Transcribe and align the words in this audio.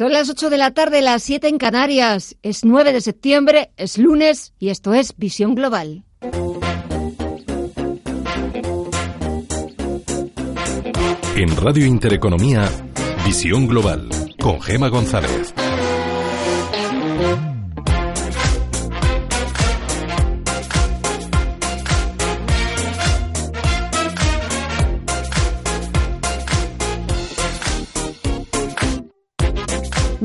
Son 0.00 0.14
las 0.14 0.30
8 0.30 0.48
de 0.48 0.56
la 0.56 0.70
tarde, 0.70 1.02
las 1.02 1.22
7 1.24 1.46
en 1.46 1.58
Canarias. 1.58 2.34
Es 2.42 2.64
9 2.64 2.94
de 2.94 3.02
septiembre, 3.02 3.70
es 3.76 3.98
lunes 3.98 4.54
y 4.58 4.70
esto 4.70 4.94
es 4.94 5.14
Visión 5.18 5.54
Global. 5.54 6.04
En 11.36 11.54
Radio 11.54 11.84
Intereconomía, 11.84 12.66
Visión 13.26 13.68
Global, 13.68 14.08
con 14.38 14.58
Gema 14.62 14.88
González. 14.88 15.52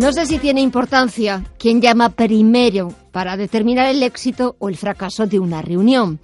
No 0.06 0.14
sé 0.14 0.28
si 0.28 0.38
tiene 0.38 0.62
importancia 0.62 1.44
quién 1.58 1.82
llama 1.82 2.10
primero 2.10 2.94
para 3.12 3.38
determinar 3.38 3.88
el 3.88 4.04
éxito 4.04 4.56
o 4.60 4.70
el 4.70 4.78
fracaso 4.78 5.26
de 5.26 5.40
una 5.40 5.64
reunión. 5.64 6.20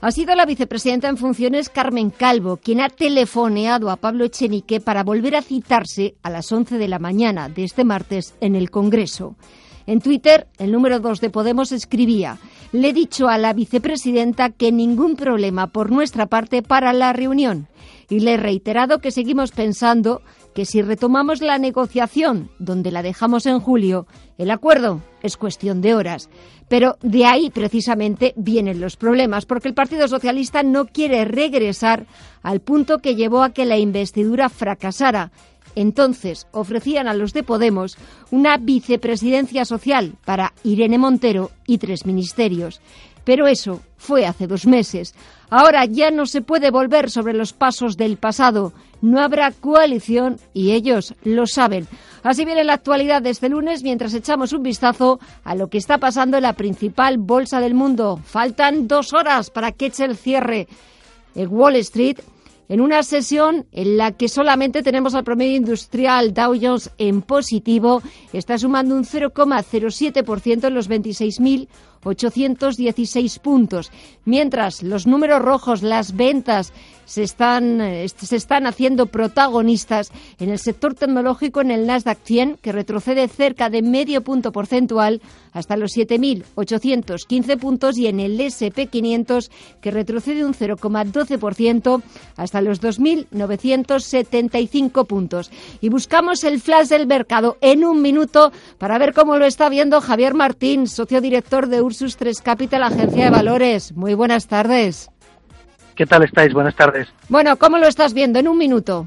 Ha 0.00 0.10
sido 0.10 0.34
la 0.34 0.46
vicepresidenta 0.46 1.08
en 1.08 1.16
funciones 1.16 1.68
Carmen 1.68 2.10
Calvo 2.10 2.56
quien 2.56 2.80
ha 2.80 2.88
telefoneado 2.88 3.88
a 3.88 3.98
Pablo 3.98 4.24
Echenique 4.24 4.80
para 4.80 5.04
volver 5.04 5.36
a 5.36 5.42
citarse 5.42 6.16
a 6.24 6.30
las 6.30 6.50
11 6.50 6.76
de 6.76 6.88
la 6.88 6.98
mañana 6.98 7.48
de 7.48 7.62
este 7.62 7.84
martes 7.84 8.34
en 8.40 8.56
el 8.56 8.68
Congreso. 8.68 9.36
En 9.86 10.00
Twitter, 10.00 10.48
el 10.58 10.72
número 10.72 10.98
2 10.98 11.20
de 11.20 11.30
Podemos 11.30 11.70
escribía, 11.70 12.38
le 12.72 12.88
he 12.88 12.92
dicho 12.92 13.28
a 13.28 13.38
la 13.38 13.52
vicepresidenta 13.52 14.50
que 14.50 14.72
ningún 14.72 15.14
problema 15.14 15.68
por 15.68 15.92
nuestra 15.92 16.26
parte 16.26 16.62
para 16.62 16.92
la 16.92 17.12
reunión 17.12 17.68
y 18.10 18.20
le 18.20 18.34
he 18.34 18.36
reiterado 18.36 18.98
que 18.98 19.12
seguimos 19.12 19.52
pensando 19.52 20.20
que 20.54 20.64
si 20.64 20.82
retomamos 20.82 21.40
la 21.40 21.58
negociación 21.58 22.50
donde 22.58 22.90
la 22.90 23.02
dejamos 23.02 23.46
en 23.46 23.60
julio, 23.60 24.06
el 24.38 24.50
acuerdo 24.50 25.00
es 25.22 25.36
cuestión 25.36 25.80
de 25.80 25.94
horas. 25.94 26.28
Pero 26.68 26.96
de 27.02 27.26
ahí 27.26 27.50
precisamente 27.50 28.32
vienen 28.36 28.80
los 28.80 28.96
problemas, 28.96 29.46
porque 29.46 29.68
el 29.68 29.74
Partido 29.74 30.08
Socialista 30.08 30.62
no 30.62 30.86
quiere 30.86 31.24
regresar 31.24 32.06
al 32.42 32.60
punto 32.60 32.98
que 32.98 33.16
llevó 33.16 33.42
a 33.42 33.50
que 33.50 33.66
la 33.66 33.78
investidura 33.78 34.48
fracasara. 34.48 35.32
Entonces 35.74 36.46
ofrecían 36.52 37.06
a 37.08 37.14
los 37.14 37.32
de 37.32 37.42
Podemos 37.42 37.96
una 38.30 38.56
vicepresidencia 38.56 39.64
social 39.64 40.14
para 40.24 40.52
Irene 40.64 40.98
Montero 40.98 41.50
y 41.66 41.78
tres 41.78 42.06
ministerios. 42.06 42.80
Pero 43.24 43.46
eso 43.46 43.80
fue 43.96 44.26
hace 44.26 44.46
dos 44.46 44.66
meses. 44.66 45.14
Ahora 45.50 45.84
ya 45.84 46.12
no 46.12 46.26
se 46.26 46.42
puede 46.42 46.70
volver 46.70 47.10
sobre 47.10 47.34
los 47.34 47.52
pasos 47.52 47.96
del 47.96 48.16
pasado. 48.16 48.72
No 49.02 49.20
habrá 49.20 49.50
coalición 49.50 50.38
y 50.54 50.72
ellos 50.72 51.14
lo 51.24 51.46
saben. 51.46 51.88
Así 52.22 52.44
viene 52.44 52.62
la 52.62 52.74
actualidad 52.74 53.20
de 53.20 53.30
este 53.30 53.48
lunes 53.48 53.82
mientras 53.82 54.14
echamos 54.14 54.52
un 54.52 54.62
vistazo 54.62 55.18
a 55.42 55.56
lo 55.56 55.68
que 55.68 55.78
está 55.78 55.98
pasando 55.98 56.36
en 56.36 56.44
la 56.44 56.52
principal 56.52 57.18
bolsa 57.18 57.60
del 57.60 57.74
mundo. 57.74 58.20
Faltan 58.24 58.86
dos 58.86 59.12
horas 59.12 59.50
para 59.50 59.72
que 59.72 59.86
eche 59.86 60.04
el 60.04 60.16
cierre. 60.16 60.68
El 61.34 61.48
Wall 61.48 61.76
Street 61.76 62.18
en 62.70 62.80
una 62.80 63.02
sesión 63.02 63.66
en 63.72 63.96
la 63.96 64.12
que 64.12 64.28
solamente 64.28 64.84
tenemos 64.84 65.16
al 65.16 65.24
promedio 65.24 65.56
industrial 65.56 66.32
Dow 66.32 66.54
Jones 66.54 66.92
en 66.98 67.20
positivo, 67.20 68.00
está 68.32 68.58
sumando 68.58 68.94
un 68.94 69.04
0,07% 69.04 70.68
en 70.68 70.74
los 70.74 70.88
26.000 70.88 71.66
816 72.04 73.38
puntos. 73.38 73.90
Mientras 74.24 74.82
los 74.82 75.06
números 75.06 75.42
rojos, 75.42 75.82
las 75.82 76.16
ventas, 76.16 76.72
se 77.10 77.24
están, 77.24 77.80
se 78.06 78.36
están 78.36 78.68
haciendo 78.68 79.06
protagonistas 79.06 80.12
en 80.38 80.50
el 80.50 80.60
sector 80.60 80.94
tecnológico 80.94 81.60
en 81.60 81.72
el 81.72 81.84
Nasdaq 81.84 82.18
100, 82.22 82.58
que 82.62 82.70
retrocede 82.70 83.26
cerca 83.26 83.68
de 83.68 83.82
medio 83.82 84.22
punto 84.22 84.52
porcentual 84.52 85.20
hasta 85.52 85.76
los 85.76 85.96
7.815 85.96 87.58
puntos, 87.58 87.98
y 87.98 88.06
en 88.06 88.20
el 88.20 88.38
SP500, 88.38 89.50
que 89.80 89.90
retrocede 89.90 90.44
un 90.44 90.54
0,12% 90.54 92.00
hasta 92.36 92.60
los 92.60 92.80
2.975 92.80 95.04
puntos. 95.04 95.50
Y 95.80 95.88
buscamos 95.88 96.44
el 96.44 96.60
flash 96.60 96.90
del 96.90 97.08
mercado 97.08 97.56
en 97.60 97.84
un 97.84 98.02
minuto 98.02 98.52
para 98.78 98.98
ver 98.98 99.14
cómo 99.14 99.36
lo 99.36 99.46
está 99.46 99.68
viendo 99.68 100.00
Javier 100.00 100.34
Martín, 100.34 100.86
socio 100.86 101.20
director 101.20 101.66
de 101.66 101.82
Ursus 101.82 102.16
3 102.16 102.40
Capital, 102.40 102.84
agencia 102.84 103.24
de 103.24 103.30
valores. 103.30 103.96
Muy 103.96 104.14
buenas 104.14 104.46
tardes. 104.46 105.10
¿Qué 106.00 106.06
tal 106.06 106.22
estáis? 106.22 106.54
Buenas 106.54 106.74
tardes. 106.74 107.08
Bueno, 107.28 107.58
¿cómo 107.58 107.76
lo 107.76 107.86
estás 107.86 108.14
viendo 108.14 108.38
en 108.38 108.48
un 108.48 108.56
minuto? 108.56 109.06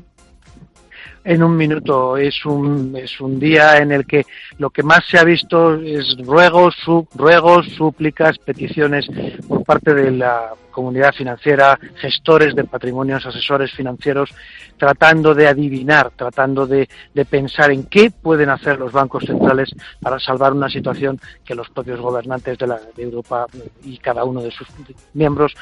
En 1.23 1.41
un 1.41 1.57
minuto 1.57 2.17
es 2.17 2.45
un, 2.45 2.95
es 2.95 3.19
un 3.19 3.39
día 3.39 3.79
en 3.79 3.91
el 3.91 4.05
que 4.05 4.27
lo 4.59 4.69
que 4.69 4.83
más 4.83 5.03
se 5.09 5.17
ha 5.17 5.23
visto 5.23 5.73
es 5.73 6.15
ruegos, 6.23 6.75
ruegos, 7.15 7.65
súplicas, 7.75 8.37
peticiones 8.37 9.07
por 9.47 9.63
parte 9.63 9.95
de 9.95 10.11
la 10.11 10.53
comunidad 10.73 11.13
financiera, 11.13 11.79
gestores 11.95 12.53
de 12.53 12.65
patrimonios, 12.65 13.25
asesores 13.25 13.71
financieros, 13.71 14.29
tratando 14.77 15.33
de 15.33 15.47
adivinar, 15.47 16.11
tratando 16.15 16.67
de, 16.67 16.89
pensar 17.29 17.71
en 17.71 17.85
qué 17.85 18.11
pueden 18.11 18.49
hacer 18.49 18.77
los 18.77 18.91
bancos 18.91 19.23
centrales 19.23 19.69
para 20.01 20.19
salvar 20.19 20.51
una 20.51 20.69
situación 20.69 21.19
que 21.45 21.55
los 21.55 21.69
propios 21.69 22.01
gobernantes 22.01 22.57
de, 22.57 22.67
la, 22.67 22.79
de 22.95 23.03
Europa 23.03 23.45
y 23.85 23.97
cada 23.97 24.25
uno 24.25 24.41
de 24.41 24.51
sus 24.51 24.67
miembros 25.13 25.53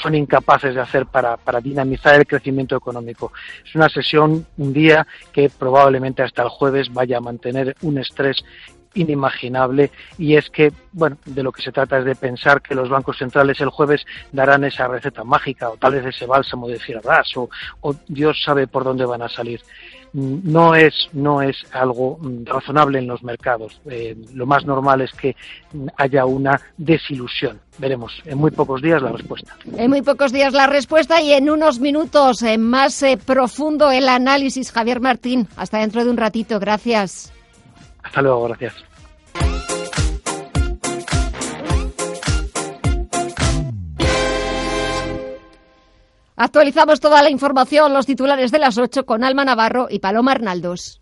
son 0.00 0.14
incapaces 0.14 0.74
de 0.74 0.80
hacer 0.80 1.04
para, 1.06 1.36
para 1.36 1.60
dinamizar 1.60 2.14
el 2.14 2.26
crecimiento 2.26 2.76
económico. 2.76 3.32
Es 3.64 3.74
una 3.74 3.90
sesión, 3.90 4.46
un 4.56 4.72
día 4.72 5.06
que 5.32 5.50
probablemente 5.50 6.22
hasta 6.22 6.42
el 6.42 6.48
jueves 6.48 6.92
vaya 6.92 7.18
a 7.18 7.20
mantener 7.20 7.76
un 7.82 7.98
estrés 7.98 8.42
inimaginable 8.94 9.90
y 10.18 10.36
es 10.36 10.50
que, 10.50 10.72
bueno, 10.92 11.16
de 11.24 11.42
lo 11.42 11.52
que 11.52 11.62
se 11.62 11.72
trata 11.72 11.98
es 11.98 12.04
de 12.04 12.14
pensar 12.14 12.60
que 12.62 12.74
los 12.74 12.88
bancos 12.88 13.18
centrales 13.18 13.60
el 13.60 13.70
jueves 13.70 14.04
darán 14.32 14.64
esa 14.64 14.88
receta 14.88 15.24
mágica 15.24 15.70
o 15.70 15.76
tal 15.76 15.94
vez 15.94 16.06
ese 16.06 16.26
bálsamo 16.26 16.68
de 16.68 16.78
fierras 16.78 17.28
o, 17.36 17.48
Dios 18.08 18.42
sabe 18.44 18.66
por 18.66 18.84
dónde 18.84 19.04
van 19.04 19.22
a 19.22 19.28
salir 19.28 19.60
no 20.14 20.74
es 20.74 21.08
no 21.12 21.40
es 21.40 21.56
algo 21.72 22.18
razonable 22.44 22.98
en 22.98 23.06
los 23.06 23.22
mercados. 23.22 23.80
Eh, 23.88 24.14
lo 24.34 24.44
más 24.44 24.66
normal 24.66 25.00
es 25.00 25.12
que 25.12 25.34
haya 25.96 26.26
una 26.26 26.60
desilusión. 26.76 27.60
Veremos 27.78 28.12
en 28.26 28.36
muy 28.36 28.50
pocos 28.50 28.82
días 28.82 29.00
la 29.00 29.12
respuesta. 29.12 29.56
En 29.76 29.90
muy 29.90 30.02
pocos 30.02 30.32
días 30.32 30.52
la 30.52 30.66
respuesta 30.66 31.22
y 31.22 31.32
en 31.32 31.48
unos 31.48 31.80
minutos 31.80 32.42
eh, 32.42 32.58
más 32.58 33.02
eh, 33.02 33.16
profundo 33.16 33.90
el 33.90 34.08
análisis. 34.08 34.70
Javier 34.70 35.00
Martín, 35.00 35.48
hasta 35.56 35.78
dentro 35.78 36.04
de 36.04 36.10
un 36.10 36.18
ratito. 36.18 36.60
Gracias. 36.60 37.32
Hasta 38.12 38.20
luego, 38.20 38.42
gracias. 38.42 38.74
Actualizamos 46.36 47.00
toda 47.00 47.22
la 47.22 47.30
información, 47.30 47.94
los 47.94 48.04
titulares 48.04 48.50
de 48.50 48.58
las 48.58 48.76
8 48.76 49.06
con 49.06 49.24
Alma 49.24 49.46
Navarro 49.46 49.86
y 49.88 50.00
Paloma 50.00 50.32
Arnaldos. 50.32 51.01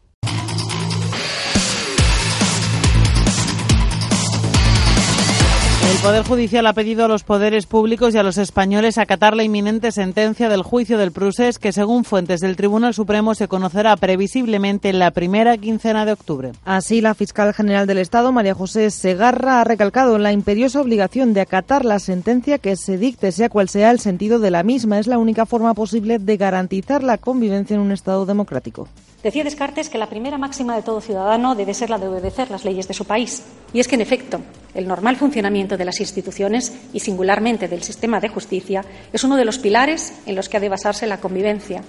El 5.90 5.96
Poder 5.96 6.22
Judicial 6.22 6.66
ha 6.68 6.72
pedido 6.72 7.04
a 7.04 7.08
los 7.08 7.24
poderes 7.24 7.66
públicos 7.66 8.14
y 8.14 8.18
a 8.18 8.22
los 8.22 8.38
españoles 8.38 8.96
acatar 8.96 9.34
la 9.34 9.42
inminente 9.42 9.90
sentencia 9.90 10.48
del 10.48 10.62
juicio 10.62 10.96
del 10.98 11.10
Prusés, 11.10 11.58
que 11.58 11.72
según 11.72 12.04
fuentes 12.04 12.40
del 12.40 12.54
Tribunal 12.54 12.94
Supremo 12.94 13.34
se 13.34 13.48
conocerá 13.48 13.96
previsiblemente 13.96 14.88
en 14.88 15.00
la 15.00 15.10
primera 15.10 15.58
quincena 15.58 16.06
de 16.06 16.12
octubre. 16.12 16.52
Así, 16.64 17.00
la 17.00 17.14
fiscal 17.14 17.52
general 17.52 17.88
del 17.88 17.98
Estado, 17.98 18.30
María 18.30 18.54
José 18.54 18.92
Segarra, 18.92 19.60
ha 19.60 19.64
recalcado 19.64 20.16
la 20.18 20.30
imperiosa 20.30 20.80
obligación 20.80 21.34
de 21.34 21.40
acatar 21.40 21.84
la 21.84 21.98
sentencia 21.98 22.58
que 22.58 22.76
se 22.76 22.96
dicte, 22.96 23.32
sea 23.32 23.48
cual 23.48 23.68
sea 23.68 23.90
el 23.90 23.98
sentido 23.98 24.38
de 24.38 24.52
la 24.52 24.62
misma. 24.62 25.00
Es 25.00 25.08
la 25.08 25.18
única 25.18 25.44
forma 25.44 25.74
posible 25.74 26.20
de 26.20 26.36
garantizar 26.36 27.02
la 27.02 27.18
convivencia 27.18 27.74
en 27.74 27.80
un 27.80 27.90
Estado 27.90 28.26
democrático. 28.26 28.86
Decía 29.22 29.44
Descartes 29.44 29.90
que 29.90 29.98
la 29.98 30.08
primera 30.08 30.38
máxima 30.38 30.74
de 30.74 30.82
todo 30.82 31.02
ciudadano 31.02 31.54
debe 31.54 31.74
ser 31.74 31.90
la 31.90 31.98
de 31.98 32.08
obedecer 32.08 32.50
las 32.50 32.64
leyes 32.64 32.88
de 32.88 32.94
su 32.94 33.04
país. 33.04 33.42
Y 33.72 33.80
es 33.80 33.86
que, 33.86 33.96
en 33.96 34.00
efecto, 34.00 34.40
el 34.74 34.88
normal 34.88 35.16
funcionamiento 35.16 35.76
de 35.76 35.84
las 35.84 36.00
instituciones 36.00 36.72
y, 36.94 37.00
singularmente, 37.00 37.68
del 37.68 37.82
sistema 37.82 38.18
de 38.18 38.30
justicia 38.30 38.82
es 39.12 39.22
uno 39.22 39.36
de 39.36 39.44
los 39.44 39.58
pilares 39.58 40.14
en 40.24 40.36
los 40.36 40.48
que 40.48 40.56
ha 40.56 40.60
de 40.60 40.70
basarse 40.70 41.06
la 41.06 41.20
convivencia. 41.20 41.82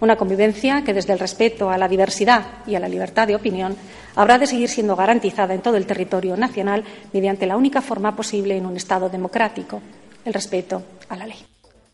Una 0.00 0.16
convivencia 0.16 0.82
que, 0.82 0.94
desde 0.94 1.12
el 1.12 1.18
respeto 1.18 1.68
a 1.68 1.76
la 1.76 1.86
diversidad 1.86 2.46
y 2.66 2.76
a 2.76 2.80
la 2.80 2.88
libertad 2.88 3.28
de 3.28 3.36
opinión, 3.36 3.76
habrá 4.16 4.38
de 4.38 4.46
seguir 4.46 4.70
siendo 4.70 4.96
garantizada 4.96 5.52
en 5.52 5.60
todo 5.60 5.76
el 5.76 5.84
territorio 5.84 6.34
nacional 6.38 6.84
mediante 7.12 7.46
la 7.46 7.58
única 7.58 7.82
forma 7.82 8.16
posible 8.16 8.56
en 8.56 8.64
un 8.64 8.78
Estado 8.78 9.10
democrático, 9.10 9.82
el 10.24 10.32
respeto 10.32 10.82
a 11.10 11.16
la 11.16 11.26
ley. 11.26 11.49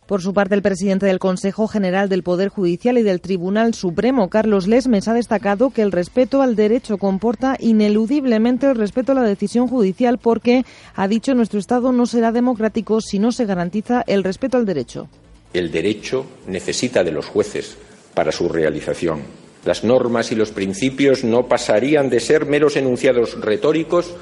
Por 0.06 0.23
su 0.23 0.32
parte, 0.32 0.55
el 0.55 0.62
presidente 0.62 1.06
del 1.06 1.19
Consejo 1.19 1.67
General 1.67 2.08
del 2.08 2.23
Poder 2.23 2.49
Judicial 2.49 2.97
y 2.97 3.03
del 3.03 3.20
Tribunal 3.20 3.75
Supremo, 3.75 4.31
Carlos 4.31 4.69
Lesmes, 4.69 5.08
ha 5.08 5.14
destacado 5.14 5.70
que 5.70 5.82
el 5.82 5.91
respeto 5.91 6.43
al 6.43 6.55
derecho 6.55 6.97
comporta 6.97 7.56
ineludiblemente 7.58 8.67
el 8.69 8.76
respeto 8.76 9.11
a 9.11 9.17
la 9.17 9.25
decisión 9.25 9.67
judicial 9.67 10.19
porque, 10.19 10.64
ha 10.94 11.08
dicho, 11.08 11.35
nuestro 11.35 11.58
Estado 11.58 11.91
no 11.91 12.06
será 12.06 12.31
democrático 12.31 13.00
si 13.00 13.19
no 13.19 13.32
se 13.32 13.47
garantiza 13.47 14.05
el 14.06 14.23
respeto 14.23 14.56
al 14.56 14.64
derecho. 14.64 15.08
El 15.53 15.73
derecho 15.73 16.25
necesita 16.47 17.02
de 17.02 17.11
los 17.11 17.26
jueces 17.26 17.76
para 18.14 18.31
su 18.31 18.49
realización 18.49 19.23
Las 19.64 19.82
normas 19.82 20.31
y 20.31 20.37
los 20.37 20.52
principios 20.52 21.25
no 21.25 21.49
pasarían 21.49 22.09
de 22.11 22.20
ser 22.20 22.47
meros 22.47 22.76
enunciados 22.76 23.41
retóricos 23.41 24.14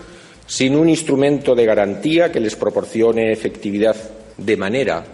sin 0.47 0.77
un 0.77 0.89
instrumento 0.89 1.55
de 1.55 1.67
garantía 1.67 2.33
que 2.33 2.41
les 2.41 2.57
proporcione 2.57 3.33
efectividad, 3.33 3.97
de 4.39 4.57
manera 4.57 5.05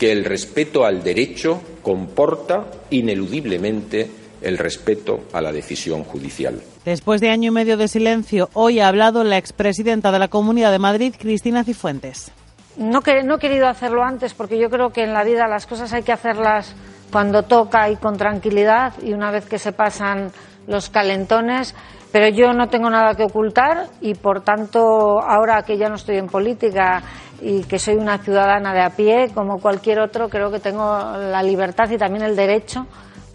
que 0.00 0.10
el 0.10 0.24
respeto 0.24 0.86
al 0.86 1.02
derecho 1.04 1.60
comporta 1.82 2.64
ineludiblemente 2.88 4.10
el 4.40 4.56
respeto 4.56 5.24
a 5.34 5.42
la 5.42 5.52
decisión 5.52 6.04
judicial. 6.04 6.58
Después 6.86 7.20
de 7.20 7.28
año 7.28 7.48
y 7.48 7.54
medio 7.54 7.76
de 7.76 7.86
silencio, 7.86 8.48
hoy 8.54 8.80
ha 8.80 8.88
hablado 8.88 9.22
la 9.24 9.36
expresidenta 9.36 10.10
de 10.10 10.18
la 10.18 10.28
Comunidad 10.28 10.72
de 10.72 10.78
Madrid, 10.78 11.14
Cristina 11.18 11.64
Cifuentes. 11.64 12.32
No, 12.78 13.02
no 13.24 13.34
he 13.34 13.38
querido 13.38 13.68
hacerlo 13.68 14.02
antes 14.02 14.32
porque 14.32 14.58
yo 14.58 14.70
creo 14.70 14.88
que 14.88 15.04
en 15.04 15.12
la 15.12 15.22
vida 15.22 15.46
las 15.48 15.66
cosas 15.66 15.92
hay 15.92 16.02
que 16.02 16.12
hacerlas 16.12 16.74
cuando 17.12 17.42
toca 17.42 17.90
y 17.90 17.96
con 17.96 18.16
tranquilidad 18.16 18.94
y 19.02 19.12
una 19.12 19.30
vez 19.30 19.44
que 19.44 19.58
se 19.58 19.72
pasan 19.72 20.32
los 20.66 20.88
calentones. 20.88 21.74
Pero 22.10 22.28
yo 22.28 22.52
no 22.54 22.68
tengo 22.68 22.88
nada 22.90 23.14
que 23.14 23.24
ocultar 23.24 23.86
y, 24.00 24.14
por 24.14 24.40
tanto, 24.40 25.20
ahora 25.20 25.62
que 25.62 25.76
ya 25.78 25.88
no 25.88 25.94
estoy 25.94 26.16
en 26.16 26.26
política 26.26 27.02
y 27.40 27.64
que 27.64 27.78
soy 27.78 27.94
una 27.94 28.18
ciudadana 28.18 28.72
de 28.72 28.82
a 28.82 28.90
pie, 28.90 29.30
como 29.34 29.60
cualquier 29.60 30.00
otro, 30.00 30.28
creo 30.28 30.50
que 30.50 30.60
tengo 30.60 30.82
la 30.82 31.42
libertad 31.42 31.90
y 31.90 31.96
también 31.96 32.24
el 32.24 32.36
derecho 32.36 32.86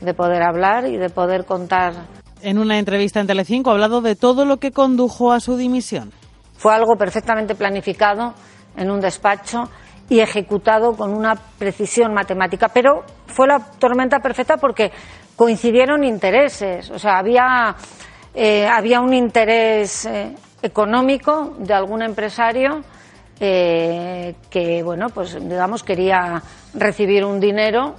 de 0.01 0.13
poder 0.13 0.43
hablar 0.43 0.85
y 0.87 0.97
de 0.97 1.09
poder 1.09 1.45
contar. 1.45 1.93
En 2.41 2.59
una 2.59 2.77
entrevista 2.77 3.19
en 3.19 3.27
Telecinco 3.27 3.69
ha 3.69 3.73
hablado 3.73 4.01
de 4.01 4.15
todo 4.15 4.45
lo 4.45 4.57
que 4.57 4.71
condujo 4.71 5.31
a 5.31 5.39
su 5.39 5.57
dimisión. 5.57 6.11
Fue 6.57 6.73
algo 6.73 6.95
perfectamente 6.95 7.55
planificado 7.55 8.33
en 8.77 8.91
un 8.91 8.99
despacho 8.99 9.69
y 10.09 10.19
ejecutado 10.19 10.95
con 10.95 11.13
una 11.13 11.35
precisión 11.57 12.13
matemática, 12.13 12.69
pero 12.69 13.03
fue 13.25 13.47
la 13.47 13.59
tormenta 13.59 14.19
perfecta 14.19 14.57
porque 14.57 14.91
coincidieron 15.35 16.03
intereses, 16.03 16.89
o 16.91 16.99
sea, 16.99 17.17
había 17.17 17.75
eh, 18.33 18.67
había 18.67 18.99
un 18.99 19.13
interés 19.13 20.05
eh, 20.05 20.35
económico 20.61 21.55
de 21.57 21.73
algún 21.73 22.01
empresario 22.01 22.81
eh, 23.39 24.35
que, 24.49 24.83
bueno, 24.83 25.09
pues 25.09 25.37
digamos 25.39 25.83
quería 25.83 26.41
recibir 26.73 27.25
un 27.25 27.39
dinero 27.39 27.95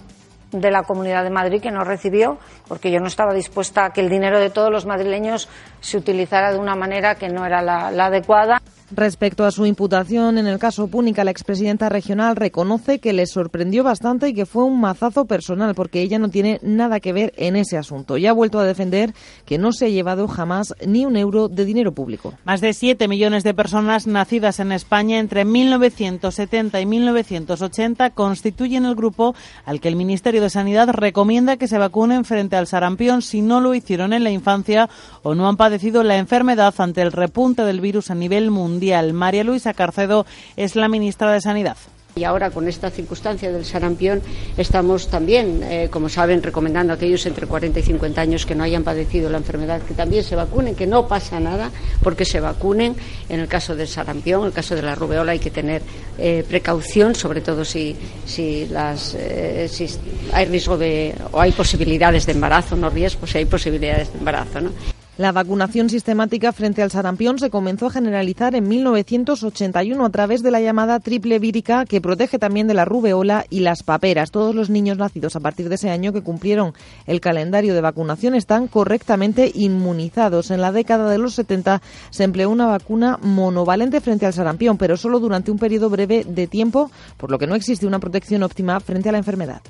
de 0.52 0.70
la 0.70 0.84
Comunidad 0.84 1.24
de 1.24 1.30
Madrid 1.30 1.60
que 1.60 1.70
no 1.70 1.84
recibió, 1.84 2.38
porque 2.68 2.90
yo 2.90 3.00
no 3.00 3.06
estaba 3.06 3.34
dispuesta 3.34 3.86
a 3.86 3.90
que 3.90 4.00
el 4.00 4.08
dinero 4.08 4.40
de 4.40 4.50
todos 4.50 4.70
los 4.70 4.86
madrileños 4.86 5.48
se 5.80 5.98
utilizara 5.98 6.52
de 6.52 6.58
una 6.58 6.74
manera 6.74 7.16
que 7.16 7.28
no 7.28 7.44
era 7.44 7.62
la 7.62 8.06
adecuada. 8.06 8.62
Respecto 8.92 9.44
a 9.44 9.50
su 9.50 9.66
imputación 9.66 10.38
en 10.38 10.46
el 10.46 10.60
caso 10.60 10.86
Púnica, 10.86 11.24
la 11.24 11.32
expresidenta 11.32 11.88
regional 11.88 12.36
reconoce 12.36 13.00
que 13.00 13.12
le 13.12 13.26
sorprendió 13.26 13.82
bastante 13.82 14.28
y 14.28 14.34
que 14.34 14.46
fue 14.46 14.62
un 14.62 14.80
mazazo 14.80 15.24
personal 15.24 15.74
porque 15.74 16.02
ella 16.02 16.20
no 16.20 16.28
tiene 16.28 16.60
nada 16.62 17.00
que 17.00 17.12
ver 17.12 17.32
en 17.36 17.56
ese 17.56 17.76
asunto. 17.76 18.16
Y 18.16 18.26
ha 18.26 18.32
vuelto 18.32 18.60
a 18.60 18.64
defender 18.64 19.12
que 19.44 19.58
no 19.58 19.72
se 19.72 19.86
ha 19.86 19.88
llevado 19.88 20.28
jamás 20.28 20.72
ni 20.86 21.04
un 21.04 21.16
euro 21.16 21.48
de 21.48 21.64
dinero 21.64 21.94
público. 21.94 22.34
Más 22.44 22.60
de 22.60 22.72
7 22.72 23.08
millones 23.08 23.42
de 23.42 23.54
personas 23.54 24.06
nacidas 24.06 24.60
en 24.60 24.70
España 24.70 25.18
entre 25.18 25.44
1970 25.44 26.80
y 26.80 26.86
1980 26.86 28.10
constituyen 28.10 28.84
el 28.84 28.94
grupo 28.94 29.34
al 29.64 29.80
que 29.80 29.88
el 29.88 29.96
Ministerio 29.96 30.40
de 30.40 30.50
Sanidad 30.50 30.90
recomienda 30.90 31.56
que 31.56 31.66
se 31.66 31.78
vacunen 31.78 32.24
frente 32.24 32.54
al 32.54 32.68
sarampión 32.68 33.20
si 33.20 33.42
no 33.42 33.60
lo 33.60 33.74
hicieron 33.74 34.12
en 34.12 34.22
la 34.22 34.30
infancia 34.30 34.88
o 35.24 35.34
no 35.34 35.48
han 35.48 35.56
padecido 35.56 36.04
la 36.04 36.18
enfermedad 36.18 36.72
ante 36.78 37.02
el 37.02 37.10
repunte 37.10 37.62
del 37.62 37.80
virus 37.80 38.12
a 38.12 38.14
nivel 38.14 38.52
mundial 38.52 38.75
María 39.12 39.44
Luisa 39.44 39.75
Carcedo 39.75 40.26
es 40.56 40.76
la 40.76 40.88
ministra 40.88 41.32
de 41.32 41.40
Sanidad. 41.40 41.76
Y 42.19 42.25
ahora, 42.25 42.50
con 42.50 42.67
esta 42.67 42.88
circunstancia 42.88 43.52
del 43.52 43.67
sarampión, 43.67 44.23
estamos 44.56 45.08
también, 45.08 45.62
eh, 45.62 45.88
como 45.90 46.08
saben, 46.08 46.43
recomendando 46.43 46.94
a 46.94 46.96
aquellos 46.96 47.26
entre 47.26 47.46
40 47.46 47.78
y 47.78 47.82
50 47.82 48.19
años 48.23 48.46
que 48.46 48.55
no 48.55 48.64
hayan 48.64 48.84
padecido 48.84 49.28
la 49.28 49.37
enfermedad 49.37 49.82
que 49.82 49.93
también 49.93 50.25
se 50.25 50.34
vacunen, 50.34 50.75
que 50.75 50.87
no 50.87 51.06
pasa 51.06 51.38
nada 51.40 51.70
porque 52.02 52.25
se 52.25 52.40
vacunen. 52.40 52.96
En 53.28 53.40
el 53.40 53.49
caso 53.49 53.76
del 53.76 53.87
sarampión, 53.87 54.40
en 54.40 54.46
el 54.46 54.52
caso 54.55 54.75
de 54.75 54.81
la 54.81 54.94
rubeola, 54.94 55.32
hay 55.32 55.38
que 55.40 55.50
tener 55.50 55.82
eh, 56.17 56.43
precaución, 56.49 57.14
sobre 57.14 57.43
todo 57.43 57.67
si, 57.67 57.94
si, 58.25 58.67
las, 58.69 59.14
eh, 59.14 59.69
si 59.70 59.87
hay 60.32 60.46
riesgo 60.46 60.78
de, 60.78 61.14
o 61.32 61.38
hay 61.43 61.52
posibilidades 61.52 62.25
de 62.25 62.32
embarazo, 62.32 62.76
no 62.76 62.88
riesgo, 62.88 63.26
si 63.26 63.37
hay 63.37 63.44
posibilidades 63.44 64.11
de 64.11 64.19
embarazo. 64.20 64.62
¿no? 64.62 64.70
La 65.18 65.32
vacunación 65.32 65.88
sistemática 65.88 66.52
frente 66.52 66.82
al 66.82 66.90
sarampión 66.90 67.38
se 67.38 67.48
comenzó 67.48 67.86
a 67.86 67.90
generalizar 67.90 68.54
en 68.54 68.68
1981 68.68 70.04
a 70.04 70.10
través 70.10 70.42
de 70.42 70.50
la 70.50 70.60
llamada 70.60 71.00
triple 71.00 71.38
vírica 71.38 71.86
que 71.86 72.02
protege 72.02 72.38
también 72.38 72.66
de 72.66 72.74
la 72.74 72.84
rubeola 72.84 73.46
y 73.48 73.60
las 73.60 73.82
paperas. 73.82 74.30
Todos 74.30 74.54
los 74.54 74.68
niños 74.68 74.98
nacidos 74.98 75.34
a 75.34 75.40
partir 75.40 75.70
de 75.70 75.76
ese 75.76 75.88
año 75.88 76.12
que 76.12 76.20
cumplieron 76.20 76.74
el 77.06 77.22
calendario 77.22 77.72
de 77.72 77.80
vacunación 77.80 78.34
están 78.34 78.68
correctamente 78.68 79.50
inmunizados. 79.54 80.50
En 80.50 80.60
la 80.60 80.70
década 80.70 81.08
de 81.08 81.16
los 81.16 81.32
70 81.32 81.80
se 82.10 82.24
empleó 82.24 82.50
una 82.50 82.66
vacuna 82.66 83.18
monovalente 83.22 84.02
frente 84.02 84.26
al 84.26 84.34
sarampión, 84.34 84.76
pero 84.76 84.98
solo 84.98 85.18
durante 85.18 85.50
un 85.50 85.58
periodo 85.58 85.88
breve 85.88 86.26
de 86.28 86.46
tiempo, 86.46 86.90
por 87.16 87.30
lo 87.30 87.38
que 87.38 87.46
no 87.46 87.54
existe 87.54 87.86
una 87.86 88.00
protección 88.00 88.42
óptima 88.42 88.80
frente 88.80 89.08
a 89.08 89.12
la 89.12 89.18
enfermedad. 89.18 89.62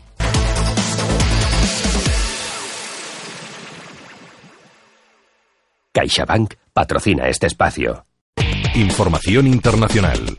CaixaBank 5.97 6.53
patrocina 6.75 7.27
este 7.27 7.47
espacio. 7.47 8.05
Información 8.75 9.47
internacional. 9.47 10.37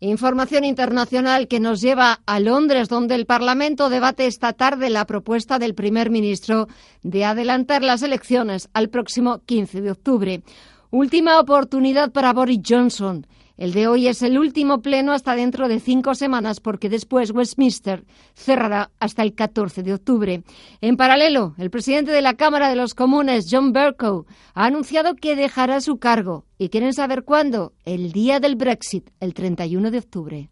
Información 0.00 0.64
internacional 0.64 1.46
que 1.46 1.60
nos 1.60 1.82
lleva 1.82 2.20
a 2.24 2.40
Londres, 2.40 2.88
donde 2.88 3.16
el 3.16 3.26
Parlamento 3.26 3.90
debate 3.90 4.24
esta 4.26 4.54
tarde 4.54 4.88
la 4.88 5.04
propuesta 5.04 5.58
del 5.58 5.74
primer 5.74 6.08
ministro 6.08 6.68
de 7.02 7.26
adelantar 7.26 7.82
las 7.82 8.00
elecciones 8.00 8.70
al 8.72 8.88
próximo 8.88 9.42
15 9.44 9.82
de 9.82 9.90
octubre. 9.90 10.42
Última 10.90 11.38
oportunidad 11.38 12.12
para 12.12 12.32
Boris 12.32 12.60
Johnson. 12.66 13.26
El 13.56 13.72
de 13.72 13.86
hoy 13.86 14.08
es 14.08 14.22
el 14.22 14.36
último 14.36 14.82
pleno 14.82 15.12
hasta 15.12 15.36
dentro 15.36 15.68
de 15.68 15.78
cinco 15.78 16.14
semanas 16.14 16.58
porque 16.58 16.88
después 16.88 17.30
Westminster 17.30 18.04
cerrará 18.34 18.90
hasta 18.98 19.22
el 19.22 19.34
14 19.34 19.84
de 19.84 19.94
octubre. 19.94 20.42
En 20.80 20.96
paralelo, 20.96 21.54
el 21.58 21.70
presidente 21.70 22.10
de 22.10 22.20
la 22.20 22.34
Cámara 22.34 22.68
de 22.68 22.76
los 22.76 22.94
Comunes, 22.94 23.46
John 23.48 23.72
Bercow, 23.72 24.26
ha 24.54 24.66
anunciado 24.66 25.14
que 25.14 25.36
dejará 25.36 25.80
su 25.80 25.98
cargo. 25.98 26.46
¿Y 26.58 26.68
quieren 26.68 26.92
saber 26.92 27.22
cuándo? 27.22 27.74
El 27.84 28.10
día 28.10 28.40
del 28.40 28.56
Brexit, 28.56 29.10
el 29.20 29.34
31 29.34 29.92
de 29.92 29.98
octubre. 29.98 30.50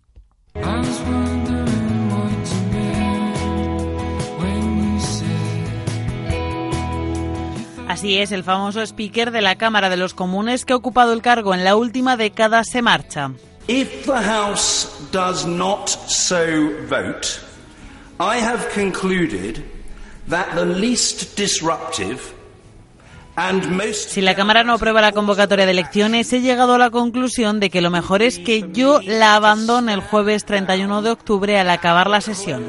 Así 7.92 8.16
es, 8.16 8.32
el 8.32 8.42
famoso 8.42 8.80
speaker 8.80 9.32
de 9.32 9.42
la 9.42 9.56
Cámara 9.56 9.90
de 9.90 9.98
los 9.98 10.14
Comunes 10.14 10.64
que 10.64 10.72
ha 10.72 10.76
ocupado 10.76 11.12
el 11.12 11.20
cargo 11.20 11.52
en 11.52 11.62
la 11.62 11.76
última 11.76 12.16
década 12.16 12.64
se 12.64 12.80
marcha. 12.80 13.32
If 13.68 14.06
the 14.06 14.12
House 14.12 14.88
does 15.12 15.44
not 15.44 15.88
so 15.88 16.70
vote, 16.88 17.38
I 18.18 18.40
have 18.40 18.66
concluded 18.74 19.62
that 20.30 20.54
the 20.54 20.64
least 20.64 21.36
disruptive 21.36 22.18
si 23.94 24.20
la 24.20 24.34
Cámara 24.34 24.62
no 24.62 24.74
aprueba 24.74 25.00
la 25.00 25.12
convocatoria 25.12 25.64
de 25.64 25.72
elecciones, 25.72 26.30
he 26.32 26.42
llegado 26.42 26.74
a 26.74 26.78
la 26.78 26.90
conclusión 26.90 27.60
de 27.60 27.70
que 27.70 27.80
lo 27.80 27.90
mejor 27.90 28.20
es 28.20 28.38
que 28.38 28.68
yo 28.72 29.00
la 29.02 29.36
abandone 29.36 29.94
el 29.94 30.00
jueves 30.00 30.44
31 30.44 31.00
de 31.00 31.10
octubre 31.10 31.58
al 31.58 31.70
acabar 31.70 32.10
la 32.10 32.20
sesión. 32.20 32.62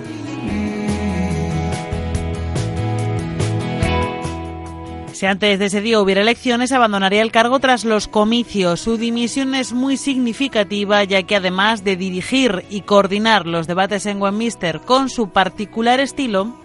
Si 5.24 5.28
antes 5.28 5.58
de 5.58 5.68
ese 5.68 5.80
día 5.80 6.02
hubiera 6.02 6.20
elecciones, 6.20 6.74
abandonaría 6.74 7.22
el 7.22 7.32
cargo 7.32 7.58
tras 7.62 7.86
los 7.86 8.10
comicios. 8.10 8.82
Su 8.82 8.98
dimisión 8.98 9.56
es 9.56 9.72
muy 9.72 9.96
significativa, 9.96 11.02
ya 11.06 11.24
que 11.24 11.38
además 11.38 11.86
de 11.86 11.96
dirigir 11.96 12.66
y 12.70 12.82
coordinar 12.82 13.48
los 13.48 13.66
debates 13.66 14.06
en 14.06 14.22
Westminster 14.22 14.82
con 14.82 15.08
su 15.08 15.30
particular 15.30 16.02
estilo, 16.02 16.60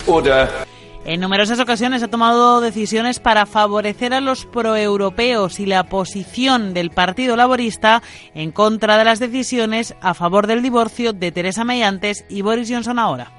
en 1.05 1.21
numerosas 1.21 1.61
ocasiones 1.61 2.03
ha 2.03 2.09
tomado 2.09 2.61
decisiones 2.61 3.21
para 3.21 3.47
favorecer 3.47 4.13
a 4.13 4.21
los 4.21 4.45
proeuropeos 4.45 5.61
y 5.61 5.67
la 5.67 5.85
posición 5.85 6.75
del 6.75 6.91
Partido 6.91 7.37
Laborista 7.37 8.03
en 8.35 8.51
contra 8.51 8.99
de 8.99 9.05
las 9.05 9.21
decisiones 9.21 9.95
a 10.01 10.15
favor 10.15 10.49
del 10.49 10.65
divorcio 10.65 11.13
de 11.13 11.31
Teresa 11.31 11.63
May 11.63 11.85
antes 11.85 12.25
y 12.29 12.43
Boris 12.43 12.69
Johnson 12.69 12.99
ahora. 12.99 13.31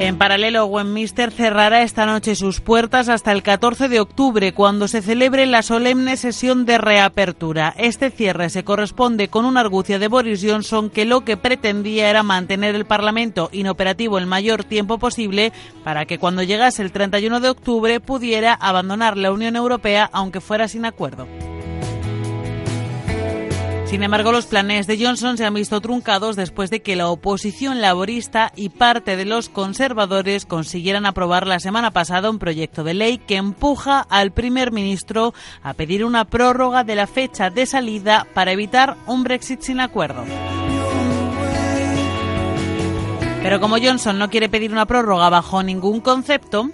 En 0.00 0.16
paralelo, 0.16 0.64
Westminster 0.64 1.30
cerrará 1.30 1.82
esta 1.82 2.06
noche 2.06 2.34
sus 2.34 2.62
puertas 2.62 3.10
hasta 3.10 3.32
el 3.32 3.42
14 3.42 3.90
de 3.90 4.00
octubre, 4.00 4.54
cuando 4.54 4.88
se 4.88 5.02
celebre 5.02 5.44
la 5.44 5.60
solemne 5.60 6.16
sesión 6.16 6.64
de 6.64 6.78
reapertura. 6.78 7.74
Este 7.76 8.10
cierre 8.10 8.48
se 8.48 8.64
corresponde 8.64 9.28
con 9.28 9.44
una 9.44 9.60
argucia 9.60 9.98
de 9.98 10.08
Boris 10.08 10.42
Johnson 10.42 10.88
que 10.88 11.04
lo 11.04 11.20
que 11.20 11.36
pretendía 11.36 12.08
era 12.08 12.22
mantener 12.22 12.76
el 12.76 12.86
Parlamento 12.86 13.50
inoperativo 13.52 14.16
el 14.16 14.24
mayor 14.24 14.64
tiempo 14.64 14.96
posible 14.96 15.52
para 15.84 16.06
que 16.06 16.18
cuando 16.18 16.42
llegase 16.42 16.80
el 16.80 16.92
31 16.92 17.40
de 17.40 17.50
octubre 17.50 18.00
pudiera 18.00 18.54
abandonar 18.54 19.18
la 19.18 19.32
Unión 19.32 19.54
Europea 19.54 20.08
aunque 20.14 20.40
fuera 20.40 20.66
sin 20.66 20.86
acuerdo. 20.86 21.26
Sin 23.90 24.04
embargo, 24.04 24.30
los 24.30 24.46
planes 24.46 24.86
de 24.86 25.04
Johnson 25.04 25.36
se 25.36 25.44
han 25.44 25.52
visto 25.52 25.80
truncados 25.80 26.36
después 26.36 26.70
de 26.70 26.80
que 26.80 26.94
la 26.94 27.08
oposición 27.08 27.80
laborista 27.80 28.52
y 28.54 28.68
parte 28.68 29.16
de 29.16 29.24
los 29.24 29.48
conservadores 29.48 30.46
consiguieran 30.46 31.06
aprobar 31.06 31.48
la 31.48 31.58
semana 31.58 31.90
pasada 31.90 32.30
un 32.30 32.38
proyecto 32.38 32.84
de 32.84 32.94
ley 32.94 33.18
que 33.18 33.34
empuja 33.34 34.06
al 34.08 34.30
primer 34.30 34.70
ministro 34.70 35.34
a 35.64 35.74
pedir 35.74 36.04
una 36.04 36.24
prórroga 36.24 36.84
de 36.84 36.94
la 36.94 37.08
fecha 37.08 37.50
de 37.50 37.66
salida 37.66 38.28
para 38.32 38.52
evitar 38.52 38.96
un 39.08 39.24
Brexit 39.24 39.60
sin 39.62 39.80
acuerdo. 39.80 40.22
Pero 43.42 43.58
como 43.58 43.76
Johnson 43.82 44.20
no 44.20 44.30
quiere 44.30 44.48
pedir 44.48 44.70
una 44.70 44.86
prórroga 44.86 45.30
bajo 45.30 45.64
ningún 45.64 46.00
concepto, 46.00 46.70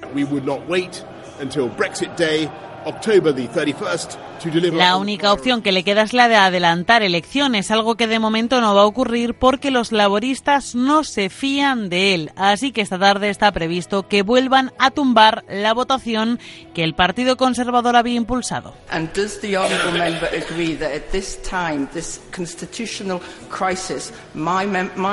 la 4.73 4.97
única 4.97 5.33
opción 5.33 5.63
que 5.63 5.73
le 5.73 5.83
queda 5.83 6.03
es 6.03 6.13
la 6.13 6.29
de 6.29 6.37
adelantar 6.37 7.03
elecciones, 7.03 7.71
algo 7.71 7.97
que 7.97 8.07
de 8.07 8.19
momento 8.19 8.61
no 8.61 8.75
va 8.75 8.83
a 8.83 8.87
ocurrir 8.87 9.35
porque 9.35 9.71
los 9.71 9.93
laboristas 9.93 10.75
no 10.75 11.03
se 11.03 11.29
fían 11.29 11.89
de 11.89 12.15
él. 12.15 12.31
Así 12.37 12.73
que 12.73 12.81
esta 12.81 12.99
tarde 12.99 13.29
está 13.29 13.51
previsto 13.53 14.07
que 14.07 14.23
vuelvan 14.23 14.73
a 14.79 14.93
umbar 14.97 15.45
la 15.49 15.75
votación 15.75 16.39
que 16.75 16.85
el 16.85 16.95
Partido 16.95 17.37
Conservador 17.37 17.97
había 17.97 18.15
impulsado. 18.15 18.75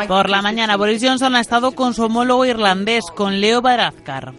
Por 0.08 0.30
la 0.30 0.42
mañana, 0.42 0.78
Boris 0.78 1.04
Johnson 1.04 1.36
ha 1.36 1.42
estado 1.42 1.72
con 1.74 1.94
su 1.94 2.04
homólogo 2.04 2.46
irlandés, 2.46 3.06
con 3.16 3.42
Leo 3.42 3.62
Varadkar. 3.62 4.34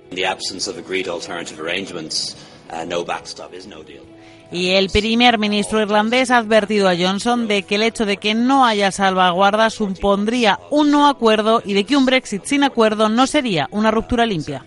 Y 4.52 4.70
el 4.70 4.90
primer 4.90 5.38
ministro 5.38 5.80
irlandés 5.80 6.30
ha 6.30 6.38
advertido 6.38 6.88
a 6.88 6.96
Johnson 6.96 7.48
de 7.48 7.62
que 7.64 7.74
el 7.74 7.82
hecho 7.82 8.06
de 8.06 8.18
que 8.18 8.34
no 8.34 8.64
haya 8.64 8.92
salvaguarda 8.92 9.70
supondría 9.70 10.60
un 10.70 10.90
no 10.90 11.08
acuerdo 11.08 11.62
y 11.64 11.74
de 11.74 11.84
que 11.84 11.96
un 11.96 12.06
Brexit 12.06 12.44
sin 12.44 12.62
acuerdo 12.62 13.08
no 13.08 13.26
sería 13.26 13.68
una 13.72 13.90
ruptura 13.90 14.26
limpia. 14.26 14.64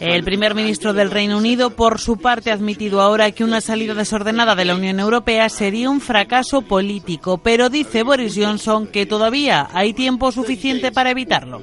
El 0.00 0.24
primer 0.24 0.54
ministro 0.54 0.92
del 0.92 1.10
Reino 1.10 1.38
Unido, 1.38 1.70
por 1.70 1.98
su 1.98 2.18
parte, 2.18 2.50
ha 2.50 2.54
admitido 2.54 3.00
ahora 3.00 3.30
que 3.32 3.44
una 3.44 3.60
salida 3.60 3.94
desordenada 3.94 4.54
de 4.54 4.64
la 4.64 4.74
Unión 4.74 5.00
Europea 5.00 5.48
sería 5.48 5.90
un 5.90 6.00
fracaso 6.00 6.62
político, 6.62 7.38
pero 7.38 7.70
dice 7.70 8.02
Boris 8.02 8.34
Johnson 8.36 8.86
que 8.86 9.06
todavía 9.06 9.68
hay 9.72 9.92
tiempo 9.92 10.30
suficiente 10.30 10.92
para 10.92 11.10
evitarlo. 11.10 11.62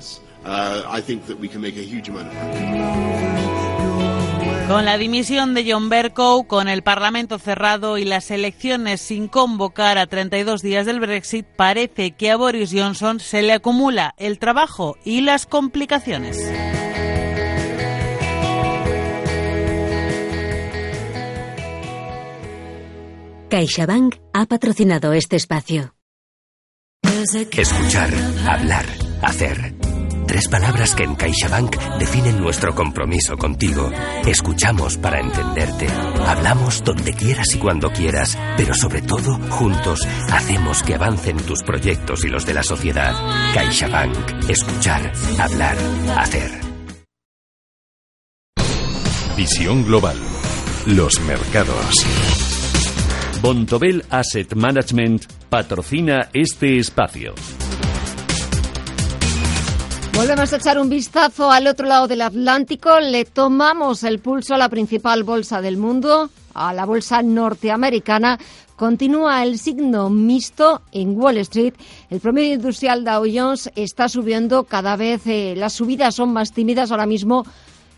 Con 4.68 4.86
la 4.86 4.98
dimisión 4.98 5.54
de 5.54 5.72
John 5.72 5.90
Bercow, 5.90 6.48
con 6.48 6.68
el 6.68 6.84
Parlamento 6.84 7.38
cerrado 7.38 7.98
y 7.98 8.06
las 8.06 8.32
elecciones 8.32 9.02
sin 9.02 9.28
convocar 9.28 9.98
a 9.98 10.08
32 10.08 10.62
días 10.62 10.86
del 10.86 11.00
Brexit, 11.00 11.46
parece 11.46 12.12
que 12.12 12.32
a 12.32 12.38
Boris 12.38 12.72
Johnson 12.74 13.20
se 13.20 13.42
le 13.42 13.54
acumula 13.54 14.16
el 14.18 14.40
trabajo 14.40 14.98
y 15.04 15.22
las 15.22 15.46
complicaciones. 15.46 16.38
CaixaBank 23.50 24.16
ha 24.34 24.46
patrocinado 24.48 25.14
este 25.14 25.36
espacio. 25.36 25.94
Escuchar, 27.52 28.10
hablar, 28.48 28.86
hacer. 29.22 29.83
Tres 30.28 30.48
palabras 30.48 30.96
que 30.96 31.04
en 31.04 31.16
CaixaBank 31.16 31.76
definen 32.00 32.40
nuestro 32.42 32.74
compromiso 32.74 33.38
contigo. 33.38 33.92
Escuchamos 34.26 34.98
para 34.98 35.20
entenderte. 35.20 35.88
Hablamos 36.26 36.84
donde 36.84 37.14
quieras 37.14 37.54
y 37.54 37.58
cuando 37.58 37.90
quieras, 37.92 38.38
pero 38.58 38.74
sobre 38.74 39.02
todo, 39.02 39.38
juntos, 39.50 40.08
hacemos 40.32 40.82
que 40.84 40.96
avancen 40.96 41.38
tus 41.38 41.62
proyectos 41.64 42.24
y 42.26 42.30
los 42.30 42.46
de 42.46 42.54
la 42.54 42.64
sociedad. 42.64 43.14
CaixaBank. 43.54 44.50
Escuchar, 44.50 45.12
hablar, 45.40 45.78
hacer. 46.18 46.52
Visión 49.36 49.84
global. 49.84 50.18
Los 50.86 51.20
mercados. 51.22 52.06
Bontobel 53.42 54.06
Asset 54.10 54.56
Management 54.56 55.26
patrocina 55.50 56.30
este 56.34 56.78
espacio. 56.78 57.34
Volvemos 60.16 60.54
a 60.54 60.58
echar 60.58 60.80
un 60.80 60.90
vistazo 60.90 61.52
al 61.52 61.66
otro 61.66 61.88
lado 61.88 62.08
del 62.08 62.22
Atlántico. 62.22 63.00
Le 63.00 63.26
tomamos 63.26 64.04
el 64.04 64.20
pulso 64.20 64.54
a 64.54 64.60
la 64.60 64.70
principal 64.70 65.24
bolsa 65.24 65.60
del 65.60 65.78
mundo, 65.78 66.30
a 66.54 66.72
la 66.72 66.86
bolsa 66.86 67.24
norteamericana. 67.24 68.38
Continúa 68.76 69.44
el 69.44 69.58
signo 69.58 70.12
mixto 70.12 70.84
en 70.92 71.18
Wall 71.20 71.38
Street. 71.38 71.74
El 72.12 72.20
promedio 72.20 72.54
industrial 72.54 73.04
Dow 73.04 73.26
Jones 73.26 73.72
está 73.76 74.08
subiendo 74.08 74.66
cada 74.66 74.96
vez. 74.96 75.26
Eh, 75.26 75.56
las 75.58 75.74
subidas 75.74 76.16
son 76.16 76.32
más 76.32 76.54
tímidas 76.54 76.92
ahora 76.92 77.08
mismo 77.08 77.44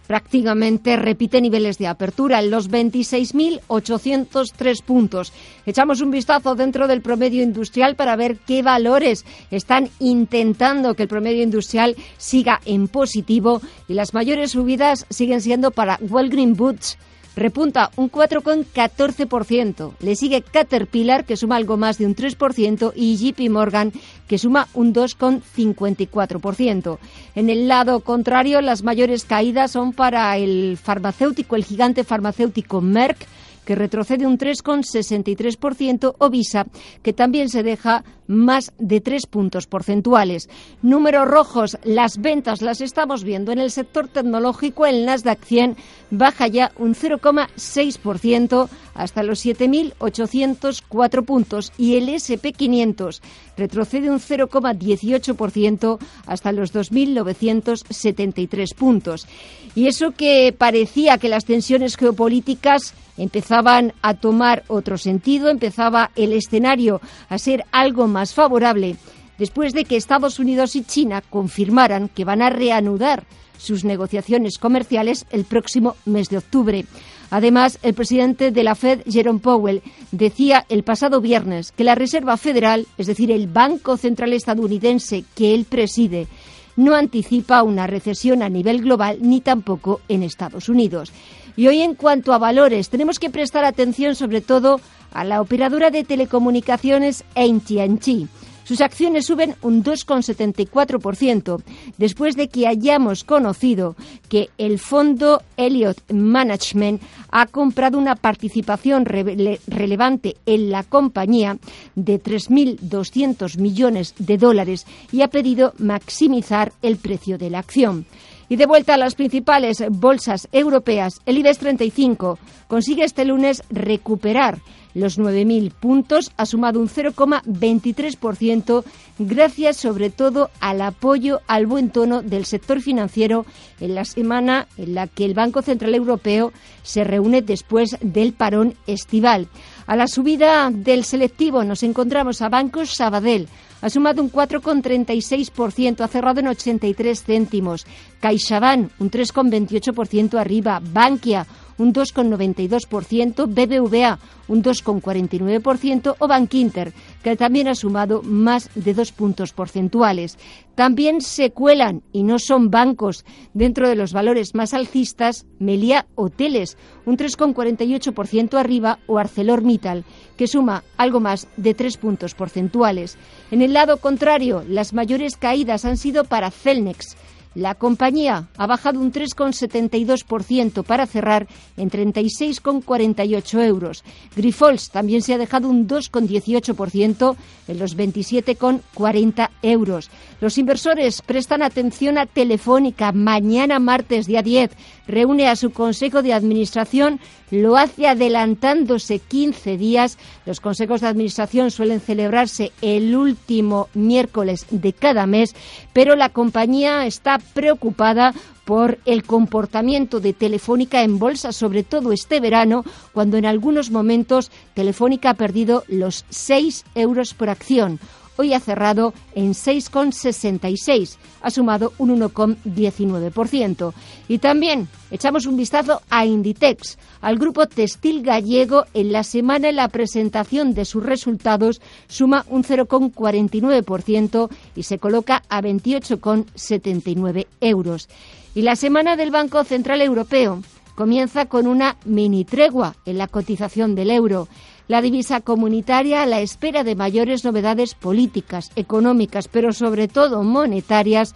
prácticamente 0.08 0.96
repite 0.96 1.42
niveles 1.42 1.78
de 1.78 1.88
apertura 1.88 2.40
en 2.40 2.52
los 2.52 2.70
26.803 2.70 4.84
puntos. 4.84 5.34
Echamos 5.66 6.00
un 6.02 6.12
vistazo 6.12 6.56
dentro 6.56 6.88
del 6.88 7.02
promedio 7.02 7.44
industrial 7.44 7.96
para 7.96 8.16
ver 8.16 8.38
qué 8.38 8.62
valores 8.62 9.26
están 9.52 9.90
intentando 10.00 10.96
que 10.96 11.04
el 11.04 11.10
promedio 11.10 11.44
industrial 11.44 11.96
siga 12.18 12.62
en 12.66 12.88
positivo 12.88 13.62
y 13.88 13.94
las 13.94 14.14
mayores 14.14 14.52
subidas 14.52 15.06
siguen 15.10 15.42
siendo 15.42 15.72
para 15.72 16.00
Walgreen 16.02 16.56
Boots 16.56 16.98
repunta 17.36 17.92
un 17.96 18.12
4,14%. 18.12 19.94
Le 20.00 20.16
sigue 20.16 20.42
Caterpillar, 20.42 21.26
que 21.26 21.38
suma 21.38 21.58
algo 21.58 21.78
más 21.78 21.98
de 21.98 22.06
un 22.06 22.16
3%, 22.16 22.94
y 22.96 23.18
JP 23.18 23.50
Morgan, 23.50 23.92
que 24.28 24.38
suma 24.38 24.68
un 24.74 24.94
2,54%. 24.94 27.00
En 27.36 27.50
el 27.50 27.68
lado 27.68 28.02
contrario, 28.02 28.62
las 28.62 28.84
mayores 28.84 29.26
caídas 29.26 29.72
son 29.72 29.94
para 29.94 30.38
el 30.38 30.78
farmacéutico, 30.82 31.56
el 31.56 31.66
gigante 31.66 32.04
farmacéutico 32.04 32.82
Merck, 32.82 33.26
que 33.66 33.76
retrocede 33.76 34.26
un 34.26 34.38
3,63%, 34.38 36.16
o 36.18 36.30
Visa, 36.30 36.66
que 37.04 37.14
también 37.14 37.50
se 37.50 37.64
deja 37.64 38.04
más 38.28 38.72
de 38.78 39.02
tres 39.02 39.26
puntos 39.28 39.68
porcentuales. 39.68 40.50
Números 40.82 41.28
rojos, 41.28 41.78
las 41.84 42.18
ventas 42.18 42.62
las 42.62 42.80
estamos 42.82 43.24
viendo 43.24 43.52
en 43.52 43.60
el 43.60 43.72
sector 43.72 44.08
tecnológico, 44.08 44.86
el 44.86 45.06
Nasdaq 45.06 45.44
100 45.44 45.76
baja 46.12 46.48
ya 46.48 46.72
un 46.78 46.94
0,6% 46.96 48.70
hasta 48.94 49.24
los 49.24 49.46
7.804 49.46 51.26
puntos 51.26 51.74
y 51.78 51.96
el 51.96 52.08
SP500 52.10 53.22
retrocede 53.58 54.10
un 54.10 54.20
0,18% 54.20 56.00
hasta 56.26 56.52
los 56.52 56.74
2.973 56.74 58.76
puntos. 58.76 59.28
Y 59.76 59.88
eso 59.88 60.12
que 60.12 60.54
parecía 60.58 61.18
que 61.18 61.30
las 61.30 61.46
tensiones 61.46 61.96
geopolíticas 61.98 62.94
empezaban 63.18 63.94
a 64.02 64.16
tomar 64.16 64.64
otro 64.68 64.98
sentido, 64.98 65.50
empezaba 65.50 66.12
el 66.16 66.34
escenario 66.34 67.02
a 67.30 67.38
ser 67.38 67.66
algo 67.72 68.08
más 68.08 68.34
favorable 68.34 68.98
después 69.38 69.74
de 69.74 69.86
que 69.86 69.98
Estados 69.98 70.40
Unidos 70.40 70.76
y 70.76 70.84
China 70.84 71.22
confirmaran 71.22 72.10
que 72.10 72.26
van 72.26 72.42
a 72.42 72.50
reanudar 72.50 73.26
sus 73.58 73.86
negociaciones 73.86 74.58
comerciales 74.58 75.26
el 75.32 75.46
próximo 75.46 75.96
mes 76.06 76.30
de 76.30 76.38
octubre. 76.38 76.86
Además, 77.32 77.80
el 77.82 77.94
presidente 77.94 78.52
de 78.52 78.64
la 78.64 78.76
Fed, 78.76 79.02
Jerome 79.08 79.40
Powell, 79.40 79.82
decía 80.12 80.66
el 80.70 80.84
pasado 80.84 81.22
viernes 81.22 81.72
que 81.72 81.84
la 81.84 81.96
Reserva 81.96 82.38
Federal, 82.38 82.86
es 82.98 83.08
decir, 83.08 83.32
el 83.32 83.48
Banco 83.48 83.98
Central 83.98 84.34
estadounidense 84.34 85.24
que 85.36 85.54
él 85.54 85.66
preside, 85.66 86.28
no 86.76 86.94
anticipa 86.94 87.64
una 87.64 87.88
recesión 87.88 88.44
a 88.44 88.50
nivel 88.50 88.82
global 88.82 89.20
ni 89.22 89.42
tampoco 89.42 90.02
en 90.10 90.24
Estados 90.24 90.70
Unidos. 90.70 91.12
Y 91.56 91.68
hoy, 91.68 91.82
en 91.82 91.96
cuanto 91.96 92.34
a 92.34 92.38
valores, 92.38 92.90
tenemos 92.90 93.20
que 93.20 93.30
prestar 93.30 93.66
atención 93.66 94.16
sobre 94.16 94.42
todo 94.42 94.80
a 95.14 95.24
la 95.24 95.42
operadora 95.42 95.92
de 95.92 96.04
telecomunicaciones 96.04 97.24
AT&T 97.36 98.28
sus 98.66 98.82
acciones 98.82 99.28
suben 99.28 99.56
un 99.62 99.84
2,74% 99.84 101.62
después 102.00 102.36
de 102.36 102.48
que 102.48 102.68
hayamos 102.68 103.24
conocido 103.24 103.96
que 104.28 104.50
el 104.58 104.80
fondo 104.80 105.44
Elliott 105.56 106.02
Management 106.12 107.00
ha 107.30 107.46
comprado 107.46 108.00
una 108.00 108.16
participación 108.16 109.06
relevante 109.06 110.38
en 110.48 110.72
la 110.72 110.82
compañía 110.82 111.60
de 111.94 112.20
3.200 112.20 113.60
millones 113.60 114.16
de 114.18 114.38
dólares 114.40 114.88
y 115.12 115.22
ha 115.22 115.28
pedido 115.28 115.76
maximizar 115.78 116.74
el 116.82 116.98
precio 116.98 117.38
de 117.38 117.52
la 117.52 117.60
acción. 117.60 118.08
Y 118.50 118.58
de 118.58 118.66
vuelta 118.66 118.94
a 118.94 118.98
las 118.98 119.16
principales 119.16 119.84
bolsas 119.90 120.48
europeas, 120.52 121.22
el 121.26 121.38
IBEX 121.38 121.58
35 121.60 122.40
consigue 122.68 123.04
este 123.04 123.26
lunes 123.26 123.64
recuperar 123.70 124.60
los 124.96 125.20
9.000 125.20 125.72
puntos, 125.72 126.32
ha 126.38 126.46
sumado 126.46 126.80
un 126.80 126.88
0,23%, 126.88 128.84
gracias 129.20 129.78
sobre 129.78 130.10
todo 130.10 130.50
al 130.62 130.82
apoyo 130.82 131.42
al 131.48 131.68
buen 131.68 131.90
tono 131.90 132.22
del 132.24 132.46
sector 132.46 132.82
financiero 132.82 133.46
en 133.82 133.94
la 133.94 134.06
semana 134.06 134.68
en 134.78 134.96
la 134.96 135.08
que 135.08 135.26
el 135.26 135.34
Banco 135.34 135.62
Central 135.62 135.94
Europeo 135.96 136.54
se 136.82 137.04
reúne 137.04 137.42
después 137.42 137.98
del 138.00 138.32
parón 138.32 138.76
estival. 138.88 139.50
A 139.86 139.98
la 139.98 140.08
subida 140.08 140.72
del 140.72 141.04
selectivo 141.04 141.66
nos 141.66 141.84
encontramos 141.84 142.42
a 142.42 142.48
Bancos 142.50 142.92
Sabadell, 142.92 143.50
ha 143.86 143.90
sumado 143.92 144.24
un 144.24 144.32
4,36%, 144.32 146.02
ha 146.02 146.08
cerrado 146.08 146.40
en 146.40 146.48
83 146.48 147.24
céntimos. 147.24 147.86
CaixaBank, 148.20 148.90
un 148.98 149.12
3,28% 149.12 150.40
arriba. 150.40 150.82
Bankia, 150.82 151.46
un 151.78 151.94
2,92%, 151.94 153.48
BBVA 153.48 154.20
un 154.48 154.64
2,49% 154.64 156.16
o 156.20 156.28
Bankinter, 156.28 156.94
que 157.24 157.36
también 157.36 157.68
ha 157.68 157.76
sumado 157.76 158.22
más 158.24 158.70
de 158.76 158.94
dos 158.94 159.12
puntos 159.12 159.54
porcentuales. 159.54 160.38
También 160.76 161.22
se 161.22 161.52
cuelan, 161.52 162.04
y 162.12 162.24
no 162.24 162.38
son 162.38 162.70
bancos, 162.70 163.26
dentro 163.54 163.88
de 163.88 163.96
los 163.96 164.14
valores 164.14 164.56
más 164.56 164.74
alcistas, 164.74 165.46
Melia 165.58 166.06
Hoteles, 166.16 166.78
un 167.06 167.18
3,48% 167.18 168.60
arriba, 168.60 169.00
o 169.08 169.18
ArcelorMittal, 169.18 170.04
que 170.38 170.48
suma 170.48 170.84
algo 170.98 171.20
más 171.20 171.48
de 171.56 171.74
tres 171.74 171.98
puntos 171.98 172.36
porcentuales. 172.36 173.18
En 173.52 173.62
el 173.62 173.74
lado 173.74 173.98
contrario, 173.98 174.64
las 174.68 174.94
mayores 174.94 175.38
caídas 175.38 175.86
han 175.86 175.98
sido 175.98 176.26
para 176.26 176.52
Celnex, 176.52 177.16
la 177.56 177.74
compañía 177.74 178.48
ha 178.58 178.68
bajado 178.68 179.00
un 179.00 179.12
3,72% 179.12 180.84
para 180.84 181.08
cerrar 181.08 181.48
en 181.78 181.90
36,48 181.90 183.64
euros. 183.64 184.04
Grifols 184.36 184.92
también 184.92 185.22
se 185.22 185.34
ha 185.34 185.38
dejado 185.38 185.70
un 185.70 185.88
2,18% 185.88 187.36
en 187.68 187.80
los 187.80 187.98
27,40 187.98 189.50
euros. 189.62 190.10
Los 190.42 190.58
inversores 190.58 191.22
prestan 191.22 191.64
atención 191.64 192.18
a 192.18 192.26
Telefónica. 192.26 193.14
Mañana, 193.14 193.80
martes, 193.80 194.28
día 194.28 194.42
10, 194.42 194.72
reúne 195.08 195.48
a 195.48 195.56
su 195.56 195.72
Consejo 195.72 196.22
de 196.22 196.34
Administración. 196.34 197.20
Lo 197.52 197.78
hace 197.78 198.08
adelantándose 198.08 199.20
15 199.20 199.78
días. 199.78 200.18
Los 200.46 200.60
consejos 200.60 201.02
de 201.02 201.08
administración 201.08 201.72
suelen 201.72 202.02
celebrarse 202.02 202.72
el 202.82 203.16
último 203.16 203.88
miércoles 203.94 204.66
de 204.72 204.92
cada 204.92 205.26
mes, 205.26 205.56
pero 205.94 206.16
la 206.16 206.30
compañía 206.30 207.06
está 207.06 207.40
preocupada 207.54 208.34
por 208.66 208.98
el 209.06 209.24
comportamiento 209.24 210.20
de 210.20 210.34
Telefónica 210.34 211.04
en 211.04 211.20
bolsa, 211.20 211.52
sobre 211.52 211.84
todo 211.84 212.12
este 212.12 212.40
verano, 212.40 212.84
cuando 213.14 213.38
en 213.38 213.46
algunos 213.46 213.92
momentos 213.92 214.52
Telefónica 214.74 215.32
ha 215.32 215.34
perdido 215.36 215.84
los 215.88 216.26
6 216.30 216.86
euros 216.96 217.34
por 217.34 217.50
acción. 217.50 218.00
Hoy 218.38 218.54
ha 218.54 218.60
cerrado 218.60 219.14
en 219.34 219.54
6,66, 219.54 221.18
ha 221.42 221.50
sumado 221.50 221.94
un 221.98 222.20
1,19%. 222.20 223.94
Y 224.28 224.40
también 224.40 224.88
echamos 225.12 225.46
un 225.46 225.56
vistazo 225.56 226.02
a 226.10 226.26
Inditex, 226.26 226.98
al 227.22 227.38
grupo 227.38 227.68
textil 227.68 228.24
gallego 228.24 228.86
en 228.94 229.12
la 229.12 229.24
semana 229.24 229.70
en 229.70 229.78
la 229.78 229.88
presentación 229.88 230.74
de 230.74 230.86
sus 230.86 231.04
resultados 231.04 231.82
suma 232.08 232.46
un 232.50 232.64
0,49% 232.64 234.50
y 234.76 234.84
se 234.84 235.00
coloca 235.00 235.44
a 235.50 235.62
28,79 235.62 237.48
euros. 237.62 238.10
Y 238.54 238.62
la 238.62 238.76
semana 238.76 239.16
del 239.16 239.32
Banco 239.32 239.64
Central 239.64 240.02
Europeo 240.02 240.62
comienza 240.96 241.46
con 241.46 241.68
una 241.68 241.98
mini 242.06 242.46
tregua 242.46 242.96
en 243.06 243.18
la 243.18 243.28
cotización 243.28 243.96
del 243.96 244.12
euro 244.12 244.48
la 244.88 245.02
divisa 245.02 245.42
comunitaria 245.42 246.22
a 246.22 246.26
la 246.26 246.42
espera 246.42 246.84
de 246.84 246.96
mayores 246.96 247.44
novedades 247.44 247.96
políticas, 247.96 248.72
económicas, 248.76 249.48
pero 249.48 249.74
sobre 249.74 250.08
todo 250.08 250.44
monetarias, 250.44 251.34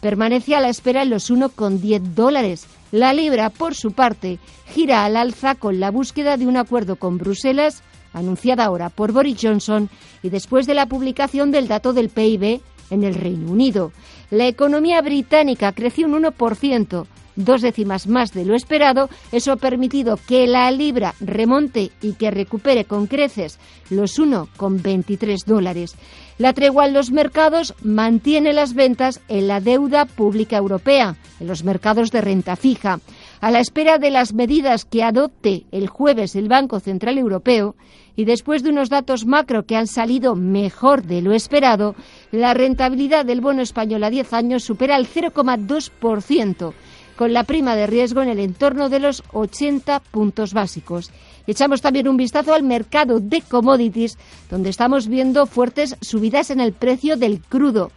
permanece 0.00 0.54
a 0.54 0.60
la 0.60 0.68
espera 0.68 1.02
en 1.02 1.10
los 1.10 1.30
1,10 1.30 2.00
dólares. 2.14 2.66
La 2.92 3.12
libra, 3.12 3.50
por 3.50 3.74
su 3.74 3.92
parte, 3.92 4.38
gira 4.66 5.04
al 5.04 5.16
alza 5.16 5.54
con 5.54 5.80
la 5.80 5.90
búsqueda 5.90 6.36
de 6.36 6.46
un 6.46 6.56
acuerdo 6.56 6.96
con 6.96 7.18
Bruselas, 7.18 7.82
anunciada 8.12 8.64
ahora 8.64 8.90
por 8.90 9.12
Boris 9.12 9.38
Johnson, 9.40 9.88
y 10.22 10.30
después 10.30 10.66
de 10.66 10.74
la 10.74 10.86
publicación 10.86 11.50
del 11.50 11.68
dato 11.68 11.92
del 11.92 12.08
PIB 12.08 12.60
en 12.90 13.04
el 13.04 13.14
Reino 13.14 13.50
Unido. 13.50 13.92
La 14.30 14.46
economía 14.46 15.00
británica 15.00 15.72
creció 15.72 16.06
un 16.06 16.22
1%, 16.22 17.06
dos 17.36 17.62
décimas 17.62 18.06
más 18.06 18.32
de 18.32 18.44
lo 18.44 18.54
esperado, 18.54 19.08
eso 19.32 19.52
ha 19.52 19.56
permitido 19.56 20.18
que 20.28 20.46
la 20.46 20.70
libra 20.70 21.14
remonte 21.20 21.90
y 22.02 22.12
que 22.12 22.30
recupere 22.30 22.84
con 22.84 23.06
creces 23.06 23.58
los 23.90 24.18
1,23 24.18 25.44
dólares. 25.44 25.96
La 26.38 26.54
tregua 26.54 26.86
en 26.86 26.94
los 26.94 27.10
mercados 27.10 27.74
mantiene 27.82 28.52
las 28.52 28.74
ventas 28.74 29.20
en 29.28 29.46
la 29.46 29.60
deuda 29.60 30.06
pública 30.06 30.56
europea, 30.56 31.16
en 31.38 31.46
los 31.46 31.64
mercados 31.64 32.10
de 32.10 32.22
renta 32.22 32.56
fija. 32.56 33.00
A 33.40 33.50
la 33.50 33.60
espera 33.60 33.98
de 33.98 34.10
las 34.10 34.32
medidas 34.32 34.84
que 34.84 35.02
adopte 35.02 35.66
el 35.70 35.88
jueves 35.88 36.36
el 36.36 36.48
Banco 36.48 36.80
Central 36.80 37.18
Europeo 37.18 37.74
y 38.16 38.24
después 38.24 38.62
de 38.62 38.70
unos 38.70 38.90
datos 38.90 39.26
macro 39.26 39.64
que 39.64 39.76
han 39.76 39.86
salido 39.86 40.34
mejor 40.34 41.02
de 41.02 41.22
lo 41.22 41.32
esperado, 41.32 41.94
la 42.32 42.54
rentabilidad 42.54 43.24
del 43.24 43.40
bono 43.40 43.62
español 43.62 44.04
a 44.04 44.10
10 44.10 44.32
años 44.32 44.64
supera 44.64 44.96
el 44.96 45.06
0,2% 45.06 46.72
con 47.20 47.32
la 47.34 47.44
prima 47.44 47.76
de 47.76 47.86
riesgo 47.86 48.22
en 48.22 48.30
el 48.30 48.38
entorno 48.38 48.88
de 48.88 48.98
los 48.98 49.22
80 49.34 50.00
puntos 50.00 50.54
básicos. 50.54 51.10
Echamos 51.46 51.82
también 51.82 52.08
un 52.08 52.16
vistazo 52.16 52.54
al 52.54 52.62
mercado 52.62 53.20
de 53.20 53.42
commodities, 53.42 54.16
donde 54.48 54.70
estamos 54.70 55.06
viendo 55.06 55.44
fuertes 55.44 55.98
subidas 56.00 56.48
en 56.48 56.60
el 56.60 56.72
precio 56.72 57.18
del 57.18 57.42
crudo. 57.42 57.92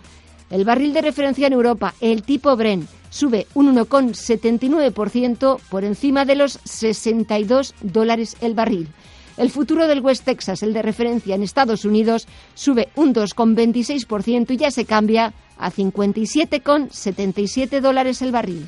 El 0.50 0.66
barril 0.66 0.92
de 0.92 1.04
referencia 1.04 1.48
en 1.48 1.54
Europa, 1.54 1.94
el 2.02 2.24
tipo 2.24 2.54
Bren, 2.58 2.86
sube 3.12 3.48
un 3.54 3.74
1,79% 3.74 5.58
por 5.70 5.86
encima 5.86 6.26
de 6.26 6.36
los 6.36 6.60
62 6.66 7.76
dólares 7.80 8.36
el 8.42 8.56
barril. 8.56 8.90
El 9.38 9.52
futuro 9.52 9.88
del 9.88 10.02
West 10.02 10.26
Texas, 10.26 10.64
el 10.64 10.74
de 10.74 10.82
referencia 10.82 11.36
en 11.36 11.44
Estados 11.44 11.86
Unidos, 11.86 12.28
sube 12.56 12.90
un 12.98 13.16
2,26% 13.16 14.52
y 14.52 14.58
ya 14.58 14.70
se 14.70 14.84
cambia 14.84 15.34
a 15.58 15.72
57,77 15.72 17.80
dólares 17.80 18.22
el 18.22 18.34
barril. 18.34 18.68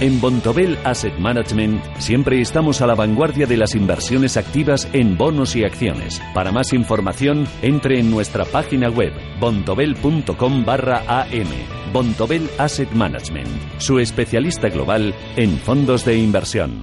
En 0.00 0.18
Bontobel 0.18 0.78
Asset 0.82 1.18
Management 1.18 1.84
siempre 1.98 2.40
estamos 2.40 2.80
a 2.80 2.86
la 2.86 2.94
vanguardia 2.94 3.46
de 3.46 3.58
las 3.58 3.74
inversiones 3.74 4.38
activas 4.38 4.88
en 4.94 5.18
bonos 5.18 5.54
y 5.56 5.64
acciones. 5.64 6.22
Para 6.32 6.50
más 6.50 6.72
información, 6.72 7.46
entre 7.60 8.00
en 8.00 8.10
nuestra 8.10 8.46
página 8.46 8.88
web 8.88 9.12
bontobel.com 9.38 10.64
barra 10.64 11.02
am 11.06 11.92
Bontobel 11.92 12.48
Asset 12.56 12.90
Management, 12.92 13.48
su 13.76 13.98
especialista 13.98 14.70
global 14.70 15.14
en 15.36 15.58
fondos 15.58 16.06
de 16.06 16.16
inversión. 16.16 16.80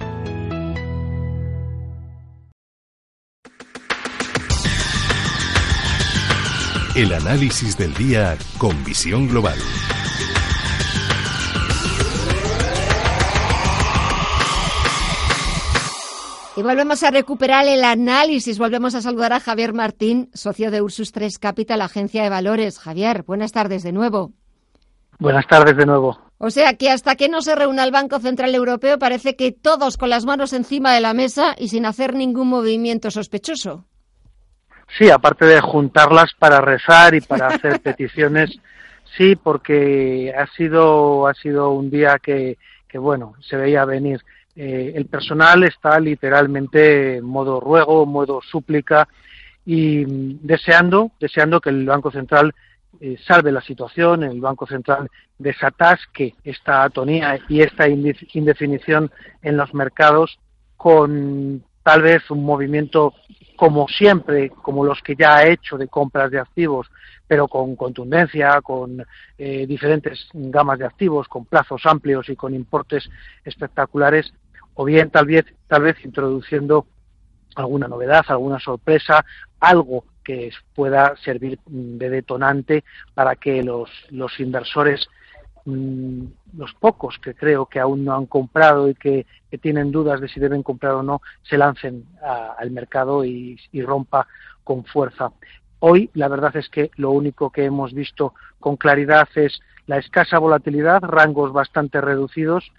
El 6.94 7.12
análisis 7.12 7.76
del 7.76 7.92
día 7.94 8.38
con 8.58 8.84
visión 8.84 9.26
global. 9.26 9.58
Y 16.58 16.62
volvemos 16.62 17.04
a 17.04 17.12
recuperar 17.12 17.68
el 17.68 17.84
análisis. 17.84 18.58
Volvemos 18.58 18.96
a 18.96 19.00
saludar 19.00 19.32
a 19.32 19.38
Javier 19.38 19.72
Martín, 19.72 20.28
socio 20.34 20.72
de 20.72 20.82
Ursus 20.82 21.12
3 21.12 21.38
Capital, 21.38 21.80
agencia 21.80 22.24
de 22.24 22.30
valores. 22.30 22.80
Javier, 22.80 23.22
buenas 23.22 23.52
tardes 23.52 23.84
de 23.84 23.92
nuevo. 23.92 24.32
Buenas 25.20 25.46
tardes 25.46 25.76
de 25.76 25.86
nuevo. 25.86 26.18
O 26.38 26.50
sea 26.50 26.74
que 26.74 26.90
hasta 26.90 27.14
que 27.14 27.28
no 27.28 27.42
se 27.42 27.54
reúna 27.54 27.84
el 27.84 27.92
Banco 27.92 28.18
Central 28.18 28.56
Europeo 28.56 28.98
parece 28.98 29.36
que 29.36 29.52
todos 29.52 29.96
con 29.96 30.10
las 30.10 30.24
manos 30.24 30.52
encima 30.52 30.92
de 30.92 31.00
la 31.00 31.14
mesa 31.14 31.54
y 31.56 31.68
sin 31.68 31.86
hacer 31.86 32.16
ningún 32.16 32.48
movimiento 32.48 33.12
sospechoso. 33.12 33.84
Sí, 34.98 35.10
aparte 35.10 35.44
de 35.44 35.60
juntarlas 35.60 36.32
para 36.40 36.60
rezar 36.60 37.14
y 37.14 37.20
para 37.20 37.46
hacer 37.46 37.78
peticiones, 37.82 38.50
sí, 39.16 39.36
porque 39.36 40.34
ha 40.36 40.48
sido 40.56 41.28
ha 41.28 41.34
sido 41.34 41.70
un 41.70 41.88
día 41.88 42.18
que, 42.20 42.58
que 42.88 42.98
bueno 42.98 43.34
se 43.48 43.56
veía 43.56 43.84
venir. 43.84 44.20
Eh, 44.60 44.92
el 44.96 45.06
personal 45.06 45.62
está 45.62 46.00
literalmente 46.00 47.18
en 47.18 47.24
modo 47.24 47.60
ruego, 47.60 48.04
modo 48.06 48.40
súplica 48.42 49.06
y 49.64 50.04
deseando 50.44 51.12
deseando 51.20 51.60
que 51.60 51.70
el 51.70 51.86
Banco 51.86 52.10
Central 52.10 52.52
eh, 53.00 53.16
salve 53.24 53.52
la 53.52 53.60
situación, 53.60 54.24
el 54.24 54.40
Banco 54.40 54.66
Central 54.66 55.08
desatasque 55.38 56.34
esta 56.42 56.82
atonía 56.82 57.38
y 57.48 57.60
esta 57.60 57.86
indefinición 57.88 59.12
en 59.42 59.56
los 59.56 59.72
mercados 59.74 60.40
con 60.76 61.62
tal 61.84 62.02
vez 62.02 62.28
un 62.28 62.44
movimiento 62.44 63.14
como 63.54 63.86
siempre, 63.86 64.50
como 64.50 64.84
los 64.84 65.00
que 65.02 65.14
ya 65.14 65.36
ha 65.36 65.46
hecho 65.46 65.78
de 65.78 65.86
compras 65.86 66.32
de 66.32 66.40
activos, 66.40 66.90
pero 67.28 67.46
con 67.46 67.76
contundencia, 67.76 68.60
con 68.60 69.04
eh, 69.36 69.66
diferentes 69.68 70.28
gamas 70.32 70.80
de 70.80 70.86
activos, 70.86 71.28
con 71.28 71.44
plazos 71.44 71.86
amplios 71.86 72.28
y 72.28 72.34
con 72.34 72.54
importes 72.54 73.08
espectaculares, 73.44 74.32
o 74.78 74.84
bien 74.84 75.10
tal 75.10 75.26
vez, 75.26 75.44
tal 75.66 75.82
vez 75.82 75.96
introduciendo 76.04 76.86
alguna 77.56 77.88
novedad, 77.88 78.24
alguna 78.28 78.58
sorpresa, 78.58 79.24
algo 79.60 80.04
que 80.22 80.50
pueda 80.74 81.14
servir 81.24 81.58
de 81.66 82.10
detonante 82.10 82.84
para 83.14 83.34
que 83.36 83.62
los, 83.62 83.90
los 84.10 84.38
inversores 84.38 85.08
Mm, 85.68 86.28
los 86.56 86.72
pocos 86.72 87.18
que 87.18 87.34
creo 87.34 87.66
que 87.66 87.78
aún 87.78 88.02
no 88.02 88.14
han 88.14 88.24
comprado 88.24 88.88
y 88.88 88.94
que, 88.94 89.26
tienen 89.60 89.92
dudas 89.92 90.18
de 90.20 90.28
si 90.28 90.40
deben 90.40 90.62
comprar 90.62 90.92
o 90.94 91.02
no, 91.02 91.20
se 91.42 91.58
lancen 91.58 92.04
al 92.22 92.70
mercado 92.70 93.24
y, 93.24 93.58
y 93.72 93.82
rompa 93.82 94.26
con 94.64 94.84
fuerza. 94.84 95.32
Hoy 95.80 96.10
la 96.14 96.28
verdad 96.28 96.56
es 96.56 96.68
que 96.70 96.90
lo 96.96 97.10
único 97.10 97.50
que 97.50 97.64
hemos 97.64 97.92
visto 97.92 98.34
con 98.60 98.76
claridad 98.76 99.28
es 99.34 99.60
la 99.86 99.98
escasa 99.98 100.38
volatilidad, 100.38 101.02
rangos 101.02 101.52
bastante 101.52 102.00
reducidos, 102.00 102.72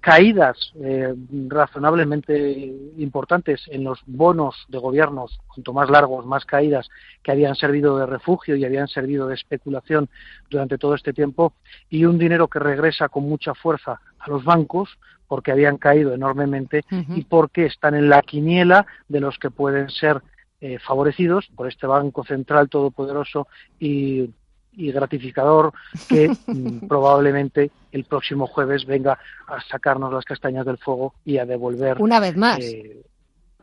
caídas 0.00 0.72
eh, 0.80 1.14
razonablemente 1.48 2.74
importantes 2.96 3.62
en 3.68 3.84
los 3.84 4.00
bonos 4.06 4.66
de 4.68 4.78
gobiernos, 4.78 5.38
cuanto 5.48 5.72
más 5.72 5.90
largos, 5.90 6.26
más 6.26 6.44
caídas, 6.44 6.88
que 7.22 7.32
habían 7.32 7.54
servido 7.54 7.98
de 7.98 8.06
refugio 8.06 8.56
y 8.56 8.64
habían 8.64 8.88
servido 8.88 9.26
de 9.26 9.34
especulación 9.34 10.08
durante 10.48 10.78
todo 10.78 10.94
este 10.94 11.12
tiempo, 11.12 11.52
y 11.88 12.04
un 12.04 12.18
dinero 12.18 12.48
que 12.48 12.58
regresa 12.58 13.08
con 13.08 13.28
mucha 13.28 13.54
fuerza 13.54 14.00
a 14.18 14.30
los 14.30 14.44
bancos 14.44 14.98
porque 15.28 15.52
habían 15.52 15.76
caído 15.76 16.12
enormemente 16.12 16.84
y 16.90 17.22
porque 17.22 17.66
están 17.66 17.94
en 17.94 18.08
la 18.08 18.20
quiniela 18.20 18.84
de 19.08 19.20
los 19.20 19.38
que 19.38 19.48
pueden 19.48 19.88
ser 19.88 20.20
eh, 20.60 20.80
favorecidos 20.80 21.46
por 21.54 21.68
este 21.68 21.86
Banco 21.86 22.24
Central 22.24 22.68
todopoderoso 22.68 23.46
y 23.78 24.30
y 24.72 24.92
gratificador 24.92 25.72
que 26.08 26.28
mm, 26.46 26.86
probablemente 26.88 27.70
el 27.92 28.04
próximo 28.04 28.46
jueves 28.46 28.86
venga 28.86 29.18
a 29.46 29.60
sacarnos 29.62 30.12
las 30.12 30.24
castañas 30.24 30.66
del 30.66 30.78
fuego 30.78 31.14
y 31.24 31.38
a 31.38 31.46
devolver 31.46 32.00
una 32.00 32.20
vez 32.20 32.36
más. 32.36 32.58
eh, 32.60 33.02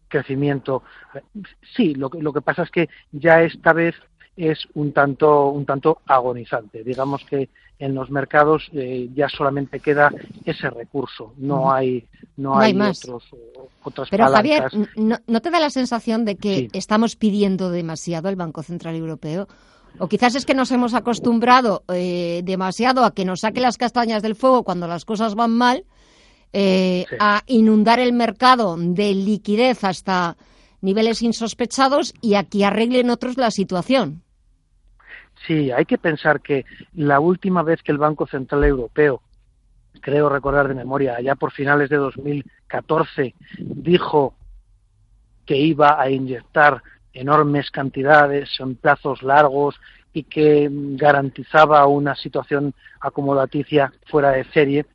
crecimiento. 0.07 0.83
Sí 1.75 1.93
lo 1.95 2.09
que 2.09 2.21
lo 2.21 2.33
que 2.33 2.41
pasa 2.41 2.63
es 2.63 2.71
que 2.71 2.89
ya 3.11 3.41
esta 3.41 3.73
vez 3.73 3.95
es 4.35 4.67
un 4.75 4.93
tanto 4.93 5.49
un 5.49 5.65
tanto 5.65 6.01
agonizante. 6.05 6.83
Digamos 6.83 7.23
que 7.25 7.49
en 7.79 7.93
los 7.93 8.09
mercados 8.09 8.69
eh, 8.73 9.09
ya 9.13 9.29
solamente 9.29 9.79
queda 9.79 10.11
ese 10.45 10.69
recurso. 10.69 11.33
No 11.37 11.71
hay 11.71 12.07
no, 12.37 12.57
hay, 12.57 12.73
más. 12.73 13.03
otros 13.03 13.23
otras 13.83 14.09
pero 14.09 14.27
Javier 14.29 14.65
¿no, 14.95 15.41
te 15.41 15.49
da 15.49 15.59
la 15.59 15.69
sensación 15.69 16.25
de 16.25 16.37
que 16.37 16.69
estamos 16.73 17.15
pidiendo 17.15 17.69
demasiado 17.69 18.29
al 18.29 18.35
Banco 18.35 18.63
Central 18.63 18.95
Europeo 18.95 19.47
o 19.99 20.07
quizás 20.07 20.35
es 20.35 20.45
que 20.45 20.53
nos 20.53 20.71
hemos 20.71 20.93
acostumbrado 20.93 21.83
eh, 21.93 22.41
demasiado 22.43 23.03
a 23.03 23.13
que 23.13 23.25
nos 23.25 23.41
saque 23.41 23.59
las 23.59 23.77
castañas 23.77 24.21
del 24.21 24.35
fuego 24.35 24.63
cuando 24.63 24.87
las 24.87 25.05
cosas 25.05 25.35
van 25.35 25.51
mal, 25.51 25.85
eh, 26.53 27.05
a 27.19 27.43
inundar 27.47 27.99
el 27.99 28.13
mercado 28.13 28.77
de 28.77 29.13
liquidez 29.13 29.83
hasta 29.83 30.37
niveles 30.81 31.21
insospechados 31.21 32.13
y 32.21 32.35
a 32.35 32.43
que 32.43 32.65
arreglen 32.65 33.09
otros 33.09 33.37
la 33.37 33.51
situación. 33.51 34.23
Sí, 35.45 35.71
hay 35.71 35.85
que 35.85 35.97
pensar 35.97 36.41
que 36.41 36.65
la 36.93 37.19
última 37.19 37.63
vez 37.63 37.81
que 37.83 37.91
el 37.91 37.97
Banco 37.97 38.25
Central 38.27 38.63
Europeo, 38.63 39.21
creo 40.01 40.29
recordar 40.29 40.67
de 40.67 40.75
memoria, 40.75 41.15
allá 41.15 41.35
por 41.35 41.51
finales 41.51 41.89
de 41.89 41.97
2014, 41.97 43.35
dijo 43.59 44.33
que 45.45 45.57
iba 45.57 45.99
a 46.01 46.09
inyectar 46.09 46.81
enormes 47.19 47.71
cantidades 47.71 48.49
en 48.59 48.75
plazos 48.75 49.23
largos 49.23 49.75
y 50.13 50.23
que 50.23 50.69
garantizaba 50.71 51.85
una 51.87 52.15
situación 52.15 52.73
acomodaticia 52.99 53.91
fuera 54.07 54.31
de 54.31 54.43
serie. 54.45 54.85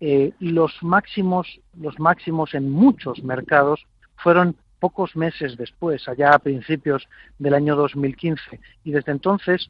Eh, 0.00 0.32
los 0.40 0.72
máximos, 0.82 1.60
los 1.78 1.98
máximos 1.98 2.54
en 2.54 2.70
muchos 2.70 3.22
mercados 3.22 3.84
fueron 4.16 4.56
pocos 4.78 5.14
meses 5.14 5.56
después, 5.56 6.08
allá 6.08 6.32
a 6.32 6.38
principios 6.38 7.06
del 7.38 7.54
año 7.54 7.76
2015, 7.76 8.60
y 8.84 8.92
desde 8.92 9.12
entonces 9.12 9.68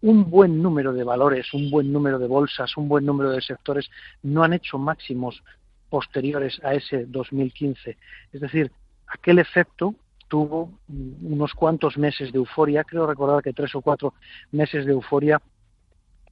un 0.00 0.30
buen 0.30 0.62
número 0.62 0.92
de 0.92 1.02
valores, 1.02 1.52
un 1.54 1.70
buen 1.70 1.92
número 1.92 2.18
de 2.18 2.28
bolsas, 2.28 2.76
un 2.76 2.88
buen 2.88 3.04
número 3.04 3.30
de 3.30 3.40
sectores 3.40 3.90
no 4.22 4.44
han 4.44 4.52
hecho 4.52 4.78
máximos 4.78 5.42
posteriores 5.88 6.60
a 6.62 6.74
ese 6.74 7.06
2015. 7.06 7.96
Es 8.32 8.40
decir, 8.40 8.70
aquel 9.06 9.38
efecto 9.38 9.94
tuvo 10.34 10.68
unos 11.22 11.54
cuantos 11.54 11.96
meses 11.96 12.32
de 12.32 12.38
euforia, 12.38 12.82
creo 12.82 13.06
recordar 13.06 13.40
que 13.40 13.52
tres 13.52 13.72
o 13.76 13.80
cuatro 13.80 14.14
meses 14.50 14.84
de 14.84 14.90
euforia 14.90 15.40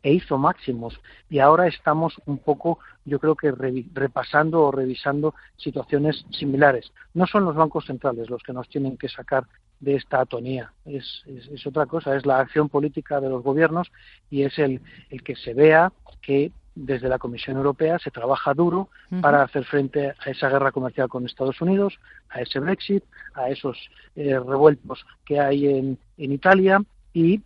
e 0.03 0.13
hizo 0.13 0.39
máximos 0.39 0.99
y 1.31 1.39
ahora 1.39 1.69
estamos 1.69 2.21
un 2.27 2.39
poco 2.39 2.81
yo 3.05 3.21
creo 3.21 3.37
que 3.37 3.53
repasando 3.95 4.61
o 4.63 4.73
revisando 4.73 5.37
situaciones 5.57 6.27
similares. 6.33 6.93
No 7.15 7.29
son 7.29 7.45
los 7.45 7.55
bancos 7.55 7.87
centrales 7.87 8.29
los 8.29 8.43
que 8.43 8.53
nos 8.53 8.69
tienen 8.69 8.97
que 8.97 9.09
sacar 9.09 9.45
de 9.79 9.95
esta 9.95 10.21
atonía, 10.21 10.73
es, 10.85 11.23
es, 11.27 11.65
otra 11.65 11.87
cosa, 11.87 12.17
es 12.17 12.27
la 12.27 12.41
acción 12.41 12.69
política 12.69 13.21
de 13.21 13.29
los 13.29 13.45
gobiernos 13.45 13.93
y 14.31 14.43
es 14.43 14.59
el, 14.59 14.81
el 15.11 15.23
que 15.23 15.37
se 15.37 15.55
vea 15.55 15.93
que 16.23 16.51
desde 16.75 17.09
la 17.09 17.19
Comisión 17.19 17.57
Europea 17.57 17.99
se 17.99 18.11
trabaja 18.11 18.55
duro 18.55 18.89
para 19.21 19.43
hacer 19.43 19.65
frente 19.65 20.11
a 20.11 20.31
esa 20.31 20.49
guerra 20.49 20.73
comercial 20.73 21.09
con 21.09 21.27
Estados 21.27 21.61
Unidos, 21.61 21.99
a 22.31 22.41
ese 22.41 22.61
Brexit, 22.61 23.05
a 23.35 23.51
esos 23.51 23.79
eh, 24.17 24.39
revueltos 24.39 25.05
que 25.25 25.39
hay 25.39 25.67
en, 25.67 25.99
en 26.17 26.33
Italia 26.33 26.83
y 27.13 27.43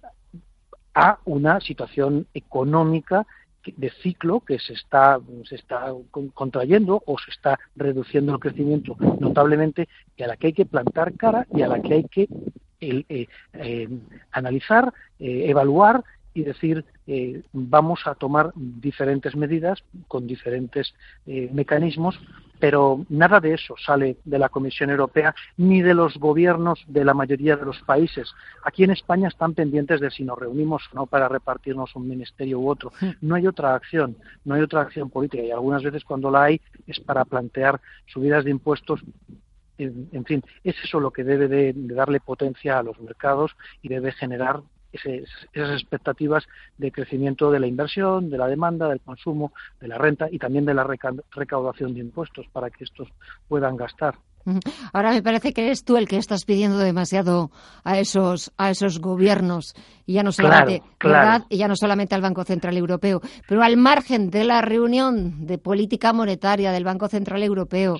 a 0.94 1.18
una 1.24 1.60
situación 1.60 2.26
económica 2.34 3.26
de 3.76 3.90
ciclo 4.02 4.40
que 4.40 4.60
se 4.60 4.74
está, 4.74 5.18
se 5.48 5.56
está 5.56 5.92
contrayendo 6.34 7.02
o 7.04 7.18
se 7.18 7.32
está 7.32 7.58
reduciendo 7.74 8.32
el 8.32 8.38
crecimiento 8.38 8.96
notablemente 9.18 9.88
y 10.16 10.22
a 10.22 10.28
la 10.28 10.36
que 10.36 10.48
hay 10.48 10.52
que 10.52 10.66
plantar 10.66 11.14
cara 11.14 11.46
y 11.52 11.62
a 11.62 11.68
la 11.68 11.82
que 11.82 11.94
hay 11.94 12.04
que 12.04 12.28
eh, 12.80 13.26
eh, 13.54 13.88
analizar, 14.30 14.92
evaluar 15.18 16.04
y 16.36 16.44
decir 16.44 16.84
eh, 17.06 17.42
vamos 17.54 18.06
a 18.06 18.14
tomar 18.14 18.52
diferentes 18.54 19.34
medidas 19.34 19.82
con 20.06 20.26
diferentes 20.26 20.94
eh, 21.26 21.48
mecanismos, 21.50 22.20
pero 22.60 23.06
nada 23.08 23.40
de 23.40 23.54
eso 23.54 23.74
sale 23.78 24.18
de 24.22 24.38
la 24.38 24.50
Comisión 24.50 24.90
Europea 24.90 25.34
ni 25.56 25.80
de 25.80 25.94
los 25.94 26.18
gobiernos 26.18 26.84
de 26.88 27.06
la 27.06 27.14
mayoría 27.14 27.56
de 27.56 27.64
los 27.64 27.80
países. 27.80 28.34
Aquí 28.64 28.84
en 28.84 28.90
España 28.90 29.28
están 29.28 29.54
pendientes 29.54 29.98
de 29.98 30.10
si 30.10 30.24
nos 30.24 30.38
reunimos 30.38 30.82
o 30.92 30.96
no 30.96 31.06
para 31.06 31.26
repartirnos 31.26 31.96
un 31.96 32.06
ministerio 32.06 32.60
u 32.60 32.68
otro. 32.68 32.92
No 33.22 33.34
hay 33.34 33.46
otra 33.46 33.74
acción, 33.74 34.18
no 34.44 34.54
hay 34.54 34.60
otra 34.60 34.82
acción 34.82 35.08
política 35.08 35.42
y 35.42 35.50
algunas 35.50 35.82
veces 35.82 36.04
cuando 36.04 36.30
la 36.30 36.44
hay 36.44 36.60
es 36.86 37.00
para 37.00 37.24
plantear 37.24 37.80
subidas 38.06 38.44
de 38.44 38.50
impuestos 38.50 39.00
en, 39.78 40.24
fin, 40.24 40.42
es 40.64 40.74
eso 40.82 41.00
lo 41.00 41.10
que 41.10 41.24
debe 41.24 41.48
de, 41.48 41.72
darle 41.76 42.20
potencia 42.20 42.78
a 42.78 42.82
los 42.82 42.98
mercados 43.00 43.56
y 43.82 43.88
debe 43.88 44.12
generar 44.12 44.62
esas 45.04 45.80
expectativas 45.80 46.44
de 46.78 46.92
crecimiento 46.92 47.50
de 47.50 47.60
la 47.60 47.66
inversión, 47.66 48.30
de 48.30 48.38
la 48.38 48.46
demanda, 48.46 48.88
del 48.88 49.00
consumo, 49.00 49.52
de 49.80 49.88
la 49.88 49.98
renta 49.98 50.28
y 50.30 50.38
también 50.38 50.64
de 50.64 50.74
la 50.74 50.86
recaudación 51.30 51.94
de 51.94 52.00
impuestos 52.00 52.46
para 52.52 52.70
que 52.70 52.84
estos 52.84 53.08
puedan 53.48 53.76
gastar. 53.76 54.16
Ahora 54.92 55.10
me 55.10 55.22
parece 55.22 55.52
que 55.52 55.66
eres 55.66 55.84
tú 55.84 55.96
el 55.96 56.06
que 56.06 56.18
estás 56.18 56.44
pidiendo 56.44 56.78
demasiado 56.78 57.50
a 57.82 57.98
esos 57.98 58.52
a 58.56 58.70
esos 58.70 59.00
gobiernos 59.00 59.74
y 60.06 60.14
ya 60.14 60.22
no 60.22 60.30
solamente 60.30 60.82
y 61.48 61.56
ya 61.56 61.66
no 61.66 61.74
solamente 61.74 62.14
al 62.14 62.20
Banco 62.20 62.44
Central 62.44 62.76
Europeo, 62.76 63.20
pero 63.48 63.62
al 63.62 63.76
margen 63.76 64.30
de 64.30 64.44
la 64.44 64.62
reunión 64.62 65.46
de 65.46 65.58
política 65.58 66.12
monetaria 66.12 66.70
del 66.70 66.84
Banco 66.84 67.08
Central 67.08 67.42
Europeo, 67.42 67.96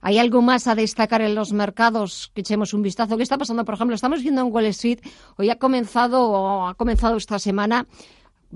¿Hay 0.00 0.18
algo 0.18 0.42
más 0.42 0.66
a 0.66 0.74
destacar 0.74 1.22
en 1.22 1.34
los 1.34 1.52
mercados? 1.52 2.30
Que 2.34 2.42
echemos 2.42 2.72
un 2.74 2.82
vistazo. 2.82 3.16
¿Qué 3.16 3.22
está 3.22 3.38
pasando? 3.38 3.64
Por 3.64 3.74
ejemplo, 3.74 3.94
estamos 3.94 4.22
viendo 4.22 4.40
en 4.42 4.52
Wall 4.52 4.66
Street, 4.66 5.00
hoy 5.36 5.50
ha 5.50 5.58
comenzado 5.58 6.30
o 6.30 6.68
ha 6.68 6.74
comenzado 6.74 7.16
esta 7.16 7.38
semana 7.38 7.86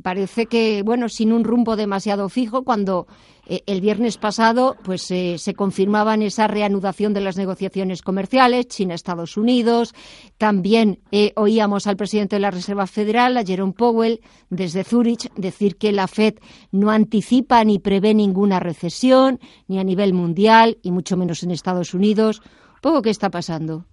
parece 0.00 0.46
que, 0.46 0.82
bueno, 0.82 1.08
sin 1.08 1.32
un 1.32 1.44
rumbo 1.44 1.76
demasiado 1.76 2.28
fijo, 2.28 2.64
cuando 2.64 3.06
eh, 3.46 3.62
el 3.66 3.80
viernes 3.80 4.18
pasado 4.18 4.76
pues 4.82 5.10
eh, 5.10 5.36
se 5.38 5.54
confirmaban 5.54 6.22
esa 6.22 6.46
reanudación 6.46 7.12
de 7.12 7.20
las 7.20 7.36
negociaciones 7.36 8.02
comerciales 8.02 8.68
China-Estados 8.68 9.36
Unidos. 9.36 9.94
También 10.38 11.00
eh, 11.10 11.32
oíamos 11.36 11.86
al 11.86 11.96
presidente 11.96 12.36
de 12.36 12.40
la 12.40 12.50
Reserva 12.50 12.86
Federal, 12.86 13.36
a 13.36 13.44
Jerome 13.44 13.72
Powell, 13.72 14.20
desde 14.50 14.84
Zurich, 14.84 15.32
decir 15.34 15.76
que 15.76 15.92
la 15.92 16.06
Fed 16.06 16.34
no 16.70 16.90
anticipa 16.90 17.64
ni 17.64 17.78
prevé 17.78 18.14
ninguna 18.14 18.60
recesión, 18.60 19.40
ni 19.66 19.78
a 19.78 19.84
nivel 19.84 20.14
mundial, 20.14 20.78
y 20.82 20.92
mucho 20.92 21.16
menos 21.16 21.42
en 21.42 21.50
Estados 21.50 21.94
Unidos. 21.94 22.42
¿Poco 22.80 23.02
qué 23.02 23.10
está 23.10 23.30
pasando? 23.30 23.86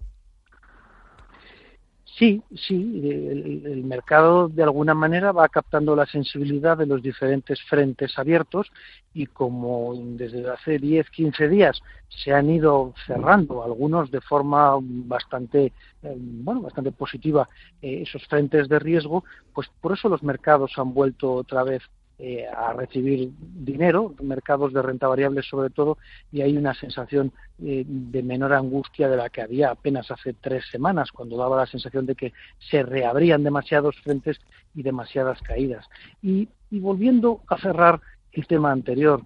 Sí, 2.19 2.43
sí, 2.53 2.75
el, 2.75 3.81
mercado 3.85 4.49
de 4.49 4.63
alguna 4.63 4.93
manera 4.93 5.31
va 5.31 5.47
captando 5.47 5.95
la 5.95 6.05
sensibilidad 6.05 6.77
de 6.77 6.85
los 6.85 7.01
diferentes 7.01 7.61
frentes 7.61 8.19
abiertos 8.19 8.69
y 9.13 9.25
como 9.25 9.93
desde 9.95 10.49
hace 10.49 10.79
10, 10.79 11.09
15 11.11 11.47
días 11.47 11.81
se 12.09 12.33
han 12.33 12.49
ido 12.49 12.93
cerrando 13.07 13.63
algunos 13.63 14.11
de 14.11 14.19
forma 14.19 14.77
bastante 14.81 15.71
eh, 16.03 16.15
bueno, 16.17 16.59
bastante 16.59 16.91
positiva 16.91 17.47
eh, 17.81 18.01
esos 18.01 18.27
frentes 18.27 18.67
de 18.67 18.79
riesgo, 18.79 19.23
pues 19.53 19.69
por 19.79 19.93
eso 19.93 20.09
los 20.09 20.21
mercados 20.21 20.73
han 20.75 20.93
vuelto 20.93 21.31
otra 21.31 21.63
vez 21.63 21.83
eh, 22.21 22.45
a 22.45 22.73
recibir 22.73 23.31
dinero, 23.39 24.13
mercados 24.21 24.73
de 24.73 24.81
renta 24.81 25.07
variable 25.07 25.41
sobre 25.41 25.69
todo, 25.69 25.97
y 26.33 26.41
hay 26.41 26.57
una 26.57 26.73
sensación 26.73 27.31
eh, 27.63 27.85
de 27.87 28.21
menor 28.23 28.51
angustia 28.51 29.07
de 29.07 29.15
la 29.15 29.29
que 29.29 29.41
había 29.41 29.71
apenas 29.71 30.11
hace 30.11 30.33
tres 30.33 30.65
semanas, 30.69 31.13
cuando 31.13 31.37
daba 31.37 31.55
la 31.55 31.65
sensación 31.65 32.05
de 32.05 32.15
que 32.15 32.33
se 32.59 32.83
reabrían 32.83 33.45
demasiados 33.45 33.95
frentes 34.03 34.37
y 34.75 34.83
demasiadas 34.83 35.41
caídas. 35.41 35.87
Y, 36.21 36.49
volviendo 36.71 37.41
a 37.47 37.57
cerrar 37.57 38.01
el 38.33 38.45
tema 38.47 38.73
anterior, 38.73 39.23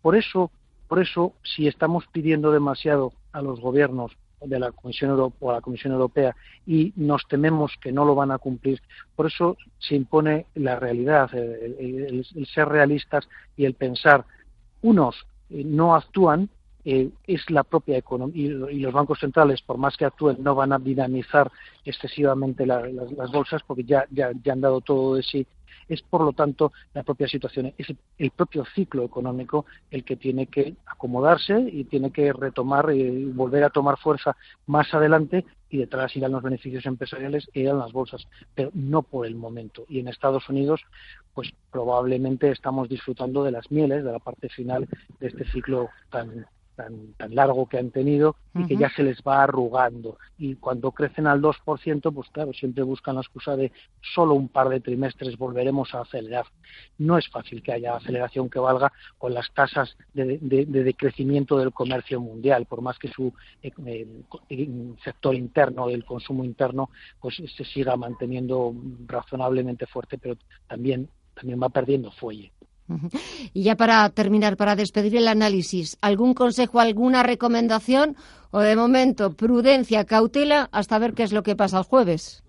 por 0.00 0.14
eso, 0.14 0.52
por 0.86 1.00
eso, 1.00 1.34
si 1.42 1.66
estamos 1.66 2.06
pidiendo 2.12 2.52
demasiado 2.52 3.12
a 3.32 3.42
los 3.42 3.60
gobiernos 3.60 4.16
de 4.44 4.58
la 4.58 4.72
Comisión 4.72 5.10
Europea, 5.10 5.52
la 5.52 5.60
Comisión 5.60 5.92
Europea 5.92 6.34
y 6.66 6.92
nos 6.96 7.26
tememos 7.28 7.72
que 7.80 7.92
no 7.92 8.04
lo 8.04 8.14
van 8.14 8.30
a 8.30 8.38
cumplir. 8.38 8.80
Por 9.14 9.26
eso 9.26 9.56
se 9.78 9.94
impone 9.94 10.46
la 10.54 10.76
realidad, 10.76 11.34
el, 11.34 12.24
ser 12.52 12.68
realistas 12.68 13.28
y 13.56 13.64
el 13.64 13.74
pensar. 13.74 14.24
Unos 14.82 15.16
eh, 15.50 15.62
no 15.64 15.94
actúan, 15.94 16.48
eh, 16.84 17.10
es 17.26 17.50
la 17.50 17.62
propia 17.62 17.98
economía 17.98 18.42
y, 18.70 18.78
los 18.78 18.92
bancos 18.92 19.20
centrales, 19.20 19.60
por 19.60 19.76
más 19.76 19.96
que 19.96 20.06
actúen, 20.06 20.38
no 20.40 20.54
van 20.54 20.72
a 20.72 20.78
dinamizar 20.78 21.50
excesivamente 21.84 22.64
las, 22.64 22.90
bolsas 23.30 23.62
porque 23.66 23.84
ya, 23.84 24.06
ya, 24.10 24.30
ya 24.42 24.54
han 24.54 24.62
dado 24.62 24.80
todo 24.80 25.16
de 25.16 25.22
sí 25.22 25.46
es 25.88 26.02
por 26.02 26.22
lo 26.22 26.32
tanto 26.32 26.72
la 26.94 27.02
propia 27.02 27.28
situación, 27.28 27.72
es 27.76 27.94
el 28.18 28.30
propio 28.30 28.64
ciclo 28.74 29.04
económico 29.04 29.66
el 29.90 30.04
que 30.04 30.16
tiene 30.16 30.46
que 30.46 30.74
acomodarse 30.86 31.58
y 31.58 31.84
tiene 31.84 32.10
que 32.10 32.32
retomar 32.32 32.92
y 32.92 33.26
volver 33.26 33.64
a 33.64 33.70
tomar 33.70 33.98
fuerza 33.98 34.36
más 34.66 34.92
adelante 34.94 35.44
y 35.70 35.78
detrás 35.78 36.14
irán 36.16 36.32
los 36.32 36.42
beneficios 36.42 36.84
empresariales 36.84 37.48
e 37.54 37.60
irán 37.60 37.78
las 37.78 37.92
bolsas, 37.92 38.26
pero 38.54 38.70
no 38.74 39.02
por 39.02 39.26
el 39.26 39.36
momento. 39.36 39.84
Y 39.88 40.00
en 40.00 40.08
Estados 40.08 40.48
Unidos, 40.48 40.80
pues 41.32 41.52
probablemente 41.70 42.50
estamos 42.50 42.88
disfrutando 42.88 43.44
de 43.44 43.52
las 43.52 43.70
mieles, 43.70 44.04
de 44.04 44.12
la 44.12 44.18
parte 44.18 44.48
final 44.48 44.88
de 45.20 45.26
este 45.28 45.44
ciclo 45.50 45.88
tan 46.10 46.46
tan, 47.16 47.34
largo 47.34 47.66
que 47.66 47.78
han 47.78 47.90
tenido 47.90 48.36
y 48.54 48.66
que 48.66 48.76
ya 48.76 48.90
se 48.90 49.02
les 49.02 49.18
va 49.18 49.42
arrugando. 49.42 50.18
Y 50.38 50.56
cuando 50.56 50.92
crecen 50.92 51.26
al 51.26 51.40
2%, 51.40 52.12
pues 52.12 52.28
claro, 52.30 52.52
siempre 52.52 52.82
buscan 52.82 53.14
la 53.14 53.20
excusa 53.20 53.56
de 53.56 53.72
solo 54.14 54.34
un 54.34 54.48
par 54.48 54.68
de 54.68 54.80
trimestres 54.80 55.36
volveremos 55.36 55.94
a 55.94 56.00
acelerar. 56.00 56.46
No 56.98 57.18
es 57.18 57.28
fácil 57.28 57.62
que 57.62 57.72
haya 57.72 57.96
aceleración 57.96 58.48
que 58.50 58.58
valga 58.58 58.92
con 59.18 59.34
las 59.34 59.52
tasas 59.52 59.96
de, 60.14 60.38
decrecimiento 60.66 61.58
del 61.58 61.72
comercio 61.72 62.20
mundial, 62.20 62.66
por 62.66 62.80
más 62.82 62.98
que 62.98 63.08
su 63.08 63.32
eh, 63.62 64.06
sector 65.04 65.34
interno, 65.34 65.88
el 65.88 66.04
consumo 66.04 66.44
interno, 66.44 66.90
pues 67.20 67.36
se 67.36 67.64
siga 67.64 67.96
manteniendo 67.96 68.74
razonablemente 69.06 69.86
fuerte, 69.86 70.18
pero 70.18 70.36
también, 70.66 71.08
también 71.34 71.60
va 71.62 71.68
perdiendo 71.68 72.10
fuelle. 72.12 72.52
Y 73.52 73.62
ya 73.62 73.76
para 73.76 74.08
terminar, 74.10 74.56
para 74.56 74.76
despedir 74.76 75.16
el 75.16 75.28
análisis, 75.28 75.96
¿algún 76.00 76.34
consejo, 76.34 76.80
alguna 76.80 77.22
recomendación 77.22 78.16
o 78.50 78.60
de 78.60 78.76
momento 78.76 79.34
prudencia, 79.34 80.04
cautela 80.04 80.68
hasta 80.72 80.98
ver 80.98 81.14
qué 81.14 81.22
es 81.22 81.32
lo 81.32 81.42
que 81.42 81.56
pasa 81.56 81.78
el 81.78 81.84
jueves? 81.84 82.42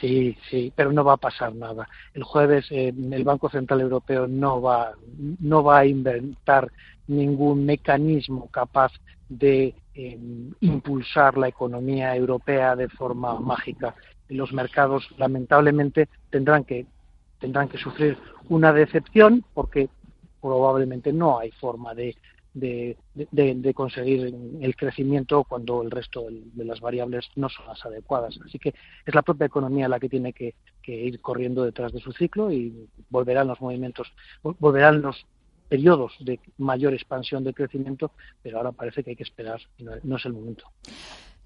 Sí, 0.00 0.36
sí, 0.48 0.72
pero 0.74 0.92
no 0.92 1.02
va 1.02 1.14
a 1.14 1.16
pasar 1.16 1.54
nada. 1.54 1.88
El 2.14 2.22
jueves 2.22 2.66
eh, 2.70 2.92
el 3.10 3.24
Banco 3.24 3.48
Central 3.48 3.80
Europeo 3.80 4.26
no 4.26 4.60
va, 4.60 4.92
no 5.40 5.64
va 5.64 5.80
a 5.80 5.86
inventar 5.86 6.70
ningún 7.08 7.66
mecanismo 7.66 8.48
capaz 8.50 8.92
de 9.28 9.74
em, 9.94 10.52
impulsar 10.60 11.36
la 11.36 11.48
economía 11.48 12.14
europea 12.14 12.76
de 12.76 12.88
forma 12.88 13.38
mágica. 13.40 13.94
Los 14.28 14.52
mercados, 14.52 15.08
lamentablemente, 15.18 16.08
tendrán 16.30 16.64
que 16.64 16.86
tendrán 17.40 17.68
que 17.68 17.78
sufrir 17.78 18.16
una 18.48 18.72
decepción 18.72 19.44
porque 19.54 19.88
probablemente 20.40 21.12
no 21.12 21.38
hay 21.38 21.50
forma 21.52 21.94
de, 21.94 22.16
de, 22.54 23.72
conseguir 23.74 24.34
el 24.60 24.76
crecimiento 24.76 25.44
cuando 25.44 25.82
el 25.82 25.90
resto 25.90 26.26
de 26.30 26.64
las 26.64 26.80
variables 26.80 27.28
no 27.36 27.48
son 27.48 27.66
las 27.66 27.84
adecuadas. 27.84 28.38
Así 28.44 28.58
que 28.58 28.74
es 29.04 29.14
la 29.14 29.22
propia 29.22 29.46
economía 29.46 29.88
la 29.88 30.00
que 30.00 30.08
tiene 30.08 30.32
que, 30.32 30.54
ir 30.86 31.20
corriendo 31.20 31.62
detrás 31.62 31.92
de 31.92 32.00
su 32.00 32.10
ciclo 32.10 32.50
y 32.50 32.88
volverán 33.10 33.46
los 33.46 33.60
movimientos, 33.60 34.12
volverán 34.42 35.02
los 35.02 35.24
periodos 35.68 36.16
de 36.18 36.40
mayor 36.58 36.94
expansión 36.94 37.44
de 37.44 37.54
crecimiento, 37.54 38.10
pero 38.42 38.58
ahora 38.58 38.72
parece 38.72 39.04
que 39.04 39.10
hay 39.10 39.16
que 39.16 39.22
esperar 39.22 39.60
y 39.78 39.84
no 39.84 40.16
es 40.16 40.24
el 40.24 40.32
momento. 40.32 40.64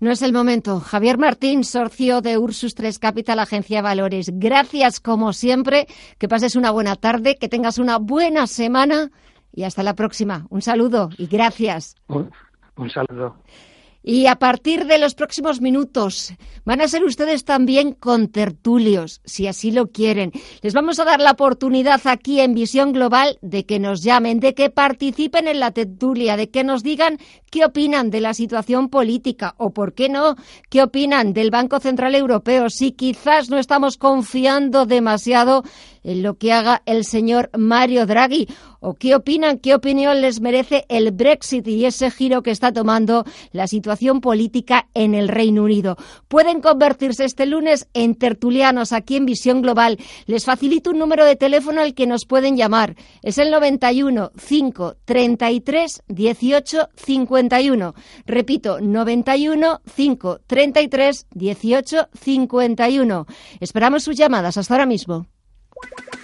No 0.04 0.10
es 0.12 0.20
el 0.20 0.34
momento. 0.34 0.80
Javier 0.80 1.16
Martín, 1.16 1.64
socio 1.64 2.20
de 2.20 2.36
Ursus 2.36 2.74
3 2.74 2.98
Capital, 2.98 3.38
Agencia 3.38 3.78
de 3.78 3.82
Valores. 3.84 4.30
Gracias, 4.34 5.00
como 5.00 5.32
siempre. 5.32 5.86
Que 6.18 6.28
pases 6.28 6.56
una 6.56 6.70
buena 6.70 6.94
tarde, 6.94 7.36
que 7.36 7.48
tengas 7.48 7.78
una 7.78 7.96
buena 7.96 8.46
semana 8.46 9.10
y 9.50 9.62
hasta 9.62 9.82
la 9.82 9.94
próxima. 9.94 10.46
Un 10.50 10.60
saludo 10.60 11.08
y 11.16 11.26
gracias. 11.26 11.96
un 12.08 12.90
saludo. 12.90 13.36
Y 14.06 14.26
a 14.26 14.36
partir 14.36 14.84
de 14.84 14.98
los 14.98 15.14
próximos 15.14 15.62
minutos 15.62 16.34
van 16.66 16.82
a 16.82 16.88
ser 16.88 17.04
ustedes 17.04 17.46
también 17.46 17.92
contertulios, 17.92 19.22
si 19.24 19.46
así 19.46 19.70
lo 19.70 19.86
quieren. 19.86 20.30
Les 20.60 20.74
vamos 20.74 21.00
a 21.00 21.06
dar 21.06 21.20
la 21.20 21.30
oportunidad 21.30 22.02
aquí 22.04 22.40
en 22.40 22.52
Visión 22.52 22.92
Global 22.92 23.38
de 23.40 23.64
que 23.64 23.78
nos 23.78 24.02
llamen, 24.02 24.40
de 24.40 24.54
que 24.54 24.68
participen 24.68 25.48
en 25.48 25.58
la 25.58 25.70
tertulia, 25.70 26.36
de 26.36 26.50
que 26.50 26.64
nos 26.64 26.82
digan 26.82 27.18
qué 27.50 27.64
opinan 27.64 28.10
de 28.10 28.20
la 28.20 28.34
situación 28.34 28.90
política 28.90 29.54
o, 29.56 29.70
por 29.70 29.94
qué 29.94 30.10
no, 30.10 30.36
qué 30.68 30.82
opinan 30.82 31.32
del 31.32 31.50
Banco 31.50 31.80
Central 31.80 32.14
Europeo, 32.14 32.68
si 32.68 32.92
quizás 32.92 33.48
no 33.48 33.58
estamos 33.58 33.96
confiando 33.96 34.84
demasiado 34.84 35.64
lo 36.04 36.34
que 36.34 36.52
haga 36.52 36.82
el 36.86 37.04
señor 37.04 37.50
Mario 37.56 38.06
Draghi 38.06 38.46
o 38.80 38.94
qué 38.94 39.14
opinan, 39.14 39.58
qué 39.58 39.74
opinión 39.74 40.20
les 40.20 40.42
merece 40.42 40.84
el 40.90 41.10
Brexit 41.10 41.66
y 41.66 41.86
ese 41.86 42.10
giro 42.10 42.42
que 42.42 42.50
está 42.50 42.70
tomando 42.70 43.24
la 43.52 43.66
situación 43.66 44.20
política 44.20 44.88
en 44.92 45.14
el 45.14 45.28
Reino 45.28 45.64
Unido. 45.64 45.96
Pueden 46.28 46.60
convertirse 46.60 47.24
este 47.24 47.46
lunes 47.46 47.88
en 47.94 48.14
tertulianos 48.14 48.92
aquí 48.92 49.16
en 49.16 49.24
Visión 49.24 49.62
Global. 49.62 49.98
Les 50.26 50.44
facilito 50.44 50.90
un 50.90 50.98
número 50.98 51.24
de 51.24 51.36
teléfono 51.36 51.80
al 51.80 51.94
que 51.94 52.06
nos 52.06 52.26
pueden 52.26 52.56
llamar. 52.56 52.94
Es 53.22 53.38
el 53.38 53.50
91 53.50 54.32
5 54.36 54.96
33 55.06 56.02
18 56.08 56.88
51. 56.94 57.94
Repito, 58.26 58.80
91 58.80 59.80
5 59.96 60.40
33 60.46 61.26
18 61.32 62.08
51. 62.12 63.26
Esperamos 63.60 64.02
sus 64.02 64.16
llamadas. 64.16 64.58
Hasta 64.58 64.74
ahora 64.74 64.86
mismo. 64.86 65.26
you 65.82 66.23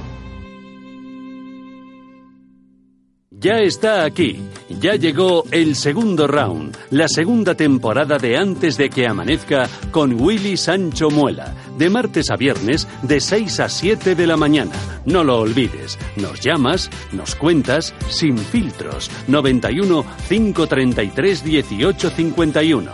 Ya 3.41 3.57
está 3.57 4.05
aquí. 4.05 4.39
Ya 4.79 4.93
llegó 4.93 5.45
el 5.49 5.75
segundo 5.75 6.27
round, 6.27 6.77
la 6.91 7.07
segunda 7.07 7.55
temporada 7.55 8.19
de 8.19 8.37
Antes 8.37 8.77
de 8.77 8.91
que 8.91 9.07
amanezca 9.07 9.67
con 9.89 10.21
Willy 10.21 10.55
Sancho 10.57 11.09
Muela, 11.09 11.55
de 11.75 11.89
martes 11.89 12.29
a 12.29 12.35
viernes 12.35 12.87
de 13.01 13.19
6 13.19 13.59
a 13.61 13.67
7 13.67 14.13
de 14.13 14.27
la 14.27 14.37
mañana. 14.37 14.75
No 15.05 15.23
lo 15.23 15.39
olvides. 15.39 15.97
Nos 16.17 16.39
llamas, 16.39 16.91
nos 17.13 17.33
cuentas 17.33 17.95
sin 18.09 18.37
filtros. 18.37 19.09
91 19.27 20.05
533 20.29 21.43
1851. 21.43 22.91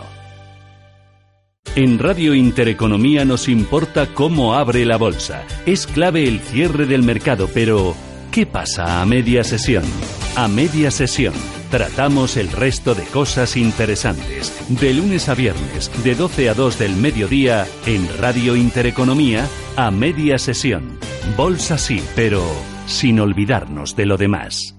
En 1.76 1.98
Radio 1.98 2.34
Intereconomía 2.34 3.26
nos 3.26 3.48
importa 3.48 4.14
cómo 4.14 4.54
abre 4.54 4.86
la 4.86 4.96
bolsa. 4.96 5.44
Es 5.66 5.86
clave 5.86 6.24
el 6.24 6.40
cierre 6.40 6.86
del 6.86 7.02
mercado, 7.02 7.50
pero 7.52 7.94
¿qué 8.32 8.46
pasa 8.46 9.02
a 9.02 9.04
media 9.04 9.44
sesión? 9.44 9.84
A 10.36 10.48
media 10.48 10.90
sesión 10.90 11.34
tratamos 11.70 12.36
el 12.36 12.50
resto 12.50 12.94
de 12.94 13.04
cosas 13.04 13.56
interesantes. 13.56 14.54
De 14.68 14.94
lunes 14.94 15.28
a 15.28 15.34
viernes, 15.34 15.90
de 16.04 16.14
12 16.14 16.50
a 16.50 16.54
2 16.54 16.78
del 16.78 16.96
mediodía, 16.96 17.66
en 17.86 18.08
Radio 18.18 18.56
Intereconomía, 18.56 19.46
a 19.76 19.90
media 19.90 20.38
sesión. 20.38 20.98
Bolsa 21.36 21.76
sí, 21.78 22.02
pero 22.14 22.42
sin 22.86 23.20
olvidarnos 23.20 23.96
de 23.96 24.06
lo 24.06 24.16
demás. 24.16 24.74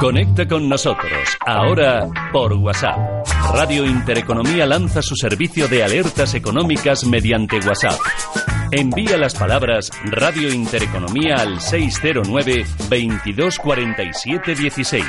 Conecta 0.00 0.48
con 0.48 0.68
nosotros, 0.68 1.36
ahora 1.46 2.08
por 2.32 2.54
WhatsApp. 2.54 3.26
Radio 3.52 3.84
Intereconomía 3.84 4.64
lanza 4.64 5.02
su 5.02 5.14
servicio 5.14 5.68
de 5.68 5.84
alertas 5.84 6.34
económicas 6.34 7.04
mediante 7.04 7.58
WhatsApp. 7.58 8.00
Envía 8.72 9.16
las 9.16 9.34
palabras 9.34 9.90
Radio 10.04 10.52
Intereconomía 10.52 11.34
al 11.38 11.60
609 11.60 12.64
2247 12.88 14.54
16 14.54 15.04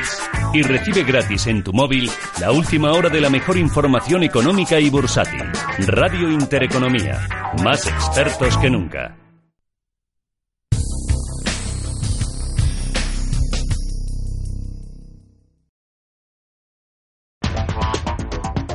y 0.53 0.63
recibe 0.63 1.03
gratis 1.03 1.45
en 1.45 1.63
tu 1.63 1.71
móvil 1.71 2.09
la 2.39 2.51
última 2.51 2.91
hora 2.91 3.09
de 3.09 3.21
la 3.21 3.29
mejor 3.29 3.57
información 3.57 4.23
económica 4.23 4.79
y 4.79 4.89
bursátil. 4.89 5.43
Radio 5.77 6.31
Intereconomía, 6.31 7.27
más 7.63 7.85
expertos 7.85 8.57
que 8.57 8.71
nunca. 8.71 9.15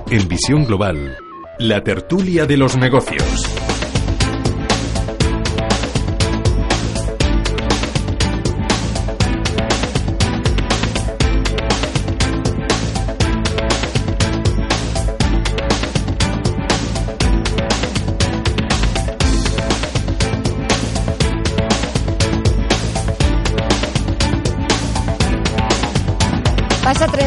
En 0.09 0.29
Visión 0.29 0.65
Global, 0.65 1.19
la 1.59 1.83
tertulia 1.83 2.47
de 2.47 2.57
los 2.57 2.77
negocios. 2.77 3.56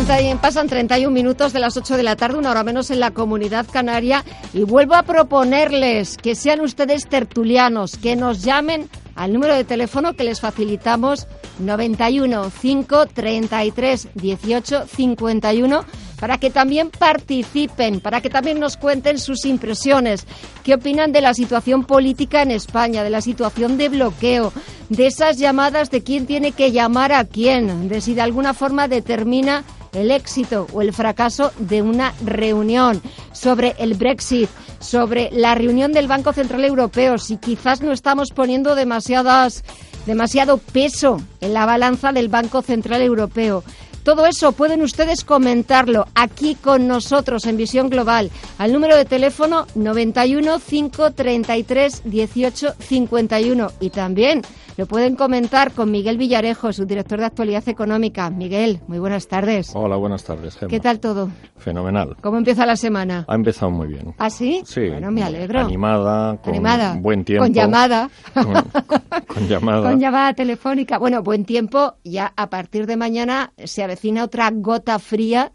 30 0.10 0.22
y- 0.22 0.36
pasan 0.40 0.68
31 0.68 1.14
minutos 1.14 1.54
de 1.54 1.60
las 1.60 1.78
8 1.78 1.96
de 1.96 2.02
la 2.02 2.16
tarde, 2.16 2.40
una 2.40 2.50
hora 2.50 2.64
menos 2.64 2.90
en 2.90 3.00
la 3.00 3.12
comunidad 3.12 3.68
canaria, 3.72 4.26
y 4.54 4.64
vuelvo 4.64 4.96
a 4.96 5.04
proponerles 5.04 6.18
que 6.18 6.34
sean 6.34 6.62
ustedes 6.62 7.08
tertulianos, 7.08 7.96
que 7.96 8.16
nos 8.16 8.42
llamen 8.42 8.90
al 9.16 9.34
número 9.34 9.54
de 9.56 9.66
teléfono 9.66 10.14
que 10.14 10.24
les 10.24 10.40
facilitamos 10.40 11.28
91 11.60 12.52
533 12.60 14.08
18 14.16 14.86
51 14.88 15.86
para 16.20 16.38
que 16.38 16.50
también 16.50 16.90
participen, 16.90 18.00
para 18.00 18.20
que 18.22 18.30
también 18.30 18.60
nos 18.60 18.78
cuenten 18.78 19.20
sus 19.20 19.46
impresiones, 19.46 20.26
qué 20.64 20.74
opinan 20.74 21.12
de 21.12 21.22
la 21.22 21.34
situación 21.34 21.84
política 21.86 22.42
en 22.42 22.52
España, 22.52 23.04
de 23.04 23.10
la 23.12 23.22
situación 23.22 23.78
de 23.78 23.90
bloqueo, 23.90 24.52
de 24.90 25.06
esas 25.08 25.38
llamadas 25.38 25.92
de 25.92 26.02
quién 26.02 26.26
tiene 26.26 26.52
que 26.52 26.72
llamar 26.72 27.12
a 27.14 27.26
quién, 27.26 27.88
de 27.90 28.02
si 28.02 28.16
de 28.16 28.22
alguna 28.22 28.54
forma 28.54 28.88
determina 28.88 29.64
el 29.94 30.12
éxito 30.12 30.68
o 30.74 30.82
el 30.82 30.94
fracaso 30.94 31.52
de 31.58 31.82
una 31.82 32.14
reunión, 32.24 33.02
sobre 33.32 33.76
el 33.80 33.96
Brexit, 33.96 34.50
sobre 34.80 35.30
la 35.32 35.56
reunión 35.56 35.92
del 35.92 36.08
Banco 36.08 36.34
Central 36.34 36.64
Europeo, 36.64 37.18
si 37.18 37.38
quizás 37.38 37.82
no 37.82 37.92
estamos 37.92 38.32
poniendo 38.32 38.76
demasiadas, 38.76 39.64
demasiado 40.06 40.58
peso 40.58 41.22
en 41.42 41.54
la 41.54 41.66
balanza 41.66 42.12
del 42.12 42.30
Banco 42.30 42.62
Central 42.62 43.02
Europeo. 43.02 43.64
Todo 44.10 44.26
eso 44.26 44.54
pueden 44.54 44.82
ustedes 44.82 45.24
comentarlo 45.24 46.08
aquí 46.16 46.56
con 46.56 46.88
nosotros 46.88 47.46
en 47.46 47.58
Visión 47.58 47.92
Global 47.92 48.32
al 48.58 48.74
número 48.74 48.98
de 48.98 49.06
teléfono 49.06 49.68
91 49.76 50.58
533 50.68 52.02
18 52.06 52.74
51 52.80 53.72
y 53.80 53.92
también 53.92 54.42
lo 54.80 54.86
pueden 54.86 55.18
comentar 55.18 55.74
con 55.74 55.92
Miguel 55.92 56.18
Villarejo, 56.18 56.72
su 56.72 56.86
director 56.86 57.20
de 57.20 57.26
actualidad 57.26 57.68
económica. 57.68 58.30
Miguel, 58.30 58.80
muy 58.88 58.98
buenas 58.98 59.28
tardes. 59.28 59.72
Hola, 59.74 59.98
buenas 59.98 60.24
tardes, 60.24 60.56
Gemma. 60.56 60.70
¿Qué 60.70 60.80
tal 60.80 61.02
todo? 61.02 61.30
Fenomenal. 61.58 62.16
¿Cómo 62.22 62.38
empieza 62.38 62.66
la 62.66 62.78
semana? 62.78 63.26
Ha 63.28 63.36
empezado 63.36 63.72
muy 63.72 63.90
bien. 63.90 64.16
¿Ah, 64.18 64.30
sí? 64.30 64.62
Sí. 64.66 64.88
Bueno, 64.88 65.12
me 65.12 65.22
alegro. 65.22 65.60
Animada, 65.60 66.38
con 66.38 66.54
Animada. 66.54 66.96
buen 66.98 67.26
tiempo. 67.26 67.44
Con 67.44 67.54
llamada. 67.54 68.10
Con, 68.34 68.54
con 69.28 69.48
llamada. 69.50 69.82
Con 69.90 70.00
llamada 70.00 70.34
telefónica. 70.34 70.98
Bueno, 70.98 71.24
buen 71.24 71.44
tiempo. 71.44 71.96
Ya 72.06 72.32
a 72.38 72.50
partir 72.50 72.88
de 72.88 72.96
mañana 72.96 73.52
se 73.62 73.84
avecina 74.00 74.24
otra 74.24 74.50
gota 74.54 74.98
fría 75.00 75.52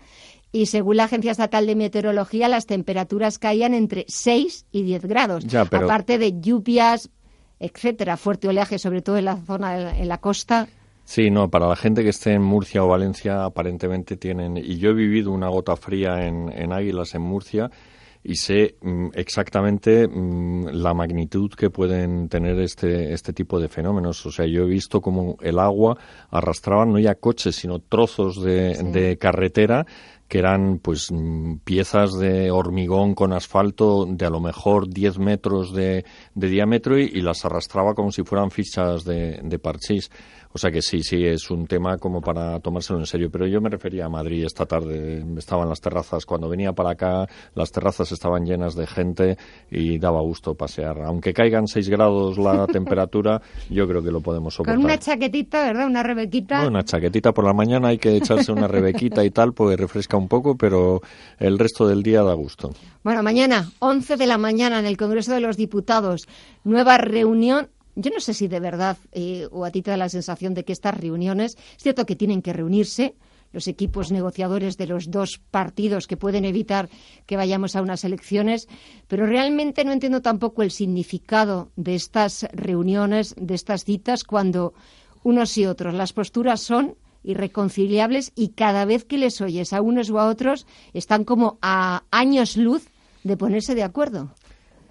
y 0.53 0.67
según 0.67 0.99
la 0.99 1.05
Agencia 1.05 1.33
Estatal 1.33 1.67
de 1.67 1.75
Meteorología 1.75 2.47
las 2.49 2.67
temperaturas 2.67 3.39
caían 3.39 3.73
entre 3.75 4.05
6 4.07 4.67
y 4.71 4.83
10 4.83 5.07
grados. 5.07 5.45
Ya, 5.47 5.65
pero- 5.65 5.87
Aparte 5.87 6.19
de 6.19 6.39
lluvias, 6.41 7.11
etcétera, 7.59 8.17
fuerte 8.19 8.47
oleaje, 8.49 8.79
sobre 8.79 9.01
todo 9.03 9.17
en 9.17 9.25
la 9.25 9.37
zona, 9.39 9.99
en 9.99 10.09
la 10.09 10.19
costa. 10.19 10.69
Sí, 11.07 11.31
no, 11.31 11.49
para 11.51 11.69
la 11.69 11.77
gente 11.77 12.03
que 12.03 12.11
esté 12.11 12.33
en 12.33 12.43
Murcia 12.43 12.85
o 12.85 12.89
Valencia 12.89 13.45
aparentemente 13.45 14.17
tienen... 14.17 14.57
Y 14.59 14.77
yo 14.79 14.91
he 14.91 14.95
vivido 14.95 15.33
una 15.33 15.49
gota 15.49 15.77
fría 15.77 16.27
en, 16.27 16.51
en 16.53 16.73
Águilas, 16.73 17.15
en 17.15 17.23
Murcia, 17.23 17.71
y 18.25 18.37
sé 18.37 18.77
mm, 18.81 19.09
exactamente 19.13 20.09
mm, 20.09 20.69
la 20.73 20.95
magnitud 20.95 21.51
que 21.53 21.69
pueden 21.69 22.29
tener 22.31 22.59
este, 22.59 23.13
este 23.13 23.35
tipo 23.35 23.61
de 23.61 23.69
fenómenos. 23.69 24.25
O 24.25 24.33
sea, 24.33 24.47
yo 24.47 24.63
he 24.63 24.67
visto 24.67 25.03
como 25.03 25.37
el 25.43 25.59
agua 25.59 25.99
arrastraba 26.31 26.87
no 26.87 26.99
ya 26.99 27.15
coches, 27.17 27.55
sino 27.57 27.81
trozos 27.81 28.43
de, 28.43 28.75
Sí. 28.75 28.91
de 28.93 29.19
carretera 29.19 29.87
que 30.27 30.39
eran 30.39 30.79
pues 30.79 31.13
mm, 31.13 31.57
piezas 31.65 32.13
de 32.19 32.51
hormigón 32.51 33.15
con 33.15 33.35
asfalto 33.35 34.07
de 34.09 34.25
a 34.25 34.31
lo 34.31 34.41
mejor 34.41 34.89
10 34.89 35.19
metros 35.19 35.75
de, 35.75 36.07
de 36.35 36.49
diámetro 36.49 36.99
y, 36.99 37.05
y 37.05 37.21
las 37.21 37.45
arrastraba 37.45 37.95
como 37.95 38.11
si 38.11 38.23
fueran 38.23 38.51
fichas 38.51 39.05
de, 39.05 39.39
de 39.43 39.59
parchís. 39.59 40.11
O 40.57 40.59
sea 40.59 40.71
que 40.71 40.83
sí, 40.83 41.03
sí, 41.03 41.27
es 41.27 41.51
un 41.51 41.67
tema 41.67 41.99
como 41.99 42.21
para 42.21 42.61
tomárselo 42.61 43.01
en 43.01 43.07
serio. 43.07 43.29
Pero 43.29 43.49
yo 43.49 43.61
me 43.61 43.69
refería 43.69 44.07
a 44.07 44.09
Madrid 44.09 44.45
esta 44.45 44.67
tarde. 44.67 45.25
Estaban 45.37 45.69
las 45.69 45.81
terrazas. 45.81 46.25
Cuando 46.25 46.49
venía 46.49 46.73
para 46.73 46.91
acá, 46.91 47.29
las 47.57 47.73
terrazas 47.73 48.13
estaban 48.13 48.47
llenas 48.47 48.77
de 48.77 48.87
gente 48.87 49.37
y 49.69 49.99
daba 49.99 50.21
gusto 50.21 50.55
pasear. 50.55 51.03
Aunque 51.03 51.35
caigan 51.35 51.67
6 51.67 51.89
grados 51.89 52.39
la 52.39 52.67
temperatura, 52.73 53.43
yo 53.69 53.89
creo 53.89 54.01
que 54.01 54.13
lo 54.13 54.21
podemos 54.21 54.55
soportar. 54.55 54.77
Con 54.77 54.85
una 54.85 54.97
chaquetita, 54.97 55.65
¿verdad? 55.65 55.89
Una 55.89 56.05
rebequita. 56.05 56.69
Una 56.69 56.85
chaquetita 56.85 57.33
por 57.33 57.45
la 57.45 57.53
mañana, 57.53 57.89
hay 57.89 57.99
que 57.99 58.17
echarse 58.17 58.53
una 58.53 58.69
rebequita 58.69 59.25
y 59.25 59.31
tal, 59.33 59.55
pues 59.55 59.77
refresca 59.77 60.17
un 60.17 60.29
poco, 60.29 60.57
pero 60.57 61.01
el 61.41 61.59
resto 61.59 61.89
del 61.89 62.05
día 62.05 62.23
da 62.23 62.35
gusto. 62.35 62.71
Bueno, 63.03 63.25
mañana, 63.25 63.73
11 63.81 64.17
de 64.17 64.27
la 64.29 64.39
mañana, 64.39 64.79
en 64.79 64.87
el 64.87 64.97
Congreso 64.97 65.33
de 65.33 65.41
los 65.41 65.57
Diputados, 65.57 66.29
nueva 66.63 66.97
reunión. 66.97 67.71
Yo 67.97 68.11
no 68.11 68.21
sé 68.21 68.35
si 68.35 68.49
de 68.49 68.61
verdad, 68.61 68.97
eh, 69.13 69.47
o 69.51 69.65
a 69.65 69.71
ti 69.71 69.83
te 69.83 69.91
da 69.91 69.97
la 69.97 70.09
sensación 70.09 70.55
de 70.55 70.65
que 70.65 70.73
estas 70.73 70.97
reuniones, 70.97 71.57
es 71.77 71.83
cierto 71.83 72.07
que 72.07 72.17
tienen 72.17 72.43
que 72.43 72.53
reunirse 72.53 73.15
los 73.53 73.69
equipos 73.69 74.11
negociadores 74.11 74.77
de 74.77 74.89
los 74.89 75.11
dos 75.11 75.39
partidos 75.39 76.09
que 76.09 76.17
pueden 76.17 76.45
evitar 76.45 76.89
que 77.25 77.37
vayamos 77.37 77.77
a 77.77 77.83
unas 77.83 78.05
elecciones, 78.05 78.69
pero 79.07 79.27
realmente 79.27 79.85
no 79.85 79.93
entiendo 79.93 80.21
tampoco 80.23 80.63
el 80.63 80.73
significado 80.73 81.71
de 81.77 81.95
estas 81.95 82.49
reuniones, 82.53 83.35
de 83.39 83.55
estas 83.55 83.85
citas, 83.85 84.25
cuando 84.25 84.75
unos 85.23 85.57
y 85.57 85.67
otros 85.67 85.95
las 85.95 86.13
posturas 86.13 86.61
son 86.61 86.97
irreconciliables 87.23 88.33
y 88.35 88.49
cada 88.51 88.85
vez 88.85 89.05
que 89.05 89.19
les 89.19 89.41
oyes 89.41 89.73
a 89.73 89.81
unos 89.81 90.11
o 90.11 90.19
a 90.19 90.27
otros 90.27 90.67
están 90.93 91.25
como 91.25 91.59
a 91.63 92.03
años 92.11 92.57
luz 92.57 92.89
de 93.23 93.37
ponerse 93.37 93.75
de 93.75 93.85
acuerdo. 93.85 94.35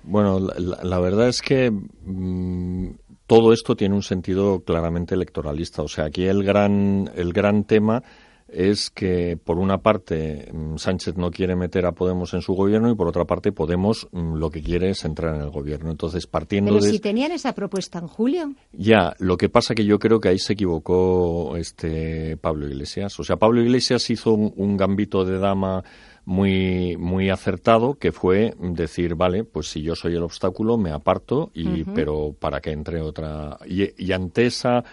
Bueno, 0.04 0.40
la, 0.40 0.80
la- 0.84 1.00
verdad 1.00 1.28
es 1.30 1.42
que 1.42 1.72
mm, 1.72 2.88
todo 3.28 3.54
esto 3.54 3.76
tiene 3.76 3.96
un 3.96 4.04
sentido 4.04 4.62
claramente 4.62 5.16
electoralista. 5.16 5.82
O 5.82 5.88
sea, 5.88 6.06
aquí 6.06 6.26
el 6.26 6.44
gran, 6.44 7.10
el 7.16 7.34
gran 7.34 7.64
tema 7.64 8.04
es 8.50 8.92
que, 8.92 9.36
por 9.44 9.58
una 9.58 9.80
parte, 9.80 10.48
mm, 10.54 10.78
Sánchez 10.78 11.18
no 11.18 11.32
quiere 11.32 11.56
meter 11.56 11.88
a 11.88 11.94
Podemos 11.94 12.36
en 12.36 12.42
su 12.42 12.54
gobierno 12.54 12.92
y, 12.92 12.96
por 12.96 13.08
otra 13.08 13.26
parte, 13.26 13.52
Podemos 13.52 14.08
mm, 14.12 14.36
lo 14.36 14.52
que 14.52 14.62
quiere 14.62 14.92
es 14.92 15.06
entrar 15.06 15.36
en 15.36 15.42
el 15.42 15.50
gobierno. 15.50 15.90
Entonces, 15.90 16.28
partiendo 16.28 16.72
Pero 16.74 16.84
de... 16.86 16.92
si 16.92 17.00
tenían 17.00 17.32
esa 17.32 17.54
propuesta 17.54 17.98
en 17.98 18.08
julio. 18.08 18.54
Ya, 18.74 19.16
lo 19.18 19.38
que 19.38 19.50
pasa 19.50 19.74
que 19.74 19.86
yo 19.86 19.98
creo 19.98 20.20
que 20.20 20.30
ahí 20.30 20.38
se 20.38 20.54
equivocó 20.54 21.56
este 21.58 22.38
Pablo 22.38 22.68
Iglesias. 22.68 23.20
O 23.20 23.24
sea, 23.24 23.38
Pablo 23.38 23.62
Iglesias 23.62 24.08
hizo 24.12 24.34
un, 24.34 24.54
un 24.56 24.78
gambito 24.78 25.26
de 25.26 25.40
dama 25.40 25.84
muy 26.26 26.96
muy 26.98 27.30
acertado 27.30 27.96
que 27.96 28.12
fue 28.12 28.54
decir 28.60 29.16
vale 29.16 29.44
pues 29.44 29.68
si 29.68 29.82
yo 29.82 29.96
soy 29.96 30.16
el 30.16 30.24
obstáculo 30.24 30.78
me 30.78 30.92
aparto 30.92 31.52
y 31.54 31.84
pero 31.84 32.34
para 32.40 32.62
que 32.62 32.72
entre 32.72 33.02
otra 33.02 33.58
y, 33.66 33.90
y 34.02 34.12
ante 34.14 34.46
esa 34.46 34.86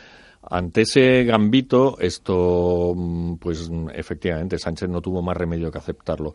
ante 0.43 0.83
ese 0.83 1.25
gambito 1.25 1.99
esto 2.01 2.95
mm, 2.97 3.35
pues 3.37 3.71
efectivamente 3.95 4.59
Sánchez 4.59 4.89
no 4.89 5.01
tuvo 5.01 5.23
más 5.23 5.37
remedio 5.37 5.71
que 5.71 5.79
aceptarlo 5.79 6.35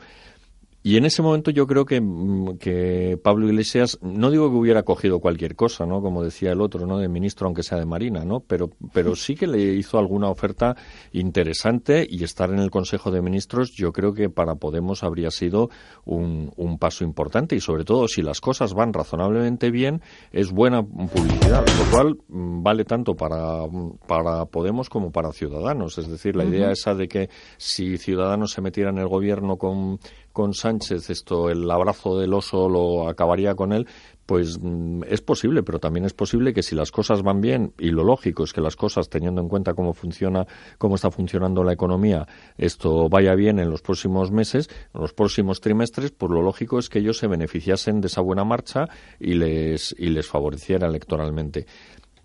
y 0.86 0.98
en 0.98 1.06
ese 1.06 1.24
momento 1.24 1.50
yo 1.50 1.66
creo 1.66 1.84
que, 1.84 2.00
mm, 2.00 2.60
que 2.60 3.20
Pablo 3.24 3.48
Iglesias, 3.48 3.98
no 4.04 4.30
digo 4.30 4.52
que 4.52 4.56
hubiera 4.56 4.84
cogido 4.84 5.20
cualquier 5.20 5.56
cosa, 5.56 5.88
¿no? 5.88 6.00
Como 6.00 6.24
decía 6.24 6.52
el 6.52 6.62
otro, 6.62 6.86
¿no? 6.86 7.00
De 7.00 7.08
ministro, 7.08 7.48
aunque 7.48 7.64
sea 7.64 7.80
de 7.80 7.88
Marina, 7.88 8.24
¿no? 8.24 8.42
Pero, 8.42 8.70
pero 8.94 9.16
sí 9.16 9.34
que 9.34 9.48
le 9.48 9.58
hizo 9.74 9.98
alguna 9.98 10.30
oferta 10.30 10.78
interesante 11.12 12.06
y 12.08 12.24
estar 12.24 12.52
en 12.52 12.60
el 12.60 12.70
Consejo 12.70 13.10
de 13.10 13.24
Ministros 13.24 13.72
yo 13.72 13.92
creo 13.92 14.14
que 14.14 14.30
para 14.30 14.58
Podemos 14.58 15.04
habría 15.04 15.32
sido 15.32 15.72
un, 16.06 16.52
un 16.56 16.78
paso 16.78 17.04
importante 17.04 17.56
y 17.56 17.62
sobre 17.62 17.84
todo 17.84 18.08
si 18.08 18.22
las 18.22 18.40
cosas 18.40 18.76
van 18.76 18.94
razonablemente 18.94 19.72
bien 19.72 20.04
es 20.32 20.52
buena 20.52 20.84
publicidad, 20.84 21.66
lo 21.66 21.92
cual 21.92 22.18
mm, 22.28 22.62
vale 22.62 22.86
tanto 22.86 23.16
para, 23.16 23.64
para 24.06 24.46
Podemos 24.46 24.90
como 24.90 25.12
para 25.12 25.32
Ciudadanos. 25.32 25.98
Es 25.98 26.08
decir, 26.08 26.36
la 26.36 26.46
idea 26.46 26.70
esa 26.70 26.94
de 26.94 27.08
que 27.08 27.32
si 27.58 27.98
Ciudadanos 27.98 28.52
se 28.52 28.62
metiera 28.62 28.92
en 28.92 29.00
el 29.00 29.08
gobierno 29.08 29.58
con, 29.58 29.98
con 30.36 30.54
Sánchez, 30.54 31.10
esto, 31.10 31.50
el 31.50 31.72
abrazo 31.72 32.20
del 32.20 32.34
oso 32.34 32.68
lo 32.68 33.08
acabaría 33.08 33.56
con 33.56 33.72
él, 33.72 33.88
pues 34.26 34.60
mm, 34.62 35.04
es 35.08 35.22
posible, 35.22 35.64
pero 35.64 35.80
también 35.80 36.06
es 36.06 36.14
posible 36.14 36.54
que 36.54 36.62
si 36.62 36.76
las 36.76 36.92
cosas 36.92 37.24
van 37.24 37.40
bien, 37.40 37.74
y 37.80 37.92
lo 37.92 38.04
lógico 38.04 38.44
es 38.44 38.52
que 38.52 38.60
las 38.60 38.76
cosas, 38.76 39.10
teniendo 39.10 39.40
en 39.40 39.48
cuenta 39.48 39.74
cómo 39.74 39.94
funciona, 39.94 40.46
cómo 40.78 40.96
está 40.96 41.10
funcionando 41.10 41.64
la 41.64 41.72
economía, 41.72 42.28
esto 42.58 43.08
vaya 43.08 43.34
bien 43.34 43.60
en 43.60 43.70
los 43.70 43.82
próximos 43.82 44.30
meses, 44.30 44.70
en 44.94 45.00
los 45.00 45.14
próximos 45.14 45.62
trimestres, 45.62 46.12
pues 46.12 46.30
lo 46.30 46.42
lógico 46.42 46.80
es 46.80 46.90
que 46.90 47.00
ellos 47.00 47.18
se 47.18 47.28
beneficiasen 47.28 48.02
de 48.02 48.08
esa 48.08 48.20
buena 48.20 48.44
marcha 48.44 48.90
y 49.18 49.36
les, 49.36 49.96
y 49.98 50.10
les 50.10 50.28
favoreciera 50.28 50.90
electoralmente. 50.90 51.66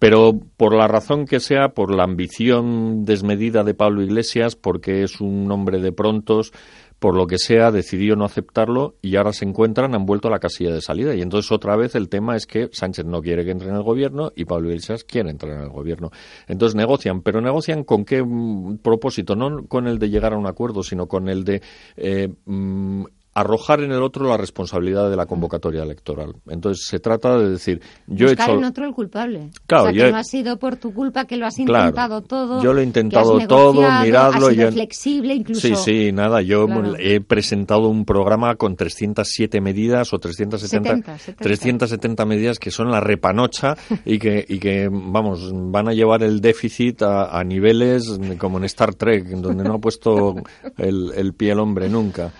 Pero 0.00 0.32
por 0.56 0.74
la 0.74 0.88
razón 0.88 1.26
que 1.26 1.40
sea, 1.40 1.68
por 1.74 1.94
la 1.94 2.04
ambición 2.04 3.04
desmedida 3.04 3.62
de 3.62 3.74
Pablo 3.74 4.02
Iglesias, 4.02 4.56
porque 4.56 5.02
es 5.02 5.20
un 5.20 5.52
hombre 5.52 5.78
de 5.78 5.92
prontos, 5.92 6.52
por 7.01 7.16
lo 7.16 7.26
que 7.26 7.38
sea, 7.38 7.72
decidió 7.72 8.14
no 8.14 8.26
aceptarlo 8.26 8.94
y 9.01 9.16
ahora 9.16 9.32
se 9.32 9.46
encuentran, 9.46 9.94
han 9.94 10.05
vuelto 10.05 10.28
a 10.28 10.30
la 10.30 10.38
casilla 10.38 10.74
de 10.74 10.82
salida. 10.82 11.14
Y 11.14 11.22
entonces 11.22 11.51
otra 11.51 11.74
vez 11.74 11.94
el 11.94 12.11
tema 12.11 12.36
es 12.36 12.46
que 12.46 12.68
Sánchez 12.72 13.07
no 13.07 13.22
quiere 13.22 13.42
que 13.42 13.53
entre 13.53 13.70
en 13.70 13.74
el 13.74 13.82
gobierno 13.82 14.30
y 14.36 14.44
Pablo 14.44 14.68
Iglesias 14.68 15.03
quiere 15.05 15.30
entrar 15.30 15.55
en 15.55 15.62
el 15.62 15.70
gobierno. 15.70 16.11
Entonces 16.46 16.76
negocian, 16.76 17.22
pero 17.22 17.40
negocian 17.40 17.84
con 17.84 18.05
qué 18.05 18.22
mm, 18.22 18.78
propósito, 18.82 19.34
no 19.34 19.66
con 19.66 19.86
el 19.86 19.98
de 19.98 20.11
llegar 20.11 20.34
a 20.34 20.38
un 20.38 20.46
acuerdo, 20.46 20.82
sino 20.82 21.07
con 21.07 21.30
el 21.30 21.42
de 21.42 21.62
eh, 21.96 22.28
mm, 22.44 23.05
arrojar 23.33 23.81
en 23.81 23.93
el 23.93 24.03
otro 24.03 24.28
la 24.28 24.37
responsabilidad 24.37 25.09
de 25.09 25.16
la 25.16 25.26
convocatoria 25.26 25.83
electoral. 25.85 26.35
Entonces 26.49 26.85
se 26.87 26.99
trata 26.99 27.39
de 27.39 27.51
decir, 27.51 27.81
yo 28.09 28.26
he 28.28 28.33
hecho... 28.33 28.55
en 28.59 28.64
otro 28.64 28.85
el 28.85 28.93
culpable. 28.93 29.51
Claro, 29.66 29.85
o 29.85 29.87
sea, 29.87 29.95
yo 29.97 30.05
que 30.07 30.11
no 30.12 30.18
ha 30.18 30.24
sido 30.24 30.59
por 30.59 30.76
tu 30.76 30.93
culpa, 30.93 31.24
que 31.26 31.37
lo 31.37 31.47
has 31.47 31.55
Claro. 31.57 31.85
intentado 31.89 32.22
todo. 32.22 32.62
Yo 32.62 32.72
lo 32.72 32.81
he 32.81 32.83
que 32.83 32.89
intentado 32.89 33.39
has 33.39 33.47
todo, 33.47 33.83
miradlo, 34.03 34.47
Has 34.49 34.53
sido 34.55 34.66
yo- 34.66 34.72
flexible, 34.72 35.35
incluso. 35.35 35.61
Sí, 35.61 35.74
sí, 35.76 36.12
nada. 36.12 36.43
Yo 36.43 36.66
Claro. 36.66 36.95
he 36.99 37.20
presentado 37.20 37.89
un 37.89 38.05
programa 38.05 38.57
con 38.57 38.74
307 38.74 39.61
medidas 39.61 40.12
o 40.12 40.18
370, 40.18 41.16
70, 41.16 41.18
70. 41.18 41.45
370 41.45 42.24
medidas 42.26 42.59
que 42.59 42.70
son 42.72 42.91
la 42.91 43.01
repanocha 43.01 43.76
y 44.05 44.18
que, 44.18 44.45
y 44.49 44.59
que, 44.59 44.89
vamos, 44.91 45.51
van 45.55 45.89
a 45.89 45.93
llevar 45.93 46.22
el 46.24 46.41
déficit 46.41 47.03
a, 47.03 47.39
a 47.39 47.45
niveles 47.45 48.18
como 48.39 48.59
en 48.59 48.64
Star 48.64 48.95
Trek, 48.95 49.24
donde 49.28 49.62
no 49.62 49.74
ha 49.74 49.78
puesto 49.78 50.35
el, 50.76 51.12
el 51.14 51.33
pie 51.35 51.53
el 51.53 51.61
hombre 51.61 51.89
nunca. 51.89 52.33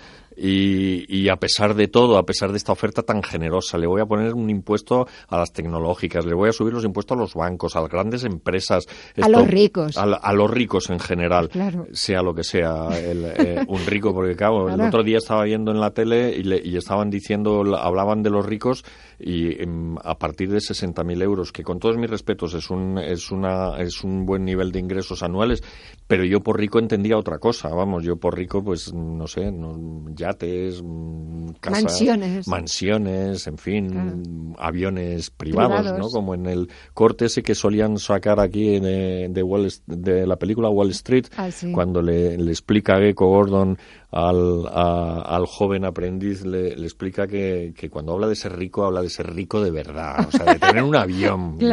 Y, 0.43 1.05
y 1.07 1.29
a 1.29 1.35
pesar 1.35 1.75
de 1.75 1.87
todo, 1.87 2.17
a 2.17 2.25
pesar 2.25 2.49
de 2.51 2.57
esta 2.57 2.71
oferta 2.71 3.03
tan 3.03 3.21
generosa, 3.21 3.77
le 3.77 3.85
voy 3.85 4.01
a 4.01 4.07
poner 4.07 4.33
un 4.33 4.49
impuesto 4.49 5.07
a 5.27 5.37
las 5.37 5.53
tecnológicas, 5.53 6.25
le 6.25 6.33
voy 6.33 6.49
a 6.49 6.51
subir 6.51 6.73
los 6.73 6.83
impuestos 6.83 7.15
a 7.15 7.21
los 7.21 7.35
bancos, 7.35 7.75
a 7.75 7.81
las 7.81 7.89
grandes 7.91 8.23
empresas. 8.23 8.85
A 9.21 9.29
los 9.29 9.47
ricos. 9.47 9.97
A, 9.97 10.33
los 10.33 10.49
ricos 10.49 10.89
en 10.89 10.99
general, 10.99 11.49
Claro. 11.49 11.85
sea 11.91 12.23
lo 12.23 12.33
que 12.33 12.43
sea, 12.43 12.87
el, 12.97 13.25
eh, 13.37 13.65
un 13.67 13.85
rico, 13.85 14.13
porque 14.15 14.35
claro, 14.35 14.67
el 14.69 14.81
otro 14.81 15.03
día 15.03 15.19
estaba 15.19 15.43
viendo 15.43 15.71
en 15.71 15.79
la 15.79 15.91
tele 15.91 16.35
y, 16.35 16.41
le- 16.43 16.61
y 16.65 16.75
estaban 16.75 17.11
diciendo, 17.11 17.63
hablaban 17.77 18.23
de 18.23 18.31
los 18.31 18.43
ricos 18.45 18.83
y 19.23 19.61
em, 19.61 19.95
a 20.03 20.17
partir 20.17 20.49
de 20.51 20.57
60.000 20.57 21.21
euros, 21.21 21.51
que 21.51 21.63
con 21.63 21.77
todos 21.79 21.97
mis 21.97 22.09
respetos 22.09 22.53
es 22.55 22.69
un, 22.71 22.97
es, 22.97 23.29
una, 23.31 23.79
es 23.79 24.03
un 24.03 24.25
buen 24.25 24.43
nivel 24.43 24.71
de 24.71 24.79
ingresos 24.79 25.21
anuales, 25.21 25.63
pero 26.07 26.25
yo 26.25 26.41
por 26.41 26.57
rico 26.59 26.79
entendía 26.79 27.17
otra 27.17 27.37
cosa, 27.37 27.69
vamos, 27.69 28.03
yo 28.03 28.15
por 28.17 28.35
rico, 28.35 28.63
pues 28.63 28.93
no 28.93 29.27
sé, 29.27 29.51
no- 29.51 30.09
yates, 30.15 30.81
mm, 30.83 31.51
casas, 31.59 31.83
Mansiones. 31.83 32.47
mansiones, 32.47 33.47
en 33.47 33.57
fin, 33.57 34.53
aviones 34.57 35.29
privados, 35.29 35.81
Privados. 35.81 35.99
¿no? 35.99 36.09
Como 36.09 36.33
en 36.33 36.45
el 36.47 36.69
corte 36.93 37.25
ese 37.25 37.43
que 37.43 37.55
solían 37.55 37.97
sacar 37.97 38.39
aquí 38.39 38.79
de, 38.79 39.27
de, 39.29 39.43
Wall, 39.43 39.71
de 39.85 40.25
la 40.25 40.35
película 40.37 40.69
Wall 40.69 40.89
Street, 40.91 41.25
Ah, 41.37 41.51
sí. 41.51 41.71
cuando 41.71 42.01
le, 42.01 42.37
le 42.37 42.51
explica 42.51 42.95
a 42.95 42.99
Gecko 42.99 43.27
Gordon 43.27 43.77
al, 44.11 44.67
a- 44.67 45.21
al 45.21 45.45
joven 45.45 45.85
aprendiz, 45.85 46.43
le, 46.45 46.75
le 46.75 46.83
explica 46.83 47.27
que, 47.27 47.73
que 47.75 47.89
cuando 47.89 48.13
habla 48.13 48.27
de 48.27 48.35
ser 48.35 48.55
rico, 48.57 48.83
habla 48.85 49.01
de 49.01 49.09
ser 49.09 49.33
rico 49.33 49.61
de 49.61 49.71
verdad, 49.71 50.27
o 50.27 50.31
sea, 50.31 50.45
de 50.53 50.59
tener 50.59 50.83
un 50.83 50.95
avión, 50.95 51.57
de- 51.59 51.65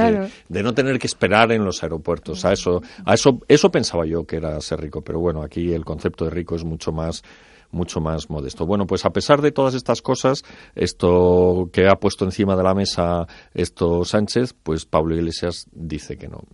de, 0.49 0.63
no 0.63 0.73
tener 0.75 0.99
que 0.99 1.07
esperar 1.09 1.51
en 1.53 1.65
los 1.65 1.83
aeropuertos. 1.83 2.45
A 2.45 2.53
eso, 2.53 2.81
a 3.05 3.15
eso, 3.15 3.41
eso 3.49 3.71
pensaba 3.71 4.07
yo 4.07 4.25
que 4.25 4.37
era 4.37 4.61
ser 4.61 4.81
rico, 4.81 5.03
pero 5.03 5.19
bueno, 5.21 5.43
aquí 5.43 5.73
el 5.73 5.85
concepto 5.85 6.25
de 6.25 6.31
rico 6.31 6.55
es 6.55 6.65
mucho 6.65 6.93
más 6.93 7.23
mucho 7.71 8.01
más 8.01 8.31
modesto. 8.31 8.65
Bueno, 8.65 8.87
pues 8.87 9.05
a 9.05 9.11
pesar 9.11 9.43
de 9.43 9.53
todas 9.53 9.75
estas 9.75 10.01
cosas, 10.01 10.43
esto 10.75 11.69
que 11.71 11.87
ha 11.87 11.97
puesto 11.97 12.25
encima 12.25 12.57
de 12.57 12.63
la 12.63 12.73
mesa 12.75 13.27
esto 13.53 14.07
Sánchez, 14.07 14.55
pues 14.63 14.87
Pablo 14.87 15.15
Iglesias 15.15 15.67
dice 15.73 16.17
que 16.17 16.29
no. 16.29 16.45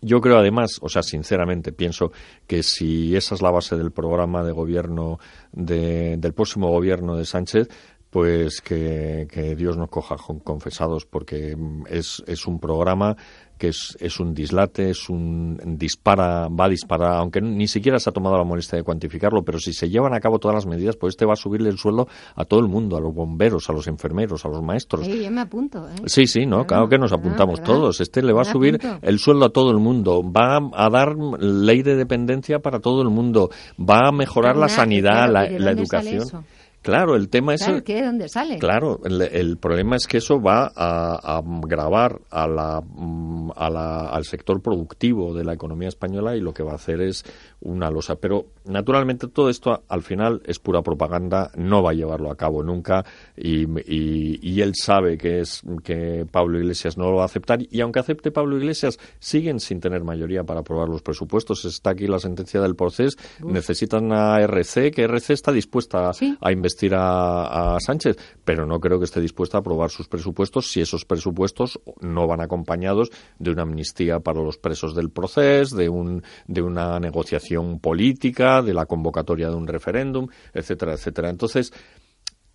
Yo 0.00 0.20
creo 0.20 0.38
además, 0.38 0.78
o 0.80 0.88
sea, 0.88 1.02
sinceramente 1.02 1.72
pienso 1.72 2.12
que 2.46 2.62
si 2.62 3.16
esa 3.16 3.34
es 3.34 3.42
la 3.42 3.50
base 3.50 3.76
del 3.76 3.92
programa 3.92 4.42
de 4.44 4.52
gobierno 4.52 5.18
de- 5.52 6.16
del 6.18 6.32
próximo 6.34 6.68
gobierno 6.70 7.16
de 7.16 7.24
Sánchez, 7.24 7.68
pues 8.10 8.60
que, 8.60 9.26
que 9.30 9.56
Dios 9.56 9.76
nos 9.76 9.90
coja 9.90 10.16
con- 10.16 10.38
confesados, 10.40 11.04
porque 11.06 11.54
mm, 11.56 11.84
es, 11.88 12.22
es 12.26 12.46
un 12.46 12.60
programa 12.60 13.16
que 13.58 13.68
es, 13.68 13.96
es 14.00 14.20
un 14.20 14.34
dislate, 14.34 14.90
es 14.90 15.08
un 15.08 15.58
dispara, 15.78 16.48
va 16.48 16.66
a 16.66 16.68
disparar, 16.68 17.14
aunque 17.14 17.40
ni 17.40 17.66
siquiera 17.66 17.98
se 17.98 18.10
ha 18.10 18.12
tomado 18.12 18.36
la 18.36 18.44
molestia 18.44 18.76
de 18.76 18.84
cuantificarlo, 18.84 19.42
pero 19.42 19.58
si 19.58 19.72
se 19.72 19.88
llevan 19.88 20.14
a 20.14 20.20
cabo 20.20 20.38
todas 20.38 20.54
las 20.54 20.66
medidas, 20.66 20.96
pues 20.96 21.12
este 21.14 21.24
va 21.24 21.32
a 21.32 21.36
subirle 21.36 21.70
el 21.70 21.78
sueldo 21.78 22.08
a 22.34 22.44
todo 22.44 22.60
el 22.60 22.68
mundo, 22.68 22.96
a 22.96 23.00
los 23.00 23.14
bomberos, 23.14 23.68
a 23.70 23.72
los 23.72 23.86
enfermeros, 23.86 24.44
a 24.44 24.48
los 24.48 24.62
maestros. 24.62 25.06
Sí, 25.06 25.24
yo 25.24 25.30
me 25.30 25.40
apunto. 25.40 25.88
¿eh? 25.88 25.94
Sí, 26.06 26.26
sí, 26.26 26.46
no, 26.46 26.66
claro 26.66 26.88
que 26.88 26.98
nos 26.98 27.12
apuntamos 27.12 27.60
¿verdad? 27.60 27.74
todos. 27.74 28.00
Este 28.00 28.22
le 28.22 28.32
va 28.32 28.42
a 28.42 28.44
subir 28.44 28.78
el 29.02 29.18
sueldo 29.18 29.46
a 29.46 29.50
todo 29.50 29.70
el 29.70 29.78
mundo, 29.78 30.22
va 30.22 30.58
a 30.72 30.90
dar 30.90 31.16
ley 31.38 31.82
de 31.82 31.96
dependencia 31.96 32.58
para 32.58 32.80
todo 32.80 33.02
el 33.02 33.08
mundo, 33.08 33.50
va 33.78 34.08
a 34.08 34.12
mejorar 34.12 34.56
la 34.56 34.68
sanidad, 34.68 35.30
la, 35.30 35.48
¿y 35.48 35.54
de 35.54 35.60
la 35.60 35.70
educación. 35.70 36.44
Claro, 36.86 37.16
el 37.16 37.28
tema 37.28 37.54
es 37.54 37.62
Claro, 37.64 37.84
¿qué? 37.84 37.94
¿De 37.96 38.06
dónde 38.06 38.28
sale? 38.28 38.58
Claro, 38.58 39.00
el, 39.04 39.20
el 39.22 39.56
problema 39.58 39.96
es 39.96 40.06
que 40.06 40.18
eso 40.18 40.40
va 40.40 40.72
a, 40.74 41.36
a 41.38 41.42
grabar 41.44 42.20
a 42.30 42.46
la, 42.46 42.80
mm, 42.80 43.50
a 43.56 43.68
la- 43.70 44.08
al 44.08 44.24
sector 44.24 44.62
productivo 44.62 45.34
de 45.34 45.44
la 45.44 45.52
economía 45.52 45.88
española 45.88 46.36
y 46.36 46.40
lo 46.40 46.54
que 46.54 46.62
va 46.62 46.72
a 46.72 46.76
hacer 46.76 47.00
es 47.00 47.24
una 47.60 47.90
losa. 47.90 48.16
Pero 48.16 48.46
naturalmente 48.64 49.26
todo 49.28 49.50
esto 49.50 49.82
al 49.88 50.02
final 50.02 50.40
es 50.46 50.58
pura 50.58 50.82
propaganda, 50.82 51.50
no 51.56 51.82
va 51.82 51.90
a 51.90 51.94
llevarlo 51.94 52.30
a 52.30 52.36
cabo 52.36 52.62
nunca 52.62 53.04
y, 53.36 53.64
y- 53.92 54.38
y 54.40 54.60
él 54.62 54.72
sabe 54.74 55.18
que 55.18 55.40
es 55.40 55.62
que 55.82 56.24
Pablo 56.30 56.58
Iglesias 56.58 56.96
no 56.96 57.10
lo 57.10 57.16
va 57.16 57.22
a 57.22 57.26
aceptar 57.26 57.58
y 57.68 57.80
aunque 57.80 57.98
acepte 58.00 58.30
Pablo 58.30 58.56
Iglesias 58.56 58.98
siguen 59.18 59.60
sin 59.60 59.80
tener 59.80 60.04
mayoría 60.04 60.44
para 60.44 60.60
aprobar 60.60 60.88
los 60.88 61.02
presupuestos. 61.02 61.64
Está 61.64 61.90
aquí 61.90 62.06
la 62.06 62.18
sentencia 62.20 62.60
del 62.60 62.76
proceso, 62.76 63.16
necesitan 63.44 64.12
a 64.12 64.40
RC, 64.40 64.90
que 64.92 65.02
RC 65.04 65.32
está 65.32 65.50
dispuesta 65.52 66.10
a 66.40 66.52
investir 66.76 66.94
a, 66.94 67.76
Sánchez, 67.80 68.16
pero 68.44 68.66
no 68.66 68.80
creo 68.80 68.98
que 68.98 69.04
esté 69.04 69.20
dispuesta 69.20 69.58
a 69.58 69.60
aprobar 69.60 69.90
sus 69.90 70.08
presupuestos 70.08 70.70
si 70.70 70.80
esos 70.80 71.04
presupuestos 71.04 71.80
no 72.00 72.26
van 72.26 72.40
acompañados 72.40 73.10
de 73.38 73.50
una 73.50 73.62
amnistía 73.62 74.20
para 74.20 74.42
los 74.42 74.58
presos 74.58 74.94
del 74.94 75.10
proceso, 75.10 75.76
de, 75.76 75.88
un, 75.88 76.22
de 76.46 76.62
una 76.62 76.98
negociación 76.98 77.80
política, 77.80 78.62
de 78.62 78.74
la 78.74 78.86
convocatoria 78.86 79.48
de 79.48 79.54
un 79.54 79.66
referéndum, 79.66 80.26
etcétera, 80.52 80.94
etcétera. 80.94 81.30
Entonces, 81.30 81.72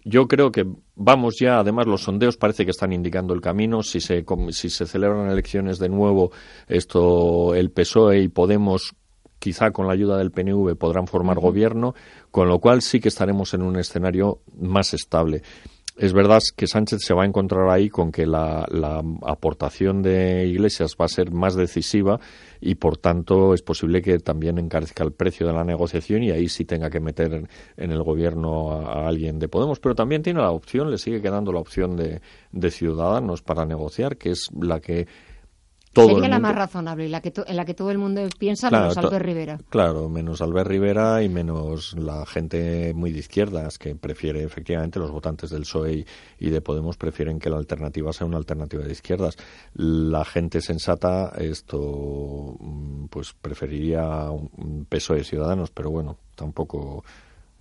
yo 0.03 0.28
creo 0.28 0.51
que 0.51 0.65
vamos 0.95 1.36
ya, 1.39 1.59
además 1.59 1.86
los 1.86 2.03
sondeos 2.03 2.38
parece 2.38 2.65
que 2.65 2.72
están 2.72 2.91
indicando 2.91 3.34
el 3.34 3.41
camino. 3.41 3.84
Si 3.84 3.99
se, 3.99 4.26
si 4.49 4.69
se 4.69 4.86
celebran 4.86 5.30
elecciones 5.30 5.78
de 5.78 5.89
nuevo, 5.89 6.32
esto, 6.67 7.53
el 7.53 7.72
PSOE 7.72 8.22
y 8.22 8.28
Podemos 8.28 8.95
quizá 9.42 9.72
con 9.72 9.88
la 9.88 9.94
ayuda 9.94 10.18
del 10.20 10.32
PNV 10.32 10.76
podrán 10.78 11.08
formar 11.08 11.39
gobierno, 11.39 11.96
con 12.30 12.48
lo 12.48 12.60
cual 12.60 12.84
sí 12.84 13.00
que 13.00 13.10
estaremos 13.10 13.56
en 13.56 13.64
un 13.64 13.76
escenario 13.76 14.42
más 14.56 14.94
estable. 14.94 15.42
Es 15.98 16.14
verdad 16.14 16.39
que 16.56 16.68
Sánchez 16.68 17.02
se 17.02 17.14
va 17.14 17.24
a 17.24 17.26
encontrar 17.26 17.70
ahí 17.70 17.89
con 17.89 18.12
que 18.12 18.26
la, 18.26 18.66
aportación 19.24 20.02
de 20.02 20.46
Iglesias 20.48 20.96
va 21.00 21.06
a 21.06 21.10
ser 21.10 21.32
más 21.32 21.56
decisiva 21.56 22.20
y, 22.62 22.76
por 22.76 22.98
tanto, 22.98 23.54
es 23.54 23.62
posible 23.62 24.02
que 24.02 24.20
también 24.20 24.58
encarezca 24.58 25.04
el 25.04 25.12
precio 25.12 25.48
de 25.48 25.54
la 25.54 25.64
negociación 25.64 26.24
y 26.24 26.32
ahí 26.32 26.48
sí 26.48 26.64
tenga 26.64 26.89
que 26.89 27.00
meter 27.00 27.34
en, 27.78 27.92
el 27.92 28.04
gobierno 28.04 28.72
a, 28.72 29.08
alguien 29.08 29.38
de 29.39 29.50
Podemos. 29.50 29.80
Pero 29.80 29.96
también 29.96 30.22
tiene 30.22 30.39
la 30.39 30.52
opción, 30.52 30.92
le 30.92 30.98
sigue 30.98 31.22
quedando 31.22 31.52
la 31.52 31.60
opción 31.60 31.98
de, 31.98 32.22
de 32.52 32.72
Ciudadanos 32.72 33.42
para 33.42 33.66
negociar, 33.66 34.18
que 34.18 34.32
es 34.32 34.50
la 34.60 34.80
que 34.80 35.08
Sería 35.94 36.30
la 36.30 36.39
más 36.39 36.56
razonable, 36.56 37.10
la 37.10 37.22
que 37.22 37.34
en 37.46 37.56
la 37.56 37.66
que 37.66 37.74
todo 37.74 37.92
el 37.92 37.98
mundo 37.98 38.22
piensa, 38.39 38.70
menos 38.70 38.98
Albert 38.98 39.26
Rivera. 39.26 39.60
Claro, 39.70 40.08
menos 40.08 40.42
Albert 40.42 40.70
Rivera 40.70 41.22
y 41.22 41.28
menos 41.28 41.94
la 41.98 42.26
gente 42.26 42.94
muy 42.94 43.12
de 43.12 43.20
izquierdas 43.20 43.78
que 43.78 43.96
prefiere, 43.96 44.44
efectivamente, 44.44 45.00
los 45.00 45.12
votantes 45.12 45.50
del 45.50 45.62
PSOE 45.62 46.06
y, 46.39 46.50
de 46.50 46.62
Podemos 46.62 46.96
prefieren 46.96 47.39
que 47.39 47.50
la 47.50 47.58
alternativa 47.58 48.14
sea 48.14 48.26
una 48.26 48.38
alternativa 48.38 48.84
de 48.84 48.92
izquierdas. 48.92 49.38
La 49.74 50.24
gente 50.24 50.62
sensata, 50.62 51.34
esto, 51.38 52.56
mm, 52.60 53.06
pues 53.08 53.34
preferiría 53.34 54.30
un 54.30 54.86
peso 54.88 55.14
de 55.14 55.26
ciudadanos, 55.26 55.72
pero 55.72 55.92
bueno, 55.92 56.18
tampoco 56.36 57.04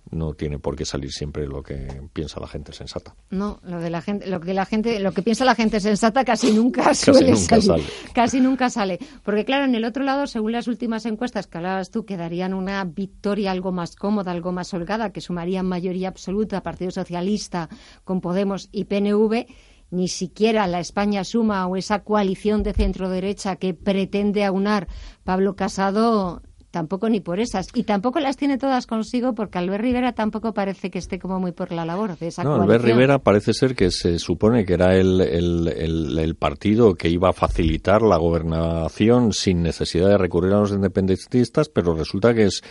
no 0.09 0.33
tiene 0.33 0.59
por 0.59 0.75
qué 0.75 0.85
salir 0.85 1.11
siempre 1.11 1.47
lo 1.47 1.63
que 1.63 2.01
piensa 2.13 2.39
la 2.39 2.47
gente 2.47 2.73
sensata. 2.73 3.15
No, 3.29 3.59
lo 3.63 3.79
de 3.79 3.89
la 3.89 4.01
gente, 4.01 4.27
lo 4.27 4.39
que 4.39 4.53
la 4.53 4.65
gente, 4.65 4.99
lo 4.99 5.13
que 5.13 5.21
piensa 5.21 5.45
la 5.45 5.55
gente 5.55 5.79
sensata 5.79 6.25
casi 6.25 6.51
nunca 6.51 6.93
suele 6.93 7.35
salir, 7.35 7.63
sale. 7.63 7.83
casi 8.13 8.41
nunca 8.41 8.69
sale, 8.69 8.99
porque 9.23 9.45
claro, 9.45 9.65
en 9.65 9.75
el 9.75 9.85
otro 9.85 10.03
lado, 10.03 10.27
según 10.27 10.51
las 10.51 10.67
últimas 10.67 11.05
encuestas 11.05 11.47
que 11.47 11.57
hablabas 11.57 11.91
tú, 11.91 12.05
quedarían 12.05 12.53
una 12.53 12.83
victoria 12.83 13.51
algo 13.51 13.71
más 13.71 13.95
cómoda, 13.95 14.31
algo 14.31 14.51
más 14.51 14.73
holgada, 14.73 15.11
que 15.11 15.21
sumarían 15.21 15.65
mayoría 15.65 16.09
absoluta 16.09 16.63
Partido 16.63 16.91
Socialista 16.91 17.69
con 18.03 18.21
Podemos 18.21 18.69
y 18.71 18.85
PNV 18.85 19.45
ni 19.91 20.07
siquiera 20.07 20.67
la 20.67 20.79
España 20.79 21.23
Suma 21.23 21.67
o 21.67 21.75
esa 21.75 21.99
coalición 21.99 22.63
de 22.63 22.73
centro 22.73 23.09
derecha 23.09 23.57
que 23.57 23.73
pretende 23.73 24.45
aunar 24.45 24.87
Pablo 25.23 25.55
Casado 25.55 26.41
tampoco 26.71 27.09
ni 27.09 27.19
por 27.19 27.39
esas. 27.39 27.67
Y 27.73 27.83
tampoco 27.83 28.19
las 28.19 28.37
tiene 28.37 28.57
todas 28.57 28.87
consigo 28.87 29.35
porque 29.35 29.59
Albert 29.59 29.83
Rivera 29.83 30.13
tampoco 30.13 30.53
parece 30.53 30.89
que 30.89 30.99
esté 30.99 31.19
como 31.19 31.39
muy 31.39 31.51
por 31.51 31.71
la 31.71 31.85
labor 31.85 32.17
de 32.17 32.27
esa 32.27 32.43
No, 32.43 32.55
Albert 32.55 32.83
Rivera 32.83 33.19
parece 33.19 33.53
ser 33.53 33.75
que 33.75 33.91
se 33.91 34.17
supone 34.17 34.65
que 34.65 34.73
era 34.73 34.95
el, 34.95 35.21
el, 35.21 36.17
el, 36.17 36.35
partido 36.35 36.95
que 36.95 37.09
iba 37.09 37.29
a 37.29 37.33
facilitar 37.33 38.01
la 38.01 38.17
gobernación 38.17 39.33
sin 39.33 39.61
necesidad 39.61 40.07
de 40.07 40.17
recurrir 40.17 40.53
a 40.53 40.59
los 40.59 40.71
independentistas, 40.71 41.69
pero 41.69 41.93
resulta 41.93 42.33
que 42.33 42.45
es 42.45 42.61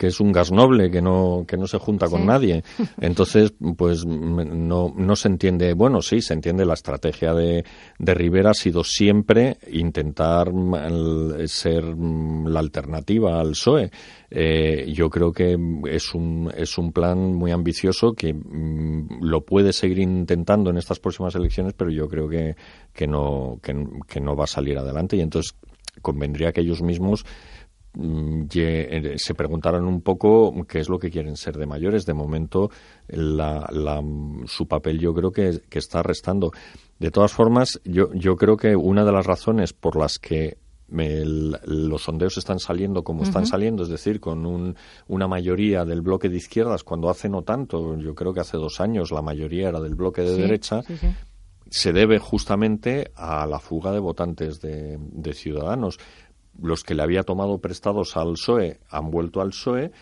que 0.00 0.06
es 0.06 0.18
un 0.18 0.32
gas 0.32 0.50
noble, 0.50 0.90
que 0.90 1.02
no, 1.02 1.44
que 1.46 1.58
no 1.58 1.66
se 1.66 1.76
junta 1.76 2.08
con 2.08 2.24
nadie. 2.24 2.64
Entonces, 3.02 3.52
pues 3.76 4.06
no, 4.06 4.94
no 4.96 5.14
se 5.14 5.28
entiende, 5.28 5.74
bueno, 5.74 6.00
sí, 6.00 6.22
se 6.22 6.32
entiende 6.32 6.64
la 6.64 6.72
estrategia 6.72 7.34
de, 7.34 7.66
de 7.98 8.14
Rivera 8.14 8.52
ha 8.52 8.54
sido 8.54 8.82
siempre 8.82 9.58
intentar 9.70 10.50
ser 11.48 11.84
la 11.84 12.60
alternativa 12.60 13.38
al 13.38 13.50
PSOE. 13.50 13.90
Eh, 14.30 14.90
yo 14.90 15.10
creo 15.10 15.32
que 15.32 15.58
es 15.90 16.14
un, 16.14 16.50
es 16.56 16.78
un 16.78 16.92
plan 16.92 17.34
muy 17.34 17.50
ambicioso 17.50 18.14
que 18.14 18.32
mm, 18.32 19.18
lo 19.20 19.44
puede 19.44 19.74
seguir 19.74 19.98
intentando 19.98 20.70
en 20.70 20.78
estas 20.78 20.98
próximas 20.98 21.34
elecciones, 21.34 21.74
pero 21.74 21.90
yo 21.90 22.08
creo 22.08 22.26
que, 22.26 22.56
que, 22.94 23.06
no, 23.06 23.58
que, 23.62 23.74
que 24.08 24.20
no 24.22 24.34
va 24.34 24.44
a 24.44 24.46
salir 24.46 24.78
adelante 24.78 25.18
y 25.18 25.20
entonces 25.20 25.54
convendría 26.00 26.52
que 26.52 26.62
ellos 26.62 26.80
mismos 26.80 27.26
Mm, 27.26 27.49
se 27.92 29.34
preguntaron 29.34 29.84
un 29.86 30.00
poco 30.00 30.54
qué 30.66 30.78
es 30.78 30.88
lo 30.88 30.98
que 30.98 31.10
quieren 31.10 31.36
ser 31.36 31.56
de 31.56 31.66
mayores. 31.66 32.06
De 32.06 32.14
momento, 32.14 32.70
su 33.08 34.68
papel 34.68 34.98
yo 34.98 35.14
creo 35.14 35.32
que, 35.32 35.60
está 35.70 36.02
restando. 36.02 36.52
De 36.98 37.10
todas 37.10 37.32
formas, 37.32 37.80
yo, 37.84 38.12
yo 38.14 38.36
creo 38.36 38.56
que 38.56 38.76
una 38.76 39.04
de 39.04 39.12
las 39.12 39.26
razones 39.26 39.72
por 39.72 39.96
las 39.96 40.18
que 40.18 40.58
los 40.92 42.02
sondeos 42.02 42.36
están 42.36 42.58
saliendo 42.58 43.04
como 43.04 43.22
están 43.22 43.46
saliendo, 43.46 43.84
es 43.84 43.88
decir, 43.88 44.20
con 44.20 44.74
una 45.06 45.28
mayoría 45.28 45.84
del 45.84 46.00
bloque 46.02 46.28
de 46.28 46.36
izquierdas, 46.36 46.82
cuando 46.82 47.08
hace 47.08 47.28
no 47.28 47.42
tanto, 47.42 47.96
yo 47.96 48.14
creo 48.14 48.34
que 48.34 48.40
hace 48.40 48.56
dos 48.56 48.80
años 48.80 49.12
la 49.12 49.22
mayoría 49.22 49.68
era 49.68 49.80
del 49.80 49.94
bloque 49.94 50.22
de 50.22 50.36
derecha, 50.36 50.82
se 51.70 51.92
debe 51.92 52.18
justamente 52.18 53.12
a 53.14 53.46
la 53.46 53.60
fuga 53.60 53.92
de 53.92 54.00
votantes 54.00 54.60
de 54.60 55.32
Ciudadanos 55.32 55.98
los 56.62 56.84
que 56.84 56.94
le 56.94 57.02
había 57.02 57.22
tomado 57.22 57.58
prestados 57.58 58.16
al 58.16 58.32
PSOE 58.32 58.80
han 58.90 59.10
vuelto 59.10 59.40
al 59.40 59.50
PSOE 59.50 59.92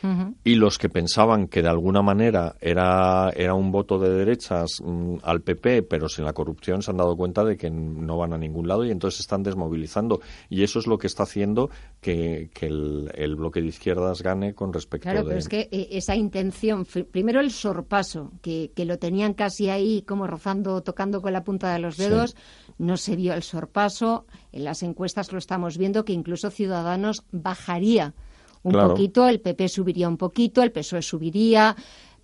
y 0.44 0.54
los 0.56 0.78
que 0.78 0.88
pensaban 0.88 1.46
que 1.48 1.62
de 1.62 1.68
alguna 1.68 2.02
manera 2.02 2.56
era, 2.60 3.30
era 3.30 3.54
un 3.54 3.70
voto 3.70 3.98
de 3.98 4.10
derechas 4.10 4.80
mm, 4.82 5.16
al 5.22 5.42
PP, 5.42 5.82
pero 5.84 6.08
sin 6.08 6.24
la 6.24 6.32
corrupción, 6.32 6.82
se 6.82 6.90
han 6.90 6.96
dado 6.96 7.16
cuenta 7.16 7.44
de 7.44 7.56
que 7.56 7.70
no 7.70 8.16
van 8.16 8.32
a 8.32 8.38
ningún 8.38 8.66
lado 8.66 8.84
y 8.84 8.90
entonces 8.90 9.20
están 9.20 9.42
desmovilizando. 9.42 10.20
Y 10.48 10.62
eso 10.62 10.78
es 10.78 10.86
lo 10.86 10.98
que 10.98 11.06
está 11.06 11.24
haciendo 11.24 11.70
que, 12.00 12.50
el, 12.60 13.36
bloque 13.36 13.60
de 13.60 13.68
izquierdas 13.68 14.22
gane 14.22 14.54
con 14.54 14.72
respecto 14.72 15.08
claro, 15.08 15.24
pero 15.24 15.38
es 15.38 15.48
que 15.48 15.68
eh, 15.70 15.88
esa 15.92 16.16
intención, 16.16 16.84
primero 16.84 17.40
el 17.40 17.50
sorpaso, 17.50 18.32
que, 18.42 18.72
que, 18.74 18.84
lo 18.84 18.98
tenían 18.98 19.34
casi 19.34 19.70
ahí 19.70 20.02
como 20.02 20.26
rozando, 20.26 20.82
tocando 20.82 21.22
con 21.22 21.32
la 21.32 21.44
punta 21.44 21.72
de 21.72 21.78
los 21.78 21.96
dedos, 21.96 22.36
no 22.78 22.96
se 22.96 23.16
vio 23.16 23.34
el 23.34 23.42
sorpaso. 23.42 24.26
En 24.52 24.64
las 24.64 24.82
encuestas 24.82 25.32
lo 25.32 25.38
estamos 25.38 25.78
viendo 25.78 26.04
que 26.04 26.12
incluso 26.12 26.50
Ciudadanos 26.50 27.24
bajaría 27.32 28.14
un 28.62 28.72
poquito, 28.72 29.28
el 29.28 29.40
PP 29.40 29.68
subiría 29.68 30.08
un 30.08 30.16
poquito, 30.16 30.62
el 30.62 30.72
PSOE 30.72 31.02
subiría, 31.02 31.76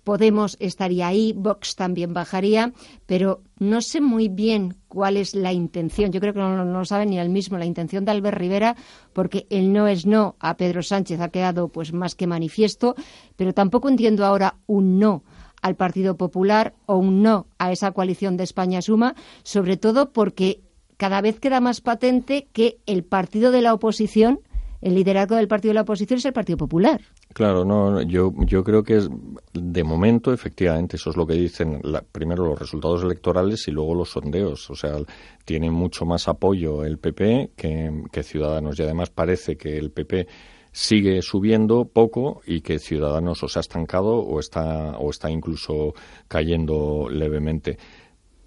Podemos 0.05 0.55
estaría 0.59 1.07
ahí, 1.07 1.33
Vox 1.35 1.75
también 1.75 2.13
bajaría, 2.13 2.73
pero 3.07 3.41
no 3.57 3.81
sé 3.81 4.01
muy 4.01 4.29
bien 4.29 4.75
cuál 4.87 5.17
es 5.17 5.33
la 5.33 5.51
intención. 5.51 6.11
Yo 6.11 6.21
creo 6.21 6.31
que 6.31 6.39
no, 6.39 6.63
lo 6.63 6.85
sabe 6.85 7.07
ni 7.07 7.17
él 7.17 7.29
mismo 7.29 7.57
la 7.57 7.65
intención 7.65 8.05
de 8.05 8.11
Albert 8.11 8.37
Rivera, 8.37 8.75
porque 9.13 9.47
el 9.49 9.73
no 9.73 9.87
es 9.87 10.05
no 10.05 10.35
a 10.39 10.57
Pedro 10.57 10.83
Sánchez 10.83 11.19
ha 11.21 11.29
quedado 11.29 11.69
pues 11.69 11.91
más 11.91 12.13
que 12.13 12.27
manifiesto, 12.27 12.93
pero 13.35 13.55
tampoco 13.55 13.89
entiendo 13.89 14.23
ahora 14.23 14.57
un 14.67 14.99
no 14.99 15.23
al 15.63 15.75
Partido 15.75 16.15
Popular 16.15 16.75
o 16.85 16.97
un 16.97 17.23
no 17.23 17.47
a 17.57 17.71
esa 17.71 17.91
coalición 17.91 18.37
de 18.37 18.43
España 18.43 18.83
Suma, 18.83 19.15
sobre 19.41 19.75
todo 19.75 20.13
porque 20.13 20.61
cada 20.97 21.21
vez 21.21 21.39
queda 21.39 21.59
más 21.59 21.81
patente 21.81 22.47
que 22.53 22.77
el 22.85 23.03
partido 23.03 23.51
de 23.51 23.61
la 23.61 23.73
oposición, 23.73 24.39
el 24.81 24.95
liderazgo 24.95 25.35
del 25.35 25.47
partido 25.47 25.71
de 25.71 25.75
la 25.75 25.81
oposición 25.81 26.19
es 26.19 26.25
el 26.25 26.33
Partido 26.33 26.57
Popular. 26.57 27.01
Claro, 27.33 27.65
no, 27.65 28.01
yo, 28.03 28.31
yo 28.45 28.63
creo 28.63 28.83
que 28.83 28.97
es, 28.97 29.09
de 29.53 29.83
momento, 29.83 30.31
efectivamente, 30.31 30.97
eso 30.97 31.09
es 31.09 31.17
lo 31.17 31.25
que 31.25 31.33
dicen 31.33 31.81
primero 32.11 32.45
los 32.45 32.59
resultados 32.59 33.03
electorales 33.03 33.67
y 33.67 33.71
luego 33.71 33.95
los 33.95 34.11
sondeos. 34.11 34.69
O 34.69 34.75
sea, 34.75 34.97
tiene 35.43 35.71
mucho 35.71 36.05
más 36.05 36.27
apoyo 36.27 36.83
el 36.85 36.99
PP 36.99 37.51
que, 37.55 38.03
que 38.11 38.23
Ciudadanos 38.23 38.77
y 38.77 38.83
además 38.83 39.09
parece 39.09 39.57
que 39.57 39.77
el 39.77 39.91
PP 39.91 40.27
sigue 40.71 41.21
subiendo 41.21 41.85
poco 41.85 42.41
y 42.45 42.59
que 42.59 42.79
Ciudadanos 42.79 43.41
o 43.43 43.47
se 43.47 43.59
ha 43.59 43.61
estancado 43.61 44.17
o 44.17 44.39
está, 44.41 44.97
o 44.97 45.09
está 45.09 45.31
incluso 45.31 45.93
cayendo 46.27 47.07
levemente. 47.09 47.77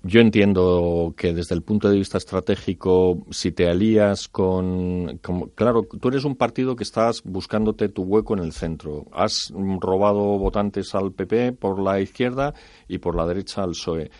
Yo 0.02 0.20
entiendo 0.20 1.12
que 1.16 1.34
desde 1.34 1.56
el 1.56 1.62
punto 1.62 1.90
de 1.90 1.96
vista 1.96 2.18
estratégico, 2.18 3.26
si 3.30 3.50
te 3.50 3.68
alías 3.68 4.28
con, 4.28 5.18
Claro, 5.54 5.82
tú 5.82 6.08
eres 6.08 6.24
un 6.24 6.36
partido 6.36 6.76
que 6.76 6.84
estás 6.84 7.22
buscándote 7.24 7.88
tu 7.88 8.02
hueco 8.02 8.34
en 8.34 8.44
el 8.44 8.52
centro. 8.52 9.06
Has 9.12 9.52
robado 9.80 10.38
votantes 10.38 10.94
al 10.94 11.12
PP 11.12 11.52
por 11.52 11.80
la 11.80 12.00
izquierda 12.00 12.54
y 12.86 12.98
por 12.98 13.16
la 13.16 13.26
derecha 13.26 13.62
al 13.62 13.70
PSOE 13.70 14.10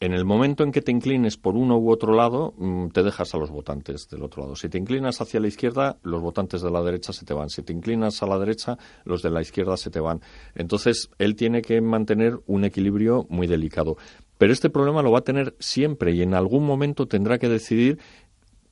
en 0.00 0.12
el 0.12 0.24
momento 0.24 0.62
en 0.62 0.70
que 0.70 0.82
te 0.82 0.92
inclines 0.92 1.36
por 1.36 1.56
uno 1.56 1.76
u 1.76 1.90
otro 1.90 2.14
lado, 2.14 2.54
mm, 2.56 2.88
te 2.88 3.02
dejas 3.02 3.34
a 3.34 3.38
los 3.38 3.50
votantes 3.50 4.08
del 4.08 4.22
otro 4.22 4.42
lado. 4.42 4.54
Si 4.56 4.68
te 4.68 4.78
inclinas 4.78 5.20
hacia 5.20 5.40
la 5.40 5.48
izquierda, 5.48 5.98
los 6.02 6.22
votantes 6.22 6.62
de 6.62 6.70
la 6.70 6.82
derecha 6.82 7.12
se 7.12 7.24
te 7.24 7.34
van. 7.34 7.50
Si 7.50 7.62
te 7.62 7.72
inclinas 7.72 8.22
a 8.22 8.26
la 8.26 8.38
derecha, 8.38 8.78
los 9.04 9.22
de 9.22 9.30
la 9.30 9.40
izquierda 9.40 9.76
se 9.76 9.90
te 9.90 9.98
van. 9.98 10.20
Entonces, 10.54 11.10
él 11.18 11.34
tiene 11.34 11.62
que 11.62 11.80
mantener 11.80 12.38
un 12.46 12.64
equilibrio 12.64 13.26
muy 13.28 13.48
delicado. 13.48 13.96
Pero 14.38 14.52
este 14.52 14.70
problema 14.70 15.02
lo 15.02 15.10
va 15.10 15.18
a 15.18 15.24
tener 15.24 15.54
siempre 15.58 16.12
y 16.12 16.22
en 16.22 16.34
algún 16.34 16.64
momento 16.64 17.06
tendrá 17.06 17.38
que 17.38 17.48
decidir 17.48 17.98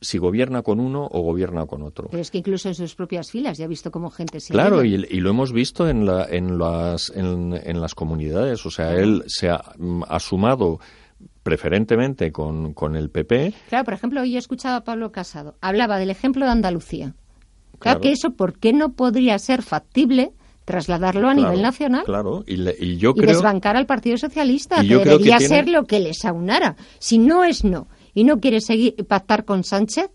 si 0.01 0.19
gobierna 0.19 0.63
con 0.63 0.79
uno 0.79 1.09
o 1.11 1.21
gobierna 1.23 1.67
con 1.67 1.83
otro. 1.83 2.09
Pero 2.11 2.21
es 2.21 2.31
que 2.31 2.39
incluso 2.39 2.69
en 2.69 2.75
sus 2.75 2.95
propias 2.95 3.31
filas 3.31 3.59
ya 3.59 3.65
ha 3.65 3.69
visto 3.69 3.91
cómo 3.91 4.11
gente 4.11 4.41
se. 4.41 4.53
Claro, 4.53 4.85
y, 4.85 4.97
lo 4.97 5.31
hemos 5.31 5.53
visto 5.53 5.89
en, 5.89 6.07
la, 6.07 6.25
en, 6.25 6.59
las, 6.59 7.11
en, 7.15 7.81
las 7.81 7.95
comunidades. 7.95 8.65
O 8.67 8.71
sea, 8.71 8.95
él 8.95 9.25
se 9.27 9.49
ha, 9.49 9.63
mm, 9.77 10.03
ha 10.09 10.21
sumado 10.21 10.79
preferentemente 11.43 12.31
con, 12.31 12.75
con 12.75 12.97
el 12.97 13.11
PP. 13.11 13.55
Claro, 13.69 13.85
por 13.85 13.95
ejemplo, 13.95 14.21
hoy 14.21 14.37
he 14.37 14.39
escuchado 14.39 14.77
a 14.77 14.85
Pablo 14.85 15.13
Casado. 15.13 15.57
Hablaba 15.61 15.99
del 15.99 16.11
ejemplo 16.11 16.45
de 16.45 16.53
Andalucía. 16.53 17.15
Claro, 17.79 18.01
que 18.01 18.11
eso, 18.11 18.31
¿por 18.31 18.59
qué 18.59 18.73
no 18.73 18.93
podría 18.93 19.39
ser 19.39 19.63
factible 19.63 20.33
trasladarlo 20.67 21.29
a 21.29 21.35
nivel 21.35 21.63
nacional? 21.63 22.05
Claro, 22.05 22.45
y, 22.47 22.97
yo 22.99 23.15
creo... 23.15 23.31
Y 23.31 23.35
desbancar 23.35 23.77
al 23.77 23.87
Partido 23.87 24.19
Socialista, 24.19 24.83
que 24.83 24.97
debería 24.99 25.39
ser 25.39 25.69
lo 25.69 25.85
que 25.85 26.01
les 26.01 26.23
aunara. 26.27 26.77
Si 26.99 27.17
no 27.17 27.45
es 27.45 27.65
no 27.65 27.89
y 28.13 28.25
no 28.25 28.41
quiere 28.41 28.61
seguir 28.61 28.95
pactar 29.07 29.45
con 29.45 29.65
Sánchez, 29.65 30.11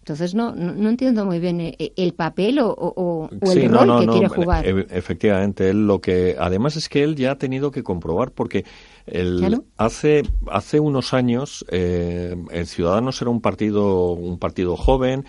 Entonces 0.00 0.34
no, 0.34 0.52
no, 0.54 0.88
entiendo 0.88 1.24
muy 1.24 1.38
bien 1.38 1.60
eh, 1.60 1.76
eh, 1.78 1.92
el 1.96 2.14
papel 2.14 2.58
o, 2.60 3.28
el 3.30 3.70
rol 3.70 4.00
que 4.00 4.06
quiere 4.06 4.28
jugar. 4.28 4.66
E, 4.66 4.86
efectivamente, 4.90 5.68
él 5.70 5.86
lo 5.86 6.00
que 6.00 6.34
además 6.38 6.76
es 6.76 6.88
que 6.88 7.04
él 7.04 7.14
ya 7.14 7.32
ha 7.32 7.38
tenido 7.38 7.70
que 7.70 7.84
comprobar 7.84 8.32
porque 8.32 8.64
el, 9.06 9.62
hace 9.76 10.22
hace 10.50 10.80
unos 10.80 11.12
años 11.12 11.64
eh, 11.70 12.34
el 12.50 12.66
Ciudadanos 12.66 13.20
era 13.20 13.30
un 13.30 13.40
partido 13.40 14.12
un 14.12 14.38
partido 14.38 14.76
joven 14.76 15.24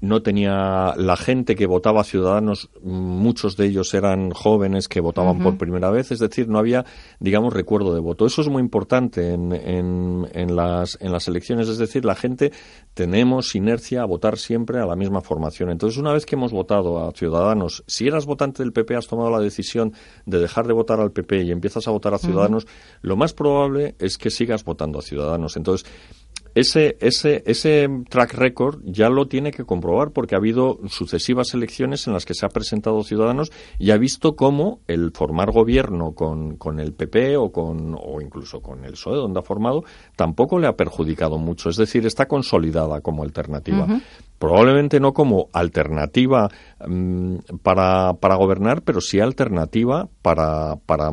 no 0.00 0.22
tenía 0.22 0.94
la 0.96 1.16
gente 1.16 1.56
que 1.56 1.66
votaba 1.66 2.04
Ciudadanos, 2.04 2.70
muchos 2.82 3.56
de 3.56 3.66
ellos 3.66 3.92
eran 3.94 4.30
jóvenes 4.30 4.88
que 4.88 5.00
votaban 5.00 5.40
por 5.40 5.58
primera 5.58 5.90
vez, 5.90 6.12
es 6.12 6.20
decir, 6.20 6.48
no 6.48 6.58
había, 6.58 6.84
digamos, 7.18 7.52
recuerdo 7.52 7.94
de 7.94 8.00
voto. 8.00 8.24
Eso 8.26 8.42
es 8.42 8.48
muy 8.48 8.62
importante 8.62 9.32
en, 9.32 9.52
en, 9.52 10.56
las, 10.56 10.98
en 11.00 11.10
las 11.10 11.26
elecciones, 11.26 11.68
es 11.68 11.78
decir, 11.78 12.04
la 12.04 12.14
gente 12.14 12.52
tenemos 12.94 13.54
inercia 13.54 14.02
a 14.02 14.04
votar 14.04 14.38
siempre 14.38 14.80
a 14.80 14.86
la 14.86 14.94
misma 14.94 15.20
formación. 15.20 15.70
Entonces, 15.70 15.98
una 15.98 16.12
vez 16.12 16.26
que 16.26 16.36
hemos 16.36 16.52
votado 16.52 17.06
a 17.06 17.12
Ciudadanos, 17.12 17.82
si 17.86 18.06
eras 18.06 18.24
votante 18.24 18.62
del 18.62 18.72
PP, 18.72 18.94
has 18.94 19.08
tomado 19.08 19.30
la 19.30 19.40
decisión 19.40 19.92
de 20.26 20.38
dejar 20.38 20.66
de 20.68 20.74
votar 20.74 21.00
al 21.00 21.10
PP 21.10 21.42
y 21.42 21.50
empiezas 21.50 21.88
a 21.88 21.90
votar 21.90 22.14
a 22.14 22.18
Ciudadanos, 22.18 22.66
lo 23.02 23.16
más 23.16 23.32
probable 23.32 23.96
es 23.98 24.16
que 24.16 24.30
sigas 24.30 24.64
votando 24.64 25.00
a 25.00 25.02
Ciudadanos. 25.02 25.56
Entonces, 25.56 25.90
ese, 26.54 26.96
ese, 27.00 27.42
ese 27.46 27.88
track 28.08 28.34
record 28.34 28.80
ya 28.84 29.08
lo 29.08 29.28
tiene 29.28 29.50
que 29.50 29.64
comprobar 29.64 30.12
porque 30.12 30.34
ha 30.34 30.38
habido 30.38 30.78
sucesivas 30.88 31.54
elecciones 31.54 32.06
en 32.06 32.12
las 32.12 32.24
que 32.24 32.34
se 32.34 32.46
ha 32.46 32.48
presentado 32.48 33.02
Ciudadanos 33.02 33.50
y 33.78 33.90
ha 33.90 33.96
visto 33.96 34.36
cómo 34.36 34.80
el 34.86 35.12
formar 35.12 35.52
gobierno 35.52 36.12
con, 36.12 36.56
con 36.56 36.80
el 36.80 36.92
PP 36.92 37.36
o, 37.36 37.52
con, 37.52 37.96
o 37.98 38.20
incluso 38.20 38.60
con 38.60 38.84
el 38.84 38.92
PSOE, 38.92 39.16
donde 39.16 39.40
ha 39.40 39.42
formado, 39.42 39.84
tampoco 40.16 40.58
le 40.58 40.66
ha 40.66 40.76
perjudicado 40.76 41.38
mucho. 41.38 41.68
Es 41.68 41.76
decir, 41.76 42.06
está 42.06 42.26
consolidada 42.26 43.00
como 43.00 43.22
alternativa 43.22 43.86
probablemente 44.38 45.00
no 45.00 45.12
como 45.12 45.48
alternativa 45.52 46.48
mm, 46.86 47.36
para, 47.62 48.14
para, 48.14 48.36
gobernar, 48.36 48.82
pero 48.82 49.00
sí 49.00 49.20
alternativa 49.20 50.08
para, 50.22 50.76
para, 50.86 51.10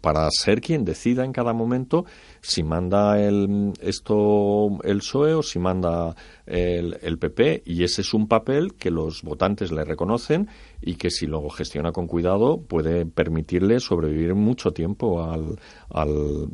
para, 0.00 0.28
ser 0.30 0.60
quien 0.60 0.84
decida 0.84 1.24
en 1.24 1.32
cada 1.32 1.52
momento 1.52 2.04
si 2.40 2.62
manda 2.62 3.20
el, 3.20 3.72
esto 3.80 4.78
el 4.84 4.98
PSOE 4.98 5.34
o 5.34 5.42
si 5.42 5.58
manda 5.58 6.14
el, 6.46 7.18
PP. 7.18 7.62
Y 7.66 7.82
ese 7.82 8.02
es 8.02 8.14
un 8.14 8.28
papel 8.28 8.74
que 8.74 8.90
los 8.90 9.22
votantes 9.22 9.72
le 9.72 9.84
reconocen 9.84 10.48
y 10.80 10.94
que 10.94 11.10
si 11.10 11.26
lo 11.26 11.48
gestiona 11.50 11.90
con 11.90 12.06
cuidado 12.06 12.60
puede 12.62 13.06
permitirle 13.06 13.80
sobrevivir 13.80 14.34
mucho 14.34 14.70
tiempo 14.70 15.24
al, 15.24 15.58
al, 15.90 16.48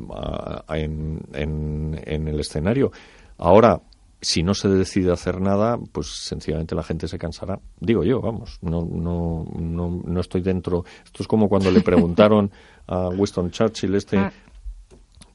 en, 0.69 1.21
en, 1.33 2.01
en 2.03 2.27
el 2.27 2.39
escenario. 2.39 2.91
Ahora, 3.37 3.81
si 4.25 4.41
no 4.41 4.55
se 4.55 4.67
decide 4.67 5.11
hacer 5.11 5.39
nada, 5.39 5.77
pues 5.91 6.07
sencillamente 6.07 6.73
la 6.73 6.81
gente 6.81 7.07
se 7.07 7.19
cansará. 7.19 7.59
Digo 7.79 8.03
yo, 8.03 8.21
vamos, 8.21 8.57
no, 8.63 8.83
no, 8.83 9.45
no, 9.55 10.01
no 10.03 10.19
estoy 10.19 10.41
dentro. 10.41 10.83
Esto 11.05 11.21
es 11.21 11.27
como 11.27 11.47
cuando 11.47 11.69
le 11.69 11.81
preguntaron 11.81 12.49
a 12.87 13.09
Winston 13.09 13.51
Churchill 13.51 13.93
este 13.93 14.17
ah. 14.17 14.33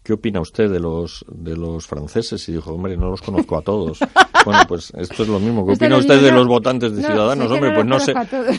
¿qué 0.03 0.13
opina 0.13 0.41
usted 0.41 0.69
de 0.69 0.81
los, 0.81 1.25
de 1.29 1.57
los 1.57 1.87
franceses? 1.87 2.49
Y 2.49 2.53
dijo, 2.55 2.73
hombre, 2.73 2.97
no 2.97 3.11
los 3.11 3.23
conozco 3.23 3.57
a 3.57 3.63
todos. 3.63 4.01
bueno, 4.45 4.61
pues 4.69 4.93
esto 4.97 5.23
es 5.23 5.29
lo 5.29 5.39
mismo. 5.39 5.67
¿Qué 5.67 5.73
opina 5.73 5.97
usted 5.97 6.21
de 6.21 6.33
los 6.33 6.47
votantes 6.47 6.95
de 6.95 7.03
Ciudadanos? 7.03 7.51
hombre, 7.51 7.73
pues 7.75 7.87
no 7.87 8.01
sé, 8.01 8.15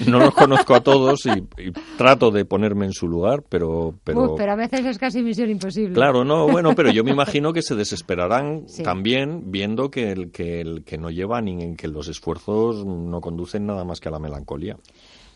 no 0.08 0.20
los 0.20 0.34
conozco 0.34 0.76
a 0.76 0.80
todos 0.84 1.26
y, 1.26 1.72
trato 1.98 2.32
de 2.32 2.46
ponerme 2.46 2.86
en 2.86 2.94
su 2.94 3.08
lugar, 3.08 3.44
pero... 3.48 3.96
Pero, 4.04 4.36
pero 4.36 4.52
a 4.52 4.56
veces 4.56 4.86
es 4.86 4.98
casi 4.98 5.22
misión 5.22 5.50
imposible. 5.50 5.94
Claro, 5.94 6.24
no, 6.24 6.48
bueno, 6.48 6.74
pero 6.76 6.92
yo 6.92 7.04
me 7.04 7.12
imagino 7.22 7.54
que 7.54 7.62
se 7.62 7.76
desesperarán 7.76 8.66
también 8.84 9.52
viendo 9.52 9.90
que, 9.90 10.12
el, 10.12 10.32
que, 10.32 10.62
el, 10.62 10.84
que 10.84 10.98
no 10.98 11.10
llevan 11.10 11.46
ni 11.46 11.64
en 11.64 11.76
que 11.76 11.88
los 11.88 12.08
esfuerzos 12.08 12.86
no 12.86 13.22
conducen 13.22 13.66
nada 13.66 13.84
más 13.84 14.00
que 14.00 14.10
a 14.10 14.12
la 14.12 14.20
melancolía. 14.20 14.78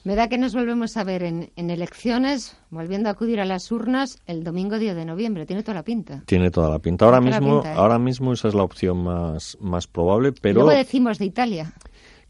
Me 0.06 0.16
da 0.16 0.30
que 0.30 0.38
nos 0.38 0.54
volvemos 0.54 0.98
a 0.98 1.04
ver 1.04 1.24
en, 1.24 1.50
elecciones, 1.56 2.56
volviendo 2.70 3.10
a 3.10 3.14
acudir 3.14 3.40
a 3.40 3.46
las 3.46 3.72
urnas 3.72 4.20
el 4.28 4.44
domingo 4.44 4.78
10 4.78 4.96
de 4.96 5.04
noviembre. 5.04 5.48
Tiene 5.48 5.64
toda 5.64 5.74
la 5.74 5.84
pinta. 5.84 6.22
Tiene 6.28 6.52
toda 6.52 6.70
la 6.70 6.78
pinta. 6.78 7.06
Ahora 7.06 7.20
mismo, 7.20 7.64
¿eh? 7.66 7.74
ahora 7.76 7.98
mismo 7.98 8.32
esa 8.32 8.50
es 8.50 8.54
la 8.54 8.62
opción 8.62 9.04
más, 9.04 9.58
más 9.60 9.88
probable, 9.88 10.32
pero... 10.32 10.62
Luego 10.62 10.78
decimos 10.78 11.18
de 11.18 11.26
Italia. 11.26 11.74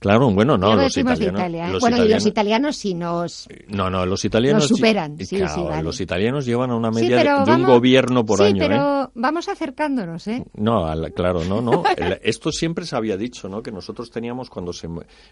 Claro, 0.06 0.30
bueno, 0.30 0.56
no, 0.56 0.76
los 0.76 0.96
italianos, 0.96 1.40
Italia, 1.40 1.70
¿eh? 1.72 1.78
bueno, 1.80 2.06
y 2.06 2.10
los 2.10 2.26
italianos 2.28 2.76
sí 2.76 2.94
nos 2.94 3.48
No, 3.70 3.90
no, 3.90 4.06
los 4.06 4.24
italianos 4.24 4.68
superan, 4.68 5.18
sí, 5.18 5.26
sí, 5.26 5.64
los 5.82 6.00
italianos 6.00 6.46
llevan 6.46 6.70
a 6.70 6.76
una 6.76 6.92
media 6.92 7.24
de, 7.44 7.52
un 7.52 7.64
gobierno 7.64 8.24
por 8.24 8.40
año, 8.44 8.54
Sí, 8.54 8.60
pero 8.60 9.06
¿eh? 9.06 9.08
vamos 9.16 9.50
acercándonos, 9.50 10.28
¿eh? 10.28 10.46
No, 10.54 10.86
claro, 11.16 11.44
no, 11.46 11.60
no. 11.60 11.82
esto 12.22 12.52
siempre 12.52 12.86
se 12.86 12.96
había 12.96 13.18
dicho, 13.18 13.50
¿no? 13.50 13.64
Que 13.64 13.72
nosotros 13.72 14.12
teníamos 14.12 14.52
cuando 14.52 14.74
se 14.74 14.88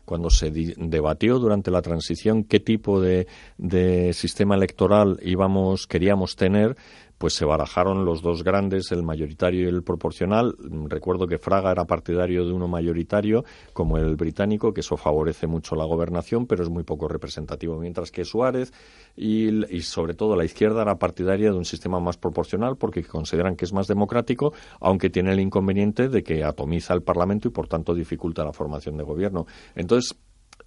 cuando 0.05 0.31
se 0.31 0.49
debatió 0.49 1.37
durante 1.37 1.69
la 1.69 1.83
transición 1.83 2.43
qué 2.43 2.59
tipo 2.59 2.99
de, 2.99 3.27
de 3.59 4.11
sistema 4.13 4.55
electoral 4.55 5.19
íbamos 5.21 5.85
queríamos 5.85 6.35
tener, 6.35 6.75
pues 7.23 7.35
se 7.35 7.45
barajaron 7.45 8.03
los 8.03 8.21
dos 8.21 8.43
grandes, 8.43 8.91
el 8.91 9.01
mayoritario 9.01 9.63
y 9.63 9.69
el 9.69 9.81
proporcional. 9.81 10.57
Recuerdo 10.89 11.25
que 11.25 11.37
Fraga 11.37 11.71
era 11.71 11.85
partidario 11.85 12.45
de 12.45 12.51
uno 12.51 12.67
mayoritario, 12.67 13.45
como 13.71 13.97
el 13.97 14.17
británico, 14.17 14.73
que 14.73 14.81
eso 14.81 14.97
favorece 14.97 15.47
mucho 15.47 15.77
la 15.77 15.85
gobernación, 15.85 16.47
pero 16.47 16.63
es 16.63 16.69
muy 16.69 16.83
poco 16.83 17.07
representativo, 17.07 17.79
mientras 17.79 18.11
que 18.11 18.25
Suárez 18.25 18.73
y, 19.15 19.79
sobre 19.83 20.15
todo 20.15 20.35
la 20.35 20.43
izquierda 20.43 20.81
era 20.81 20.99
partidaria 20.99 21.49
de 21.49 21.57
un 21.57 21.63
sistema 21.63 22.01
más 22.01 22.17
proporcional 22.17 22.75
porque 22.75 23.05
consideran 23.05 23.55
que 23.55 23.63
es 23.63 23.71
más 23.71 23.87
democrático, 23.87 24.51
aunque 24.81 25.09
tiene 25.09 25.31
el 25.31 25.39
inconveniente 25.39 26.09
de 26.09 26.23
que 26.23 26.43
atomiza 26.43 26.93
el 26.93 27.03
Parlamento 27.03 27.47
y 27.47 27.51
por 27.51 27.69
tanto 27.69 27.95
dificulta 27.95 28.43
la 28.43 28.51
formación 28.51 28.97
de 28.97 29.05
gobierno. 29.05 29.45
Entonces, 29.75 30.13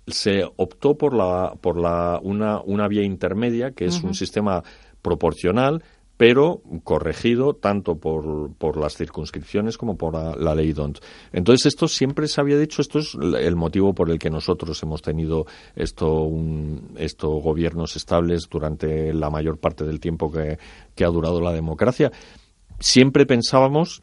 se 0.06 0.42
optó 0.56 0.96
por 0.96 1.12
la 1.12 1.52
por 1.60 1.78
la 1.78 2.18
una, 2.22 2.62
una 2.62 2.88
vía 2.88 3.02
intermedia 3.02 3.72
que 3.72 3.84
es 3.84 4.02
un 4.02 4.14
sistema 4.14 4.62
proporcional 5.02 5.82
pero 6.16 6.62
corregido 6.84 7.54
tanto 7.54 7.96
por, 7.96 8.52
por 8.54 8.78
las 8.78 8.96
circunscripciones 8.96 9.76
como 9.76 9.96
por 9.96 10.14
la, 10.14 10.54
ley 10.54 10.72
DONT. 10.72 10.98
Entonces, 11.32 11.66
esto 11.66 11.88
siempre 11.88 12.28
se 12.28 12.40
había 12.40 12.58
dicho, 12.58 12.80
esto 12.80 12.98
es 12.98 13.14
el 13.14 13.56
motivo 13.56 13.94
por 13.94 14.10
el 14.10 14.18
que 14.18 14.30
nosotros 14.30 14.82
hemos 14.82 15.02
tenido 15.02 15.46
esto, 15.74 16.30
gobiernos 17.20 17.96
estables 17.96 18.48
durante 18.48 19.12
la 19.12 19.30
mayor 19.30 19.58
parte 19.58 19.84
del 19.84 20.00
tiempo 20.00 20.30
que 20.30 21.04
ha 21.04 21.08
durado 21.08 21.40
la 21.40 21.52
democracia. 21.52 22.10
Siempre 22.78 23.26
pensábamos 23.26 24.02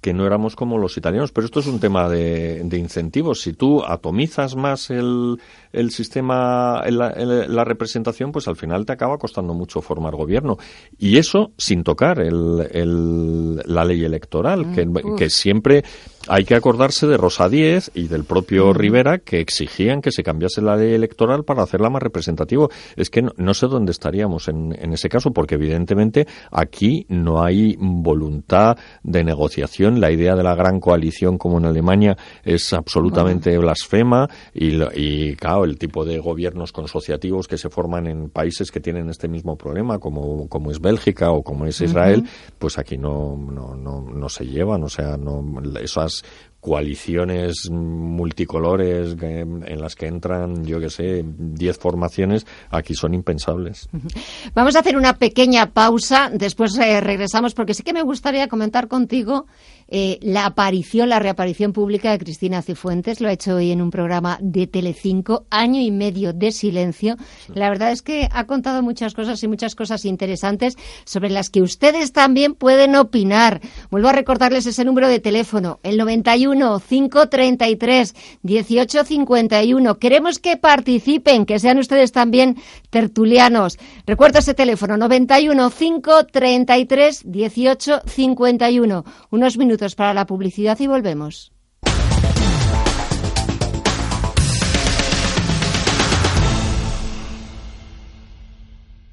que 0.00 0.12
no 0.12 0.26
éramos 0.26 0.56
como 0.56 0.78
los 0.78 0.96
italianos, 0.96 1.32
pero 1.32 1.46
esto 1.46 1.60
es 1.60 1.66
un 1.66 1.80
tema 1.80 2.08
de, 2.08 2.62
de 2.64 2.78
incentivos. 2.78 3.40
Si 3.40 3.52
tú 3.52 3.84
atomizas 3.84 4.56
más 4.56 4.90
el, 4.90 5.38
el 5.72 5.90
sistema, 5.90 6.82
la, 6.88 7.64
representación, 7.64 8.32
pues 8.32 8.48
al 8.48 8.56
final 8.56 8.86
te 8.86 8.92
acaba 8.92 9.18
costando 9.18 9.54
mucho 9.54 9.80
formar 9.82 10.14
gobierno. 10.14 10.58
Y 10.98 11.18
eso 11.18 11.52
sin 11.58 11.82
tocar 11.84 12.20
el, 12.20 13.56
la 13.56 13.84
ley 13.84 14.04
electoral, 14.04 14.72
que, 14.74 14.86
mm, 14.86 15.16
que, 15.16 15.30
siempre 15.30 15.84
hay 16.28 16.44
que 16.44 16.54
acordarse 16.54 17.06
de 17.06 17.16
Rosa 17.16 17.48
Díez 17.48 17.90
y 17.94 18.08
del 18.08 18.24
propio. 18.24 18.72
Rivera 18.72 19.18
que 19.18 19.40
exigían 19.40 20.00
que 20.00 20.12
se 20.12 20.22
cambiase 20.22 20.60
la 20.60 20.76
ley 20.76 20.94
electoral 20.94 21.44
para 21.44 21.62
hacerla 21.62 21.90
más 21.90 22.02
representativa. 22.02 22.68
Es 22.96 23.10
que 23.10 23.22
no, 23.22 23.54
sé 23.54 23.66
dónde 23.66 23.92
estaríamos 23.92 24.48
en, 24.48 24.76
en 24.78 24.92
ese 24.92 25.08
caso, 25.08 25.32
porque 25.32 25.54
evidentemente 25.54 26.26
aquí 26.50 27.06
no 27.08 27.42
hay 27.42 27.76
voluntad 27.78 28.76
de 29.02 29.24
negociación. 29.24 30.00
La 30.00 30.10
idea 30.10 30.34
de 30.34 30.42
la 30.42 30.54
gran 30.54 30.80
coalición 30.80 31.38
como 31.38 31.58
en 31.58 31.66
Alemania 31.66 32.16
es 32.44 32.72
absolutamente 32.72 33.56
blasfema 33.58 34.28
y, 34.54 34.76
y 34.94 35.36
claro, 35.36 35.64
el 35.64 35.78
tipo 35.78 36.04
de 36.04 36.18
gobiernos 36.18 36.72
consociativos 36.72 37.48
que 37.48 37.58
se 37.58 37.68
forman 37.68 38.06
en 38.06 38.30
países 38.30 38.70
que 38.70 38.80
tienen 38.80 39.08
este 39.08 39.28
mismo 39.28 39.56
problema, 39.56 39.98
como, 39.98 40.48
como 40.48 40.70
es 40.70 40.80
Bélgica 40.80 41.30
o 41.30 41.42
como 41.42 41.66
es 41.66 41.80
Israel, 41.80 42.24
pues 42.58 42.78
aquí 42.78 42.96
no, 42.96 43.36
no, 43.36 43.74
no, 43.76 44.02
no 44.02 44.28
se 44.28 44.46
llevan, 44.46 44.82
o 44.82 44.88
sea, 44.88 45.16
no, 45.16 45.44
esas 45.80 46.15
coaliciones 46.60 47.70
multicolores 47.70 49.16
en 49.22 49.80
las 49.80 49.94
que 49.94 50.06
entran, 50.06 50.64
yo 50.64 50.80
que 50.80 50.90
sé, 50.90 51.22
10 51.24 51.78
formaciones, 51.78 52.44
aquí 52.70 52.94
son 52.94 53.14
impensables. 53.14 53.88
Vamos 54.54 54.74
a 54.74 54.80
hacer 54.80 54.96
una 54.96 55.16
pequeña 55.16 55.70
pausa, 55.70 56.28
después 56.32 56.76
eh, 56.78 57.00
regresamos 57.00 57.54
porque 57.54 57.72
sí 57.72 57.84
que 57.84 57.92
me 57.92 58.02
gustaría 58.02 58.48
comentar 58.48 58.88
contigo 58.88 59.46
eh, 59.88 60.18
la 60.22 60.46
aparición, 60.46 61.08
la 61.08 61.18
reaparición 61.18 61.72
pública 61.72 62.10
de 62.10 62.18
Cristina 62.18 62.62
Cifuentes. 62.62 63.20
Lo 63.20 63.28
ha 63.28 63.32
hecho 63.32 63.56
hoy 63.56 63.70
en 63.70 63.80
un 63.80 63.90
programa 63.90 64.38
de 64.40 64.66
Telecinco, 64.66 65.46
año 65.50 65.80
y 65.80 65.90
medio 65.90 66.32
de 66.32 66.50
silencio. 66.52 67.16
La 67.54 67.68
verdad 67.68 67.92
es 67.92 68.02
que 68.02 68.28
ha 68.32 68.46
contado 68.46 68.82
muchas 68.82 69.14
cosas 69.14 69.42
y 69.42 69.48
muchas 69.48 69.74
cosas 69.74 70.04
interesantes 70.04 70.76
sobre 71.04 71.30
las 71.30 71.50
que 71.50 71.62
ustedes 71.62 72.12
también 72.12 72.54
pueden 72.54 72.96
opinar. 72.96 73.60
Vuelvo 73.90 74.08
a 74.08 74.12
recordarles 74.12 74.66
ese 74.66 74.84
número 74.84 75.08
de 75.08 75.20
teléfono, 75.20 75.78
el 75.82 75.96
91 75.96 76.80
533 76.80 78.14
1851. 78.42 79.98
Queremos 79.98 80.38
que 80.38 80.56
participen, 80.56 81.46
que 81.46 81.58
sean 81.58 81.78
ustedes 81.78 82.12
también 82.12 82.56
tertulianos. 82.90 83.78
Recuerdo 84.06 84.40
ese 84.40 84.54
teléfono, 84.54 84.96
91 84.96 85.70
533 85.70 87.24
1851. 87.26 89.04
Unos 89.30 89.56
minutos 89.76 89.94
para 89.94 90.14
la 90.14 90.24
publicidad 90.24 90.80
y 90.80 90.86
volvemos. 90.86 91.55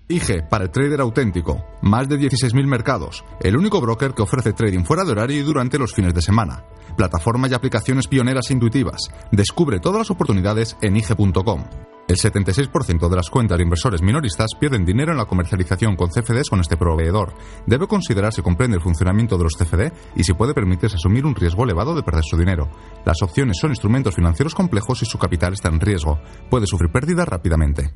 IG, 0.08 0.48
para 0.50 0.66
el 0.66 0.72
trader 0.72 1.02
auténtico. 1.02 1.66
Más 1.82 2.10
de 2.10 2.20
16.000 2.20 2.66
mercados. 2.66 3.24
El 3.40 3.58
único 3.58 3.80
broker 3.80 4.14
que 4.14 4.22
ofrece 4.22 4.54
trading 4.54 4.84
fuera 4.84 5.04
de 5.04 5.12
horario 5.12 5.40
y 5.40 5.44
durante 5.44 5.80
los 5.80 5.94
fines 5.94 6.14
de 6.14 6.22
semana. 6.22 6.66
Plataforma 6.98 7.48
y 7.48 7.54
aplicaciones 7.54 8.08
pioneras 8.08 8.50
e 8.50 8.54
intuitivas. 8.54 9.10
Descubre 9.32 9.80
todas 9.80 10.00
las 10.00 10.12
oportunidades 10.12 10.78
en 10.82 10.98
IG.com. 10.98 11.64
El 12.06 12.18
76% 12.18 13.10
de 13.10 13.16
las 13.16 13.30
cuentas 13.30 13.58
de 13.58 13.64
inversores 13.64 14.02
minoristas 14.02 14.52
pierden 14.60 14.84
dinero 14.84 15.14
en 15.14 15.18
la 15.18 15.26
comercialización 15.26 15.96
con 15.96 16.10
CFDs 16.10 16.50
con 16.50 16.60
este 16.60 16.76
proveedor. 16.76 17.34
Debe 17.66 17.88
considerar 17.88 18.34
si 18.34 18.42
comprende 18.42 18.76
el 18.76 18.84
funcionamiento 18.84 19.38
de 19.38 19.46
los 19.46 19.56
CFD 19.56 19.94
y 20.18 20.24
si 20.26 20.34
puede 20.34 20.54
permitirse 20.54 20.98
asumir 20.98 21.26
un 21.26 21.34
riesgo 21.34 21.64
elevado 21.64 21.96
de 21.96 22.04
perder 22.04 22.26
su 22.26 22.38
dinero. 22.38 22.70
Las 23.06 23.22
opciones 23.22 23.58
son 23.60 23.72
instrumentos 23.72 24.16
financieros 24.16 24.54
complejos 24.54 25.02
y 25.02 25.06
su 25.06 25.18
capital 25.18 25.54
está 25.54 25.70
en 25.70 25.80
riesgo. 25.80 26.20
Puede 26.50 26.68
sufrir 26.68 26.92
pérdidas 26.92 27.28
rápidamente. 27.28 27.94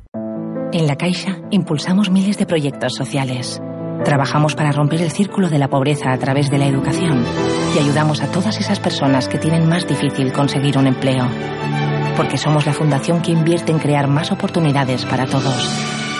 En 0.70 0.86
La 0.86 0.96
Caixa 0.96 1.38
impulsamos 1.50 2.10
miles 2.10 2.36
de 2.36 2.44
proyectos 2.44 2.94
sociales. 2.94 3.58
Trabajamos 4.04 4.54
para 4.54 4.70
romper 4.70 5.00
el 5.00 5.10
círculo 5.10 5.48
de 5.48 5.58
la 5.58 5.68
pobreza 5.68 6.12
a 6.12 6.18
través 6.18 6.50
de 6.50 6.58
la 6.58 6.66
educación 6.66 7.24
y 7.74 7.78
ayudamos 7.78 8.22
a 8.22 8.30
todas 8.30 8.60
esas 8.60 8.78
personas 8.78 9.28
que 9.28 9.38
tienen 9.38 9.66
más 9.66 9.88
difícil 9.88 10.30
conseguir 10.30 10.76
un 10.76 10.86
empleo. 10.86 11.26
Porque 12.16 12.36
somos 12.36 12.66
la 12.66 12.74
fundación 12.74 13.22
que 13.22 13.32
invierte 13.32 13.72
en 13.72 13.78
crear 13.78 14.08
más 14.08 14.30
oportunidades 14.30 15.06
para 15.06 15.24
todos. 15.24 15.70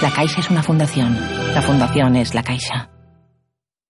La 0.00 0.10
Caixa 0.10 0.40
es 0.40 0.48
una 0.48 0.62
fundación. 0.62 1.14
La 1.52 1.60
fundación 1.60 2.16
es 2.16 2.34
La 2.34 2.42
Caixa. 2.42 2.88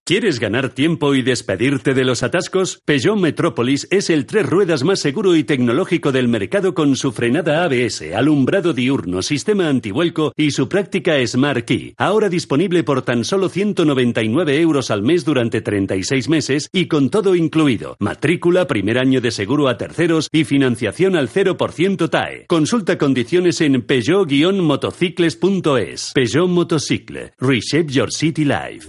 ¿Quieres 0.09 0.41
ganar 0.41 0.71
tiempo 0.71 1.15
y 1.15 1.21
despedirte 1.21 1.93
de 1.93 2.03
los 2.03 2.23
atascos? 2.23 2.81
Peugeot 2.87 3.19
Metropolis 3.19 3.87
es 3.91 4.09
el 4.09 4.25
tres 4.25 4.47
ruedas 4.47 4.83
más 4.83 5.01
seguro 5.01 5.37
y 5.37 5.45
tecnológico 5.45 6.13
del 6.13 6.29
mercado 6.29 6.73
con 6.73 6.97
su 6.97 7.13
frenada 7.13 7.63
ABS, 7.65 8.15
alumbrado 8.15 8.73
diurno, 8.73 9.21
sistema 9.21 9.69
antivuelco 9.69 10.33
y 10.35 10.53
su 10.53 10.67
práctica 10.67 11.17
Smart 11.27 11.67
Key. 11.67 11.93
Ahora 11.99 12.31
disponible 12.31 12.85
por 12.85 13.03
tan 13.03 13.23
solo 13.23 13.51
199 13.51 14.59
euros 14.63 14.91
al 14.91 15.03
mes 15.03 15.27
durante 15.27 15.61
36 15.61 16.31
meses 16.31 16.71
y 16.73 16.87
con 16.87 17.11
todo 17.11 17.35
incluido. 17.35 17.99
Matrícula, 18.01 18.67
primer 18.67 18.99
año 18.99 19.21
de 19.21 19.31
seguro 19.31 19.69
a 19.69 19.77
terceros 19.77 20.31
y 20.33 20.45
financiación 20.45 21.17
al 21.17 21.29
0% 21.29 22.09
TAE. 22.09 22.47
Consulta 22.47 22.97
condiciones 22.97 23.61
en 23.61 23.87
peugeot-motocicles.es. 23.87 26.13
Peugeot 26.15 26.49
Motocicle. 26.49 27.35
Reshape 27.39 27.93
Your 27.93 28.11
City 28.11 28.47
Life. 28.47 28.89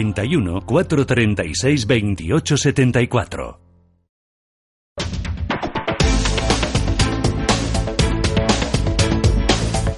91 0.03 0.61
436 0.65 1.85
28 1.85 2.57
74. 2.57 3.59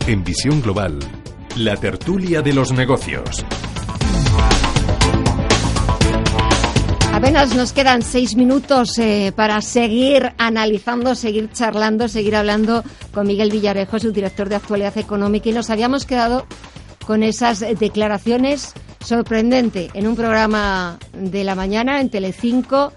En 0.05 0.23
Visión 0.25 0.61
Global, 0.61 0.99
la 1.55 1.77
tertulia 1.77 2.41
de 2.41 2.51
los 2.51 2.73
negocios. 2.73 3.45
Apenas 7.13 7.55
nos 7.55 7.71
quedan 7.71 8.01
seis 8.01 8.35
minutos 8.35 8.99
eh, 8.99 9.31
para 9.33 9.61
seguir 9.61 10.33
analizando, 10.37 11.15
seguir 11.15 11.49
charlando, 11.53 12.09
seguir 12.09 12.35
hablando 12.35 12.83
con 13.13 13.27
Miguel 13.27 13.51
Villarejo, 13.51 13.99
su 13.99 14.11
director 14.11 14.49
de 14.49 14.55
actualidad 14.55 14.97
económica, 14.97 15.49
y 15.49 15.53
nos 15.53 15.69
habíamos 15.69 16.05
quedado 16.05 16.45
con 17.05 17.23
esas 17.23 17.61
declaraciones 17.79 18.73
sorprendentes 19.03 19.91
en 19.93 20.07
un 20.07 20.15
programa 20.15 20.97
de 21.13 21.43
la 21.43 21.55
mañana 21.55 21.99
en 21.99 22.09
Telecinco, 22.09 22.93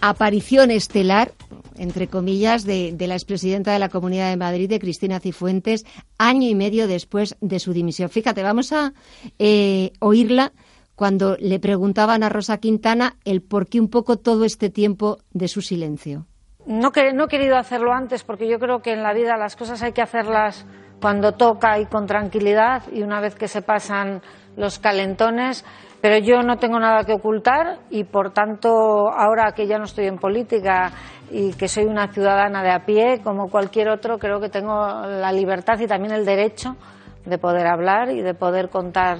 aparición 0.00 0.70
estelar, 0.70 1.32
entre 1.76 2.06
comillas, 2.06 2.64
de, 2.64 2.92
de 2.92 3.06
la 3.06 3.14
expresidenta 3.14 3.72
de 3.72 3.78
la 3.78 3.88
Comunidad 3.88 4.30
de 4.30 4.36
Madrid, 4.36 4.68
de 4.68 4.78
Cristina 4.78 5.20
Cifuentes, 5.20 5.84
año 6.18 6.48
y 6.48 6.54
medio 6.54 6.86
después 6.86 7.36
de 7.40 7.58
su 7.58 7.72
dimisión. 7.72 8.08
Fíjate, 8.08 8.42
vamos 8.42 8.72
a 8.72 8.92
eh, 9.38 9.92
oírla 10.00 10.52
cuando 10.94 11.36
le 11.40 11.58
preguntaban 11.58 12.22
a 12.22 12.28
Rosa 12.28 12.58
Quintana 12.58 13.16
el 13.24 13.42
por 13.42 13.66
qué 13.66 13.80
un 13.80 13.88
poco 13.88 14.18
todo 14.18 14.44
este 14.44 14.70
tiempo 14.70 15.18
de 15.32 15.48
su 15.48 15.60
silencio. 15.60 16.26
No, 16.66 16.92
no 17.14 17.24
he 17.24 17.28
querido 17.28 17.56
hacerlo 17.56 17.92
antes 17.92 18.22
porque 18.22 18.48
yo 18.48 18.60
creo 18.60 18.82
que 18.82 18.92
en 18.92 19.02
la 19.02 19.12
vida 19.12 19.36
las 19.36 19.56
cosas 19.56 19.82
hay 19.82 19.92
que 19.92 20.02
hacerlas 20.02 20.64
cuando 21.00 21.32
toca 21.32 21.80
y 21.80 21.86
con 21.86 22.06
tranquilidad 22.06 22.84
y 22.92 23.02
una 23.02 23.20
vez 23.20 23.34
que 23.34 23.48
se 23.48 23.62
pasan 23.62 24.22
los 24.56 24.78
calentones, 24.78 25.64
pero 26.00 26.18
yo 26.18 26.42
no 26.42 26.56
tengo 26.56 26.78
nada 26.78 27.04
que 27.04 27.14
ocultar 27.14 27.78
y 27.90 28.04
por 28.04 28.32
tanto 28.32 29.08
ahora 29.08 29.52
que 29.52 29.66
ya 29.66 29.78
no 29.78 29.84
estoy 29.84 30.06
en 30.06 30.18
política 30.18 30.92
y 31.30 31.52
que 31.52 31.68
soy 31.68 31.84
una 31.84 32.12
ciudadana 32.12 32.62
de 32.62 32.70
a 32.70 32.84
pie 32.84 33.20
como 33.22 33.48
cualquier 33.48 33.88
otro, 33.88 34.18
creo 34.18 34.40
que 34.40 34.48
tengo 34.48 34.74
la 35.06 35.32
libertad 35.32 35.78
y 35.80 35.86
también 35.86 36.12
el 36.12 36.24
derecho 36.24 36.76
de 37.24 37.38
poder 37.38 37.66
hablar 37.66 38.10
y 38.10 38.20
de 38.20 38.34
poder 38.34 38.68
contar. 38.68 39.18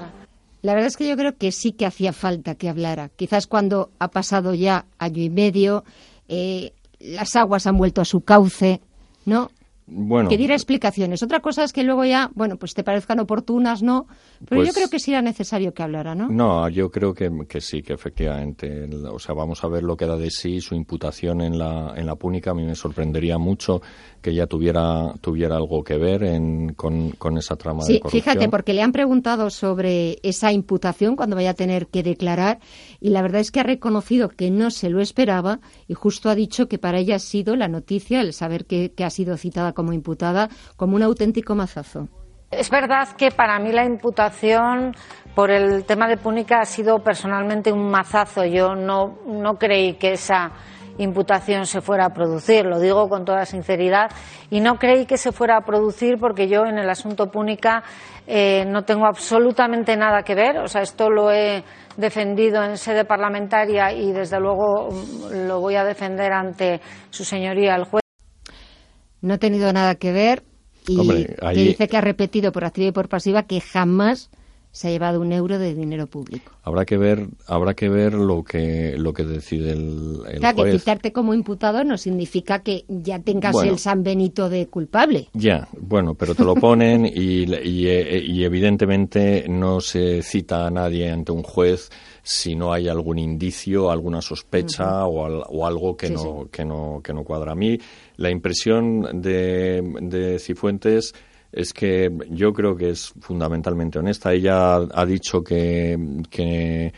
La 0.63 0.75
verdad 0.75 0.89
es 0.89 0.97
que 0.97 1.09
yo 1.09 1.17
creo 1.17 1.37
que 1.37 1.51
sí 1.51 1.73
que 1.73 1.87
hacía 1.87 2.13
falta 2.13 2.55
que 2.55 2.69
hablara. 2.69 3.09
Quizás 3.17 3.47
cuando 3.47 3.91
ha 3.99 4.09
pasado 4.09 4.55
ya 4.55 4.85
año 4.99 5.23
y 5.23 5.31
medio, 5.31 5.85
eh, 6.29 6.73
las 7.01 7.35
aguas 7.37 7.67
han 7.67 7.77
vuelto 7.77 8.01
a 8.01 8.05
su 8.05 8.21
cauce, 8.21 8.81
¿no? 9.25 9.49
Bueno, 9.95 10.29
que 10.29 10.37
diera 10.39 10.55
explicaciones. 10.55 11.23
Otra 11.23 11.41
cosa 11.41 11.65
es 11.65 11.73
que 11.73 11.83
luego 11.83 12.05
ya, 12.05 12.31
bueno, 12.35 12.57
pues 12.57 12.75
te 12.75 12.83
parezcan 12.83 13.21
oportunas, 13.21 13.83
¿no? 13.83 14.07
Pero 14.49 14.61
Pues- 14.63 14.69
yo 14.69 14.75
creo 14.75 14.89
que 14.89 14.99
sí 14.99 15.11
era 15.13 15.23
necesario 15.23 15.75
que 15.75 15.83
hablara, 15.83 16.15
¿no? 16.15 16.29
No, 16.29 16.69
yo 16.69 16.91
creo 16.91 17.13
que, 17.15 17.31
que 17.49 17.61
sí, 17.61 17.83
que 17.83 17.93
efectivamente. 17.93 18.89
O 19.11 19.19
sea, 19.19 19.35
vamos 19.35 19.63
a 19.65 19.69
ver 19.69 19.83
lo 19.83 19.97
que 19.97 20.07
da 20.07 20.17
de 20.17 20.31
sí 20.31 20.61
su 20.61 20.75
imputación 20.75 21.41
en 21.41 21.59
la, 21.59 21.93
en 21.97 22.07
la 22.07 22.17
púnica. 22.17 22.53
A 22.53 22.55
mí 22.55 22.65
me 22.65 22.75
sorprendería 22.75 23.39
mucho 23.39 23.83
que 24.23 24.31
ella 24.31 24.47
tuviera, 24.47 25.13
tuviera 25.21 25.57
algo 25.57 25.83
que 25.85 25.99
ver 25.99 26.23
en, 26.23 26.73
con, 26.75 27.11
con 27.11 27.37
esa 27.37 27.57
trama 27.57 27.81
de 27.81 27.87
Sí, 27.95 28.01
corrupción. 28.01 28.23
fíjate, 28.23 28.49
porque 28.49 28.73
le 28.73 28.81
han 28.83 28.93
preguntado 28.93 29.51
sobre 29.51 30.19
esa 30.23 30.53
imputación 30.53 31.17
cuando 31.17 31.37
vaya 31.37 31.51
a 31.51 31.55
tener 31.55 31.89
que 31.89 32.03
declarar 32.03 32.61
y 33.01 33.11
la 33.11 33.21
verdad 33.21 33.41
es 33.41 33.51
que 33.51 33.61
ha 33.61 33.65
reconocido 33.65 34.29
que 34.31 34.51
no 34.51 34.71
se 34.71 34.89
lo 34.89 35.01
esperaba 35.01 35.61
y 35.89 35.95
justo 35.95 36.31
ha 36.31 36.35
dicho 36.35 36.69
que 36.69 36.79
para 36.79 36.99
ella 36.99 37.17
ha 37.17 37.19
sido 37.19 37.57
la 37.57 37.69
noticia, 37.69 38.21
el 38.21 38.33
saber 38.33 38.65
que, 38.65 38.93
que 38.93 39.05
ha 39.05 39.11
sido 39.11 39.37
citada 39.37 39.73
como 39.73 39.93
imputada, 39.93 40.49
como 40.77 40.97
un 40.97 41.03
auténtico 41.03 41.55
mazazo. 41.55 42.09
Es 42.51 42.69
verdad 42.69 43.09
que 43.17 43.31
para 43.31 43.59
mí 43.59 43.73
la 43.73 43.87
imputación 43.87 44.95
por 45.35 45.51
el 45.51 45.85
tema 45.85 46.07
de 46.07 46.19
Púnica 46.19 46.61
ha 46.61 46.67
sido 46.67 46.99
personalmente 47.03 47.73
un 47.73 47.91
mazazo. 47.91 48.45
Yo 48.45 48.75
no, 48.75 49.19
no 49.27 49.59
creí 49.59 49.95
que 49.95 50.13
esa 50.13 50.53
imputación 50.99 51.67
se 51.67 51.81
fuera 51.81 52.07
a 52.07 52.11
producir, 52.11 52.65
lo 52.67 52.79
digo 52.81 53.09
con 53.09 53.25
toda 53.25 53.45
sinceridad, 53.47 54.11
y 54.51 54.61
no 54.61 54.77
creí 54.77 55.07
que 55.07 55.17
se 55.17 55.33
fuera 55.33 55.57
a 55.57 55.61
producir 55.63 56.19
porque 56.19 56.49
yo 56.49 56.65
en 56.67 56.79
el 56.79 56.89
asunto 56.91 57.27
Púnica 57.31 57.83
eh, 58.27 58.65
no 58.67 58.83
tengo 58.85 59.07
absolutamente 59.07 59.97
nada 59.97 60.23
que 60.23 60.35
ver, 60.35 60.59
o 60.59 60.69
sea, 60.69 60.83
esto 60.83 61.11
lo 61.11 61.31
he 61.33 61.65
defendido 61.97 62.63
en 62.63 62.77
sede 62.77 63.05
parlamentaria 63.05 63.93
y 63.93 64.13
desde 64.13 64.39
luego 64.41 64.91
mm, 64.91 65.47
lo 65.49 65.61
voy 65.61 65.75
a 65.77 65.85
defender 65.85 66.33
ante 66.33 66.81
su 67.11 67.25
señoría 67.25 67.75
el 67.75 67.85
juez. 67.85 68.03
No 69.21 69.35
ha 69.35 69.39
tenido 69.39 69.73
nada 69.73 69.95
que 69.97 70.13
ver 70.13 70.43
y 70.87 70.99
Hombre, 70.99 71.27
que 71.27 71.47
ahí- 71.47 71.65
dice 71.69 71.89
que 71.89 71.97
ha 71.97 72.01
repetido 72.01 72.51
por 72.53 72.65
activa 72.65 72.89
y 72.89 72.93
por 72.93 73.09
pasiva 73.09 73.45
que 73.45 73.61
jamás 73.61 74.31
se 74.73 74.89
ha 74.89 74.91
llevado 74.91 75.21
un 75.21 75.33
euro 75.33 75.59
de 75.59 75.75
dinero 75.75 76.07
público. 76.07 76.53
Habrá 76.65 76.85
que 76.87 76.97
ver, 76.97 77.29
habrá 77.47 77.75
que 77.75 77.89
ver 77.89 78.15
lo 78.15 78.43
que, 78.43 78.97
lo 78.99 79.13
que 79.13 79.23
decide 79.25 79.73
el, 79.73 80.21
el 80.29 80.39
Claro, 80.41 80.57
que 80.57 80.63
juez. 80.63 80.81
citarte 80.81 81.13
como 81.13 81.35
imputado 81.35 81.85
no 81.85 81.99
significa 81.99 82.63
que 82.63 82.85
ya 82.89 83.19
tengas 83.19 83.53
Bueno. 83.53 83.73
el 83.73 83.79
San 83.79 84.03
Benito 84.03 84.49
de 84.49 84.67
culpable. 84.69 85.29
Ya, 85.35 85.69
bueno, 85.79 86.15
pero 86.15 86.35
te 86.35 86.43
lo 86.45 86.55
ponen 86.55 87.05
y, 87.15 87.45
y, 87.55 87.87
y 87.89 88.45
evidentemente 88.45 89.45
no 89.49 89.81
se 89.81 90.23
cita 90.23 90.67
a 90.67 90.71
nadie 90.71 91.11
ante 91.11 91.33
un 91.33 91.43
juez 91.43 91.91
si 92.23 92.55
no 92.55 92.73
hay 92.73 92.89
algún 92.89 93.19
indicio, 93.19 93.91
alguna 93.91 94.23
sospecha 94.23 95.05
o, 95.07 95.27
al- 95.27 95.45
o 95.49 95.67
algo 95.67 95.97
que, 95.97 96.07
Sí, 96.07 96.15
no, 96.15 96.49
que, 96.51 96.65
no, 96.65 97.01
que 97.05 97.13
no 97.13 97.25
cuadra. 97.25 97.53
A 97.53 97.57
mí 97.57 97.79
la 98.17 98.31
impresión 98.31 99.21
de, 99.21 99.83
de 100.01 100.39
Cifuentes 100.39 101.13
es 101.53 101.73
que 101.73 102.11
yo 102.31 102.53
creo 102.53 102.77
que 102.77 102.91
es 102.91 103.13
fundamentalmente 103.21 103.99
honesta. 103.99 104.33
Ella 104.33 104.77
ha 104.77 105.07
dicho 105.07 105.45
que, 105.45 105.99
que 106.31 106.93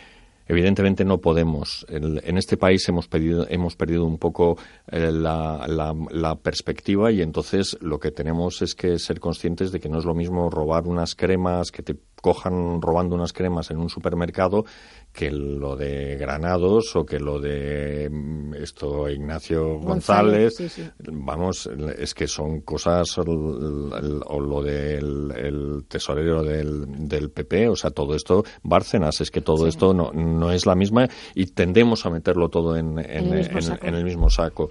Evidentemente 0.46 1.04
no 1.04 1.18
podemos. 1.18 1.86
En, 1.88 2.36
este 2.36 2.58
país 2.58 2.86
hemos, 2.88 3.08
hemos 3.12 3.76
perdido 3.76 4.04
un 4.04 4.18
poco 4.18 4.58
eh, 4.90 5.10
la, 5.10 5.66
la, 6.10 6.34
perspectiva 6.34 7.10
y 7.10 7.22
entonces 7.22 7.78
lo 7.80 7.98
que 7.98 8.10
tenemos 8.10 8.60
es 8.60 8.74
que 8.74 8.98
ser 8.98 9.20
conscientes 9.20 9.72
de 9.72 9.80
que 9.80 9.88
no 9.88 9.98
es 9.98 10.04
lo 10.04 10.14
mismo 10.14 10.50
robar 10.50 10.86
unas 10.86 11.14
cremas 11.14 11.70
que 11.70 11.82
te 11.82 11.96
cojan 12.20 12.82
robando 12.82 13.14
unas 13.14 13.32
cremas 13.32 13.70
en 13.70 13.78
un 13.78 13.88
supermercado 13.88 14.66
que 15.14 15.30
lo 15.30 15.76
de 15.76 16.16
Granados 16.16 16.96
o 16.96 17.06
que 17.06 17.20
lo 17.20 17.38
de 17.38 18.10
mm, 18.10 18.54
esto 18.54 19.08
Ignacio 19.08 19.78
González, 19.78 20.54
vamos 20.98 21.70
es 21.96 22.14
que 22.14 22.26
son 22.26 22.62
cosas 22.62 23.16
o 23.18 24.40
lo 24.40 24.62
del 24.62 25.30
el 25.36 25.84
tesorero 25.86 26.42
del, 26.42 27.08
del, 27.08 27.30
PP 27.30 27.68
o 27.68 27.76
sea 27.76 27.92
todo 27.92 28.16
esto 28.16 28.42
Bárcenas 28.64 29.20
es 29.20 29.30
que 29.30 29.40
todo 29.40 29.68
esto 29.68 29.94
no, 29.94 30.10
no 30.12 30.50
es 30.50 30.66
la 30.66 30.74
misma 30.74 31.08
y 31.34 31.46
tendemos 31.46 32.04
a 32.06 32.10
meterlo 32.10 32.48
todo 32.48 32.76
en, 32.76 32.98
en, 32.98 33.32
en 33.32 33.94
el 33.94 34.04
mismo 34.04 34.28
saco. 34.28 34.68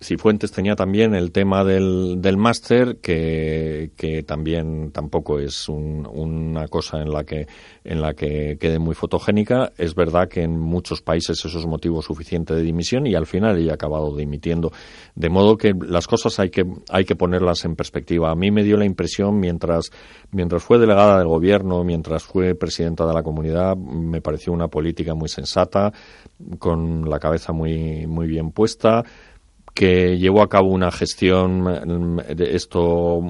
Cifuentes 0.00 0.52
tenía 0.52 0.76
también 0.76 1.12
el 1.14 1.32
tema 1.32 1.64
del, 1.64 2.22
del 2.22 2.36
máster, 2.36 2.98
que, 2.98 3.90
que, 3.96 4.22
también 4.22 4.92
tampoco 4.92 5.40
es 5.40 5.68
una 5.68 6.68
cosa 6.68 7.00
en 7.00 7.10
la, 7.10 7.24
que, 7.24 7.48
en 7.82 8.00
la 8.00 8.14
que 8.14 8.58
quede 8.60 8.78
muy 8.78 8.94
fotogénica. 8.94 9.72
Es 9.76 9.96
verdad 9.96 10.28
que 10.28 10.42
en 10.42 10.56
muchos 10.56 11.02
países 11.02 11.44
eso 11.44 11.58
es 11.58 11.66
motivo 11.66 12.00
suficiente 12.00 12.54
de 12.54 12.62
dimisión 12.62 13.08
y 13.08 13.16
al 13.16 13.26
final 13.26 13.58
ella 13.58 13.72
ha 13.72 13.74
acabado 13.74 14.14
dimitiendo. 14.14 14.70
De 15.16 15.30
modo 15.30 15.56
que 15.56 15.74
las 15.74 16.06
cosas 16.06 16.38
hay 16.38 16.50
que, 16.50 16.64
hay 16.90 17.04
que 17.04 17.16
ponerlas 17.16 17.64
en 17.64 17.74
perspectiva. 17.74 18.30
A 18.30 18.36
mí 18.36 18.52
me 18.52 18.62
dio 18.62 18.76
la 18.76 18.84
impresión, 18.84 19.40
mientras, 19.40 19.90
mientras 20.30 20.62
fue 20.62 20.78
delegada 20.78 21.18
del 21.18 21.26
gobierno, 21.26 21.82
mientras 21.82 22.22
fue 22.22 22.54
presidenta 22.54 23.04
de 23.04 23.14
la 23.14 23.24
comunidad, 23.24 23.76
me 23.76 24.20
pareció 24.20 24.52
una 24.52 24.68
política 24.68 25.14
muy 25.14 25.28
sensata, 25.28 25.92
con 26.60 27.10
la 27.10 27.18
cabeza 27.18 27.52
muy, 27.52 28.06
muy 28.06 28.28
bien 28.28 28.52
puesta 28.52 29.04
que 29.78 30.18
llevó 30.18 30.42
a 30.42 30.48
cabo 30.48 30.70
una 30.70 30.90
gestión 30.90 31.62
mm, 31.62 32.34
de 32.34 32.56
esto 32.56 33.22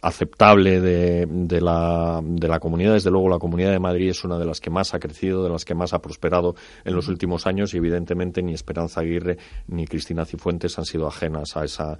aceptable 0.00 0.80
de, 0.80 1.26
de, 1.28 1.60
la, 1.60 2.22
de 2.24 2.48
la 2.48 2.58
comunidad. 2.60 2.94
Desde 2.94 3.10
luego, 3.10 3.28
la 3.28 3.38
Comunidad 3.38 3.72
de 3.72 3.78
Madrid 3.78 4.08
es 4.08 4.24
una 4.24 4.38
de 4.38 4.46
las 4.46 4.58
que 4.58 4.70
más 4.70 4.94
ha 4.94 4.98
crecido, 4.98 5.44
de 5.44 5.50
las 5.50 5.66
que 5.66 5.74
más 5.74 5.92
ha 5.92 6.00
prosperado 6.00 6.54
en 6.82 6.94
los 6.94 7.08
últimos 7.08 7.46
años 7.46 7.74
y, 7.74 7.76
evidentemente, 7.76 8.42
ni 8.42 8.54
Esperanza 8.54 9.02
Aguirre 9.02 9.36
ni 9.66 9.86
Cristina 9.86 10.24
Cifuentes 10.24 10.78
han 10.78 10.86
sido 10.86 11.08
ajenas 11.08 11.54
a 11.58 11.64
esa, 11.66 11.98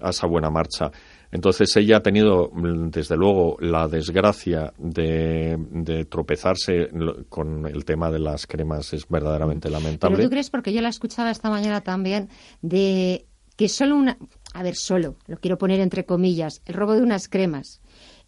a 0.00 0.08
esa 0.08 0.26
buena 0.26 0.48
marcha. 0.48 0.90
Entonces 1.30 1.76
ella 1.76 1.98
ha 1.98 2.02
tenido, 2.02 2.50
desde 2.54 3.16
luego, 3.16 3.56
la 3.60 3.86
desgracia 3.86 4.72
de, 4.78 6.06
tropezarse 6.08 6.88
con 7.28 7.66
el 7.66 7.84
tema 7.84 8.10
de 8.10 8.18
las 8.18 8.46
cremas. 8.46 8.92
Es 8.94 9.06
verdaderamente 9.08 9.68
lamentable. 9.68 10.16
¿Pero 10.16 10.28
tú 10.28 10.30
crees, 10.30 10.50
porque 10.50 10.72
yo 10.72 10.80
la 10.80 10.88
escuchaba 10.88 11.30
esta 11.30 11.50
mañana 11.50 11.82
también, 11.82 12.28
de 12.62 13.26
que 13.56 13.68
solo 13.68 13.96
una... 13.96 14.16
A 14.54 14.62
ver, 14.62 14.74
solo, 14.74 15.16
lo 15.26 15.36
quiero 15.36 15.58
poner 15.58 15.80
entre 15.80 16.06
comillas, 16.06 16.62
el 16.64 16.74
robo 16.74 16.94
de 16.94 17.02
unas 17.02 17.28
cremas. 17.28 17.80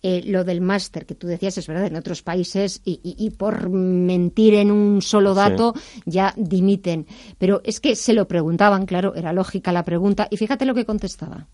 Eh, 0.02 0.22
lo 0.24 0.44
del 0.44 0.60
máster 0.60 1.04
que 1.04 1.14
tú 1.14 1.26
decías 1.26 1.58
es 1.58 1.66
verdad 1.66 1.86
en 1.86 1.96
otros 1.96 2.22
países 2.22 2.80
y, 2.84 3.30
por 3.36 3.68
mentir 3.68 4.54
en 4.54 4.70
un 4.70 5.02
solo 5.02 5.34
dato 5.34 5.74
ya 6.06 6.32
dimiten 6.38 7.06
pero 7.36 7.60
es 7.64 7.80
que 7.80 7.94
se 7.94 8.14
lo 8.14 8.26
preguntaban 8.26 8.86
claro 8.86 9.14
era 9.14 9.34
lógica 9.34 9.72
la 9.72 9.84
pregunta 9.84 10.26
y 10.30 10.38
fíjate 10.38 10.64
lo 10.64 10.74
que 10.74 10.86
contestaba 10.86 11.48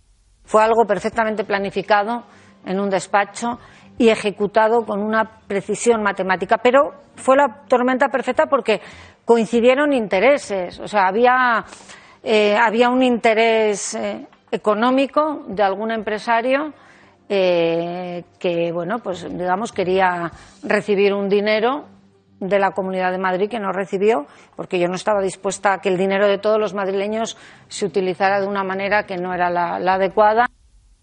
fue 0.47 0.62
algo 0.62 0.84
perfectamente 0.86 1.44
planificado 1.44 2.24
en 2.64 2.80
un 2.80 2.88
despacho 2.88 3.59
y 3.99 4.09
ejecutado 4.09 4.84
con 4.84 5.03
una 5.03 5.24
precisión 5.47 6.03
matemática. 6.03 6.59
Pero 6.59 6.92
fue 7.16 7.36
la 7.36 7.62
tormenta 7.68 8.09
perfecta 8.09 8.47
porque 8.47 8.80
coincidieron 9.24 9.92
intereses. 9.92 10.78
O 10.80 10.88
sea, 10.88 11.09
había, 11.09 11.64
eh, 12.22 12.57
había 12.57 12.88
un 12.88 13.03
interés 13.03 13.94
eh, 13.94 14.26
económico 14.51 15.44
de 15.49 15.62
algún 15.62 15.90
empresario 15.90 16.72
eh, 17.28 18.24
que, 18.38 18.70
bueno, 18.72 19.01
pues 19.01 19.26
digamos, 19.28 19.72
quería 19.72 20.30
recibir 20.62 21.12
un 21.12 21.28
dinero 21.28 21.84
de 22.41 22.59
la 22.59 22.72
Comunidad 22.72 23.12
de 23.12 23.18
Madrid 23.18 23.49
que 23.49 23.59
no 23.59 23.72
recibió, 23.72 24.26
porque 24.57 24.78
yo 24.78 24.89
no 24.89 24.95
estaba 24.95 25.20
dispuesta 25.20 25.74
a 25.74 25.80
que 25.80 25.89
el 25.89 25.97
dinero 25.97 26.26
de 26.28 26.39
todos 26.39 26.61
los 26.61 26.74
madrileños 26.74 27.37
se 27.68 27.87
utilizara 27.87 28.41
de 28.41 28.47
una 28.47 28.64
manera 28.64 29.07
que 29.07 29.16
no 29.16 29.34
era 29.34 29.51
la, 29.51 29.76
adecuada. 29.95 30.49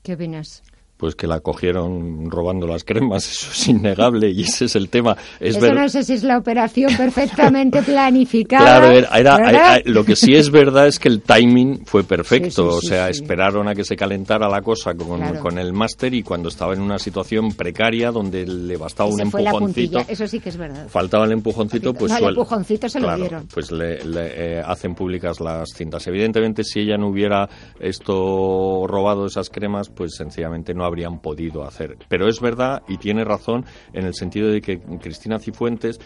¿Qué 0.03 0.13
opinas? 0.13 0.63
Pues 1.03 1.15
que 1.15 1.27
la 1.27 1.41
cogieron 1.41 2.31
robando 2.31 2.65
las 2.65 2.85
cremas, 2.85 3.29
eso 3.29 3.51
es 3.51 3.67
innegable 3.67 4.31
y 4.31 4.43
ese 4.43 4.63
es 4.63 4.77
el 4.77 4.87
tema. 4.87 5.17
Es 5.37 5.57
eso 5.57 5.73
no 5.73 5.89
sé 5.89 6.01
si 6.05 6.13
es 6.13 6.23
la 6.23 6.37
operación 6.37 6.95
perfectamente 6.95 7.81
planificada. 7.85 8.89
Claro, 8.93 9.81
lo 9.83 10.05
que 10.05 10.15
sí 10.15 10.33
es 10.33 10.49
verdad 10.49 10.87
es 10.87 10.99
que 10.99 11.09
el 11.09 11.21
timing 11.21 11.85
fue 11.85 12.05
perfecto, 12.05 12.75
o 12.75 12.79
sea, 12.79 13.09
esperaron 13.09 13.67
a 13.67 13.75
que 13.75 13.83
se 13.83 13.97
calentara 13.97 14.47
la 14.47 14.61
cosa 14.61 14.93
con, 14.93 15.59
el 15.59 15.73
máster 15.73 16.13
y 16.13 16.23
cuando 16.23 16.47
estaba 16.47 16.73
en 16.73 16.79
una 16.79 16.97
situación 16.97 17.51
precaria 17.51 18.09
donde 18.09 18.45
le 18.45 18.77
bastaba 18.77 19.09
un 19.09 19.19
empujoncito. 19.19 19.99
eso 20.07 20.25
sí 20.25 20.39
que 20.39 20.47
es 20.47 20.55
verdad. 20.55 20.87
Faltaba 20.87 21.25
el 21.25 21.33
empujoncito, 21.33 21.93
pues 21.93 22.13
el 22.13 22.29
empujoncito 22.29 22.87
se 22.87 23.01
lo 23.01 23.13
dieron. 23.17 23.45
Pues 23.53 23.73
le, 23.73 23.97
eh, 24.05 24.61
hacen 24.65 24.95
públicas 24.95 25.41
las 25.41 25.71
cintas. 25.75 26.07
Evidentemente, 26.07 26.63
si 26.63 26.79
ella 26.79 26.95
no 26.95 27.09
hubiera 27.09 27.49
esto 27.81 28.85
robado 28.87 29.25
esas 29.25 29.49
cremas, 29.49 29.89
pues 29.89 30.15
sencillamente 30.15 30.73
no 30.73 30.85
habría 30.85 30.92
habrían 30.93 31.19
podido 31.19 31.63
hacer. 31.65 31.97
Pero 32.07 32.27
es 32.27 32.39
verdad 32.39 32.83
y 32.87 32.97
tiene 32.97 33.23
razón 33.23 33.65
en 33.93 34.05
el 34.05 34.13
sentido 34.13 34.49
de 34.49 34.61
que 34.61 34.79
Cristina 34.79 35.39
Cifuentes 35.39 35.99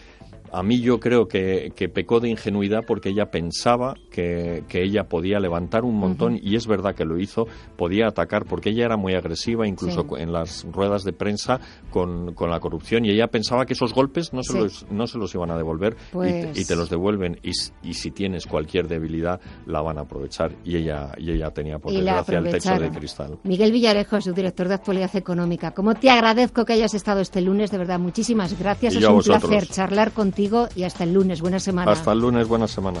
a 0.52 0.62
mí 0.62 0.80
yo 0.80 1.00
creo 1.00 1.28
que, 1.28 1.72
pecó 1.92 2.20
de 2.20 2.28
ingenuidad 2.28 2.84
porque 2.86 3.10
ella 3.10 3.30
pensaba 3.30 3.94
que, 4.10 4.64
ella 4.72 5.08
podía 5.08 5.40
levantar 5.40 5.84
un 5.84 5.96
montón 5.96 6.38
y 6.40 6.56
es 6.56 6.66
verdad 6.66 6.94
que 6.94 7.04
lo 7.04 7.18
hizo, 7.18 7.46
podía 7.76 8.08
atacar 8.08 8.44
porque 8.44 8.70
ella 8.70 8.84
era 8.84 8.96
muy 8.96 9.14
agresiva 9.14 9.66
incluso 9.66 10.06
en 10.16 10.32
las 10.32 10.64
ruedas 10.70 11.04
de 11.04 11.12
prensa 11.12 11.60
con, 11.90 12.34
la 12.48 12.60
corrupción 12.60 13.04
y 13.04 13.10
ella 13.10 13.26
pensaba 13.28 13.66
que 13.66 13.74
esos 13.74 13.92
golpes 13.92 14.32
no 14.32 14.42
se, 14.42 14.58
los, 14.58 14.86
no 14.90 15.06
se 15.06 15.18
los 15.18 15.34
iban 15.34 15.50
a 15.50 15.56
devolver 15.56 15.96
y, 16.12 16.14
te, 16.14 16.46
pues 16.54 16.70
los 16.70 16.90
devuelven 16.90 17.38
y, 17.42 17.52
si 17.94 18.10
tienes 18.10 18.46
cualquier 18.46 18.88
debilidad 18.88 19.40
la 19.66 19.82
van 19.82 19.98
a 19.98 20.02
aprovechar 20.02 20.52
y 20.64 20.76
ella, 20.76 21.12
y 21.18 21.32
ella 21.32 21.50
tenía 21.50 21.78
por 21.78 21.92
desgracia 21.92 22.38
el 22.38 22.50
techo 22.50 22.78
de 22.78 22.90
cristal. 22.90 23.38
Miguel 23.42 23.72
Villarejo, 23.72 24.20
su 24.20 24.32
director 24.32 24.68
de 24.68 24.74
Actualidad 24.74 25.14
Económica, 25.16 25.72
como 25.72 25.94
te 25.94 26.10
agradezco 26.10 26.64
que 26.64 26.74
hayas 26.74 26.94
estado 26.94 27.20
este 27.20 27.40
lunes, 27.40 27.70
de 27.70 27.78
verdad, 27.78 27.98
muchísimas 27.98 28.58
gracias, 28.58 28.94
es 28.94 29.04
un 29.04 29.20
placer 29.20 29.66
charlar 29.66 30.12
contigo 30.12 30.37
y 30.38 30.84
hasta 30.84 31.04
el 31.04 31.12
lunes. 31.12 31.40
Buena 31.40 31.58
semana. 31.58 31.90
Hasta 31.90 32.12
el 32.12 32.20
lunes, 32.20 32.46
buena 32.46 32.68
semana. 32.68 33.00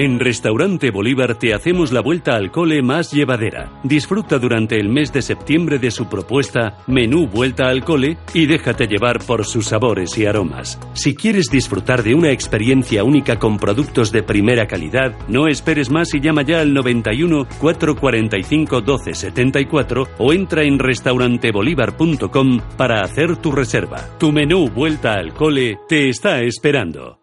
En 0.00 0.18
Restaurante 0.18 0.90
Bolívar 0.90 1.34
te 1.34 1.52
hacemos 1.52 1.92
la 1.92 2.00
vuelta 2.00 2.34
al 2.34 2.50
cole 2.50 2.80
más 2.80 3.12
llevadera. 3.12 3.70
Disfruta 3.84 4.38
durante 4.38 4.80
el 4.80 4.88
mes 4.88 5.12
de 5.12 5.20
septiembre 5.20 5.78
de 5.78 5.90
su 5.90 6.08
propuesta 6.08 6.78
Menú 6.86 7.26
Vuelta 7.26 7.68
al 7.68 7.84
Cole 7.84 8.16
y 8.32 8.46
déjate 8.46 8.86
llevar 8.86 9.18
por 9.26 9.44
sus 9.44 9.66
sabores 9.66 10.16
y 10.16 10.24
aromas. 10.24 10.80
Si 10.94 11.14
quieres 11.14 11.50
disfrutar 11.50 12.02
de 12.02 12.14
una 12.14 12.30
experiencia 12.30 13.04
única 13.04 13.38
con 13.38 13.58
productos 13.58 14.10
de 14.10 14.22
primera 14.22 14.66
calidad, 14.66 15.14
no 15.28 15.48
esperes 15.48 15.90
más 15.90 16.14
y 16.14 16.20
llama 16.20 16.44
ya 16.44 16.62
al 16.62 16.72
91 16.72 17.46
445 17.60 18.76
1274 18.76 20.08
o 20.16 20.32
entra 20.32 20.62
en 20.62 20.78
restaurantebolívar.com 20.78 22.60
para 22.78 23.02
hacer 23.02 23.36
tu 23.36 23.52
reserva. 23.52 23.98
Tu 24.18 24.32
menú 24.32 24.70
Vuelta 24.70 25.12
al 25.12 25.34
Cole 25.34 25.78
te 25.86 26.08
está 26.08 26.40
esperando. 26.40 27.19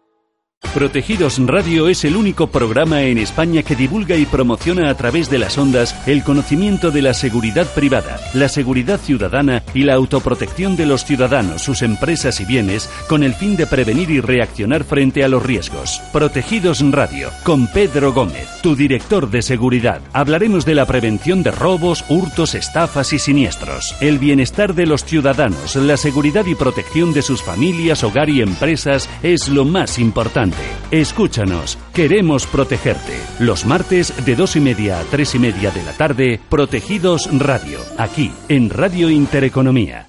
Protegidos 0.74 1.38
Radio 1.44 1.88
es 1.88 2.04
el 2.04 2.14
único 2.14 2.48
programa 2.48 3.02
en 3.02 3.18
España 3.18 3.62
que 3.62 3.74
divulga 3.74 4.16
y 4.16 4.26
promociona 4.26 4.90
a 4.90 4.94
través 4.94 5.30
de 5.30 5.38
las 5.38 5.56
ondas 5.56 5.96
el 6.06 6.22
conocimiento 6.22 6.90
de 6.90 7.02
la 7.02 7.14
seguridad 7.14 7.66
privada, 7.74 8.20
la 8.34 8.48
seguridad 8.48 9.00
ciudadana 9.00 9.62
y 9.72 9.82
la 9.82 9.94
autoprotección 9.94 10.76
de 10.76 10.86
los 10.86 11.04
ciudadanos, 11.04 11.62
sus 11.62 11.82
empresas 11.82 12.40
y 12.40 12.44
bienes 12.44 12.88
con 13.08 13.24
el 13.24 13.34
fin 13.34 13.56
de 13.56 13.66
prevenir 13.66 14.10
y 14.10 14.20
reaccionar 14.20 14.84
frente 14.84 15.24
a 15.24 15.28
los 15.28 15.42
riesgos. 15.42 16.00
Protegidos 16.12 16.80
Radio, 16.92 17.30
con 17.44 17.66
Pedro 17.68 18.12
Gómez, 18.12 18.48
tu 18.62 18.76
director 18.76 19.30
de 19.30 19.42
seguridad. 19.42 20.00
Hablaremos 20.12 20.64
de 20.64 20.74
la 20.74 20.86
prevención 20.86 21.42
de 21.42 21.50
robos, 21.50 22.04
hurtos, 22.08 22.54
estafas 22.54 23.12
y 23.12 23.18
siniestros, 23.18 23.96
el 24.00 24.18
bienestar 24.18 24.74
de 24.74 24.86
los 24.86 25.04
ciudadanos, 25.04 25.74
la 25.76 25.96
seguridad 25.96 26.46
y 26.46 26.54
protección 26.54 27.12
de 27.12 27.22
sus 27.22 27.42
familias, 27.42 28.04
hogar 28.04 28.28
y 28.28 28.42
empresas 28.42 29.08
es 29.22 29.48
lo 29.48 29.64
más 29.64 29.98
importante. 29.98 30.47
Escúchanos, 30.90 31.78
queremos 31.92 32.46
protegerte. 32.46 33.14
Los 33.38 33.66
martes 33.66 34.12
de 34.24 34.34
dos 34.34 34.56
y 34.56 34.60
media 34.60 35.00
a 35.00 35.04
tres 35.04 35.34
y 35.34 35.38
media 35.38 35.70
de 35.70 35.82
la 35.82 35.92
tarde, 35.92 36.40
Protegidos 36.48 37.28
Radio, 37.38 37.78
aquí 37.98 38.32
en 38.48 38.70
Radio 38.70 39.10
Intereconomía. 39.10 40.08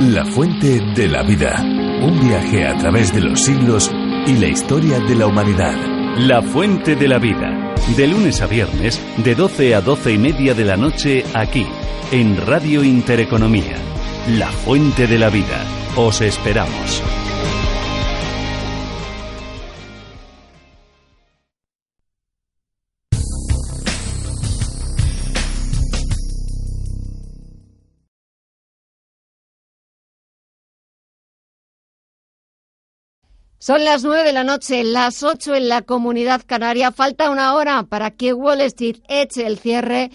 La 0.00 0.24
fuente 0.24 0.80
de 0.94 1.08
la 1.08 1.22
vida. 1.22 1.62
Un 2.02 2.20
viaje 2.26 2.66
a 2.66 2.76
través 2.76 3.14
de 3.14 3.20
los 3.20 3.40
siglos 3.40 3.90
y 4.26 4.36
la 4.38 4.48
historia 4.48 4.98
de 4.98 5.14
la 5.14 5.26
humanidad. 5.26 5.74
La 6.18 6.42
fuente 6.42 6.96
de 6.96 7.06
la 7.06 7.18
vida. 7.18 7.74
De 7.96 8.06
lunes 8.06 8.40
a 8.40 8.46
viernes, 8.46 9.00
de 9.18 9.34
12 9.34 9.74
a 9.74 9.80
doce 9.80 10.12
y 10.12 10.18
media 10.18 10.54
de 10.54 10.64
la 10.64 10.76
noche, 10.76 11.24
aquí, 11.34 11.66
en 12.10 12.36
Radio 12.46 12.82
Intereconomía. 12.82 13.76
La 14.28 14.48
fuente 14.48 15.06
de 15.06 15.18
la 15.18 15.30
vida. 15.30 15.64
Os 15.96 16.20
esperamos. 16.20 17.02
Son 33.58 33.84
las 33.84 34.04
nueve 34.04 34.24
de 34.24 34.32
la 34.32 34.44
noche, 34.44 34.84
las 34.84 35.22
ocho 35.22 35.54
en 35.54 35.68
la 35.68 35.82
comunidad 35.82 36.42
canaria. 36.46 36.92
Falta 36.92 37.30
una 37.30 37.54
hora 37.54 37.84
para 37.84 38.10
que 38.10 38.32
Wall 38.34 38.60
Street 38.62 38.96
eche 39.08 39.46
el 39.46 39.58
cierre 39.58 40.10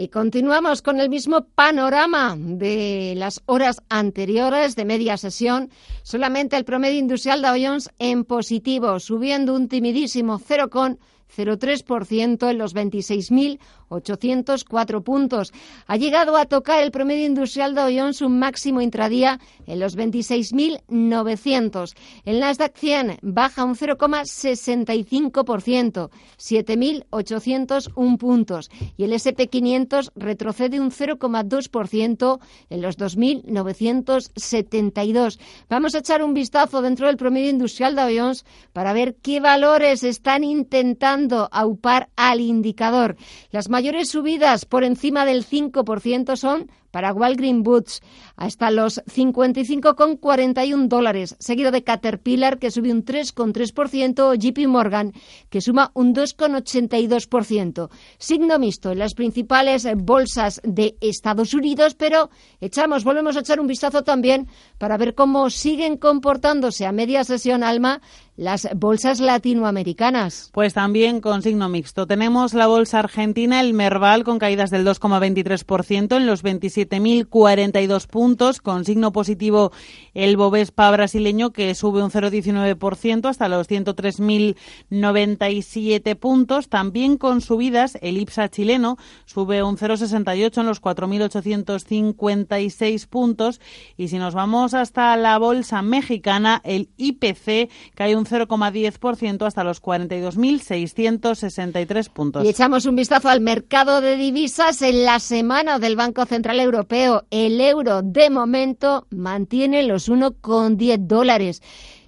y 0.00 0.08
continuamos 0.08 0.80
con 0.80 0.98
el 0.98 1.10
mismo 1.10 1.44
panorama 1.54 2.34
de 2.34 3.12
las 3.18 3.42
horas 3.44 3.82
anteriores 3.90 4.74
de 4.74 4.86
media 4.86 5.18
sesión. 5.18 5.68
Solamente 6.02 6.56
el 6.56 6.64
promedio 6.64 6.98
industrial 6.98 7.42
Dow 7.42 7.56
Jones 7.62 7.90
en 7.98 8.24
positivo, 8.24 8.98
subiendo 8.98 9.54
un 9.54 9.68
timidísimo 9.68 10.40
0,03% 10.40 12.50
en 12.50 12.56
los 12.56 12.74
26.000 12.74 13.58
804 13.90 15.02
puntos. 15.02 15.52
Ha 15.86 15.96
llegado 15.96 16.36
a 16.36 16.46
tocar 16.46 16.82
el 16.82 16.90
promedio 16.90 17.26
industrial 17.26 17.74
de 17.74 17.98
Jones 17.98 18.22
un 18.22 18.38
máximo 18.38 18.80
intradía 18.80 19.38
en 19.66 19.80
los 19.80 19.96
26.900. 19.96 21.94
El 22.24 22.40
Nasdaq 22.40 22.74
100 22.76 23.18
baja 23.20 23.64
un 23.64 23.74
0,65%, 23.74 26.10
7.801 26.38 28.18
puntos. 28.18 28.70
Y 28.96 29.04
el 29.04 29.12
SP500 29.12 30.12
retrocede 30.14 30.80
un 30.80 30.90
0,2% 30.90 32.40
en 32.70 32.82
los 32.82 32.98
2.972. 32.98 35.38
Vamos 35.68 35.94
a 35.94 35.98
echar 35.98 36.22
un 36.22 36.32
vistazo 36.34 36.82
dentro 36.82 37.08
del 37.08 37.16
promedio 37.16 37.50
industrial 37.50 37.96
de 37.96 38.18
Jones 38.18 38.44
para 38.72 38.92
ver 38.92 39.16
qué 39.16 39.40
valores 39.40 40.04
están 40.04 40.44
intentando 40.44 41.48
aupar 41.50 42.10
al 42.16 42.40
indicador. 42.40 43.16
Las 43.50 43.68
mayores 43.80 44.10
subidas 44.10 44.66
por 44.66 44.84
encima 44.84 45.24
del 45.24 45.42
5% 45.42 46.36
son 46.36 46.70
para 46.90 47.12
Walgreen 47.12 47.62
Boots 47.62 48.00
hasta 48.36 48.70
los 48.70 49.02
55,41 49.04 50.88
dólares, 50.88 51.36
seguido 51.38 51.70
de 51.70 51.84
Caterpillar 51.84 52.58
que 52.58 52.70
sube 52.70 52.92
un 52.92 53.04
3,3% 53.04 54.20
o 54.20 54.34
JP 54.34 54.66
Morgan 54.66 55.12
que 55.48 55.60
suma 55.60 55.90
un 55.94 56.14
2,82%. 56.14 57.90
Signo 58.18 58.58
mixto 58.58 58.92
en 58.92 58.98
las 58.98 59.14
principales 59.14 59.86
bolsas 59.96 60.60
de 60.64 60.96
Estados 61.00 61.54
Unidos, 61.54 61.94
pero 61.94 62.30
echamos, 62.60 63.04
volvemos 63.04 63.36
a 63.36 63.40
echar 63.40 63.60
un 63.60 63.66
vistazo 63.66 64.02
también 64.02 64.48
para 64.78 64.96
ver 64.96 65.14
cómo 65.14 65.50
siguen 65.50 65.96
comportándose 65.96 66.86
a 66.86 66.92
media 66.92 67.24
sesión 67.24 67.62
alma 67.62 68.00
las 68.36 68.68
bolsas 68.74 69.20
latinoamericanas. 69.20 70.48
Pues 70.54 70.72
también 70.72 71.20
con 71.20 71.42
signo 71.42 71.68
mixto. 71.68 72.06
Tenemos 72.06 72.54
la 72.54 72.66
bolsa 72.66 73.00
argentina, 73.00 73.60
el 73.60 73.74
Merval, 73.74 74.24
con 74.24 74.38
caídas 74.38 74.70
del 74.70 74.86
2,23% 74.86 76.16
en 76.16 76.26
los 76.26 76.42
27 76.42 76.79
7.042 76.88 78.06
puntos, 78.06 78.60
con 78.60 78.84
signo 78.84 79.12
positivo 79.12 79.72
el 80.14 80.36
Bovespa 80.36 80.90
brasileño 80.90 81.52
que 81.52 81.72
sube 81.74 82.02
un 82.02 82.10
0,19% 82.10 83.28
hasta 83.28 83.48
los 83.48 83.68
103.097 83.68 86.16
puntos. 86.16 86.68
También 86.68 87.16
con 87.16 87.40
subidas 87.40 87.96
el 88.00 88.18
IPSA 88.18 88.48
chileno 88.48 88.96
sube 89.26 89.62
un 89.62 89.76
0,68 89.76 90.60
en 90.60 90.66
los 90.66 90.82
4.856 90.82 93.06
puntos. 93.06 93.60
Y 93.96 94.08
si 94.08 94.18
nos 94.18 94.34
vamos 94.34 94.74
hasta 94.74 95.16
la 95.16 95.38
bolsa 95.38 95.82
mexicana, 95.82 96.60
el 96.64 96.88
IPC 96.96 97.70
cae 97.94 98.16
un 98.16 98.26
0,10% 98.26 99.46
hasta 99.46 99.62
los 99.64 99.82
42.663 99.82 102.10
puntos. 102.10 102.44
Y 102.44 102.48
echamos 102.48 102.86
un 102.86 102.96
vistazo 102.96 103.28
al 103.28 103.40
mercado 103.40 104.00
de 104.00 104.16
divisas 104.16 104.82
en 104.82 105.04
la 105.04 105.20
semana 105.20 105.78
del 105.78 105.94
Banco 105.96 106.24
Central 106.26 106.60
Europeo 106.60 106.69
europeo, 106.70 107.24
el 107.30 107.60
euro 107.60 108.02
de 108.02 108.30
momento 108.30 109.06
mantiene 109.10 109.82
los 109.82 110.08
1,10 110.08 110.98
dólares. 111.06 111.60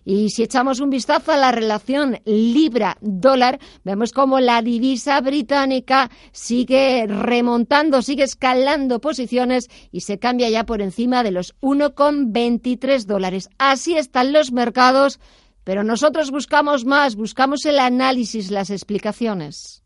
Y 0.04 0.30
si 0.30 0.42
echamos 0.42 0.80
un 0.80 0.90
vistazo 0.90 1.32
a 1.32 1.36
la 1.36 1.52
relación 1.52 2.20
libra-dólar, 2.24 3.60
vemos 3.84 4.12
como 4.12 4.40
la 4.40 4.60
divisa 4.62 5.20
británica 5.20 6.10
sigue 6.32 7.06
remontando, 7.06 8.02
sigue 8.02 8.24
escalando 8.24 9.00
posiciones 9.00 9.68
y 9.92 10.00
se 10.00 10.18
cambia 10.18 10.50
ya 10.50 10.64
por 10.64 10.82
encima 10.82 11.22
de 11.22 11.30
los 11.30 11.54
1,23 11.60 13.04
dólares. 13.04 13.48
Así 13.58 13.96
están 13.96 14.32
los 14.32 14.50
mercados, 14.50 15.20
pero 15.62 15.84
nosotros 15.84 16.32
buscamos 16.32 16.84
más, 16.84 17.14
buscamos 17.14 17.64
el 17.64 17.78
análisis, 17.78 18.50
las 18.50 18.70
explicaciones. 18.70 19.81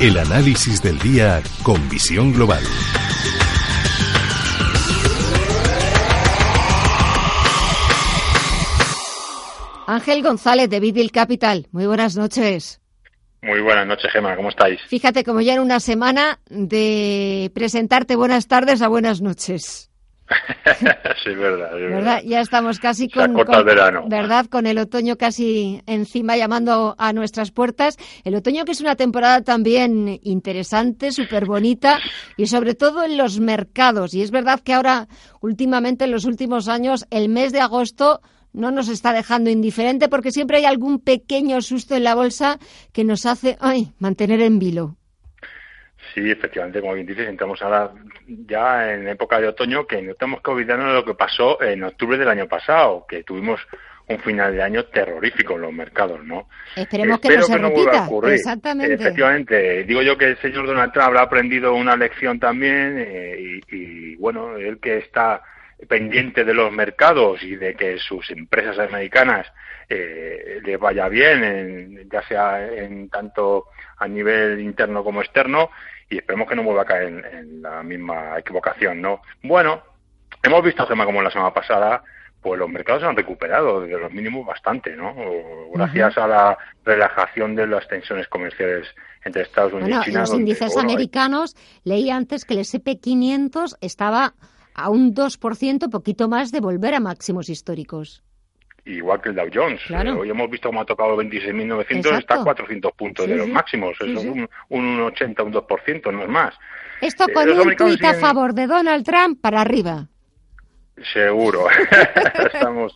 El 0.00 0.16
análisis 0.16 0.82
del 0.82 0.98
día 0.98 1.42
con 1.62 1.86
visión 1.90 2.32
global. 2.32 2.62
Ángel 9.86 10.22
González 10.22 10.70
de 10.70 10.80
Bidil 10.80 11.12
Capital. 11.12 11.66
Muy 11.72 11.84
buenas 11.84 12.16
noches. 12.16 12.80
Muy 13.42 13.60
buenas 13.60 13.86
noches, 13.86 14.10
Gemma. 14.10 14.36
¿Cómo 14.36 14.48
estáis? 14.48 14.80
Fíjate, 14.88 15.22
como 15.22 15.42
ya 15.42 15.52
en 15.52 15.60
una 15.60 15.80
semana 15.80 16.38
de 16.48 17.50
presentarte 17.54 18.16
buenas 18.16 18.48
tardes 18.48 18.80
a 18.80 18.88
buenas 18.88 19.20
noches. 19.20 19.89
Sí, 21.24 21.34
verdad, 21.34 21.72
verdad. 21.72 22.22
Ya 22.24 22.40
estamos 22.40 22.78
casi 22.78 23.08
con, 23.08 23.34
¿verdad? 23.34 24.46
Con 24.46 24.66
el 24.66 24.78
otoño 24.78 25.16
casi 25.16 25.82
encima 25.86 26.36
llamando 26.36 26.94
a 26.98 27.12
nuestras 27.12 27.50
puertas. 27.50 27.96
El 28.24 28.34
otoño 28.34 28.64
que 28.64 28.72
es 28.72 28.80
una 28.80 28.96
temporada 28.96 29.42
también 29.42 30.20
interesante, 30.22 31.12
súper 31.12 31.46
bonita 31.46 31.98
y 32.36 32.46
sobre 32.46 32.74
todo 32.74 33.02
en 33.04 33.16
los 33.16 33.40
mercados. 33.40 34.14
Y 34.14 34.22
es 34.22 34.30
verdad 34.30 34.60
que 34.60 34.74
ahora, 34.74 35.08
últimamente, 35.40 36.04
en 36.04 36.12
los 36.12 36.24
últimos 36.24 36.68
años, 36.68 37.06
el 37.10 37.28
mes 37.28 37.52
de 37.52 37.60
agosto 37.60 38.20
no 38.52 38.70
nos 38.70 38.88
está 38.88 39.12
dejando 39.12 39.50
indiferente 39.50 40.08
porque 40.08 40.32
siempre 40.32 40.58
hay 40.58 40.64
algún 40.64 40.98
pequeño 40.98 41.60
susto 41.62 41.94
en 41.94 42.04
la 42.04 42.14
bolsa 42.14 42.58
que 42.92 43.04
nos 43.04 43.26
hace 43.26 43.56
ay, 43.60 43.92
mantener 43.98 44.40
en 44.40 44.58
vilo. 44.58 44.96
Sí, 46.14 46.30
efectivamente, 46.30 46.80
como 46.80 46.94
bien 46.94 47.06
dices, 47.06 47.28
entramos 47.28 47.60
ahora 47.62 47.92
ya 48.26 48.92
en 48.92 49.08
época 49.08 49.40
de 49.40 49.48
otoño, 49.48 49.86
que 49.86 50.02
no 50.02 50.14
tenemos 50.14 50.42
que 50.42 50.50
olvidarnos 50.50 50.88
de 50.88 50.94
lo 50.94 51.04
que 51.04 51.14
pasó 51.14 51.62
en 51.62 51.84
octubre 51.84 52.18
del 52.18 52.28
año 52.28 52.48
pasado, 52.48 53.06
que 53.08 53.22
tuvimos 53.22 53.60
un 54.10 54.18
final 54.18 54.52
de 54.52 54.62
año 54.62 54.84
terrorífico 54.86 55.54
en 55.54 55.62
los 55.62 55.72
mercados, 55.72 56.24
¿no? 56.24 56.48
Esperemos 56.74 57.20
que 57.20 57.36
no 57.36 57.42
se 57.42 57.58
repita. 57.58 58.08
Exactamente. 58.32 58.94
Efectivamente. 58.94 59.84
Digo 59.84 60.02
yo 60.02 60.18
que 60.18 60.26
el 60.26 60.38
señor 60.38 60.66
Donald 60.66 60.92
Trump 60.92 61.06
habrá 61.06 61.22
aprendido 61.22 61.74
una 61.74 61.96
lección 61.96 62.40
también 62.40 62.96
eh, 62.98 63.60
y, 63.70 64.16
bueno, 64.16 64.56
él 64.56 64.80
que 64.80 64.98
está 64.98 65.42
pendiente 65.88 66.44
de 66.44 66.52
los 66.52 66.72
mercados 66.72 67.42
y 67.42 67.54
de 67.54 67.74
que 67.74 67.98
sus 67.98 68.28
empresas 68.30 68.78
americanas 68.80 69.46
eh, 69.88 70.60
le 70.62 70.76
vaya 70.76 71.08
bien, 71.08 72.08
ya 72.10 72.22
sea 72.26 72.66
en 72.66 73.08
tanto 73.08 73.66
a 73.96 74.08
nivel 74.08 74.60
interno 74.60 75.04
como 75.04 75.22
externo, 75.22 75.70
y 76.10 76.18
esperemos 76.18 76.48
que 76.48 76.56
no 76.56 76.64
vuelva 76.64 76.82
a 76.82 76.86
caer 76.86 77.24
en, 77.32 77.62
la 77.62 77.82
misma 77.82 78.38
equivocación, 78.38 79.00
¿no? 79.00 79.22
Bueno, 79.42 79.80
hemos 80.42 80.62
visto, 80.62 80.86
Gemma, 80.86 81.06
como 81.06 81.22
la 81.22 81.30
semana 81.30 81.54
pasada, 81.54 82.02
pues 82.42 82.58
los 82.58 82.68
mercados 82.68 83.04
han 83.04 83.16
recuperado 83.16 83.82
desde 83.82 83.98
los 83.98 84.12
mínimos 84.12 84.44
bastante, 84.44 84.96
¿no? 84.96 85.14
Gracias 85.72 86.18
a 86.18 86.26
la 86.26 86.58
relajación 86.84 87.54
de 87.54 87.66
las 87.66 87.86
tensiones 87.86 88.26
comerciales 88.28 88.88
entre 89.24 89.42
Estados 89.42 89.72
Unidos 89.72 90.06
y 90.06 90.10
China. 90.10 90.20
Los 90.20 90.34
índices 90.34 90.76
americanos, 90.76 91.54
leí 91.84 92.10
antes 92.10 92.44
que 92.44 92.54
el 92.54 92.60
SP500 92.60 93.76
estaba 93.80 94.34
a 94.74 94.90
un 94.90 95.14
2%, 95.14 95.90
poquito 95.90 96.28
más 96.28 96.50
de 96.50 96.60
volver 96.60 96.94
a 96.94 97.00
máximos 97.00 97.48
históricos. 97.48 98.24
Igual 98.84 99.20
que 99.20 99.28
el 99.30 99.34
Dow 99.34 99.48
Jones. 99.52 99.80
Eh, 99.90 100.10
hoy 100.10 100.30
hemos 100.30 100.50
visto 100.50 100.68
cómo 100.68 100.80
ha 100.80 100.84
tocado 100.84 101.16
26.900, 101.16 102.18
está 102.18 102.40
a 102.40 102.44
400 102.44 102.92
puntos 102.92 103.26
de 103.26 103.36
los 103.36 103.48
máximos. 103.48 103.96
es 104.00 104.24
un, 104.24 104.48
un 104.68 105.00
80, 105.00 105.42
un 105.42 105.52
2%, 105.52 106.12
no 106.12 106.22
es 106.22 106.28
más. 106.28 106.54
Esto 107.00 107.24
eh, 107.28 107.32
con 107.32 107.50
un 107.50 107.76
tuit 107.76 108.04
a 108.04 108.14
favor 108.14 108.54
de 108.54 108.66
Donald 108.66 109.04
Trump 109.04 109.40
para 109.40 109.60
arriba. 109.60 110.06
Seguro. 111.12 111.66
Estamos, 112.52 112.94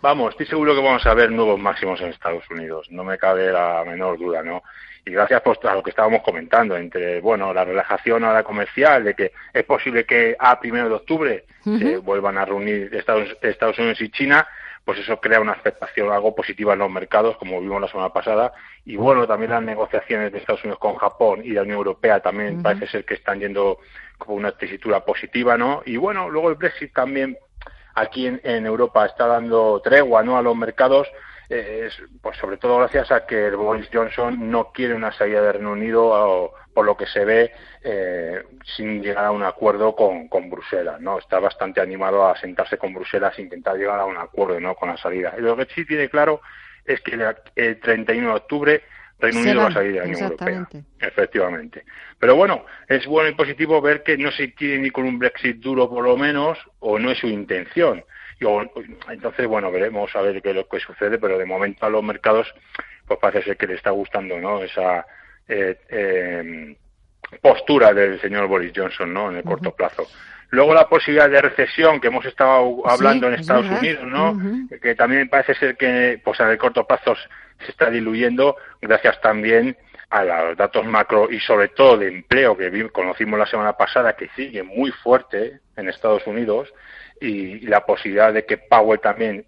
vamos, 0.00 0.30
estoy 0.30 0.46
seguro 0.46 0.74
que 0.74 0.82
vamos 0.82 1.04
a 1.06 1.14
ver 1.14 1.30
nuevos 1.30 1.58
máximos 1.58 2.00
en 2.00 2.08
Estados 2.08 2.44
Unidos. 2.50 2.88
No 2.90 3.04
me 3.04 3.18
cabe 3.18 3.52
la 3.52 3.84
menor 3.86 4.18
duda, 4.18 4.42
¿no? 4.42 4.62
Y 5.04 5.12
gracias 5.12 5.40
pues, 5.42 5.58
a 5.64 5.74
lo 5.74 5.84
que 5.84 5.90
estábamos 5.90 6.22
comentando, 6.22 6.76
entre, 6.76 7.20
bueno, 7.20 7.54
la 7.54 7.64
relajación 7.64 8.24
ahora 8.24 8.42
comercial, 8.42 9.04
de 9.04 9.14
que 9.14 9.32
es 9.52 9.64
posible 9.64 10.04
que 10.04 10.34
a 10.36 10.58
primero 10.58 10.88
de 10.88 10.94
octubre 10.96 11.44
se 11.62 11.98
vuelvan 11.98 12.38
a 12.38 12.44
reunir 12.44 12.92
Estados, 12.92 13.36
Estados 13.40 13.78
Unidos 13.78 14.00
y 14.00 14.08
China, 14.10 14.46
pues 14.86 15.00
eso 15.00 15.20
crea 15.20 15.40
una 15.40 15.50
expectación 15.50 16.12
algo 16.12 16.32
positiva 16.32 16.74
en 16.74 16.78
los 16.78 16.90
mercados, 16.90 17.36
como 17.38 17.60
vimos 17.60 17.80
la 17.80 17.88
semana 17.88 18.12
pasada. 18.12 18.52
Y 18.84 18.94
bueno, 18.94 19.26
también 19.26 19.50
las 19.50 19.62
negociaciones 19.64 20.30
de 20.30 20.38
Estados 20.38 20.62
Unidos 20.62 20.78
con 20.78 20.94
Japón 20.94 21.40
y 21.42 21.50
la 21.50 21.62
Unión 21.62 21.78
Europea 21.78 22.20
también 22.20 22.62
parece 22.62 22.86
ser 22.86 23.04
que 23.04 23.14
están 23.14 23.40
yendo 23.40 23.80
como 24.16 24.36
una 24.36 24.52
tesitura 24.52 25.04
positiva, 25.04 25.58
¿no? 25.58 25.82
Y 25.84 25.96
bueno, 25.96 26.30
luego 26.30 26.50
el 26.50 26.54
Brexit 26.54 26.94
también 26.94 27.36
aquí 27.96 28.28
en, 28.28 28.64
Europa 28.64 29.04
está 29.06 29.26
dando 29.26 29.80
tregua, 29.82 30.22
¿no? 30.22 30.38
A 30.38 30.42
los 30.42 30.54
mercados, 30.54 31.08
eh, 31.48 31.88
pues 32.20 32.36
sobre 32.38 32.56
todo 32.56 32.78
gracias 32.78 33.10
a 33.12 33.26
que 33.26 33.50
Boris 33.50 33.88
Johnson 33.92 34.50
no 34.50 34.72
quiere 34.72 34.94
una 34.94 35.12
salida 35.12 35.42
de 35.42 35.52
Reino 35.52 35.72
Unido 35.72 36.52
por 36.74 36.84
lo 36.84 36.96
que 36.96 37.06
se 37.06 37.24
ve 37.24 37.52
eh, 37.82 38.42
sin 38.76 39.02
llegar 39.02 39.24
a 39.24 39.30
un 39.30 39.42
acuerdo 39.42 39.96
con, 39.96 40.28
con, 40.28 40.50
Bruselas, 40.50 41.00
¿no? 41.00 41.18
Está 41.18 41.38
bastante 41.38 41.80
animado 41.80 42.26
a 42.26 42.36
sentarse 42.36 42.76
con 42.76 42.92
Bruselas 42.92 43.38
e 43.38 43.42
intentar 43.42 43.76
llegar 43.76 43.98
a 43.98 44.04
un 44.04 44.18
acuerdo, 44.18 44.60
¿no? 44.60 44.74
Con 44.74 44.90
la 44.90 44.96
salida. 44.96 45.34
Y 45.38 45.40
lo 45.40 45.56
que 45.56 45.66
sí 45.74 45.86
tiene 45.86 46.08
claro 46.10 46.40
es 46.84 47.00
que 47.00 47.18
el 47.56 47.80
31 47.80 48.28
de 48.28 48.34
octubre 48.34 48.82
Reino 49.18 49.40
Unido 49.40 49.60
va 49.62 49.68
a 49.68 49.72
salir 49.72 49.92
de 49.92 49.98
la 50.00 50.04
Unión 50.04 50.22
Europea. 50.22 50.68
Efectivamente. 51.00 51.84
Pero 52.18 52.36
bueno, 52.36 52.66
es 52.88 53.06
bueno 53.06 53.30
y 53.30 53.34
positivo 53.34 53.80
ver 53.80 54.02
que 54.02 54.18
no 54.18 54.30
se 54.30 54.52
quiere 54.52 54.78
ni 54.78 54.90
con 54.90 55.04
un 55.04 55.18
Brexit 55.18 55.56
duro 55.58 55.88
por 55.88 56.04
lo 56.04 56.16
menos, 56.16 56.58
o 56.80 56.98
no 56.98 57.10
es 57.10 57.18
su 57.18 57.28
intención. 57.28 58.04
Entonces, 59.08 59.46
bueno, 59.46 59.70
veremos 59.70 60.14
a 60.14 60.20
ver 60.20 60.42
qué 60.42 60.50
es 60.50 60.56
lo 60.56 60.68
que 60.68 60.80
sucede, 60.80 61.18
pero 61.18 61.38
de 61.38 61.46
momento 61.46 61.86
a 61.86 61.90
los 61.90 62.02
mercados 62.02 62.52
pues 63.06 63.20
parece 63.20 63.44
ser 63.44 63.56
que 63.56 63.66
le 63.66 63.74
está 63.74 63.90
gustando 63.90 64.38
¿no? 64.38 64.62
esa 64.62 65.06
eh, 65.48 65.78
em, 65.88 66.76
postura 67.40 67.92
del 67.92 68.20
señor 68.20 68.48
Boris 68.48 68.72
Johnson 68.74 69.12
¿no? 69.12 69.30
en 69.30 69.36
el 69.36 69.44
corto 69.44 69.72
plazo. 69.72 70.06
Luego 70.50 70.74
la 70.74 70.88
posibilidad 70.88 71.28
de 71.28 71.42
recesión 71.42 72.00
que 72.00 72.08
hemos 72.08 72.24
estado 72.24 72.82
hablando 72.88 73.26
en 73.26 73.34
Estados 73.34 73.66
Unidos, 73.66 74.04
¿no? 74.06 74.38
Que 74.80 74.94
también 74.94 75.28
parece 75.28 75.54
ser 75.54 75.76
que 75.76 76.20
pues 76.24 76.38
en 76.38 76.48
el 76.48 76.58
corto 76.58 76.86
plazo 76.86 77.16
se 77.64 77.70
está 77.72 77.90
diluyendo 77.90 78.56
gracias 78.80 79.20
también 79.20 79.76
a 80.08 80.22
los 80.22 80.56
datos 80.56 80.86
macro 80.86 81.28
y 81.30 81.40
sobre 81.40 81.68
todo 81.68 81.98
de 81.98 82.08
empleo 82.08 82.56
que 82.56 82.88
conocimos 82.90 83.40
la 83.40 83.46
semana 83.46 83.72
pasada 83.72 84.14
que 84.14 84.28
sigue 84.36 84.62
muy 84.62 84.92
fuerte 84.92 85.58
en 85.76 85.88
Estados 85.88 86.24
Unidos 86.28 86.72
y, 87.20 87.60
la 87.60 87.84
posibilidad 87.84 88.32
de 88.32 88.44
que 88.44 88.58
Powell 88.58 89.00
también 89.00 89.46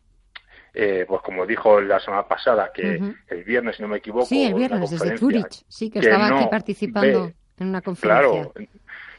eh, 0.75 1.05
pues 1.09 1.23
como 1.23 1.47
dijo 1.47 1.81
la 1.81 1.99
semana 1.99 2.29
pasada, 2.29 2.71
que 2.73 3.01
el 3.29 3.45
viernes, 3.45 3.77
si 3.77 3.83
no 3.83 3.89
me 3.89 3.99
equivoco, 3.99 4.27
sí, 4.27 4.45
el 4.45 4.55
viernes 4.55 4.91
desde 4.91 5.17
Zurich, 5.17 5.65
sí, 5.67 5.91
que, 5.91 5.99
estaba 5.99 6.29
aquí 6.29 6.47
participando 6.51 7.33
en 7.59 7.69
una 7.69 7.81
conferencia. 7.81 8.31
Claro, 8.31 8.53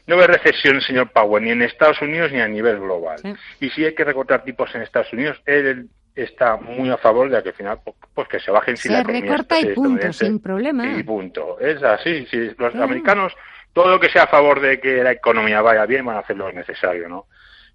no 0.06 0.16
ve 0.16 0.26
recesión, 0.26 0.80
señor 0.80 1.10
Powell, 1.10 1.44
ni 1.44 1.50
en 1.50 1.62
Estados 1.62 2.00
Unidos 2.00 2.32
ni 2.32 2.40
a 2.40 2.48
nivel 2.48 2.80
global. 2.80 3.20
Y 3.60 3.70
si 3.70 3.84
hay 3.84 3.94
que 3.94 4.04
recortar 4.04 4.42
tipos 4.42 4.74
en 4.74 4.82
Estados 4.82 5.12
Unidos, 5.12 5.40
él 5.44 5.88
está 6.14 6.56
muy 6.56 6.90
a 6.90 6.96
favor 6.96 7.30
de 7.30 7.42
que 7.42 7.50
al 7.50 7.54
final 7.54 7.80
pues 8.14 8.28
que 8.28 8.40
se 8.40 8.50
bajen 8.50 8.76
sin 8.76 8.92
se 8.92 9.02
recorta 9.02 9.60
y 9.60 9.74
punto, 9.74 10.12
sin 10.12 10.40
problema. 10.40 10.86
Y 10.86 11.02
punto. 11.02 11.58
Es 11.60 11.82
así, 11.82 12.26
si 12.26 12.50
los 12.58 12.74
americanos 12.74 13.32
todo 13.72 13.88
lo 13.88 14.00
que 14.00 14.10
sea 14.10 14.24
a 14.24 14.28
favor 14.28 14.60
de 14.60 14.80
que 14.80 15.02
la 15.02 15.12
economía 15.12 15.62
vaya 15.62 15.86
bien 15.86 16.04
van 16.04 16.16
a 16.16 16.20
hacer 16.20 16.36
lo 16.36 16.50
necesario, 16.52 17.08
¿no? 17.08 17.26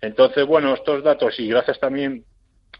Entonces, 0.01 0.45
bueno, 0.45 0.73
estos 0.73 1.03
datos 1.03 1.39
y 1.39 1.49
gracias 1.49 1.79
también 1.79 2.23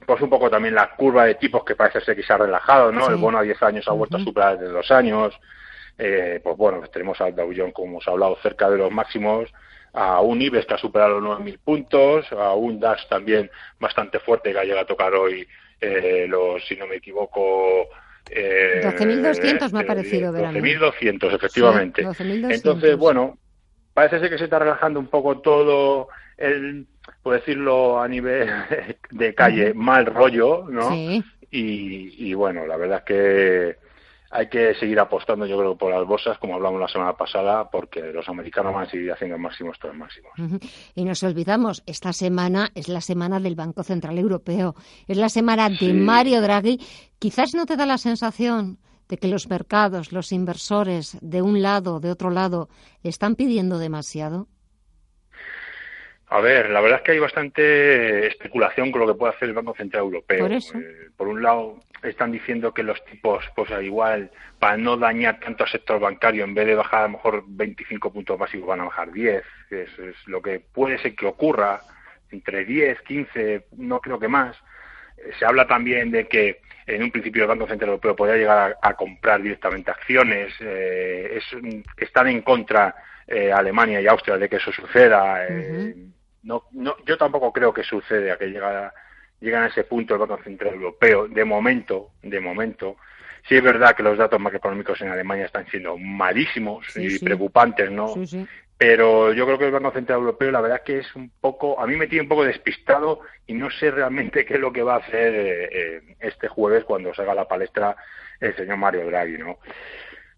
pues 0.05 0.22
un 0.22 0.30
poco 0.30 0.49
también 0.49 0.76
la 0.76 0.95
curva 0.95 1.26
de 1.26 1.36
tipos 1.36 1.63
que 1.63 1.76
parece 1.76 2.01
ser 2.01 2.16
que 2.16 2.24
se 2.24 2.34
ha 2.34 2.38
relajado, 2.38 2.91
¿no? 2.91 3.07
El 3.07 3.16
bono 3.16 3.38
a 3.38 3.43
10 3.43 3.63
años 3.63 3.88
ha 3.88 3.93
vuelto 3.93 4.18
a 4.18 4.24
superar 4.24 4.59
de 4.59 4.68
dos 4.68 4.91
años. 4.91 5.34
Eh, 5.97 6.41
pues 6.43 6.57
bueno, 6.57 6.82
tenemos 6.91 7.20
al 7.22 7.34
Dow 7.34 7.51
Jones, 7.55 7.74
como 7.74 7.91
hemos 7.91 8.07
hablado, 8.07 8.38
cerca 8.43 8.70
de 8.70 8.78
los 8.78 8.91
máximos, 8.91 9.49
a 9.93 10.20
un 10.20 10.41
IBEX 10.41 10.66
que 10.66 10.74
ha 10.74 10.78
superado 10.78 11.22
los 11.22 11.39
9.000 11.39 11.59
puntos, 11.63 12.32
a 12.34 12.53
un 12.53 12.80
DAX 12.80 13.07
también 13.07 13.49
bastante 13.80 14.20
fuerte 14.20 14.51
que 14.51 14.59
ha 14.59 14.63
llegado 14.63 14.82
a 14.82 14.88
tocar 14.88 15.13
hoy 15.13 15.47
eh, 15.80 16.26
los, 16.28 16.66
si 16.68 16.76
no 16.76 16.86
me 16.86 16.97
equivoco, 16.97 17.88
eh, 18.30 18.82
12.200 18.84 19.72
me 19.72 19.80
ha 19.82 19.86
parecido 19.86 20.32
ver 20.32 20.45
12.200, 20.45 21.34
efectivamente. 21.34 22.05
Entonces, 22.49 22.97
bueno, 22.97 23.38
parece 23.93 24.20
ser 24.20 24.30
que 24.30 24.38
se 24.38 24.45
está 24.45 24.59
relajando 24.59 24.99
un 24.99 25.07
poco 25.07 25.39
todo 25.39 26.09
el 26.38 26.88
por 27.22 27.36
decirlo 27.36 28.01
a 28.01 28.08
nivel 28.08 28.49
de 29.12 29.36
calle, 29.36 29.74
mal 29.74 30.06
rollo, 30.06 30.66
¿no? 30.70 30.91
Sí. 30.91 31.24
Y, 31.58 32.34
bueno, 32.34 32.66
la 32.66 32.76
verdad 32.76 32.99
es 32.99 33.06
que 33.06 33.78
hay 34.30 34.49
que 34.49 34.76
seguir 34.76 34.99
apostando, 34.99 35.45
yo 35.45 35.58
creo, 35.58 35.78
por 35.78 35.93
las 35.93 36.06
bolsas, 36.06 36.38
como 36.38 36.56
hablamos 36.56 36.82
la 36.82 36.89
semana 36.89 37.14
pasada, 37.14 37.70
porque 37.70 38.01
los 38.12 38.28
americanos 38.28 38.74
van 38.74 38.88
a 38.88 38.89
seguir 38.89 39.12
haciendo 39.14 39.38
máximos 39.38 39.80
tras 39.80 39.95
máximos. 39.95 40.34
Y 40.95 41.06
nos 41.06 41.24
olvidamos, 41.24 41.82
esta 41.86 42.12
semana 42.12 42.72
es 42.76 42.89
la 42.89 42.99
semana 42.99 43.39
del 43.39 43.56
Banco 43.56 43.84
Central 43.84 44.18
Europeo, 44.18 44.76
es 45.08 45.16
la 45.16 45.30
semana 45.30 45.70
de 45.70 45.93
Mario 45.93 46.41
Draghi. 46.41 46.80
Quizás 47.20 47.56
no 47.56 47.66
te 47.66 47.78
da 47.78 47.86
la 47.86 47.97
sensación 47.97 48.80
de 49.08 49.18
que 49.18 49.28
los 49.28 49.47
mercados, 49.47 50.12
los 50.12 50.32
inversores, 50.32 51.18
de 51.22 51.41
un 51.41 51.62
lado, 51.62 51.99
de 51.99 52.12
otro 52.12 52.32
lado, 52.32 52.70
están 53.03 53.36
pidiendo 53.36 53.78
demasiado. 53.78 54.47
A 56.36 56.42
ver, 56.42 56.70
la 56.70 56.82
verdad 56.82 57.00
es 57.00 57.06
que 57.06 57.12
hay 57.14 57.20
bastante 57.20 58.28
especulación 58.28 58.92
con 58.92 59.00
lo 59.00 59.08
que 59.08 59.18
puede 59.18 59.34
hacer 59.34 59.48
el 59.48 59.56
Banco 59.56 59.74
Central 59.74 60.04
Europeo. 60.04 60.50
Por, 61.16 61.28
eh, 61.28 61.32
un 61.32 61.42
lado, 61.42 61.80
están 62.04 62.34
diciendo 62.34 62.74
que 62.74 62.84
los 62.84 63.02
tipos, 63.06 63.46
pues 63.56 63.72
igual, 63.82 64.30
para 64.60 64.76
no 64.76 64.98
dañar 64.98 65.40
tanto 65.40 65.64
al 65.64 65.70
sector 65.70 65.98
bancario, 65.98 66.44
en 66.44 66.54
vez 66.54 66.68
de 66.68 66.76
bajar 66.76 67.00
a 67.00 67.04
lo 67.04 67.14
mejor 67.14 67.46
25 67.48 68.12
puntos 68.12 68.38
básicos, 68.38 68.68
van 68.68 68.82
a 68.82 68.84
bajar 68.84 69.14
10. 69.14 69.46
Eso 69.70 70.04
es 70.04 70.16
lo 70.28 70.42
que 70.42 70.60
puede 70.60 70.98
ser 70.98 71.16
que 71.16 71.26
ocurra, 71.26 71.80
entre 72.30 72.66
10, 72.66 73.02
15, 73.04 73.68
no 73.78 74.02
creo 74.02 74.20
que 74.20 74.28
más. 74.28 74.58
Eh, 75.18 75.32
se 75.40 75.46
habla 75.46 75.66
también 75.68 76.12
de 76.12 76.28
que 76.28 76.60
en 76.86 77.02
un 77.02 77.12
principio 77.12 77.44
el 77.44 77.48
Banco 77.48 77.66
Central 77.66 77.92
Europeo 77.92 78.14
podría 78.14 78.36
llegar 78.36 78.78
a, 78.82 78.94
comprar 78.96 79.42
directamente 79.42 79.90
acciones. 79.90 80.54
Eh, 80.60 81.40
están 81.96 82.28
en 82.28 82.42
contra 82.42 82.94
Alemania 83.56 84.02
y 84.02 84.08
Austria 84.08 84.38
de 84.38 84.50
que 84.50 84.58
eso 84.58 84.72
suceda. 84.74 85.48
No, 86.46 86.64
no, 86.72 86.96
yo 87.06 87.18
tampoco 87.18 87.52
creo 87.52 87.74
que 87.74 87.84
suceda 87.84 88.38
que 88.38 88.48
llega, 88.48 88.93
llegan 89.41 89.64
a 89.64 89.68
ese 89.68 89.84
punto 89.84 90.14
el 90.14 90.20
Banco 90.20 90.39
Central 90.43 90.76
Europeo. 90.76 91.28
De 91.28 91.43
momento, 91.43 92.12
de 92.22 92.39
momento, 92.39 92.98
sí 93.50 93.56
es 93.56 93.64
verdad 93.64 93.96
que 93.96 94.04
los 94.04 94.18
datos 94.18 94.39
macroeconómicos 94.39 95.02
en 95.02 95.10
Alemania 95.10 95.46
están 95.46 95.68
siendo 95.68 95.98
malísimos 95.98 96.86
y 96.96 97.20
preocupantes, 97.20 97.91
¿no? 97.91 98.14
Pero 98.78 99.34
yo 99.34 99.46
creo 99.46 99.58
que 99.58 99.66
el 99.66 99.72
Banco 99.72 99.91
Central 99.91 100.20
Europeo, 100.20 100.52
la 100.52 100.62
verdad 100.62 100.84
que 100.84 101.00
es 101.00 101.16
un 101.16 101.32
poco, 101.41 101.80
a 101.80 101.88
mí 101.88 101.96
me 101.96 102.08
tiene 102.08 102.24
un 102.24 102.30
poco 102.30 102.43
despistado 102.43 103.22
y 103.48 103.54
no 103.54 103.72
sé 103.72 103.89
realmente 103.89 104.46
qué 104.46 104.56
es 104.56 104.60
lo 104.60 104.72
que 104.72 104.84
va 104.84 104.96
a 104.96 105.00
hacer 105.00 105.34
eh, 105.34 105.70
eh, 105.72 106.16
este 106.20 106.48
jueves 106.48 106.84
cuando 106.84 107.14
salga 107.14 107.32
a 107.32 107.36
la 107.36 107.48
palestra 107.48 107.96
el 108.39 108.56
señor 108.56 108.78
Mario 108.78 109.06
Draghi, 109.08 109.38
¿no? 109.38 109.58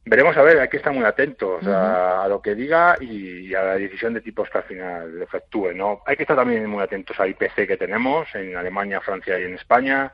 Veremos 0.09 0.37
a 0.37 0.41
ver, 0.41 0.57
hay 0.59 0.69
que 0.69 0.77
estar 0.77 0.93
muy 0.93 1.03
atentos 1.03 1.65
a, 1.67 2.25
lo 2.29 2.41
que 2.41 2.55
diga 2.55 2.95
y, 3.01 3.53
a 3.53 3.61
la 3.61 3.75
decisión 3.75 4.13
de 4.13 4.21
tipos 4.21 4.49
que 4.49 4.57
al 4.57 4.63
final 4.63 5.21
efectúe. 5.21 5.73
¿no? 5.73 6.01
Hay 6.05 6.15
que 6.15 6.23
estar 6.23 6.37
también 6.37 6.65
muy 6.65 6.81
atentos 6.81 7.19
al 7.19 7.29
IPC 7.29 7.67
que 7.67 7.77
tenemos 7.77 8.27
en 8.33 8.55
Alemania, 8.55 9.01
Francia 9.01 9.37
y 9.37 9.43
en 9.43 9.55
España. 9.55 10.13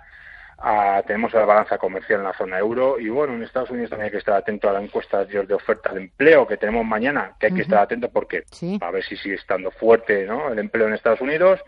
tenemos 1.06 1.32
la 1.34 1.46
balanza 1.46 1.78
comercial 1.78 2.22
en 2.22 2.26
la 2.26 2.34
zona 2.34 2.58
euro 2.58 3.00
y 3.00 3.10
bueno, 3.10 3.36
en 3.36 3.44
Estados 3.44 3.70
Unidos 3.70 3.92
también 3.92 4.06
hay 4.06 4.12
que 4.12 4.18
estar 4.18 4.36
atento 4.36 4.68
a 4.68 4.74
la 4.74 4.82
encuesta 4.82 5.26
de 5.26 5.54
oferta 5.54 5.94
de 5.94 6.02
empleo 6.02 6.48
que 6.48 6.58
tenemos 6.58 6.84
mañana, 6.86 7.36
que 7.40 7.48
hay 7.48 7.54
que 7.54 7.62
estar 7.62 7.80
atento 7.80 8.10
porque 8.10 8.46
a 8.82 8.90
ver 8.90 9.04
si 9.04 9.16
sigue 9.16 9.36
estando 9.36 9.70
fuerte 9.70 10.26
¿no? 10.26 10.52
el 10.52 10.58
empleo 10.58 10.88
en 10.88 10.94
Estados 10.94 11.22
Unidos 11.22 11.60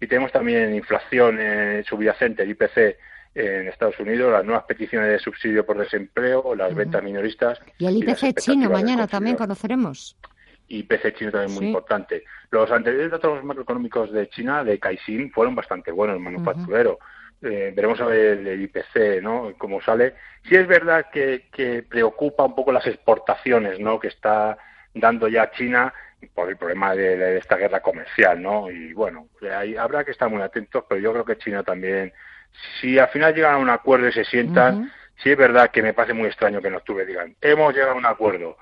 y 0.00 0.06
tenemos 0.06 0.32
también 0.32 0.74
inflación 0.74 1.38
eh, 1.38 1.84
subyacente, 1.86 2.44
el 2.44 2.50
IPC 2.50 2.96
en 3.34 3.68
Estados 3.68 3.98
Unidos, 3.98 4.32
las 4.32 4.44
nuevas 4.44 4.64
peticiones 4.64 5.10
de 5.10 5.18
subsidio 5.18 5.66
por 5.66 5.78
desempleo, 5.78 6.54
las 6.54 6.74
ventas 6.74 7.02
minoristas. 7.02 7.60
Y 7.78 7.86
el 7.86 7.96
IPC 7.96 8.38
chino 8.38 8.70
mañana 8.70 9.06
también 9.06 9.36
conoceremos. 9.36 10.16
Y 10.68 10.78
IPC 10.80 11.16
chino 11.16 11.30
también 11.32 11.54
muy 11.54 11.66
importante. 11.66 12.24
Los 12.50 12.70
anteriores 12.70 13.10
datos 13.10 13.42
macroeconómicos 13.44 14.12
de 14.12 14.28
China, 14.28 14.64
de 14.64 14.78
Caixin, 14.78 15.30
fueron 15.32 15.54
bastante 15.54 15.90
buenos, 15.90 16.16
el 16.16 16.22
manufacturero. 16.22 16.98
Eh, 17.42 17.72
veremos 17.76 18.00
a 18.00 18.06
ver 18.06 18.38
el 18.46 18.62
IPC, 18.62 19.22
¿no? 19.22 19.52
Cómo 19.58 19.80
sale. 19.82 20.14
Sí 20.48 20.54
es 20.54 20.66
verdad 20.66 21.06
que, 21.12 21.48
que 21.52 21.82
preocupa 21.82 22.44
un 22.44 22.54
poco 22.54 22.72
las 22.72 22.86
exportaciones, 22.86 23.78
¿no? 23.80 23.98
Que 23.98 24.08
está 24.08 24.56
dando 24.94 25.28
ya 25.28 25.50
China 25.50 25.92
por 26.32 26.48
el 26.48 26.56
problema 26.56 26.94
de, 26.94 27.36
esta 27.36 27.56
guerra 27.56 27.80
comercial, 27.80 28.40
¿no? 28.40 28.70
Y 28.70 28.92
bueno, 28.92 29.28
ahí 29.54 29.76
habrá 29.76 30.04
que 30.04 30.12
estar 30.12 30.30
muy 30.30 30.40
atentos, 30.40 30.84
pero 30.88 31.00
yo 31.00 31.12
creo 31.12 31.24
que 31.24 31.38
China 31.38 31.62
también, 31.62 32.12
si 32.80 32.98
al 32.98 33.08
final 33.08 33.34
llegan 33.34 33.54
a 33.54 33.58
un 33.58 33.70
acuerdo 33.70 34.08
y 34.08 34.12
se 34.12 34.24
sientan, 34.24 34.90
sí 35.22 35.30
es 35.30 35.36
verdad 35.36 35.70
que 35.70 35.82
me 35.82 35.94
parece 35.94 36.14
muy 36.14 36.26
extraño 36.26 36.60
que 36.60 36.68
en 36.68 36.74
octubre 36.74 37.06
digan, 37.06 37.34
hemos 37.40 37.74
llegado 37.74 37.92
a 37.92 37.96
un 37.96 38.06
acuerdo, 38.06 38.56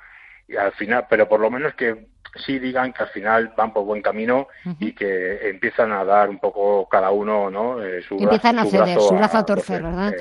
y 0.48 0.56
al 0.56 0.72
final, 0.72 1.06
pero 1.08 1.28
por 1.28 1.40
lo 1.40 1.50
menos 1.50 1.74
que 1.74 2.06
sí 2.44 2.58
digan 2.58 2.92
que 2.92 3.02
al 3.02 3.08
final 3.10 3.52
van 3.56 3.72
por 3.72 3.84
buen 3.84 4.02
camino 4.02 4.48
y 4.78 4.92
que 4.92 5.50
empiezan 5.50 5.92
a 5.92 6.04
dar 6.04 6.30
un 6.30 6.38
poco 6.38 6.88
cada 6.88 7.10
uno, 7.10 7.50
¿no? 7.50 7.82
Eh, 7.82 8.02
su, 8.02 8.16
empiezan 8.18 8.58
a 8.58 8.64
ceder, 8.64 9.00
su 9.00 9.14
brazo 9.14 9.38
a 9.38 9.44
torcer, 9.44 9.82
¿verdad? 9.82 10.12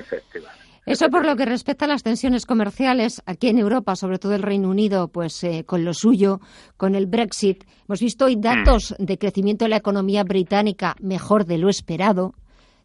Eso 0.85 1.10
por 1.10 1.26
lo 1.26 1.35
que 1.35 1.45
respecta 1.45 1.85
a 1.85 1.88
las 1.88 2.02
tensiones 2.02 2.48
comerciales 2.48 3.22
aquí 3.27 3.49
en 3.49 3.60
Europa, 3.60 3.95
sobre 3.95 4.18
todo 4.18 4.34
el 4.34 4.41
Reino 4.41 4.68
Unido, 4.68 5.10
pues 5.10 5.43
eh, 5.43 5.64
con 5.64 5.85
lo 5.85 5.93
suyo, 5.93 6.39
con 6.76 6.95
el 6.95 7.06
Brexit. 7.06 7.65
Hemos 7.88 7.99
visto 7.99 8.26
hoy 8.26 8.35
datos 8.35 8.95
de 8.98 9.18
crecimiento 9.19 9.65
de 9.65 9.69
la 9.69 9.77
economía 9.77 10.23
británica 10.23 10.95
mejor 10.99 11.45
de 11.45 11.60
lo 11.60 11.69
esperado. 11.69 12.34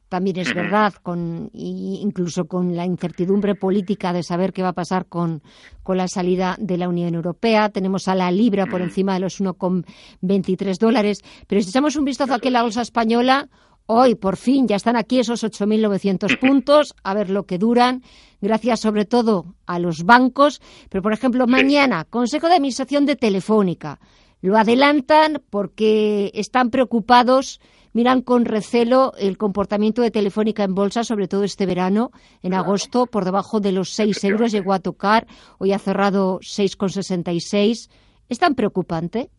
También 0.09 0.39
es 0.39 0.55
verdad, 0.55 0.95
con, 1.03 1.51
incluso 1.53 2.47
con 2.47 2.77
la 2.77 2.87
incertidumbre 2.87 3.57
política 3.57 4.13
de 4.13 4.23
saber 4.23 4.53
qué 4.53 4.63
va 4.63 4.69
a 4.69 4.73
pasar 4.73 5.07
con, 5.07 5.43
con 5.83 5.97
la 5.97 6.07
salida 6.07 6.57
de 6.61 6.77
la 6.77 6.89
Unión 6.89 7.15
Europea. 7.15 7.71
Tenemos 7.71 8.07
a 8.07 8.15
la 8.15 8.31
libra 8.31 8.67
por 8.67 8.83
encima 8.83 9.15
de 9.15 9.21
los 9.21 9.41
1,23 9.41 10.79
dólares. 10.79 11.23
Pero 11.49 11.61
si 11.61 11.71
echamos 11.71 11.97
un 11.97 12.05
vistazo 12.05 12.35
aquí 12.35 12.49
en 12.49 12.55
la 12.55 12.63
bolsa 12.63 12.83
española, 12.83 13.49
Hoy, 13.89 14.17
por 14.17 14.37
fin, 14.37 14.67
ya 14.67 14.75
están 14.75 14.97
aquí 14.97 15.21
esos 15.21 15.45
8.900 15.45 16.41
puntos, 16.41 16.93
a 17.05 17.15
ver 17.15 17.31
lo 17.31 17.47
que 17.47 17.57
duran, 17.57 18.03
gracias 18.41 18.81
sobre 18.81 19.05
todo 19.05 19.55
a 19.65 19.79
los 19.79 20.03
bancos. 20.03 20.61
Pero, 20.89 21.03
por 21.03 21.13
ejemplo, 21.13 21.47
mañana, 21.47 22.05
Consejo 22.05 22.49
de 22.49 22.57
Administración 22.57 23.07
de 23.07 23.15
Telefónica. 23.15 24.01
Lo 24.43 24.57
adelantan 24.57 25.41
porque 25.51 26.33
están 26.35 26.71
preocupados, 26.71 27.61
miran 27.97 28.21
con 28.21 28.45
recelo 28.45 29.15
el 29.19 29.39
comportamiento 29.39 30.03
de 30.03 30.11
Telefónica 30.11 30.65
en 30.65 30.75
bolsa, 30.75 31.03
sobre 31.03 31.29
todo 31.29 31.45
este 31.45 31.65
verano, 31.65 32.11
en 32.43 32.53
agosto, 32.53 33.07
por 33.07 33.25
debajo 33.25 33.59
de 33.59 33.73
los 33.73 33.95
6 33.95 34.23
euros 34.25 34.53
llegó 34.53 34.75
a 34.75 34.81
tocar, 34.81 35.27
hoy 35.57 35.73
ha 35.73 35.79
cerrado 35.79 36.39
6,66. 36.41 37.91
¿Es 38.29 38.39
tan 38.39 38.55
preocupante 38.55 39.31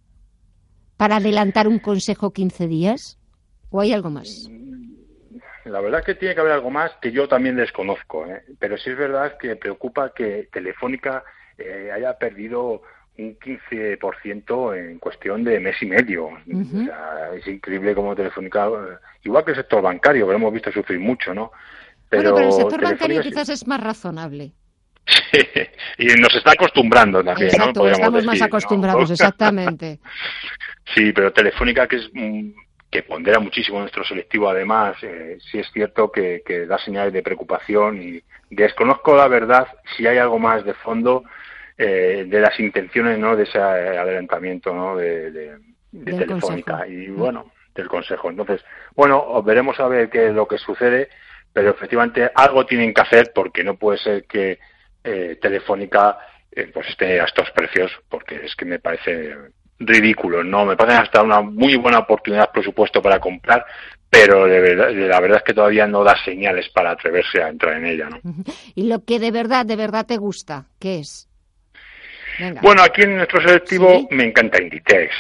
para 0.98 1.18
adelantar 1.18 1.68
un 1.68 1.78
consejo 1.78 2.34
15 2.34 2.68
días? 2.68 3.20
¿O 3.70 3.80
hay 3.80 3.94
algo 3.94 4.10
más? 4.10 4.50
La 5.66 5.80
verdad 5.80 6.00
es 6.00 6.06
que 6.08 6.16
tiene 6.16 6.34
que 6.34 6.42
haber 6.42 6.54
algo 6.54 6.72
más 6.72 6.92
que 7.00 7.12
yo 7.12 7.28
también 7.28 7.58
desconozco, 7.58 8.26
¿eh? 8.26 8.42
pero 8.58 8.76
sí 8.80 8.90
es 8.90 8.98
verdad 8.98 9.38
que 9.38 9.56
preocupa 9.56 10.14
que 10.16 10.50
Telefónica 10.52 11.24
eh, 11.60 11.92
haya 11.94 12.18
perdido 12.18 12.82
un 13.18 13.38
15% 13.40 14.78
en 14.78 15.00
cuestión 15.00 15.44
de 15.44 15.60
mes 15.60 15.76
y 15.82 15.86
medio. 15.86 16.30
es 17.36 17.48
increíble 17.48 17.96
como 17.96 18.16
Telefónica, 18.16 18.70
igual 19.24 19.44
que 19.44 19.52
el 19.52 19.58
sector 19.58 19.82
bancario, 19.82 20.26
que 20.26 20.32
lo 20.32 20.38
hemos 20.38 20.54
visto 20.54 20.72
sufrir 20.72 21.00
mucho, 21.00 21.34
¿no? 21.34 21.52
Pero, 22.10 22.32
bueno, 22.32 22.36
pero 22.36 22.48
el 22.48 22.54
sector 22.54 22.84
bancario 22.84 23.22
quizás 23.22 23.50
es 23.50 23.68
más 23.68 23.82
razonable. 23.82 24.52
Sí, 25.08 25.40
y 26.00 26.08
nos 26.20 26.36
está 26.36 26.52
acostumbrando 26.52 27.24
también, 27.24 27.50
Exacto, 27.50 27.88
estamos 27.88 28.26
más 28.26 28.42
acostumbrados, 28.42 29.10
exactamente. 29.10 30.00
sí, 30.96 31.14
pero 31.14 31.32
Telefónica, 31.32 31.88
que 31.88 31.96
es 31.98 32.12
que 32.90 33.04
pondera 33.04 33.40
muchísimo 33.40 33.80
nuestro 33.80 34.04
selectivo, 34.04 34.50
además, 34.50 34.96
eh, 35.02 35.38
sí 35.52 35.60
es 35.60 35.68
cierto 35.72 36.12
que, 36.12 36.42
da 36.68 36.78
señales 36.78 37.14
de 37.14 37.22
preocupación 37.22 38.02
y 38.02 38.22
desconozco 38.50 39.16
la 39.16 39.28
verdad 39.28 39.68
si 39.96 40.08
hay 40.08 40.18
algo 40.18 40.40
más 40.40 40.64
de 40.64 40.74
fondo 40.74 41.24
eh, 41.78 42.26
de 42.28 42.40
las 42.40 42.60
intenciones 42.60 43.20
¿no? 43.20 43.36
de 43.36 43.44
ese 43.44 43.60
adelantamiento 43.60 44.74
¿no? 44.74 44.96
de, 44.96 45.58
Telefónica 46.06 46.88
y 46.88 47.08
bueno, 47.10 47.52
del 47.74 47.88
Consejo. 47.88 48.30
Entonces, 48.30 48.64
bueno, 48.96 49.42
veremos 49.44 49.80
a 49.80 49.88
ver 49.88 50.10
qué 50.10 50.28
es 50.28 50.34
lo 50.34 50.48
que 50.48 50.58
sucede, 50.58 51.10
pero 51.52 51.72
efectivamente 51.72 52.30
algo 52.34 52.66
tienen 52.66 52.94
que 52.94 53.02
hacer 53.02 53.32
porque 53.34 53.64
no 53.64 53.76
puede 53.78 53.98
ser 53.98 54.26
que 54.26 54.60
eh, 55.04 55.38
Telefónica 55.42 56.18
pues 56.74 56.88
esté 56.90 57.22
a 57.22 57.26
estos 57.26 57.52
precios, 57.52 57.92
porque 58.10 58.44
es 58.44 58.56
que 58.56 58.66
me 58.66 58.80
parece 58.80 59.36
ridículos, 59.80 60.46
¿no? 60.46 60.66
Me 60.66 60.76
parece 60.76 60.98
hasta 60.98 61.22
una 61.22 61.42
muy 61.42 61.76
buena 61.76 62.00
oportunidad, 62.00 62.52
presupuesto 62.52 63.02
para 63.02 63.20
comprar, 63.20 63.66
pero 64.10 64.46
de 64.46 64.60
verdad, 64.60 64.92
la 64.92 65.20
verdad 65.20 65.38
es 65.38 65.44
que 65.44 65.54
todavía 65.54 65.86
no 65.86 66.04
da 66.04 66.16
señales 66.24 66.70
para 66.70 66.92
atreverse 66.92 67.42
a 67.42 67.50
entrar 67.50 67.78
en 67.78 67.86
ella, 67.86 68.10
¿no? 68.10 68.20
Y 68.76 68.88
lo 68.88 69.04
que 69.04 69.20
de 69.20 69.32
verdad, 69.32 69.66
de 69.66 69.76
verdad 69.76 70.06
te 70.06 70.18
gusta, 70.18 70.66
¿qué 70.80 71.00
es? 71.00 71.30
Bueno, 72.62 72.84
aquí 72.84 73.02
en 73.02 73.18
nuestro 73.18 73.42
selectivo 73.42 74.08
me 74.12 74.26
encanta 74.26 74.62
Inditex. 74.62 75.14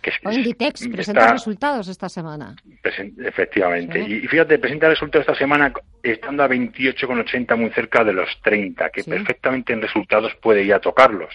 Que 0.00 0.12
Inditex 0.30 0.88
presenta 0.88 1.32
resultados 1.32 1.88
esta 1.88 2.08
semana. 2.08 2.56
efectivamente. 2.82 4.00
Y, 4.00 4.26
fíjate, 4.26 4.58
presenta 4.58 4.88
resultados 4.88 5.28
esta 5.28 5.38
semana 5.38 5.72
estando 6.02 6.42
a 6.42 6.48
28,80 6.48 7.56
muy 7.56 7.70
cerca 7.70 8.04
de 8.04 8.12
los 8.12 8.28
30, 8.42 8.90
que 8.90 9.04
perfectamente 9.04 9.72
en 9.72 9.82
resultados 9.82 10.34
puede 10.36 10.66
ya 10.66 10.80
tocarlos 10.80 11.30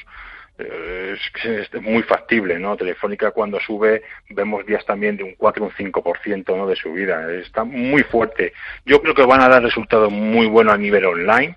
es, 0.60 1.20
es, 1.44 1.82
muy 1.82 2.03
factible, 2.03 2.60
¿no? 2.60 2.76
Telefónica 2.76 3.32
cuando 3.32 3.60
sube 3.60 4.03
vemos 4.30 4.66
días 4.66 4.86
también 4.86 5.18
de 5.18 5.24
un 5.24 5.36
4 5.36 5.64
o 5.64 5.68
un 5.68 5.74
5% 5.74 6.57
¿no? 6.57 6.68
de 6.68 6.76
subida. 6.76 7.32
Está 7.34 7.64
muy 7.64 8.03
fuerte. 8.03 8.53
Yo 8.86 9.02
creo 9.02 9.14
que 9.14 9.26
van 9.26 9.41
a 9.41 9.49
dar 9.49 9.64
resultados 9.64 10.11
muy 10.11 10.48
buenos 10.48 10.74
a 10.74 10.78
nivel 10.78 11.06
online. 11.06 11.56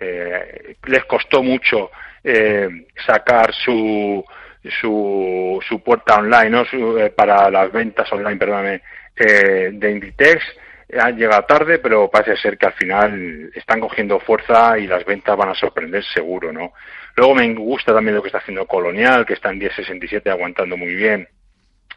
Eh, 0.00 0.76
les 0.86 1.04
costó 1.04 1.42
mucho 1.42 1.90
eh, 2.24 2.68
sacar 3.06 3.52
su, 3.52 4.24
su, 4.80 5.60
su 5.66 5.82
puerta 5.82 6.16
online, 6.16 6.50
¿no? 6.50 6.64
Eh, 6.98 7.10
para 7.10 7.50
las 7.50 7.70
ventas 7.72 8.12
online, 8.12 8.36
perdóname, 8.36 8.82
eh, 9.16 9.70
de 9.72 9.90
Inditex 9.90 10.44
han 11.00 11.16
llegado 11.16 11.44
tarde, 11.44 11.78
pero 11.78 12.10
parece 12.10 12.36
ser 12.36 12.58
que 12.58 12.66
al 12.66 12.74
final 12.74 13.50
están 13.54 13.80
cogiendo 13.80 14.20
fuerza 14.20 14.78
y 14.78 14.86
las 14.86 15.04
ventas 15.04 15.36
van 15.36 15.48
a 15.48 15.54
sorprender 15.54 16.04
seguro, 16.04 16.52
¿no? 16.52 16.72
Luego 17.16 17.34
me 17.34 17.54
gusta 17.54 17.94
también 17.94 18.14
lo 18.14 18.22
que 18.22 18.28
está 18.28 18.38
haciendo 18.38 18.66
Colonial, 18.66 19.24
que 19.24 19.34
está 19.34 19.50
en 19.50 19.60
10.67 19.60 20.30
aguantando 20.30 20.76
muy 20.76 20.94
bien. 20.94 21.28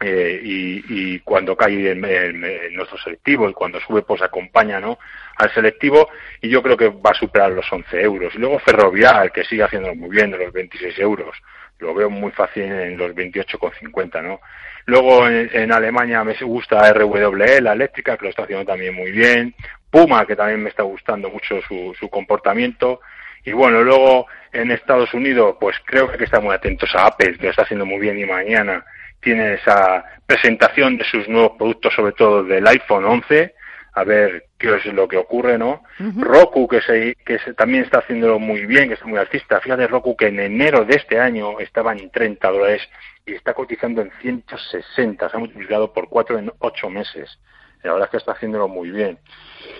Eh, 0.00 0.40
y, 0.42 1.18
cuando 1.20 1.56
cae 1.56 1.92
en, 1.92 2.40
nuestro 2.74 2.98
selectivo 2.98 3.48
y 3.48 3.54
cuando 3.54 3.80
sube 3.80 4.02
pues 4.02 4.20
acompaña 4.20 4.78
¿no? 4.78 4.98
al 5.36 5.52
selectivo 5.54 6.10
y 6.42 6.50
yo 6.50 6.62
creo 6.62 6.76
que 6.76 6.88
va 6.88 7.10
a 7.10 7.14
superar 7.14 7.50
los 7.52 7.70
11 7.70 8.00
euros. 8.02 8.34
Y 8.34 8.38
luego 8.38 8.58
Ferrovial 8.58 9.32
que 9.32 9.44
sigue 9.44 9.62
haciéndolo 9.62 9.94
muy 9.94 10.10
bien 10.10 10.30
de 10.30 10.38
los 10.38 10.52
26 10.52 10.98
euros. 10.98 11.36
Lo 11.78 11.94
veo 11.94 12.10
muy 12.10 12.30
fácil 12.32 12.64
en 12.64 12.98
los 12.98 13.12
28,50 13.12 14.22
¿no? 14.22 14.40
luego 14.86 15.26
en, 15.28 15.72
Alemania 15.72 16.24
me 16.24 16.34
gusta 16.34 16.92
RWE 16.92 17.60
la 17.60 17.72
eléctrica 17.72 18.16
que 18.16 18.24
lo 18.24 18.30
está 18.30 18.42
haciendo 18.42 18.66
también 18.66 18.94
muy 18.94 19.10
bien. 19.10 19.54
Puma 19.90 20.26
que 20.26 20.36
también 20.36 20.62
me 20.62 20.70
está 20.70 20.82
gustando 20.82 21.30
mucho 21.30 21.60
su, 21.62 21.94
su 21.98 22.10
comportamiento. 22.10 23.00
Y 23.44 23.52
bueno, 23.52 23.82
luego 23.82 24.26
en 24.52 24.70
Estados 24.72 25.14
Unidos, 25.14 25.56
pues 25.58 25.76
creo 25.84 26.06
que 26.06 26.12
hay 26.14 26.18
que 26.18 26.24
estar 26.24 26.42
muy 26.42 26.54
atentos 26.54 26.94
a 26.94 27.06
Apple, 27.06 27.38
que 27.38 27.44
lo 27.44 27.50
está 27.50 27.62
haciendo 27.62 27.86
muy 27.86 27.98
bien 27.98 28.18
y 28.18 28.26
mañana 28.26 28.84
tiene 29.20 29.54
esa 29.54 30.04
presentación 30.26 30.96
de 30.96 31.04
sus 31.04 31.28
nuevos 31.28 31.52
productos, 31.56 31.94
sobre 31.94 32.12
todo 32.12 32.44
del 32.44 32.66
iPhone 32.66 33.04
11, 33.04 33.54
a 33.96 34.04
ver 34.04 34.44
qué 34.58 34.74
es 34.74 34.84
lo 34.86 35.08
que 35.08 35.16
ocurre, 35.16 35.56
¿no? 35.56 35.82
Roku, 35.98 36.68
que, 36.68 36.82
se, 36.82 37.16
que 37.24 37.38
también 37.54 37.84
está 37.84 37.98
haciéndolo 37.98 38.38
muy 38.38 38.66
bien, 38.66 38.88
que 38.88 38.94
es 38.94 39.04
muy 39.04 39.18
artista. 39.18 39.58
Fíjate, 39.60 39.86
Roku, 39.86 40.14
que 40.16 40.26
en 40.26 40.38
enero 40.38 40.84
de 40.84 40.96
este 40.96 41.18
año 41.18 41.58
estaba 41.60 41.92
en 41.92 42.10
30 42.10 42.50
dólares 42.50 42.82
y 43.24 43.32
está 43.32 43.54
cotizando 43.54 44.02
en 44.02 44.10
160, 44.20 45.28
se 45.30 45.36
ha 45.36 45.40
multiplicado 45.40 45.92
por 45.92 46.08
cuatro 46.08 46.38
en 46.38 46.52
ocho 46.58 46.90
meses. 46.90 47.38
La 47.86 47.92
verdad 47.92 48.08
es 48.08 48.10
que 48.10 48.16
está 48.18 48.32
haciéndolo 48.32 48.68
muy 48.68 48.90
bien. 48.90 49.18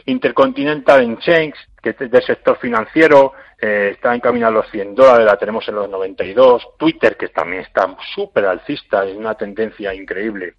Intercontinental 0.06 1.02
en 1.02 1.18
Change, 1.18 1.56
que 1.82 1.90
es 1.90 2.10
del 2.10 2.22
sector 2.22 2.58
financiero, 2.58 3.32
eh, 3.60 3.92
está 3.94 4.14
en 4.14 4.20
camino 4.20 4.46
a 4.46 4.50
los 4.50 4.70
100 4.70 4.94
dólares, 4.94 5.26
la 5.26 5.36
tenemos 5.36 5.66
en 5.68 5.76
los 5.76 5.88
92. 5.88 6.68
Twitter, 6.78 7.16
que 7.16 7.28
también 7.28 7.62
está 7.62 7.96
súper 8.14 8.46
alcista, 8.46 9.04
es 9.04 9.16
una 9.16 9.34
tendencia 9.34 9.94
increíble. 9.94 10.54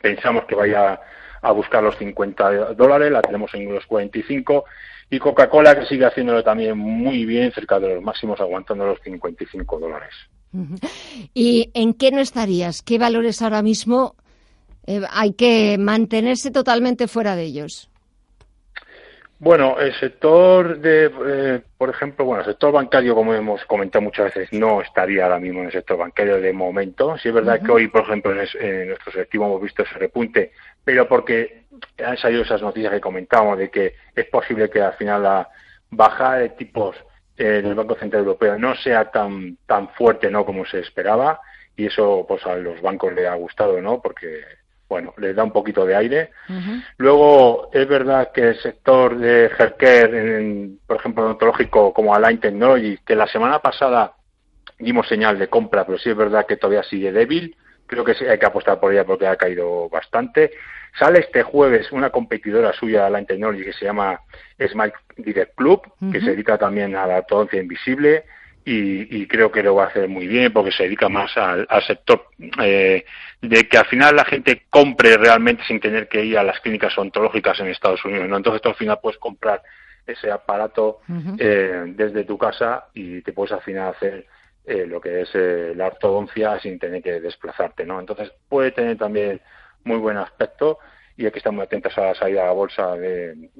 Pensamos 0.00 0.44
que 0.44 0.54
vaya 0.54 1.00
a 1.42 1.52
buscar 1.52 1.82
los 1.82 1.96
50 1.96 2.74
dólares, 2.74 3.10
la 3.10 3.22
tenemos 3.22 3.52
en 3.54 3.72
los 3.72 3.86
45. 3.86 4.64
Y 5.10 5.18
Coca-Cola, 5.18 5.78
que 5.78 5.86
sigue 5.86 6.04
haciéndolo 6.04 6.44
también 6.44 6.76
muy 6.76 7.24
bien, 7.24 7.52
cerca 7.52 7.80
de 7.80 7.94
los 7.94 8.02
máximos, 8.02 8.40
aguantando 8.40 8.86
los 8.86 9.00
55 9.00 9.78
dólares. 9.78 10.14
¿Y 11.34 11.70
en 11.74 11.94
qué 11.94 12.10
no 12.10 12.20
estarías? 12.20 12.82
¿Qué 12.82 12.98
valores 12.98 13.42
ahora 13.42 13.62
mismo 13.62 14.14
eh, 14.88 15.02
hay 15.10 15.34
que 15.34 15.76
mantenerse 15.78 16.50
totalmente 16.50 17.08
fuera 17.08 17.36
de 17.36 17.42
ellos? 17.42 17.90
Bueno, 19.38 19.78
el 19.78 19.94
sector 20.00 20.78
de, 20.78 21.12
eh, 21.26 21.60
por 21.76 21.90
ejemplo, 21.90 22.24
bueno, 22.24 22.40
el 22.40 22.46
sector 22.46 22.72
bancario, 22.72 23.14
como 23.14 23.34
hemos 23.34 23.62
comentado 23.66 24.02
muchas 24.02 24.34
veces, 24.34 24.48
no 24.50 24.80
estaría 24.80 25.24
ahora 25.24 25.38
mismo 25.38 25.60
en 25.60 25.66
el 25.66 25.72
sector 25.72 25.98
bancario 25.98 26.40
de 26.40 26.52
momento. 26.54 27.18
Sí 27.18 27.28
es 27.28 27.34
verdad 27.34 27.60
que 27.62 27.70
hoy, 27.70 27.88
por 27.88 28.02
ejemplo, 28.02 28.32
en, 28.32 28.48
en, 28.60 28.88
nuestro 28.88 29.12
selectivo 29.12 29.44
hemos 29.44 29.60
visto 29.60 29.82
ese 29.82 29.94
repunte, 29.94 30.52
pero 30.82 31.06
porque 31.06 31.64
han 32.02 32.16
salido 32.16 32.42
esas 32.42 32.62
noticias 32.62 32.90
que 32.90 33.00
comentábamos 33.00 33.58
de 33.58 33.70
que 33.70 33.94
es 34.16 34.24
posible 34.26 34.70
que 34.70 34.80
al 34.80 34.94
final 34.94 35.22
la 35.22 35.48
bajada 35.90 36.38
de 36.38 36.48
tipos 36.48 36.96
eh, 37.36 37.60
del 37.62 37.74
Banco 37.74 37.94
Central 37.94 38.22
Europeo 38.22 38.58
no 38.58 38.74
sea 38.74 39.10
tan 39.10 39.58
tan 39.66 39.90
fuerte, 39.90 40.30
no, 40.30 40.46
como 40.46 40.64
se 40.64 40.80
esperaba, 40.80 41.40
y 41.76 41.86
eso, 41.86 42.24
pues, 42.26 42.44
a 42.46 42.56
los 42.56 42.80
bancos 42.80 43.12
les 43.12 43.26
ha 43.28 43.34
gustado, 43.34 43.80
no, 43.80 44.00
porque 44.00 44.42
bueno, 44.88 45.12
les 45.18 45.36
da 45.36 45.44
un 45.44 45.52
poquito 45.52 45.84
de 45.84 45.94
aire. 45.94 46.30
Luego, 46.96 47.68
es 47.72 47.86
verdad 47.86 48.32
que 48.32 48.48
el 48.48 48.60
sector 48.60 49.18
de 49.18 49.46
healthcare, 49.46 50.70
por 50.86 50.96
ejemplo, 50.96 51.24
odontológico, 51.24 51.92
como 51.92 52.14
Align 52.14 52.40
Technology, 52.40 52.98
que 53.04 53.14
la 53.14 53.26
semana 53.26 53.58
pasada 53.58 54.14
dimos 54.78 55.06
señal 55.06 55.38
de 55.38 55.48
compra, 55.48 55.84
pero 55.84 55.98
sí 55.98 56.08
es 56.10 56.16
verdad 56.16 56.46
que 56.46 56.56
todavía 56.56 56.82
sigue 56.84 57.12
débil. 57.12 57.54
Creo 57.86 58.04
que 58.04 58.14
sí 58.14 58.24
hay 58.24 58.38
que 58.38 58.46
apostar 58.46 58.80
por 58.80 58.92
ella 58.92 59.04
porque 59.04 59.26
ha 59.26 59.36
caído 59.36 59.88
bastante. 59.88 60.52
Sale 60.98 61.20
este 61.20 61.42
jueves 61.42 61.92
una 61.92 62.10
competidora 62.10 62.72
suya, 62.72 63.06
Align 63.06 63.26
Technology, 63.26 63.64
que 63.64 63.72
se 63.72 63.84
llama 63.84 64.20
Smile 64.58 64.92
Direct 65.16 65.54
Club, 65.54 65.82
que 66.12 66.20
se 66.20 66.30
dedica 66.30 66.56
también 66.56 66.96
a 66.96 67.06
la 67.06 67.18
ortodoncia 67.18 67.60
invisible 67.60 68.24
y, 68.70 69.26
creo 69.26 69.50
que 69.50 69.62
lo 69.62 69.74
va 69.74 69.84
a 69.84 69.86
hacer 69.86 70.08
muy 70.08 70.26
bien 70.26 70.52
porque 70.52 70.72
se 70.72 70.82
dedica 70.82 71.08
más 71.08 71.34
al, 71.36 71.66
sector 71.86 72.26
eh, 72.62 73.04
de 73.40 73.68
que 73.68 73.78
al 73.78 73.86
final 73.86 74.16
la 74.16 74.24
gente 74.26 74.64
compre 74.68 75.16
realmente 75.16 75.64
sin 75.64 75.80
tener 75.80 76.06
que 76.06 76.22
ir 76.22 76.36
a 76.36 76.42
las 76.42 76.60
clínicas 76.60 76.96
ontológicas 76.98 77.58
en 77.60 77.68
Estados 77.68 78.04
Unidos. 78.04 78.28
¿no? 78.28 78.36
Entonces 78.36 78.60
tú 78.60 78.68
al 78.68 78.74
final 78.74 78.98
puedes 79.00 79.18
comprar 79.18 79.62
ese 80.06 80.30
aparato 80.30 81.00
eh, 81.38 81.84
desde 81.88 82.24
tu 82.24 82.36
casa 82.36 82.88
y 82.92 83.22
te 83.22 83.32
puedes 83.32 83.52
al 83.52 83.62
final 83.62 83.94
hacer 83.94 84.26
eh, 84.66 84.86
lo 84.86 85.00
que 85.00 85.22
es 85.22 85.30
la 85.76 85.86
ortodoncia 85.86 86.58
sin 86.60 86.78
tener 86.78 87.02
que 87.02 87.20
desplazarte. 87.20 87.86
¿no? 87.86 87.98
Entonces 88.00 88.30
puede 88.48 88.72
tener 88.72 88.98
también 88.98 89.40
muy 89.84 89.96
buen 89.96 90.18
aspecto 90.18 90.78
y 91.16 91.24
hay 91.24 91.30
que 91.30 91.38
estar 91.38 91.52
muy 91.52 91.64
atentos 91.64 91.96
a 91.96 92.02
la 92.02 92.14
salida 92.14 92.42
a 92.42 92.46
la 92.46 92.52
bolsa 92.52 92.94
de, 92.96 93.50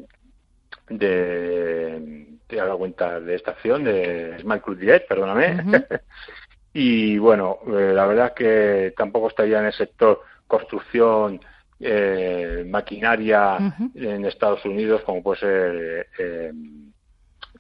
de, 0.88 2.26
te 2.46 2.60
haga 2.60 2.76
cuenta 2.76 3.20
de 3.20 3.34
esta 3.34 3.52
acción 3.52 3.84
de 3.84 4.38
Smart 4.40 4.62
Club 4.62 4.78
Direct, 4.78 5.08
perdóname. 5.08 5.64
y 6.72 7.18
bueno, 7.18 7.58
eh, 7.66 7.92
la 7.94 8.06
verdad 8.06 8.26
es 8.28 8.32
que 8.32 8.94
tampoco 8.96 9.28
estaría 9.28 9.60
en 9.60 9.66
el 9.66 9.72
sector 9.72 10.22
construcción, 10.46 11.40
eh, 11.80 12.64
maquinaria 12.66 13.56
en 13.94 14.24
Estados 14.24 14.64
Unidos, 14.64 15.02
como 15.02 15.22
puede 15.22 15.40
ser 15.40 16.08
eh, 16.18 16.52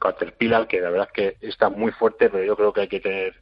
Caterpillar, 0.00 0.66
que 0.66 0.80
la 0.80 0.90
verdad 0.90 1.08
es 1.14 1.36
que 1.38 1.46
está 1.46 1.68
muy 1.68 1.92
fuerte, 1.92 2.28
pero 2.28 2.42
yo 2.44 2.56
creo 2.56 2.72
que 2.72 2.80
hay 2.80 2.88
que 2.88 3.00
tener 3.00 3.34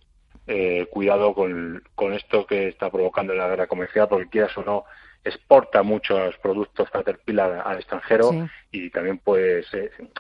eh, 0.47 0.87
cuidado 0.91 1.35
con, 1.35 1.83
con 1.95 2.13
esto 2.13 2.47
que 2.47 2.69
está 2.69 2.91
provocando 2.91 3.35
la 3.35 3.49
guerra 3.49 3.67
comercial, 3.67 4.09
porque 4.09 4.29
quieras 4.29 4.57
o 4.59 4.65
no, 4.65 4.85
exporta 5.27 5.83
muchos 5.83 6.37
productos 6.39 6.89
Caterpillar 6.91 7.63
al 7.67 7.79
extranjero 7.79 8.31
y 8.71 8.91
también 8.91 9.19
puede 9.19 9.65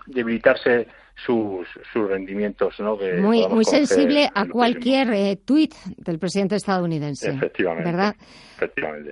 debilitarse 0.06 0.88
sus, 1.24 1.66
sus 1.92 2.08
rendimientos. 2.08 2.78
¿no? 2.78 2.98
muy 3.20 3.46
muy 3.48 3.64
sensible 3.64 4.28
a 4.34 4.46
cualquier 4.46 5.12
eh, 5.12 5.36
tuit 5.36 5.74
del 5.96 6.18
presidente 6.18 6.56
estadounidense. 6.56 7.30
Efectivamente. 7.30 7.90
¿Verdad? 7.90 8.16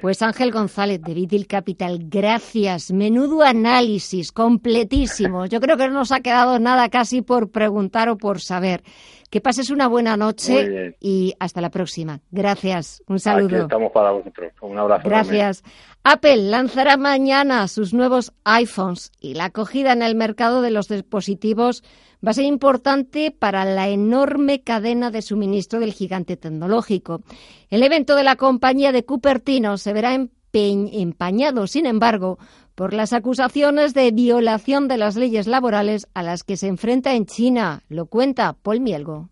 Pues 0.01 0.23
Ángel 0.23 0.51
González 0.51 1.03
de 1.03 1.15
Vitil 1.15 1.47
Capital, 1.47 1.99
gracias. 2.05 2.93
Menudo 2.93 3.43
análisis, 3.43 4.33
completísimo. 4.33 5.47
Yo 5.47 5.61
creo 5.61 5.77
que 5.77 5.87
no 5.89 5.95
nos 5.95 6.13
ha 6.13 6.21
quedado 6.21 6.59
nada 6.59 6.89
casi 6.89 7.23
por 7.23 7.51
preguntar 7.51 8.09
o 8.09 8.17
por 8.17 8.41
saber. 8.41 8.83
Que 9.31 9.41
pases 9.41 9.71
una 9.71 9.89
buena 9.89 10.17
noche 10.17 10.97
y 11.01 11.35
hasta 11.41 11.61
la 11.61 11.71
próxima. 11.71 12.21
Gracias. 12.31 13.03
Un 13.09 13.19
saludo. 13.19 13.63
estamos 13.63 13.91
para 13.91 14.13
vosotros. 14.13 14.53
Un 14.61 14.79
abrazo. 14.79 15.09
Gracias. 15.09 15.63
Apple 16.07 16.37
lanzará 16.37 16.99
mañana 16.99 17.67
sus 17.67 17.95
nuevos 17.95 18.35
iPhones 18.45 19.11
y 19.21 19.33
la 19.33 19.47
acogida 19.47 19.95
en 19.95 20.03
el 20.03 20.15
mercado 20.15 20.61
de 20.61 20.71
los 20.71 20.89
dispositivos 20.89 21.83
va 22.25 22.33
a 22.33 22.35
ser 22.35 22.45
importante 22.45 23.31
para 23.31 23.65
la 23.65 23.89
enorme 23.89 24.61
cadena 24.61 25.11
de 25.11 25.23
suministro 25.23 25.81
del 25.81 25.95
gigante 25.95 26.37
tecnológico. 26.37 27.23
El 27.71 27.83
evento 27.83 28.17
de 28.17 28.23
la 28.23 28.37
compañía 28.37 28.93
de 28.93 29.07
Cupertino 29.07 29.79
se 29.79 29.95
verá 29.95 30.15
empañado, 30.53 31.67
sin 31.67 31.87
embargo, 31.87 32.39
por 32.75 32.93
las 32.93 33.15
acusaciones 33.15 33.95
de 33.95 34.11
violación 34.11 34.89
de 34.89 34.99
las 34.99 35.17
leyes 35.17 35.47
laborales 35.47 36.07
a 36.13 36.23
las 36.23 36.45
que 36.45 36.59
se 36.59 36.67
enfrenta 36.67 37.15
en 37.15 37.25
China. 37.25 37.83
Lo 37.89 38.07
cuenta 38.07 38.53
Paul 38.53 38.81
Mielgo. 38.81 39.31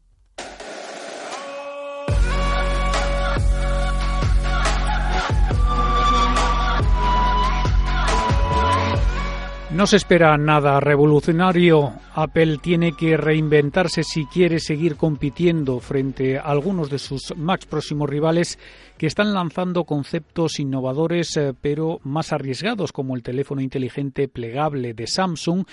No 9.74 9.86
se 9.86 9.96
espera 9.96 10.36
nada 10.36 10.80
revolucionario. 10.80 11.94
Apple 12.14 12.58
tiene 12.58 12.92
que 12.92 13.16
reinventarse 13.16 14.04
si 14.04 14.26
quiere 14.26 14.60
seguir 14.60 14.96
compitiendo 14.96 15.80
frente 15.80 16.36
a 16.36 16.42
algunos 16.42 16.90
de 16.90 16.98
sus 16.98 17.34
más 17.38 17.64
próximos 17.64 18.10
rivales 18.10 18.58
que 18.98 19.06
están 19.06 19.32
lanzando 19.32 19.84
conceptos 19.84 20.60
innovadores 20.60 21.38
eh, 21.38 21.54
pero 21.58 22.00
más 22.04 22.34
arriesgados 22.34 22.92
como 22.92 23.16
el 23.16 23.22
teléfono 23.22 23.62
inteligente 23.62 24.28
plegable 24.28 24.92
de 24.92 25.06
Samsung 25.06 25.64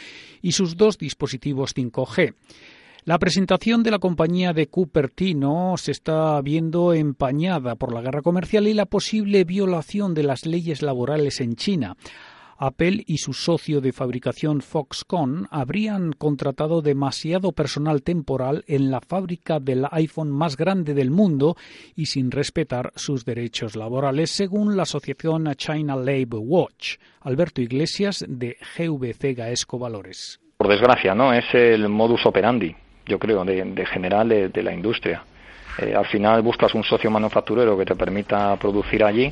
y 0.41 0.53
sus 0.53 0.77
dos 0.77 0.97
dispositivos 0.97 1.76
5G. 1.76 2.35
La 3.03 3.19
presentación 3.19 3.84
de 3.84 3.91
la 3.91 3.99
compañía 3.99 4.53
de 4.53 4.67
Cupertino 4.67 5.76
se 5.77 5.91
está 5.91 6.39
viendo 6.41 6.93
empañada 6.93 7.76
por 7.76 7.93
la 7.93 8.01
guerra 8.01 8.21
comercial 8.21 8.67
y 8.67 8.73
la 8.73 8.85
posible 8.85 9.43
violación 9.43 10.13
de 10.13 10.23
las 10.23 10.45
leyes 10.45 10.81
laborales 10.81 11.41
en 11.41 11.55
China. 11.55 11.97
Apple 12.61 13.03
y 13.07 13.19
su 13.19 13.31
socio 13.31 13.80
de 13.80 13.94
fabricación 13.94 14.61
Foxconn 14.61 15.48
habrían 15.49 16.11
contratado 16.11 16.81
demasiado 16.81 17.53
personal 17.53 18.03
temporal 18.03 18.65
en 18.68 18.91
la 18.91 18.99
fábrica 18.99 19.61
del 19.61 19.86
iPhone 19.91 20.30
más 20.30 20.57
grande 20.57 20.94
del 20.94 21.10
mundo 21.10 21.56
y 21.95 22.07
sin 22.07 22.31
respetar 22.31 22.91
sus 22.95 23.23
derechos 23.23 23.77
laborales, 23.77 24.30
según 24.30 24.76
la 24.76 24.84
asociación 24.84 25.49
China 25.56 25.95
Labor 25.95 26.41
Watch. 26.44 26.98
Alberto 27.22 27.61
Iglesias, 27.61 28.26
de 28.27 28.57
GVC 28.77 29.36
Gaesco 29.36 29.80
Valores. 29.80 30.40
Por 30.57 30.68
desgracia, 30.68 31.15
¿no? 31.15 31.34
Es 31.34 31.45
el 31.53 31.88
modus 31.88 32.26
operandi, 32.26 32.76
yo 33.06 33.18
creo, 33.18 33.45
de, 33.45 33.86
general 33.86 34.27
de, 34.27 34.64
la 34.64 34.73
industria. 34.73 35.23
Eh, 35.81 35.94
al 35.95 36.06
final 36.07 36.41
buscas 36.41 36.76
un 36.76 36.84
socio 36.84 37.10
manufacturero 37.10 37.77
que 37.77 37.86
te 37.86 37.95
permita 37.95 38.57
producir 38.57 39.02
allí, 39.06 39.31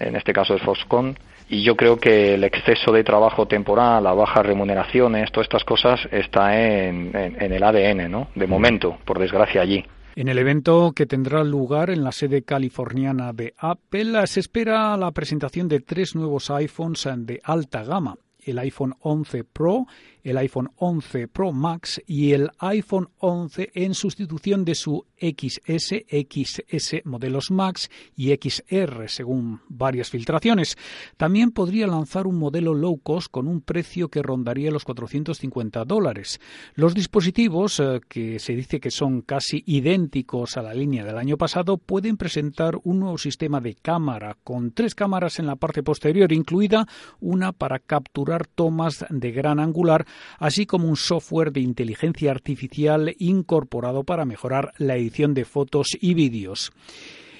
en 0.00 0.16
este 0.16 0.32
caso 0.32 0.54
es 0.54 0.62
Foxconn, 0.62 1.14
y 1.48 1.62
yo 1.62 1.76
creo 1.76 1.98
que 1.98 2.34
el 2.34 2.44
exceso 2.44 2.92
de 2.92 3.04
trabajo 3.04 3.46
temporal, 3.46 4.04
las 4.04 4.16
bajas 4.16 4.46
remuneraciones, 4.46 5.30
todas 5.30 5.46
estas 5.46 5.64
cosas 5.64 6.00
está 6.10 6.58
en, 6.58 7.12
el 7.14 7.62
ADN, 7.62 8.10
¿no? 8.10 8.28
De 8.34 8.46
momento, 8.46 8.98
por 9.04 9.18
desgracia 9.18 9.60
allí. 9.60 9.84
En 10.16 10.28
el 10.28 10.38
evento 10.38 10.92
que 10.94 11.06
tendrá 11.06 11.42
lugar 11.42 11.90
en 11.90 12.04
la 12.04 12.12
sede 12.12 12.42
californiana 12.42 13.32
de 13.32 13.52
Apple 13.58 14.26
se 14.26 14.40
espera 14.40 14.96
la 14.96 15.10
presentación 15.10 15.68
de 15.68 15.80
tres 15.80 16.14
nuevos 16.14 16.50
iPhones 16.50 17.08
de 17.16 17.40
alta 17.42 17.82
gama, 17.82 18.16
el 18.44 18.58
iPhone 18.58 18.94
11 19.00 19.44
Pro, 19.44 19.86
el 20.22 20.38
iPhone 20.38 20.70
11 20.76 21.28
Pro 21.28 21.52
Max 21.52 22.02
y 22.06 22.32
el 22.32 22.50
iPhone 22.58 23.08
11 23.18 23.70
en 23.74 23.94
sustitución 23.94 24.64
de 24.64 24.74
su 24.74 25.04
XS, 25.20 26.04
XS 26.08 27.04
modelos 27.04 27.50
Max 27.50 27.90
y 28.16 28.34
XR, 28.34 29.08
según 29.08 29.60
varias 29.68 30.10
filtraciones. 30.10 30.76
También 31.16 31.50
podría 31.50 31.86
lanzar 31.86 32.26
un 32.26 32.38
modelo 32.38 32.74
low 32.74 32.98
cost 32.98 33.28
con 33.30 33.48
un 33.48 33.60
precio 33.60 34.08
que 34.08 34.22
rondaría 34.22 34.70
los 34.70 34.84
450 34.84 35.84
dólares. 35.84 36.40
Los 36.74 36.94
dispositivos, 36.94 37.80
eh, 37.80 38.00
que 38.08 38.38
se 38.38 38.54
dice 38.54 38.80
que 38.80 38.90
son 38.90 39.22
casi 39.22 39.62
idénticos 39.66 40.56
a 40.56 40.62
la 40.62 40.74
línea 40.74 41.04
del 41.04 41.18
año 41.18 41.36
pasado, 41.36 41.76
pueden 41.76 42.16
presentar 42.16 42.78
un 42.82 43.00
nuevo 43.00 43.18
sistema 43.18 43.60
de 43.60 43.74
cámara 43.74 44.36
con 44.42 44.72
tres 44.72 44.94
cámaras 44.94 45.38
en 45.38 45.46
la 45.46 45.56
parte 45.56 45.82
posterior, 45.82 46.32
incluida 46.32 46.86
una 47.20 47.52
para 47.52 47.78
capturar 47.78 48.33
tomas 48.42 49.04
de 49.08 49.30
gran 49.30 49.60
angular 49.60 50.04
así 50.38 50.66
como 50.66 50.88
un 50.88 50.96
software 50.96 51.52
de 51.52 51.60
inteligencia 51.60 52.32
artificial 52.32 53.14
incorporado 53.18 54.02
para 54.02 54.24
mejorar 54.24 54.72
la 54.78 54.96
edición 54.96 55.34
de 55.34 55.44
fotos 55.44 55.96
y 56.00 56.14
vídeos. 56.14 56.72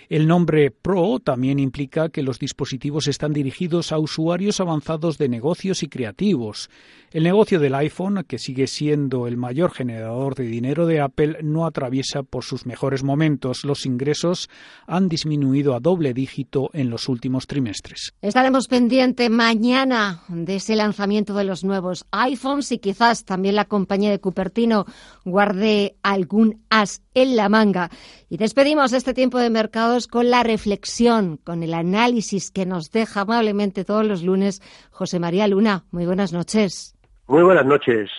El 0.09 0.29
nombre 0.29 0.71
Pro 0.71 1.19
también 1.19 1.59
implica 1.59 2.11
que 2.11 2.23
los 2.23 2.39
dispositivos 2.39 3.09
están 3.09 3.33
dirigidos 3.33 3.91
a 3.91 3.99
usuarios 3.99 4.61
avanzados 4.61 5.16
de 5.19 5.29
negocios 5.29 5.83
y 5.83 5.89
creativos. 5.89 6.69
El 7.15 7.23
negocio 7.23 7.61
del 7.61 7.77
iPhone, 7.77 8.24
que 8.27 8.41
sigue 8.41 8.66
siendo 8.66 9.28
el 9.28 9.36
mayor 9.36 9.70
generador 9.70 10.35
de 10.35 10.43
dinero 10.47 10.85
de 10.85 11.01
Apple, 11.01 11.39
no 11.45 11.65
atraviesa 11.65 12.24
por 12.24 12.43
sus 12.43 12.66
mejores 12.66 13.05
momentos. 13.05 13.65
Los 13.65 13.86
ingresos 13.86 14.51
han 14.89 15.09
disminuido 15.09 15.77
a 15.77 15.78
doble 15.78 16.12
dígito 16.12 16.70
en 16.73 16.91
los 16.91 17.09
últimos 17.09 17.47
trimestres. 17.47 18.15
Estaremos 18.20 18.66
pendiente 18.66 19.31
mañana 19.31 20.24
de 20.27 20.57
ese 20.57 20.74
lanzamiento 20.74 21.35
de 21.35 21.45
los 21.45 21.62
nuevos 21.62 22.05
iPhones 22.11 22.73
y 22.73 22.78
quizás 22.78 23.24
también 23.24 23.55
la 23.55 23.66
compañía 23.66 24.11
de 24.11 24.19
Cupertino 24.19 24.85
guarde 25.24 25.95
algún 26.03 26.65
as 26.69 27.01
en 27.15 27.36
la 27.36 27.49
manga. 27.49 27.93
Y 28.28 28.39
despedimos 28.39 28.93
este 28.93 29.15
tiempo 29.15 29.39
de 29.39 29.51
mercados 29.51 30.09
con 30.09 30.31
la 30.31 30.43
reflexión, 30.43 31.36
con 31.36 31.62
el 31.62 31.74
análisis 31.74 32.51
que 32.51 32.66
nos 32.66 32.91
deja 32.91 33.20
amablemente 33.20 33.85
todos 33.85 34.05
los 34.05 34.24
lunes 34.24 34.61
José 34.91 35.20
María 35.20 35.47
Luna. 35.47 35.85
Muy 35.93 36.07
buenas 36.07 36.32
noches. 36.32 36.95
Muy 37.27 37.43
buenas 37.43 37.65
noches. 37.65 38.11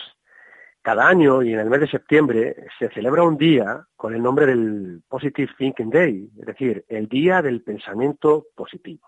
Cada 0.82 1.06
año 1.06 1.40
y 1.40 1.52
en 1.52 1.60
el 1.60 1.70
mes 1.70 1.78
de 1.78 1.88
septiembre 1.88 2.56
se 2.76 2.88
celebra 2.88 3.22
un 3.22 3.36
día 3.36 3.86
con 3.94 4.12
el 4.12 4.20
nombre 4.20 4.46
del 4.46 5.00
Positive 5.06 5.52
Thinking 5.56 5.90
Day, 5.90 6.28
es 6.36 6.46
decir, 6.46 6.84
el 6.88 7.08
Día 7.08 7.40
del 7.40 7.62
Pensamiento 7.62 8.48
Positivo. 8.56 9.06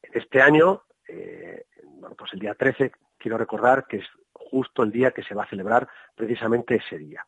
Este 0.00 0.40
año, 0.40 0.84
eh, 1.06 1.66
bueno, 1.84 2.16
pues 2.16 2.32
el 2.32 2.38
día 2.38 2.54
13, 2.54 2.90
quiero 3.18 3.36
recordar 3.36 3.86
que 3.86 3.98
es 3.98 4.06
justo 4.32 4.82
el 4.82 4.90
día 4.90 5.10
que 5.10 5.22
se 5.24 5.34
va 5.34 5.42
a 5.42 5.50
celebrar 5.50 5.86
precisamente 6.14 6.76
ese 6.76 6.96
día. 6.96 7.26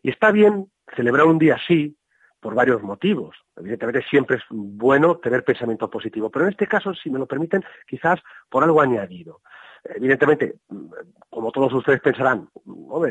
Y 0.00 0.10
está 0.10 0.30
bien 0.30 0.70
celebrar 0.94 1.26
un 1.26 1.40
día 1.40 1.56
así 1.56 1.98
por 2.38 2.54
varios 2.54 2.80
motivos. 2.84 3.36
Evidentemente 3.56 4.04
siempre 4.08 4.36
es 4.36 4.44
bueno 4.48 5.16
tener 5.16 5.42
pensamiento 5.42 5.90
positivo, 5.90 6.30
pero 6.30 6.44
en 6.44 6.52
este 6.52 6.68
caso, 6.68 6.94
si 6.94 7.10
me 7.10 7.18
lo 7.18 7.26
permiten, 7.26 7.64
quizás 7.84 8.20
por 8.48 8.62
algo 8.62 8.80
añadido. 8.80 9.40
Evidentemente, 9.84 10.56
como 11.28 11.52
todos 11.52 11.72
ustedes 11.74 12.00
pensarán, 12.00 12.48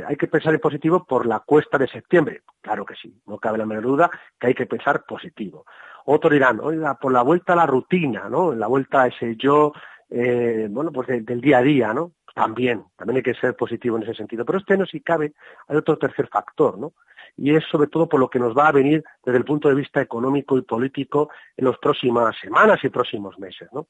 hay 0.07 0.15
que 0.15 0.27
pensar 0.27 0.53
en 0.53 0.59
positivo 0.59 1.05
por 1.05 1.25
la 1.25 1.39
cuesta 1.39 1.77
de 1.77 1.87
septiembre. 1.87 2.41
Claro 2.61 2.85
que 2.85 2.95
sí, 2.95 3.13
no 3.27 3.37
cabe 3.37 3.59
la 3.59 3.65
menor 3.65 3.83
duda 3.83 4.11
que 4.39 4.47
hay 4.47 4.53
que 4.53 4.65
pensar 4.65 5.03
positivo. 5.05 5.65
Otros 6.05 6.33
dirán, 6.33 6.59
oiga, 6.59 6.95
por 6.95 7.11
la 7.11 7.21
vuelta 7.21 7.53
a 7.53 7.57
la 7.57 7.65
rutina, 7.65 8.27
¿no? 8.29 8.53
La 8.53 8.67
vuelta 8.67 9.03
a 9.03 9.07
ese 9.07 9.35
yo, 9.35 9.71
eh, 10.09 10.67
bueno, 10.69 10.91
pues 10.91 11.07
del 11.07 11.41
día 11.41 11.59
a 11.59 11.61
día, 11.61 11.93
¿no? 11.93 12.13
También, 12.33 12.83
también 12.95 13.17
hay 13.17 13.23
que 13.23 13.35
ser 13.35 13.55
positivo 13.55 13.97
en 13.97 14.03
ese 14.03 14.15
sentido. 14.15 14.43
Pero 14.43 14.57
este 14.57 14.77
no 14.77 14.85
si 14.85 15.01
cabe, 15.01 15.33
hay 15.67 15.77
otro 15.77 15.97
tercer 15.97 16.27
factor, 16.27 16.79
¿no? 16.79 16.93
Y 17.37 17.55
es 17.55 17.63
sobre 17.65 17.87
todo 17.87 18.09
por 18.09 18.19
lo 18.19 18.29
que 18.29 18.39
nos 18.39 18.57
va 18.57 18.67
a 18.67 18.71
venir 18.71 19.03
desde 19.23 19.37
el 19.37 19.45
punto 19.45 19.69
de 19.69 19.75
vista 19.75 20.01
económico 20.01 20.57
y 20.57 20.63
político 20.63 21.29
en 21.55 21.65
las 21.65 21.77
próximas 21.77 22.35
semanas 22.39 22.79
y 22.83 22.89
próximos 22.89 23.37
meses, 23.39 23.69
¿no? 23.71 23.87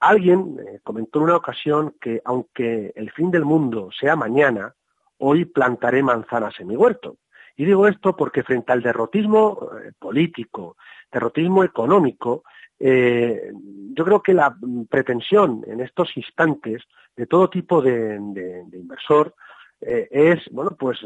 Alguien 0.00 0.58
eh, 0.60 0.80
comentó 0.82 1.18
en 1.18 1.24
una 1.24 1.36
ocasión 1.36 1.94
que 2.00 2.20
aunque 2.24 2.92
el 2.94 3.10
fin 3.12 3.30
del 3.30 3.44
mundo 3.44 3.90
sea 3.98 4.16
mañana, 4.16 4.74
hoy 5.18 5.46
plantaré 5.46 6.02
manzanas 6.02 6.58
en 6.60 6.68
mi 6.68 6.76
huerto. 6.76 7.16
Y 7.56 7.64
digo 7.64 7.86
esto 7.86 8.14
porque 8.14 8.42
frente 8.42 8.72
al 8.72 8.82
derrotismo 8.82 9.70
eh, 9.82 9.92
político, 9.98 10.76
derrotismo 11.10 11.64
económico, 11.64 12.44
eh, 12.78 13.50
yo 13.94 14.04
creo 14.04 14.22
que 14.22 14.34
la 14.34 14.54
pretensión 14.90 15.64
en 15.66 15.80
estos 15.80 16.14
instantes 16.16 16.82
de 17.16 17.26
todo 17.26 17.48
tipo 17.48 17.80
de, 17.80 18.16
inversor 18.16 19.34
es, 19.80 20.40
bueno, 20.50 20.76
pues 20.78 20.98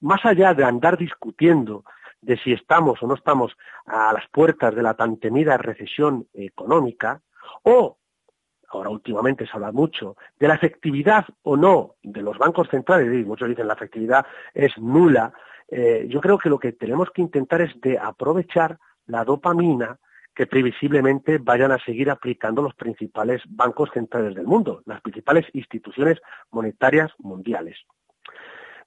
más 0.00 0.24
allá 0.24 0.54
de 0.54 0.64
andar 0.64 0.96
discutiendo 0.96 1.84
de 2.20 2.36
si 2.38 2.52
estamos 2.52 3.02
o 3.02 3.06
no 3.06 3.14
estamos 3.14 3.56
a 3.86 4.12
las 4.12 4.28
puertas 4.28 4.74
de 4.74 4.82
la 4.82 4.94
tan 4.94 5.18
temida 5.18 5.56
recesión 5.56 6.26
económica, 6.34 7.22
o, 7.62 7.98
ahora 8.68 8.90
últimamente 8.90 9.46
se 9.46 9.52
habla 9.52 9.72
mucho, 9.72 10.16
de 10.38 10.48
la 10.48 10.54
efectividad 10.54 11.24
o 11.42 11.56
no 11.56 11.94
de 12.02 12.22
los 12.22 12.38
bancos 12.38 12.68
centrales, 12.68 13.12
y 13.12 13.24
muchos 13.24 13.48
dicen 13.48 13.68
la 13.68 13.74
efectividad 13.74 14.26
es 14.54 14.76
nula, 14.78 15.32
eh, 15.68 16.06
yo 16.08 16.20
creo 16.20 16.38
que 16.38 16.48
lo 16.48 16.58
que 16.58 16.72
tenemos 16.72 17.10
que 17.10 17.22
intentar 17.22 17.60
es 17.60 17.80
de 17.80 17.98
aprovechar 17.98 18.78
la 19.06 19.24
dopamina 19.24 19.98
que 20.34 20.46
previsiblemente 20.46 21.38
vayan 21.38 21.72
a 21.72 21.82
seguir 21.82 22.10
aplicando 22.10 22.60
los 22.60 22.74
principales 22.74 23.42
bancos 23.48 23.90
centrales 23.94 24.34
del 24.34 24.46
mundo, 24.46 24.82
las 24.84 25.00
principales 25.00 25.46
instituciones 25.54 26.20
monetarias 26.50 27.10
mundiales. 27.18 27.78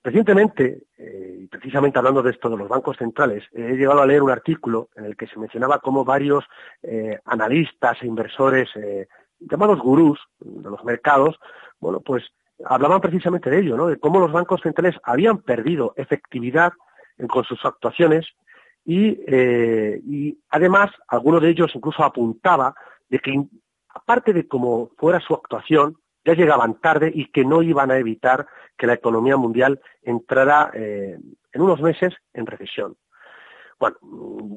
Recientemente, 0.04 0.84
eh, 0.98 1.40
y 1.42 1.48
precisamente 1.48 2.00
hablando 2.00 2.24
de 2.24 2.32
esto 2.32 2.50
de 2.50 2.58
los 2.58 2.70
bancos 2.70 2.98
centrales, 2.98 3.44
he 3.54 3.74
llegado 3.76 4.02
a 4.02 4.06
leer 4.06 4.24
un 4.24 4.32
artículo 4.32 4.90
en 4.96 5.06
el 5.06 5.18
que 5.18 5.28
se 5.28 5.38
mencionaba 5.38 5.80
cómo 5.80 6.06
varios 6.06 6.46
eh, 6.84 7.20
analistas 7.26 7.98
e 8.02 8.08
inversores 8.08 8.70
eh, 8.76 9.08
llamados 9.40 9.80
gurús 9.80 10.20
de 10.40 10.70
los 10.70 10.84
mercados, 10.84 11.38
bueno, 11.80 12.00
pues 12.00 12.24
hablaban 12.66 13.02
precisamente 13.02 13.50
de 13.50 13.60
ello, 13.60 13.78
¿no? 13.78 13.88
De 13.88 13.98
cómo 13.98 14.20
los 14.20 14.32
bancos 14.32 14.62
centrales 14.62 14.96
habían 15.04 15.40
perdido 15.40 15.94
efectividad 15.98 16.74
con 17.28 17.44
sus 17.44 17.64
actuaciones 17.66 18.26
eh, 18.92 20.02
y, 20.04 20.40
además 20.50 20.90
alguno 21.08 21.40
de 21.40 21.50
ellos 21.50 21.72
incluso 21.76 22.04
apuntaba 22.04 22.74
de 23.08 23.20
que 23.20 23.44
aparte 23.90 24.34
de 24.34 24.48
cómo 24.48 24.90
fuera 24.98 25.20
su 25.20 25.34
actuación, 25.34 25.98
ya 26.26 26.34
llegaban 26.34 26.80
tarde 26.80 27.12
y 27.14 27.32
que 27.32 27.46
no 27.46 27.62
iban 27.62 27.92
a 27.92 27.98
evitar 27.98 28.48
que 28.78 28.88
la 28.88 28.94
economía 28.94 29.38
mundial 29.38 29.82
entrara 30.02 30.72
eh, 30.74 31.18
en 31.52 31.62
unos 31.62 31.82
meses 31.82 32.14
en 32.34 32.46
recesión. 32.46 32.98
Bueno, 33.80 33.98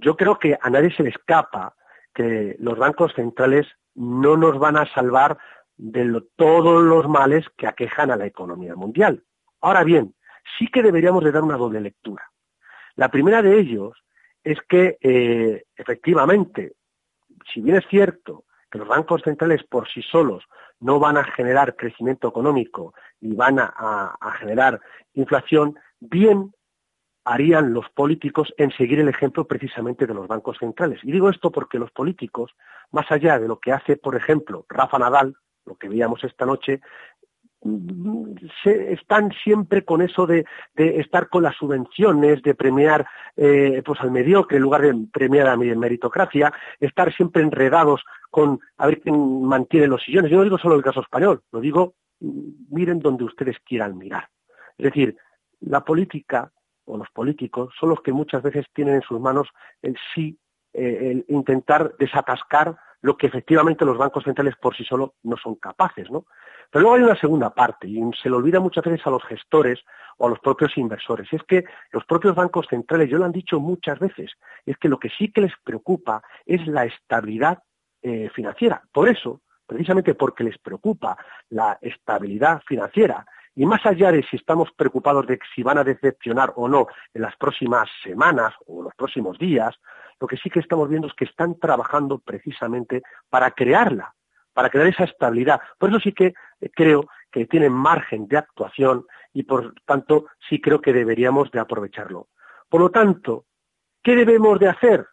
yo 0.01 0.17
creo 0.17 0.39
que 0.39 0.59
a 0.61 0.71
nadie 0.71 0.95
se 0.95 1.03
le 1.03 1.11
escapa 1.11 1.75
que 2.15 2.57
los 2.59 2.79
bancos 2.79 3.13
centrales 3.15 3.67
no 3.95 4.37
nos 4.37 4.59
van 4.59 4.77
a 4.77 4.87
salvar 4.93 5.39
de 5.77 6.23
todos 6.37 6.83
los 6.83 7.09
males 7.09 7.47
que 7.57 7.67
aquejan 7.67 8.11
a 8.11 8.17
la 8.17 8.27
economía 8.27 8.75
mundial. 8.75 9.23
Ahora 9.61 9.85
bien, 9.85 10.15
sí 10.59 10.67
que 10.69 10.83
deberíamos 10.83 11.25
de 11.25 11.33
dar 11.33 11.43
una 11.43 11.57
doble 11.57 11.81
lectura. 11.81 12.31
La 12.97 13.09
primera 13.11 13.43
de 13.43 13.59
ellos 13.59 14.05
es 14.45 14.59
que 14.69 14.99
eh, 15.01 15.65
efectivamente, 15.77 16.75
si 17.53 17.61
bien 17.61 17.77
es 17.77 17.87
cierto 17.89 18.45
que 18.73 18.79
los 18.79 18.89
bancos 18.89 19.21
centrales 19.23 19.63
por 19.65 19.87
sí 19.87 20.01
solos 20.01 20.43
no 20.81 20.99
van 20.99 21.19
a 21.19 21.25
generar 21.25 21.77
crecimiento 21.77 22.27
económico 22.27 22.95
y 23.21 23.35
van 23.35 23.59
a, 23.61 24.17
generar 24.41 24.81
inflación, 25.13 25.79
bien 26.01 26.55
harían 27.25 27.75
los 27.75 27.89
políticos 27.91 28.53
en 28.57 28.73
seguir 28.73 28.99
el 28.99 29.09
ejemplo 29.09 29.47
precisamente 29.47 30.07
de 30.07 30.15
los 30.15 30.27
bancos 30.27 30.57
centrales. 30.59 30.99
Y 31.05 31.13
digo 31.13 31.29
esto 31.29 31.53
porque 31.53 31.79
los 31.79 31.93
políticos, 31.93 32.57
más 32.91 33.13
allá 33.13 33.39
de 33.39 33.47
lo 33.47 33.61
que 33.61 33.73
hace, 33.73 33.97
por 33.97 34.17
ejemplo, 34.17 34.65
Rafa 34.69 34.99
Nadal, 34.99 35.37
lo 35.67 35.77
que 35.77 35.89
veíamos 35.89 36.25
esta 36.25 36.47
noche, 36.47 36.81
se, 38.63 38.93
están 38.93 39.33
siempre 39.45 39.85
con 39.85 40.03
eso 40.03 40.27
de, 40.27 40.45
estar 40.77 41.29
con 41.29 41.43
las 41.43 41.57
subvenciones, 41.57 42.43
de 42.43 42.55
premiar 42.55 43.07
eh, 43.37 43.83
pues 43.85 44.01
al 44.01 44.11
mediocre 44.11 44.57
en 44.57 44.63
lugar 44.63 44.83
de 44.83 44.95
premiar 45.13 45.47
a 45.47 45.57
la 45.57 45.77
meritocracia, 45.77 46.53
estar 46.81 47.13
siempre 47.15 47.43
enredados 47.43 48.03
con 48.31 48.61
a 48.79 48.87
ver 48.87 49.01
quién 49.01 49.45
mantiene 49.45 49.87
los 49.87 50.03
sillones. 50.03 50.31
Yo 50.31 50.39
no 50.39 50.45
digo 50.45 50.59
solo 50.59 50.75
el 50.75 50.83
caso 50.83 51.01
español, 51.01 51.43
lo 51.53 51.61
digo, 51.61 51.95
miren 52.71 53.01
donde 53.01 53.25
ustedes 53.25 53.57
quieran 53.65 53.97
mirar. 53.97 54.29
Es 54.79 54.87
decir, 54.87 55.17
la 55.61 55.85
política 55.85 56.51
o 56.85 56.97
los 56.97 57.11
políticos 57.11 57.73
son 57.79 57.91
los 57.91 58.03
que 58.03 58.13
muchas 58.13 58.43
veces 58.43 58.67
tienen 58.73 58.97
en 58.97 59.03
sus 59.03 59.21
manos 59.21 59.49
el 59.83 59.97
sí, 60.15 60.37
eh, 60.73 61.11
el 61.13 61.25
intentar 61.29 61.95
desatascar 61.99 62.77
lo 63.03 63.17
que 63.17 63.27
efectivamente 63.27 63.85
los 63.85 63.99
bancos 63.99 64.25
centrales 64.25 64.57
por 64.57 64.77
sí 64.77 64.85
solos 64.85 65.11
no 65.25 65.37
son 65.37 65.57
capaces, 65.57 66.11
¿no? 66.11 66.25
Pero 66.71 66.83
luego 66.83 66.97
hay 66.97 67.03
una 67.03 67.21
segunda 67.21 67.51
parte, 67.51 67.87
y 67.87 68.01
se 68.21 68.31
le 68.31 68.37
olvida 68.37 68.61
muchas 68.61 68.85
veces 68.85 69.07
a 69.07 69.11
los 69.11 69.23
gestores 69.25 69.81
o 70.17 70.27
a 70.27 70.31
los 70.31 70.39
propios 70.39 70.77
inversores, 70.79 71.31
y 71.33 71.37
es 71.37 71.43
que 71.43 71.65
los 71.91 72.05
propios 72.07 72.35
bancos 72.35 72.67
centrales, 72.71 73.11
yo 73.11 73.19
lo 73.19 73.25
han 73.25 73.33
dicho 73.33 73.61
muchas 73.61 73.99
veces, 73.99 74.31
es 74.65 74.77
que 74.79 74.89
lo 74.89 74.99
que 74.99 75.11
sí 75.11 75.31
que 75.31 75.43
les 75.43 75.53
preocupa 75.63 76.23
es 76.47 76.67
la 76.67 76.85
estabilidad 76.85 77.63
eh, 78.01 78.31
financiera. 78.35 78.83
Por 78.93 79.09
eso, 79.09 79.43
precisamente 79.67 80.15
porque 80.15 80.45
les 80.45 80.59
preocupa 80.59 81.17
la 81.51 81.79
estabilidad 81.81 82.63
financiera, 82.67 83.27
y 83.55 83.67
más 83.67 83.85
allá 83.85 84.13
de 84.13 84.23
si 84.25 84.37
estamos 84.37 84.71
preocupados 84.73 85.27
de 85.27 85.39
si 85.55 85.63
van 85.63 85.79
a 85.79 85.85
decepcionar 85.85 86.53
o 86.57 86.69
no 86.69 86.87
en 87.13 87.23
las 87.23 87.37
próximas 87.37 87.89
semanas 88.03 88.55
o 88.67 88.83
los 88.83 88.95
próximos 88.95 89.39
días, 89.39 89.75
lo 90.21 90.27
que 90.27 90.37
sí 90.37 90.49
que 90.49 90.61
estamos 90.61 90.89
viendo 90.89 91.09
es 91.09 91.15
que 91.15 91.25
están 91.25 91.59
trabajando 91.59 92.19
precisamente 92.19 93.03
para 93.29 93.51
crearla, 93.51 94.15
para 94.53 94.71
crear 94.71 94.87
esa 94.87 95.05
estabilidad. 95.05 95.61
Por 95.79 95.91
eso 95.91 96.01
sí 96.01 96.13
que 96.13 96.35
eh, 96.61 96.71
creo 96.75 97.07
que 97.31 97.47
tienen 97.47 97.73
margen 97.73 98.27
de 98.29 98.39
actuación 98.39 99.05
y 99.33 99.43
por 99.43 99.75
tanto 99.85 100.27
sí 100.49 100.61
creo 100.61 100.81
que 100.81 100.93
deberíamos 100.93 101.51
de 101.51 101.61
aprovecharlo. 101.61 102.29
Por 102.69 102.81
lo 102.81 102.91
tanto, 102.91 103.47
¿qué 104.03 104.15
debemos 104.15 104.59
de 104.59 104.69
hacer 104.69 105.07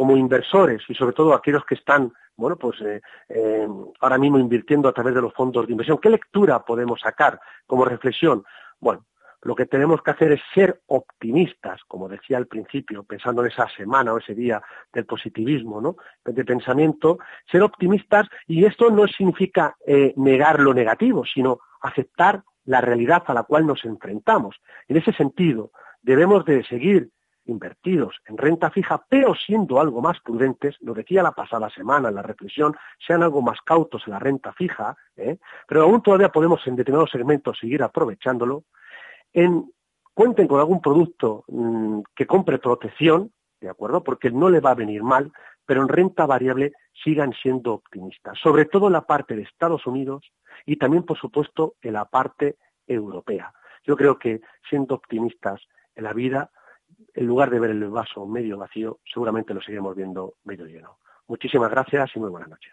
como 0.00 0.16
inversores 0.16 0.80
y 0.88 0.94
sobre 0.94 1.12
todo 1.12 1.34
aquellos 1.34 1.62
que 1.66 1.74
están, 1.74 2.10
bueno, 2.34 2.56
pues 2.56 2.80
eh, 2.80 3.02
eh, 3.28 3.68
ahora 4.00 4.16
mismo 4.16 4.38
invirtiendo 4.38 4.88
a 4.88 4.94
través 4.94 5.14
de 5.14 5.20
los 5.20 5.34
fondos 5.34 5.66
de 5.66 5.72
inversión? 5.72 5.98
¿Qué 5.98 6.08
lectura 6.08 6.64
podemos 6.64 7.02
sacar 7.02 7.38
como 7.66 7.84
reflexión? 7.84 8.42
Bueno, 8.80 9.04
lo 9.42 9.54
que 9.54 9.66
tenemos 9.66 10.00
que 10.00 10.12
hacer 10.12 10.32
es 10.32 10.40
ser 10.54 10.80
optimistas, 10.86 11.82
como 11.86 12.08
decía 12.08 12.38
al 12.38 12.46
principio, 12.46 13.02
pensando 13.02 13.42
en 13.42 13.48
esa 13.48 13.68
semana 13.76 14.14
o 14.14 14.16
ese 14.16 14.34
día 14.34 14.62
del 14.90 15.04
positivismo, 15.04 15.82
¿no? 15.82 15.96
De 16.24 16.46
pensamiento, 16.46 17.18
ser 17.52 17.60
optimistas 17.62 18.26
y 18.46 18.64
esto 18.64 18.90
no 18.90 19.06
significa 19.06 19.76
eh, 19.86 20.14
negar 20.16 20.60
lo 20.60 20.72
negativo, 20.72 21.26
sino 21.26 21.58
aceptar 21.82 22.42
la 22.64 22.80
realidad 22.80 23.22
a 23.26 23.34
la 23.34 23.42
cual 23.42 23.66
nos 23.66 23.84
enfrentamos. 23.84 24.56
En 24.88 24.96
ese 24.96 25.12
sentido, 25.12 25.72
debemos 26.00 26.46
de 26.46 26.64
seguir 26.64 27.10
invertidos 27.44 28.16
en 28.26 28.36
renta 28.36 28.70
fija, 28.70 29.04
pero 29.08 29.34
siendo 29.34 29.80
algo 29.80 30.00
más 30.00 30.20
prudentes, 30.20 30.76
lo 30.80 30.94
decía 30.94 31.22
la 31.22 31.32
pasada 31.32 31.70
semana 31.70 32.08
en 32.08 32.14
la 32.14 32.22
reflexión, 32.22 32.76
sean 33.04 33.22
algo 33.22 33.42
más 33.42 33.60
cautos 33.62 34.02
en 34.06 34.12
la 34.12 34.18
renta 34.18 34.52
fija, 34.52 34.96
¿eh? 35.16 35.38
pero 35.66 35.82
aún 35.82 36.02
todavía 36.02 36.30
podemos 36.30 36.66
en 36.66 36.76
determinados 36.76 37.10
segmentos 37.10 37.58
seguir 37.58 37.82
aprovechándolo, 37.82 38.64
en, 39.32 39.72
cuenten 40.14 40.46
con 40.46 40.60
algún 40.60 40.80
producto 40.80 41.44
mm, 41.48 42.00
que 42.14 42.26
compre 42.26 42.58
protección, 42.58 43.32
¿de 43.60 43.68
acuerdo? 43.68 44.02
Porque 44.02 44.30
no 44.30 44.48
le 44.48 44.60
va 44.60 44.70
a 44.70 44.74
venir 44.74 45.02
mal, 45.02 45.32
pero 45.66 45.82
en 45.82 45.88
renta 45.88 46.26
variable 46.26 46.72
sigan 47.04 47.32
siendo 47.32 47.74
optimistas, 47.74 48.38
sobre 48.38 48.64
todo 48.64 48.88
en 48.88 48.94
la 48.94 49.06
parte 49.06 49.36
de 49.36 49.42
Estados 49.42 49.86
Unidos 49.86 50.32
y 50.66 50.76
también, 50.76 51.04
por 51.04 51.18
supuesto, 51.18 51.74
en 51.80 51.94
la 51.94 52.04
parte 52.06 52.56
europea. 52.86 53.52
Yo 53.84 53.96
creo 53.96 54.18
que 54.18 54.40
siendo 54.68 54.94
optimistas 54.94 55.60
en 55.94 56.04
la 56.04 56.12
vida, 56.12 56.50
en 57.14 57.26
lugar 57.26 57.50
de 57.50 57.60
ver 57.60 57.70
el 57.70 57.88
vaso 57.88 58.26
medio 58.26 58.58
vacío, 58.58 59.00
seguramente 59.12 59.54
lo 59.54 59.60
seguiremos 59.60 59.96
viendo 59.96 60.34
medio 60.44 60.66
lleno. 60.66 60.98
Muchísimas 61.28 61.70
gracias 61.70 62.10
y 62.14 62.20
muy 62.20 62.30
buenas 62.30 62.48
noches. 62.48 62.72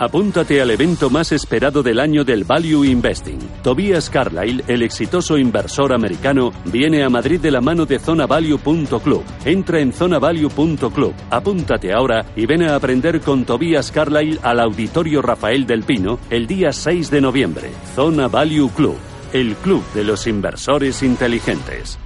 Apúntate 0.00 0.62
al 0.62 0.70
evento 0.70 1.10
más 1.10 1.32
esperado 1.32 1.82
del 1.82 1.98
año 1.98 2.22
del 2.22 2.44
Value 2.44 2.84
Investing. 2.84 3.40
Tobias 3.64 4.08
Carlyle, 4.08 4.62
el 4.68 4.82
exitoso 4.82 5.36
inversor 5.36 5.92
americano, 5.92 6.52
viene 6.66 7.02
a 7.02 7.08
Madrid 7.08 7.40
de 7.40 7.50
la 7.50 7.60
mano 7.60 7.84
de 7.84 7.98
zonavalue.club. 7.98 9.24
Entra 9.44 9.80
en 9.80 9.92
zonavalue.club, 9.92 11.14
apúntate 11.30 11.92
ahora 11.92 12.24
y 12.36 12.46
ven 12.46 12.62
a 12.62 12.76
aprender 12.76 13.20
con 13.20 13.44
Tobias 13.44 13.90
Carlyle 13.90 14.38
al 14.40 14.60
Auditorio 14.60 15.20
Rafael 15.20 15.66
del 15.66 15.82
Pino 15.82 16.20
el 16.30 16.46
día 16.46 16.70
6 16.70 17.10
de 17.10 17.20
noviembre. 17.20 17.72
Zona 17.96 18.28
Value 18.28 18.70
Club, 18.70 18.98
el 19.32 19.56
club 19.56 19.82
de 19.94 20.04
los 20.04 20.28
inversores 20.28 21.02
inteligentes. 21.02 21.98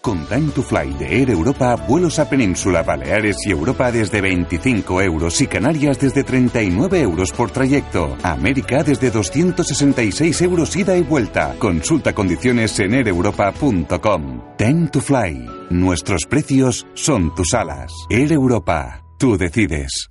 Con 0.00 0.26
Time 0.26 0.50
to 0.52 0.62
Fly 0.62 0.94
de 0.94 1.20
Air 1.20 1.30
Europa, 1.30 1.74
vuelos 1.76 2.18
a 2.18 2.28
Península, 2.28 2.82
Baleares 2.82 3.36
y 3.46 3.50
Europa 3.50 3.90
desde 3.90 4.20
25 4.20 5.02
euros 5.02 5.40
y 5.40 5.46
Canarias 5.46 5.98
desde 5.98 6.24
39 6.24 7.00
euros 7.00 7.32
por 7.32 7.50
trayecto. 7.50 8.16
América 8.22 8.82
desde 8.82 9.10
266 9.10 10.42
euros 10.42 10.76
ida 10.76 10.96
y 10.96 11.02
vuelta. 11.02 11.54
Consulta 11.58 12.14
condiciones 12.14 12.78
en 12.78 12.94
aereuropa.com. 12.94 14.56
Time 14.56 14.88
to 14.88 15.00
Fly. 15.00 15.46
Nuestros 15.70 16.26
precios 16.26 16.86
son 16.94 17.34
tus 17.34 17.54
alas. 17.54 17.92
Air 18.10 18.32
Europa. 18.32 19.02
Tú 19.18 19.36
decides. 19.36 20.10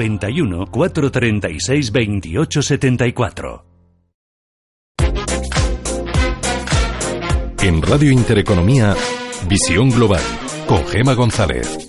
91 0.01 0.65
436 0.71 1.91
28 1.91 2.61
74. 2.63 3.65
En 7.61 7.81
Radio 7.83 8.11
Intereconomía, 8.11 8.95
Visión 9.47 9.91
Global, 9.91 10.21
con 10.67 10.83
Gema 10.87 11.13
González. 11.13 11.87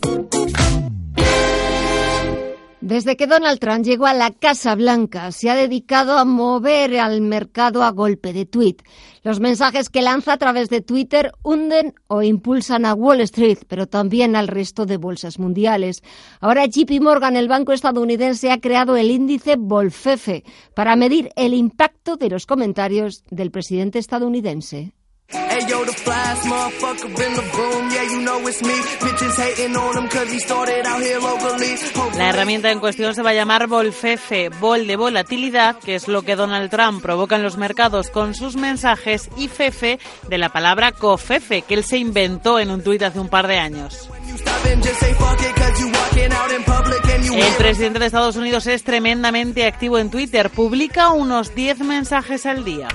Desde 2.83 3.17
que 3.17 3.29
Donald 3.29 3.61
Trump 3.61 3.85
llegó 3.85 4.07
a 4.07 4.13
la 4.13 4.33
Casa 4.33 4.75
Blanca, 4.75 5.31
se 5.31 5.49
ha 5.49 5.55
dedicado 5.55 6.19
a 6.19 6.25
mover 6.25 6.99
al 6.99 7.21
mercado 7.21 7.85
a 7.85 7.91
golpe 7.91 8.33
de 8.33 8.45
tweet. 8.45 8.79
Los 9.23 9.39
mensajes 9.39 9.89
que 9.89 10.03
lanza 10.03 10.33
a 10.33 10.37
través 10.37 10.69
de 10.69 10.81
Twitter 10.81 11.31
hunden 11.45 11.95
o 12.09 12.23
impulsan 12.23 12.85
a 12.85 12.95
Wall 12.95 13.21
Street, 13.21 13.59
pero 13.69 13.87
también 13.87 14.35
al 14.35 14.49
resto 14.49 14.85
de 14.85 14.97
bolsas 14.97 15.39
mundiales. 15.39 16.03
Ahora 16.41 16.67
JP 16.67 17.01
Morgan, 17.01 17.37
el 17.37 17.47
banco 17.47 17.73
estadounidense, 17.73 18.51
ha 18.51 18.61
creado 18.61 18.97
el 18.97 19.13
índice 19.13 19.55
Bolfefe 19.57 20.43
para 20.75 20.97
medir 20.97 21.31
el 21.37 21.55
impacto 21.55 22.17
de 22.17 22.31
los 22.31 22.47
comentarios 22.47 23.23
del 23.31 23.53
presidente 23.53 24.01
estadounidense. 24.01 24.93
La 32.17 32.29
herramienta 32.29 32.71
en 32.71 32.81
cuestión 32.81 33.15
se 33.15 33.23
va 33.23 33.31
a 33.31 33.35
llamar 33.35 33.67
Volfefe, 33.67 34.51
Bol 34.51 34.87
de 34.87 34.97
volatilidad, 34.97 35.77
que 35.79 35.95
es 35.95 36.09
lo 36.09 36.23
que 36.23 36.37
Donald 36.37 36.71
Trump 36.71 37.03
provoca 37.03 37.37
en 37.37 37.43
los 37.43 37.57
mercados 37.57 38.11
con 38.11 38.35
sus 38.35 38.57
mensajes, 38.57 39.31
y 39.37 39.49
Fefe 39.49 39.99
de 40.29 40.39
la 40.39 40.51
palabra 40.51 40.93
cofefe, 40.93 41.63
que 41.63 41.75
él 41.75 41.85
se 41.85 41.99
inventó 41.99 42.59
en 42.59 42.71
un 42.71 42.83
tuit 42.83 43.03
hace 43.03 43.19
un 43.19 43.29
par 43.29 43.47
de 43.47 43.59
años. 43.59 44.11
El 47.35 47.55
presidente 47.55 47.99
de 47.99 48.07
Estados 48.07 48.37
Unidos 48.37 48.67
es 48.67 48.85
tremendamente 48.85 49.67
activo 49.67 49.99
en 49.99 50.11
Twitter, 50.11 50.51
publica 50.51 51.11
unos 51.13 51.55
10 51.55 51.81
mensajes 51.81 52.47
al 52.47 52.65
día. 52.65 52.89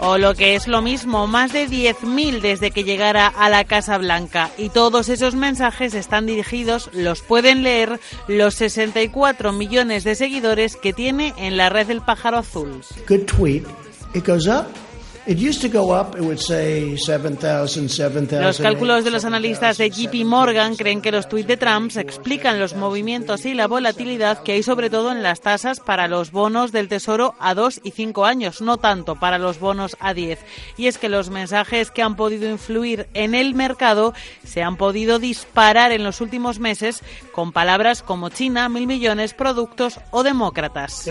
O 0.00 0.18
lo 0.18 0.34
que 0.34 0.54
es 0.54 0.66
lo 0.66 0.82
mismo, 0.82 1.26
más 1.26 1.52
de 1.52 1.68
10.000 1.68 2.40
desde 2.40 2.70
que 2.70 2.84
llegara 2.84 3.26
a 3.26 3.48
la 3.48 3.64
Casa 3.64 3.98
Blanca. 3.98 4.50
Y 4.56 4.70
todos 4.70 5.08
esos 5.08 5.34
mensajes 5.34 5.94
están 5.94 6.26
dirigidos, 6.26 6.90
los 6.92 7.22
pueden 7.22 7.62
leer 7.62 8.00
los 8.26 8.54
64 8.54 9.52
millones 9.52 10.04
de 10.04 10.14
seguidores 10.14 10.76
que 10.76 10.92
tiene 10.92 11.34
en 11.36 11.56
la 11.56 11.68
red 11.68 11.86
del 11.86 12.00
pájaro 12.00 12.38
azul. 12.38 12.82
Los 18.40 18.58
cálculos 18.58 19.04
de 19.04 19.10
los 19.10 19.24
analistas 19.24 19.76
de 19.76 19.90
JP 19.90 20.24
Morgan 20.24 20.76
creen 20.76 21.02
que 21.02 21.12
los 21.12 21.28
tweets 21.28 21.46
de 21.46 21.56
Trump 21.56 21.94
explican 21.96 22.58
los 22.58 22.74
movimientos 22.74 23.44
y 23.44 23.54
la 23.54 23.66
volatilidad 23.66 24.42
que 24.42 24.52
hay 24.52 24.62
sobre 24.62 24.88
todo 24.88 25.12
en 25.12 25.22
las 25.22 25.40
tasas 25.40 25.80
para 25.80 26.08
los 26.08 26.30
bonos 26.30 26.72
del 26.72 26.88
Tesoro 26.88 27.34
a 27.38 27.54
2 27.54 27.80
y 27.84 27.90
5 27.90 28.24
años, 28.24 28.60
no 28.62 28.78
tanto 28.78 29.16
para 29.16 29.38
los 29.38 29.60
bonos 29.60 29.96
a 30.00 30.14
10. 30.14 30.38
Y 30.76 30.86
es 30.86 30.98
que 30.98 31.08
los 31.08 31.30
mensajes 31.30 31.90
que 31.90 32.02
han 32.02 32.16
podido 32.16 32.48
influir 32.48 33.08
en 33.14 33.34
el 33.34 33.54
mercado 33.54 34.14
se 34.44 34.62
han 34.62 34.76
podido 34.76 35.18
disparar 35.18 35.92
en 35.92 36.02
los 36.02 36.20
últimos 36.20 36.60
meses 36.60 37.02
con 37.32 37.52
palabras 37.52 38.02
como 38.02 38.30
China, 38.30 38.68
mil 38.68 38.86
millones, 38.86 39.34
productos 39.34 40.00
o 40.10 40.22
demócratas. 40.22 41.04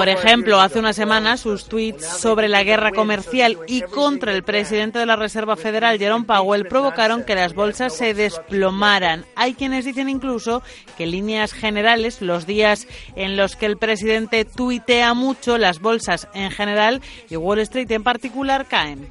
Por 0.00 0.08
ejemplo, 0.08 0.58
hace 0.62 0.78
una 0.78 0.94
semana 0.94 1.36
sus 1.36 1.66
tweets 1.66 2.06
sobre 2.06 2.48
la 2.48 2.64
guerra 2.64 2.90
comercial 2.90 3.58
y 3.66 3.82
contra 3.82 4.32
el 4.32 4.42
presidente 4.42 4.98
de 4.98 5.04
la 5.04 5.14
Reserva 5.14 5.56
Federal, 5.56 5.98
Jerome 5.98 6.24
Powell, 6.24 6.66
provocaron 6.66 7.22
que 7.22 7.34
las 7.34 7.52
bolsas 7.52 7.94
se 7.94 8.14
desplomaran. 8.14 9.26
Hay 9.36 9.52
quienes 9.52 9.84
dicen 9.84 10.08
incluso 10.08 10.62
que 10.96 11.04
en 11.04 11.10
líneas 11.10 11.52
generales, 11.52 12.22
los 12.22 12.46
días 12.46 12.88
en 13.14 13.36
los 13.36 13.56
que 13.56 13.66
el 13.66 13.76
presidente 13.76 14.46
tuitea 14.46 15.12
mucho, 15.12 15.58
las 15.58 15.80
bolsas 15.80 16.28
en 16.32 16.50
general 16.50 17.02
y 17.28 17.36
Wall 17.36 17.58
Street 17.58 17.90
en 17.90 18.02
particular 18.02 18.64
caen. 18.64 19.10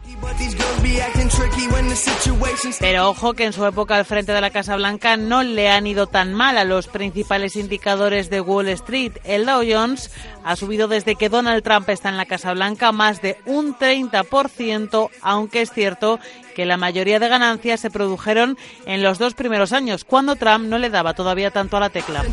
Pero 2.80 3.10
ojo 3.10 3.34
que 3.34 3.45
en 3.45 3.53
su 3.53 3.66
época 3.66 3.95
al 3.95 4.06
frente 4.06 4.32
de 4.32 4.41
la 4.41 4.49
Casa 4.49 4.76
Blanca 4.76 5.18
no 5.18 5.44
le 5.44 5.70
han 5.70 5.86
ido 5.86 6.07
tan 6.07 6.34
mal 6.34 6.57
a 6.57 6.64
los 6.64 6.88
principales 6.88 7.56
indicadores 7.56 8.32
de 8.32 8.41
Wall 8.41 8.70
Street. 8.70 9.14
El 9.24 9.45
Dow 9.45 9.61
Jones 9.70 10.11
ha 10.44 10.56
subido 10.56 10.78
desde 10.88 11.15
que 11.15 11.30
Donald 11.30 11.64
Trump 11.64 11.89
está 11.89 12.10
en 12.10 12.18
la 12.18 12.26
Casa 12.26 12.53
Blanca 12.53 12.91
más 12.91 13.22
de 13.22 13.38
un 13.45 13.76
30%, 13.76 15.10
aunque 15.22 15.61
es 15.61 15.72
cierto 15.72 16.19
que 16.56 16.65
la 16.65 16.77
mayoría 16.77 17.19
de 17.19 17.27
ganancias 17.27 17.80
se 17.80 17.89
produjeron 17.89 18.57
en 18.85 19.03
los 19.03 19.18
dos 19.18 19.34
primeros 19.34 19.73
años, 19.73 20.03
cuando 20.03 20.35
Trump 20.35 20.65
no 20.65 20.77
le 20.77 20.89
daba 20.89 21.14
todavía 21.14 21.51
tanto 21.51 21.77
a 21.77 21.80
la 21.80 21.89
tecla. 21.89 22.23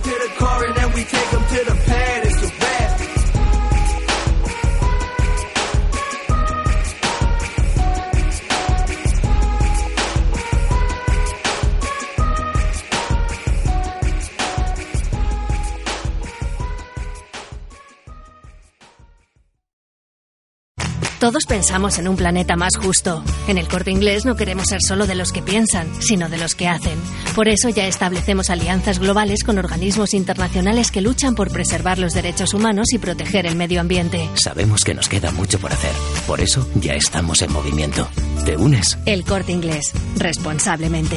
Todos 21.21 21.45
pensamos 21.49 21.99
en 21.99 22.09
un 22.09 22.17
planeta 22.17 22.57
más 22.57 22.77
justo. 22.77 23.25
En 23.49 23.57
el 23.57 23.69
corte 23.69 23.91
inglés 23.91 24.27
no 24.27 24.37
queremos 24.37 24.67
ser 24.69 24.81
solo 24.87 25.07
de 25.07 25.15
los 25.15 25.33
que 25.33 25.41
piensan, 25.41 25.89
sino 26.03 26.29
de 26.29 26.37
los 26.37 26.55
que 26.55 26.69
hacen. 26.69 26.99
Por 27.35 27.49
eso 27.49 27.71
ya 27.71 27.87
establecemos 27.87 28.51
alianzas 28.51 28.99
globales 28.99 29.43
con 29.43 29.57
organismos 29.57 30.13
internacionales 30.13 30.91
que 30.91 31.01
luchan 31.01 31.35
por 31.35 31.51
preservar 31.51 31.99
los 31.99 32.13
derechos 32.13 32.53
humanos 32.53 32.89
y 32.93 32.99
proteger 32.99 33.47
el 33.47 33.57
medio 33.57 33.81
ambiente. 33.81 34.29
Sabemos 34.35 34.85
que 34.85 34.95
nos 34.95 35.09
queda 35.09 35.31
mucho 35.33 35.59
por 35.59 35.73
hacer. 35.73 35.93
Por 36.27 36.41
eso 36.43 36.69
ya 36.75 36.95
estamos 36.95 37.41
en 37.41 37.51
movimiento. 37.51 38.07
¿Te 38.45 38.59
unes? 38.59 38.99
El 39.07 39.25
corte 39.25 39.53
inglés. 39.53 39.93
Responsablemente. 40.19 41.17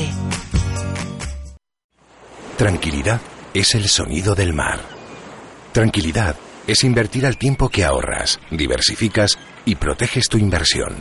Tranquilidad 2.55 3.19
es 3.53 3.75
el 3.75 3.89
sonido 3.89 4.33
del 4.33 4.53
mar. 4.53 4.79
Tranquilidad 5.73 6.37
es 6.67 6.83
invertir 6.83 7.25
al 7.25 7.37
tiempo 7.37 7.69
que 7.69 7.83
ahorras, 7.83 8.39
diversificas 8.51 9.37
y 9.69 9.75
proteges 9.75 10.27
tu 10.29 10.39
inversión. 10.39 10.95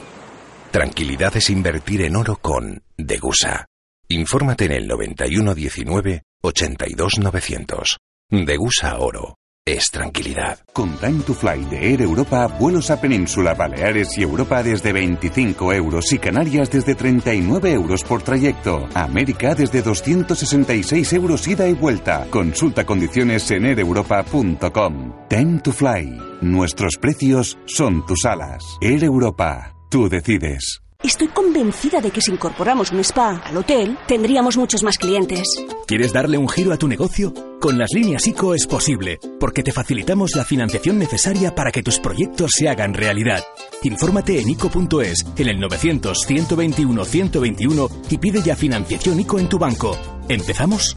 Tranquilidad 0.71 1.35
es 1.39 1.49
invertir 1.49 2.03
en 2.03 2.17
oro 2.17 2.37
con 2.37 2.83
Degusa. 2.99 3.65
Infórmate 4.09 4.67
en 4.67 4.73
el 4.73 4.87
9119 4.87 6.23
82900. 6.43 7.97
Degusa 8.31 8.99
Oro 8.99 9.38
es 9.73 9.91
tranquilidad. 9.91 10.59
Con 10.73 10.97
Time 10.99 11.23
to 11.23 11.35
Fly 11.35 11.65
de 11.67 11.93
Air 11.93 12.03
Europa, 12.03 12.47
vuelos 12.47 12.91
a 12.91 13.01
Península, 13.01 13.55
Baleares 13.55 14.17
y 14.17 14.23
Europa 14.23 14.63
desde 14.63 14.93
25 14.93 15.73
euros 15.73 16.13
y 16.13 16.19
Canarias 16.19 16.71
desde 16.71 16.95
39 16.95 17.73
euros 17.73 18.03
por 18.05 18.23
trayecto. 18.23 18.89
América 18.95 19.55
desde 19.55 19.83
266 19.83 21.13
euros 21.13 21.47
ida 21.47 21.69
y 21.69 21.75
vuelta. 21.75 22.27
Consulta 22.31 22.87
condiciones 22.87 23.51
en 23.51 23.67
aereuropa.com. 23.67 25.13
Time 25.29 25.61
to 25.61 25.73
Fly. 25.73 26.19
Nuestros 26.41 26.97
precios 26.97 27.59
son 27.67 28.07
tus 28.07 28.25
alas. 28.25 28.65
Air 28.81 29.05
Europa. 29.05 29.75
Tú 29.91 30.09
decides. 30.09 30.88
Estoy 31.05 31.29
convencida 31.29 32.01
de 32.01 32.11
que 32.11 32.21
si 32.21 32.33
incorporamos 32.33 32.91
un 32.91 32.99
spa 33.05 33.41
al 33.45 33.57
hotel, 33.57 33.97
tendríamos 34.09 34.57
muchos 34.57 34.83
más 34.83 34.99
clientes. 34.99 35.47
¿Quieres 35.87 36.13
darle 36.13 36.39
un 36.39 36.49
giro 36.49 36.73
a 36.73 36.77
tu 36.77 36.89
negocio? 36.89 37.33
Con 37.61 37.79
las 37.79 37.91
líneas 37.95 38.27
ICO 38.27 38.53
es 38.53 38.67
posible, 38.67 39.21
porque 39.39 39.63
te 39.63 39.71
facilitamos 39.71 40.35
la 40.35 40.45
financiación 40.45 40.99
necesaria 40.99 41.55
para 41.55 41.71
que 41.71 41.85
tus 41.85 42.01
proyectos 42.01 42.51
se 42.53 42.69
hagan 42.69 42.95
realidad. 42.95 43.45
Infórmate 43.85 44.41
en 44.41 44.49
ICO.es, 44.49 45.25
en 45.37 45.49
el 45.49 45.63
900-121-121 45.63 47.91
y 48.11 48.19
pide 48.19 48.43
ya 48.43 48.57
financiación 48.57 49.21
ICO 49.21 49.39
en 49.39 49.49
tu 49.49 49.57
banco. 49.57 49.97
¿Empezamos? 50.29 50.97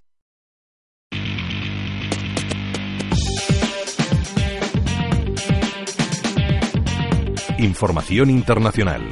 Información 7.59 8.31
internacional. 8.31 9.07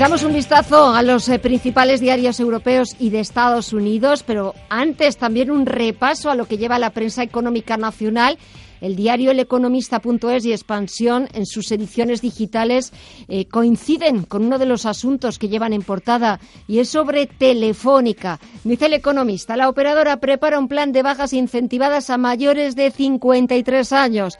Echamos 0.00 0.22
un 0.22 0.32
vistazo 0.32 0.94
a 0.94 1.02
los 1.02 1.28
eh, 1.28 1.38
principales 1.38 2.00
diarios 2.00 2.40
europeos 2.40 2.96
y 2.98 3.10
de 3.10 3.20
Estados 3.20 3.74
Unidos, 3.74 4.22
pero 4.26 4.54
antes 4.70 5.18
también 5.18 5.50
un 5.50 5.66
repaso 5.66 6.30
a 6.30 6.34
lo 6.34 6.46
que 6.46 6.56
lleva 6.56 6.78
la 6.78 6.88
prensa 6.88 7.22
económica 7.22 7.76
nacional. 7.76 8.38
El 8.80 8.96
diario 8.96 9.30
eleconomista.es 9.30 10.46
y 10.46 10.52
Expansión 10.52 11.28
en 11.34 11.44
sus 11.44 11.70
ediciones 11.70 12.22
digitales 12.22 12.94
eh, 13.28 13.44
coinciden 13.44 14.22
con 14.22 14.46
uno 14.46 14.58
de 14.58 14.64
los 14.64 14.86
asuntos 14.86 15.38
que 15.38 15.50
llevan 15.50 15.74
en 15.74 15.82
portada 15.82 16.40
y 16.66 16.78
es 16.78 16.88
sobre 16.88 17.26
Telefónica. 17.26 18.40
Dice 18.64 18.86
el 18.86 18.94
economista, 18.94 19.54
la 19.58 19.68
operadora 19.68 20.16
prepara 20.16 20.58
un 20.58 20.68
plan 20.68 20.92
de 20.92 21.02
bajas 21.02 21.34
incentivadas 21.34 22.08
a 22.08 22.16
mayores 22.16 22.74
de 22.74 22.90
53 22.90 23.92
años. 23.92 24.38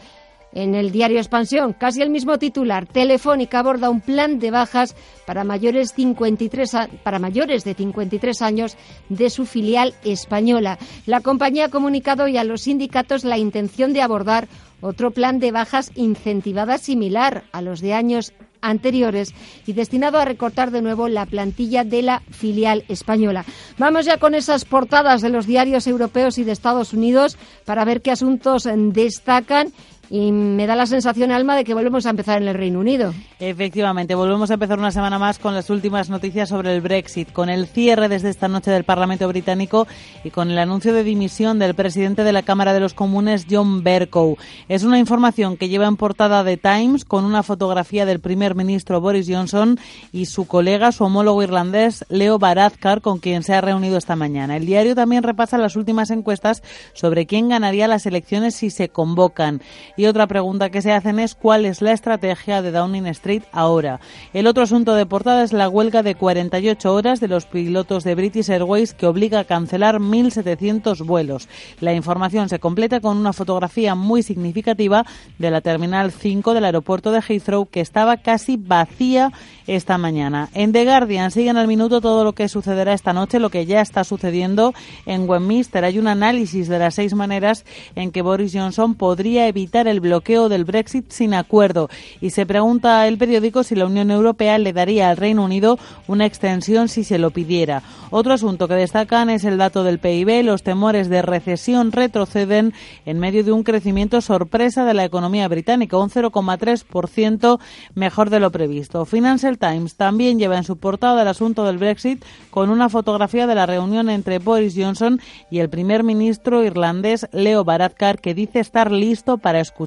En 0.53 0.75
el 0.75 0.91
diario 0.91 1.19
Expansión, 1.19 1.73
casi 1.73 2.03
el 2.03 2.11
mismo 2.11 2.39
titular, 2.39 2.87
Telefónica 2.87 3.61
aborda 3.61 3.89
un 3.89 4.01
plan 4.01 4.41
de 4.41 4.51
bajas 4.51 4.97
para 5.25 5.45
mayores, 5.45 5.93
53 5.95 6.71
para 7.05 7.21
mayores 7.21 7.63
de 7.63 7.75
53 7.75 8.43
años 8.43 8.77
de 9.09 9.31
su 9.31 9.47
filial 9.47 9.95
española. 10.03 10.79
La 11.07 11.21
compañía 11.21 11.67
ha 11.67 11.71
comunicado 11.71 12.25
hoy 12.25 12.37
a 12.37 12.45
los 12.45 12.63
sindicatos 12.63 13.23
la 13.23 13.39
intención 13.39 13.93
de 13.93 14.03
abordar 14.03 14.49
otro 14.81 15.13
plan 15.13 15.39
de 15.39 15.53
bajas 15.53 15.93
incentivada 15.95 16.79
similar 16.79 17.45
a 17.53 17.63
los 17.63 17.81
de 17.81 17.95
años 17.95 18.33
anteriores 18.63 19.35
y 19.67 19.73
destinado 19.73 20.19
a 20.19 20.25
recortar 20.25 20.71
de 20.71 20.83
nuevo 20.83 21.09
la 21.09 21.27
plantilla 21.27 21.85
de 21.85 22.03
la 22.03 22.23
filial 22.31 22.85
española. 22.89 23.45
Vamos 23.79 24.05
ya 24.05 24.19
con 24.19 24.35
esas 24.35 24.65
portadas 24.65 25.23
de 25.23 25.31
los 25.31 25.47
diarios 25.47 25.87
europeos 25.87 26.39
y 26.39 26.45
de 26.45 26.53
Estados 26.53 26.93
Unidos 26.93 27.39
para 27.65 27.85
ver 27.85 28.03
qué 28.03 28.11
asuntos 28.11 28.69
destacan 28.93 29.73
y 30.11 30.33
me 30.33 30.67
da 30.67 30.75
la 30.75 30.87
sensación, 30.87 31.31
Alma, 31.31 31.55
de 31.55 31.63
que 31.63 31.73
volvemos 31.73 32.05
a 32.05 32.11
empezar 32.11 32.43
en 32.43 32.49
el 32.49 32.55
Reino 32.55 32.81
Unido. 32.81 33.15
Efectivamente, 33.39 34.17
volvemos 34.17 34.51
a 34.51 34.55
empezar 34.55 34.77
una 34.79 34.91
semana 34.91 35.21
más 35.21 35.39
con 35.39 35.55
las 35.55 35.71
últimas 35.71 36.11
noticias 36.11 36.49
sobre 36.49 36.75
el 36.75 36.81
Brexit, 36.81 37.33
con 37.33 37.49
el 37.49 37.69
cierre 37.69 38.09
desde 38.09 38.29
esta 38.29 38.49
noche 38.49 38.73
del 38.73 38.83
Parlamento 38.83 39.29
británico 39.29 39.87
y 40.25 40.31
con 40.31 40.51
el 40.51 40.59
anuncio 40.59 40.93
de 40.93 41.05
dimisión 41.05 41.61
del 41.61 41.75
presidente 41.75 42.25
de 42.25 42.33
la 42.33 42.43
Cámara 42.43 42.73
de 42.73 42.81
los 42.81 42.93
Comunes, 42.93 43.47
John 43.49 43.85
Bercow. 43.85 44.37
Es 44.69 44.83
una 44.83 44.99
información 44.99 45.57
que 45.57 45.69
lleva 45.69 45.87
en 45.87 45.97
portada 45.97 46.43
de 46.43 46.57
Times 46.57 47.05
con 47.05 47.25
una 47.25 47.45
fotografía 47.45 48.05
del 48.05 48.19
primer 48.19 48.57
ministro 48.57 49.01
Boris 49.01 49.29
Johnson 49.31 49.79
y 50.11 50.27
su 50.27 50.49
colega, 50.49 50.91
su 50.91 51.05
homólogo 51.05 51.45
irlandés, 51.45 52.05
Leo 52.09 52.41
Varadkar, 52.41 53.01
con 53.01 53.21
quien 53.21 53.45
se 53.45 53.55
ha 53.55 53.61
reunido 53.61 53.97
esta 53.97 54.17
mañana. 54.17 54.57
El 54.57 54.67
diario 54.67 54.97
también 54.97 55.23
repasa 55.23 55.57
las 55.57 55.77
últimas 55.77 56.11
encuestas 56.11 56.65
sobre 56.95 57.27
quién 57.27 57.49
ganaría 57.49 57.87
las 57.87 58.07
elecciones 58.07 58.57
si 58.57 58.71
se 58.71 58.89
convocan. 58.89 59.61
Y 60.01 60.07
otra 60.07 60.27
pregunta 60.27 60.71
que 60.71 60.81
se 60.81 60.93
hacen 60.93 61.19
es 61.19 61.35
cuál 61.35 61.67
es 61.67 61.83
la 61.83 61.93
estrategia 61.93 62.63
de 62.63 62.71
Downing 62.71 63.07
Street 63.09 63.43
ahora. 63.53 64.01
El 64.33 64.47
otro 64.47 64.63
asunto 64.63 64.95
de 64.95 65.05
portada 65.05 65.43
es 65.43 65.53
la 65.53 65.69
huelga 65.69 66.03
de 66.03 66.15
48 66.15 66.95
horas 66.95 67.21
de 67.21 67.29
los 67.29 67.45
pilotos 67.45 68.03
de 68.03 68.15
British 68.15 68.51
Airways 68.51 68.95
que 68.95 69.05
obliga 69.05 69.41
a 69.41 69.45
cancelar 69.45 69.99
1.700 69.99 71.05
vuelos. 71.05 71.51
La 71.81 71.93
información 71.93 72.49
se 72.49 72.59
completa 72.59 73.01
con 73.01 73.19
una 73.19 73.35
fotografía 73.35 73.95
muy 73.95 74.23
significativa 74.23 75.05
de 75.39 75.51
la 75.51 75.61
Terminal 75.61 76.13
5 76.13 76.55
del 76.55 76.65
aeropuerto 76.65 77.13
de 77.13 77.21
Heathrow 77.21 77.67
que 77.67 77.83
estaba 77.83 78.17
casi 78.17 78.57
vacía 78.57 79.33
esta 79.67 79.99
mañana. 79.99 80.49
En 80.55 80.73
The 80.73 80.87
Guardian 80.87 81.31
siguen 81.31 81.59
al 81.59 81.69
minuto 81.69 82.01
todo 82.01 82.25
lo 82.25 82.33
que 82.33 82.49
sucederá 82.49 82.95
esta 82.95 83.13
noche, 83.13 83.39
lo 83.39 83.51
que 83.51 83.67
ya 83.67 83.83
está 83.83 84.05
sucediendo 84.05 84.73
en 85.05 85.29
Westminster. 85.29 85.85
Hay 85.85 85.99
un 85.99 86.09
análisis 86.09 86.69
de 86.69 86.79
las 86.79 86.95
seis 86.95 87.13
maneras 87.13 87.67
en 87.95 88.13
que 88.13 88.23
Boris 88.23 88.53
Johnson 88.55 88.95
podría 88.95 89.47
evitar 89.47 89.90
el 89.91 90.01
bloqueo 90.01 90.49
del 90.49 90.65
Brexit 90.65 91.11
sin 91.11 91.35
acuerdo. 91.35 91.91
Y 92.21 92.31
se 92.31 92.47
pregunta 92.47 93.07
el 93.07 93.19
periódico 93.19 93.63
si 93.63 93.75
la 93.75 93.87
Unión 93.87 94.11
Europea 94.11 94.59
le 94.59 94.73
daría 94.73 95.11
al 95.11 95.17
Reino 95.17 95.45
Unido 95.45 95.79
una 96.07 96.27
extensión 96.27 96.89
si 96.89 97.05
se 97.05 97.19
lo 97.19 97.31
pidiera. 97.31 97.83
Otro 98.11 98.33
asunto 98.33 98.67
que 98.67 98.75
destacan 98.75 99.31
es 99.31 99.45
el 99.45 99.59
dato 99.59 99.85
del 99.85 99.99
PIB. 99.99 100.43
Los 100.45 100.63
temores 100.63 101.09
de 101.09 101.23
recesión 101.23 101.93
retroceden 101.93 102.73
en 103.07 103.19
medio 103.19 103.45
de 103.45 103.53
un 103.53 103.63
crecimiento 103.63 104.21
sorpresa 104.21 104.85
de 104.85 104.95
la 104.95 105.05
economía 105.05 105.47
británica, 105.49 105.97
un 105.97 106.11
0,3% 106.11 107.59
mejor 107.95 108.31
de 108.31 108.41
lo 108.41 108.51
previsto. 108.51 109.05
Financial 109.05 109.59
Times 109.59 109.97
también 109.97 110.39
lleva 110.39 110.57
en 110.57 110.65
su 110.65 110.77
portada 110.77 111.23
el 111.23 111.29
asunto 111.29 111.65
del 111.65 111.79
Brexit 111.79 112.25
con 112.51 112.71
una 112.71 112.89
fotografía 112.89 113.47
de 113.47 113.55
la 113.55 113.67
reunión 113.67 114.11
entre 114.11 114.39
Boris 114.39 114.75
Johnson 114.77 115.21
y 115.51 115.61
el 115.61 115.71
primer 115.71 116.03
ministro 116.03 116.65
irlandés 116.65 117.29
Leo 117.33 117.65
Varadkar 117.65 118.21
que 118.21 118.35
dice 118.35 118.61
estar 118.61 118.91
listo 118.91 119.39
para 119.39 119.61
escuchar 119.61 119.80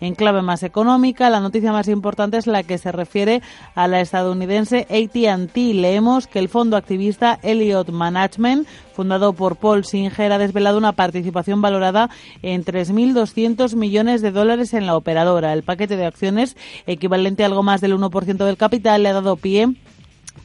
en 0.00 0.14
clave 0.14 0.42
más 0.42 0.62
económica, 0.62 1.30
la 1.30 1.40
noticia 1.40 1.72
más 1.72 1.88
importante 1.88 2.36
es 2.36 2.46
la 2.46 2.62
que 2.62 2.78
se 2.78 2.92
refiere 2.92 3.42
a 3.74 3.88
la 3.88 4.00
estadounidense 4.00 4.86
AT&T. 4.88 5.74
Leemos 5.74 6.26
que 6.26 6.38
el 6.38 6.48
fondo 6.48 6.76
activista 6.76 7.38
Elliott 7.42 7.90
Management 7.90 8.66
fundado 8.96 9.34
por 9.34 9.56
Paul 9.56 9.84
Singer, 9.84 10.32
ha 10.32 10.38
desvelado 10.38 10.78
una 10.78 10.92
participación 10.92 11.60
valorada 11.60 12.08
en 12.40 12.64
3.200 12.64 13.76
millones 13.76 14.22
de 14.22 14.30
dólares 14.30 14.72
en 14.72 14.86
la 14.86 14.96
operadora. 14.96 15.52
El 15.52 15.64
paquete 15.64 15.98
de 15.98 16.06
acciones, 16.06 16.56
equivalente 16.86 17.42
a 17.42 17.46
algo 17.46 17.62
más 17.62 17.82
del 17.82 17.94
1% 17.94 18.44
del 18.44 18.56
capital, 18.56 19.02
le 19.02 19.10
ha 19.10 19.12
dado 19.12 19.36
pie 19.36 19.74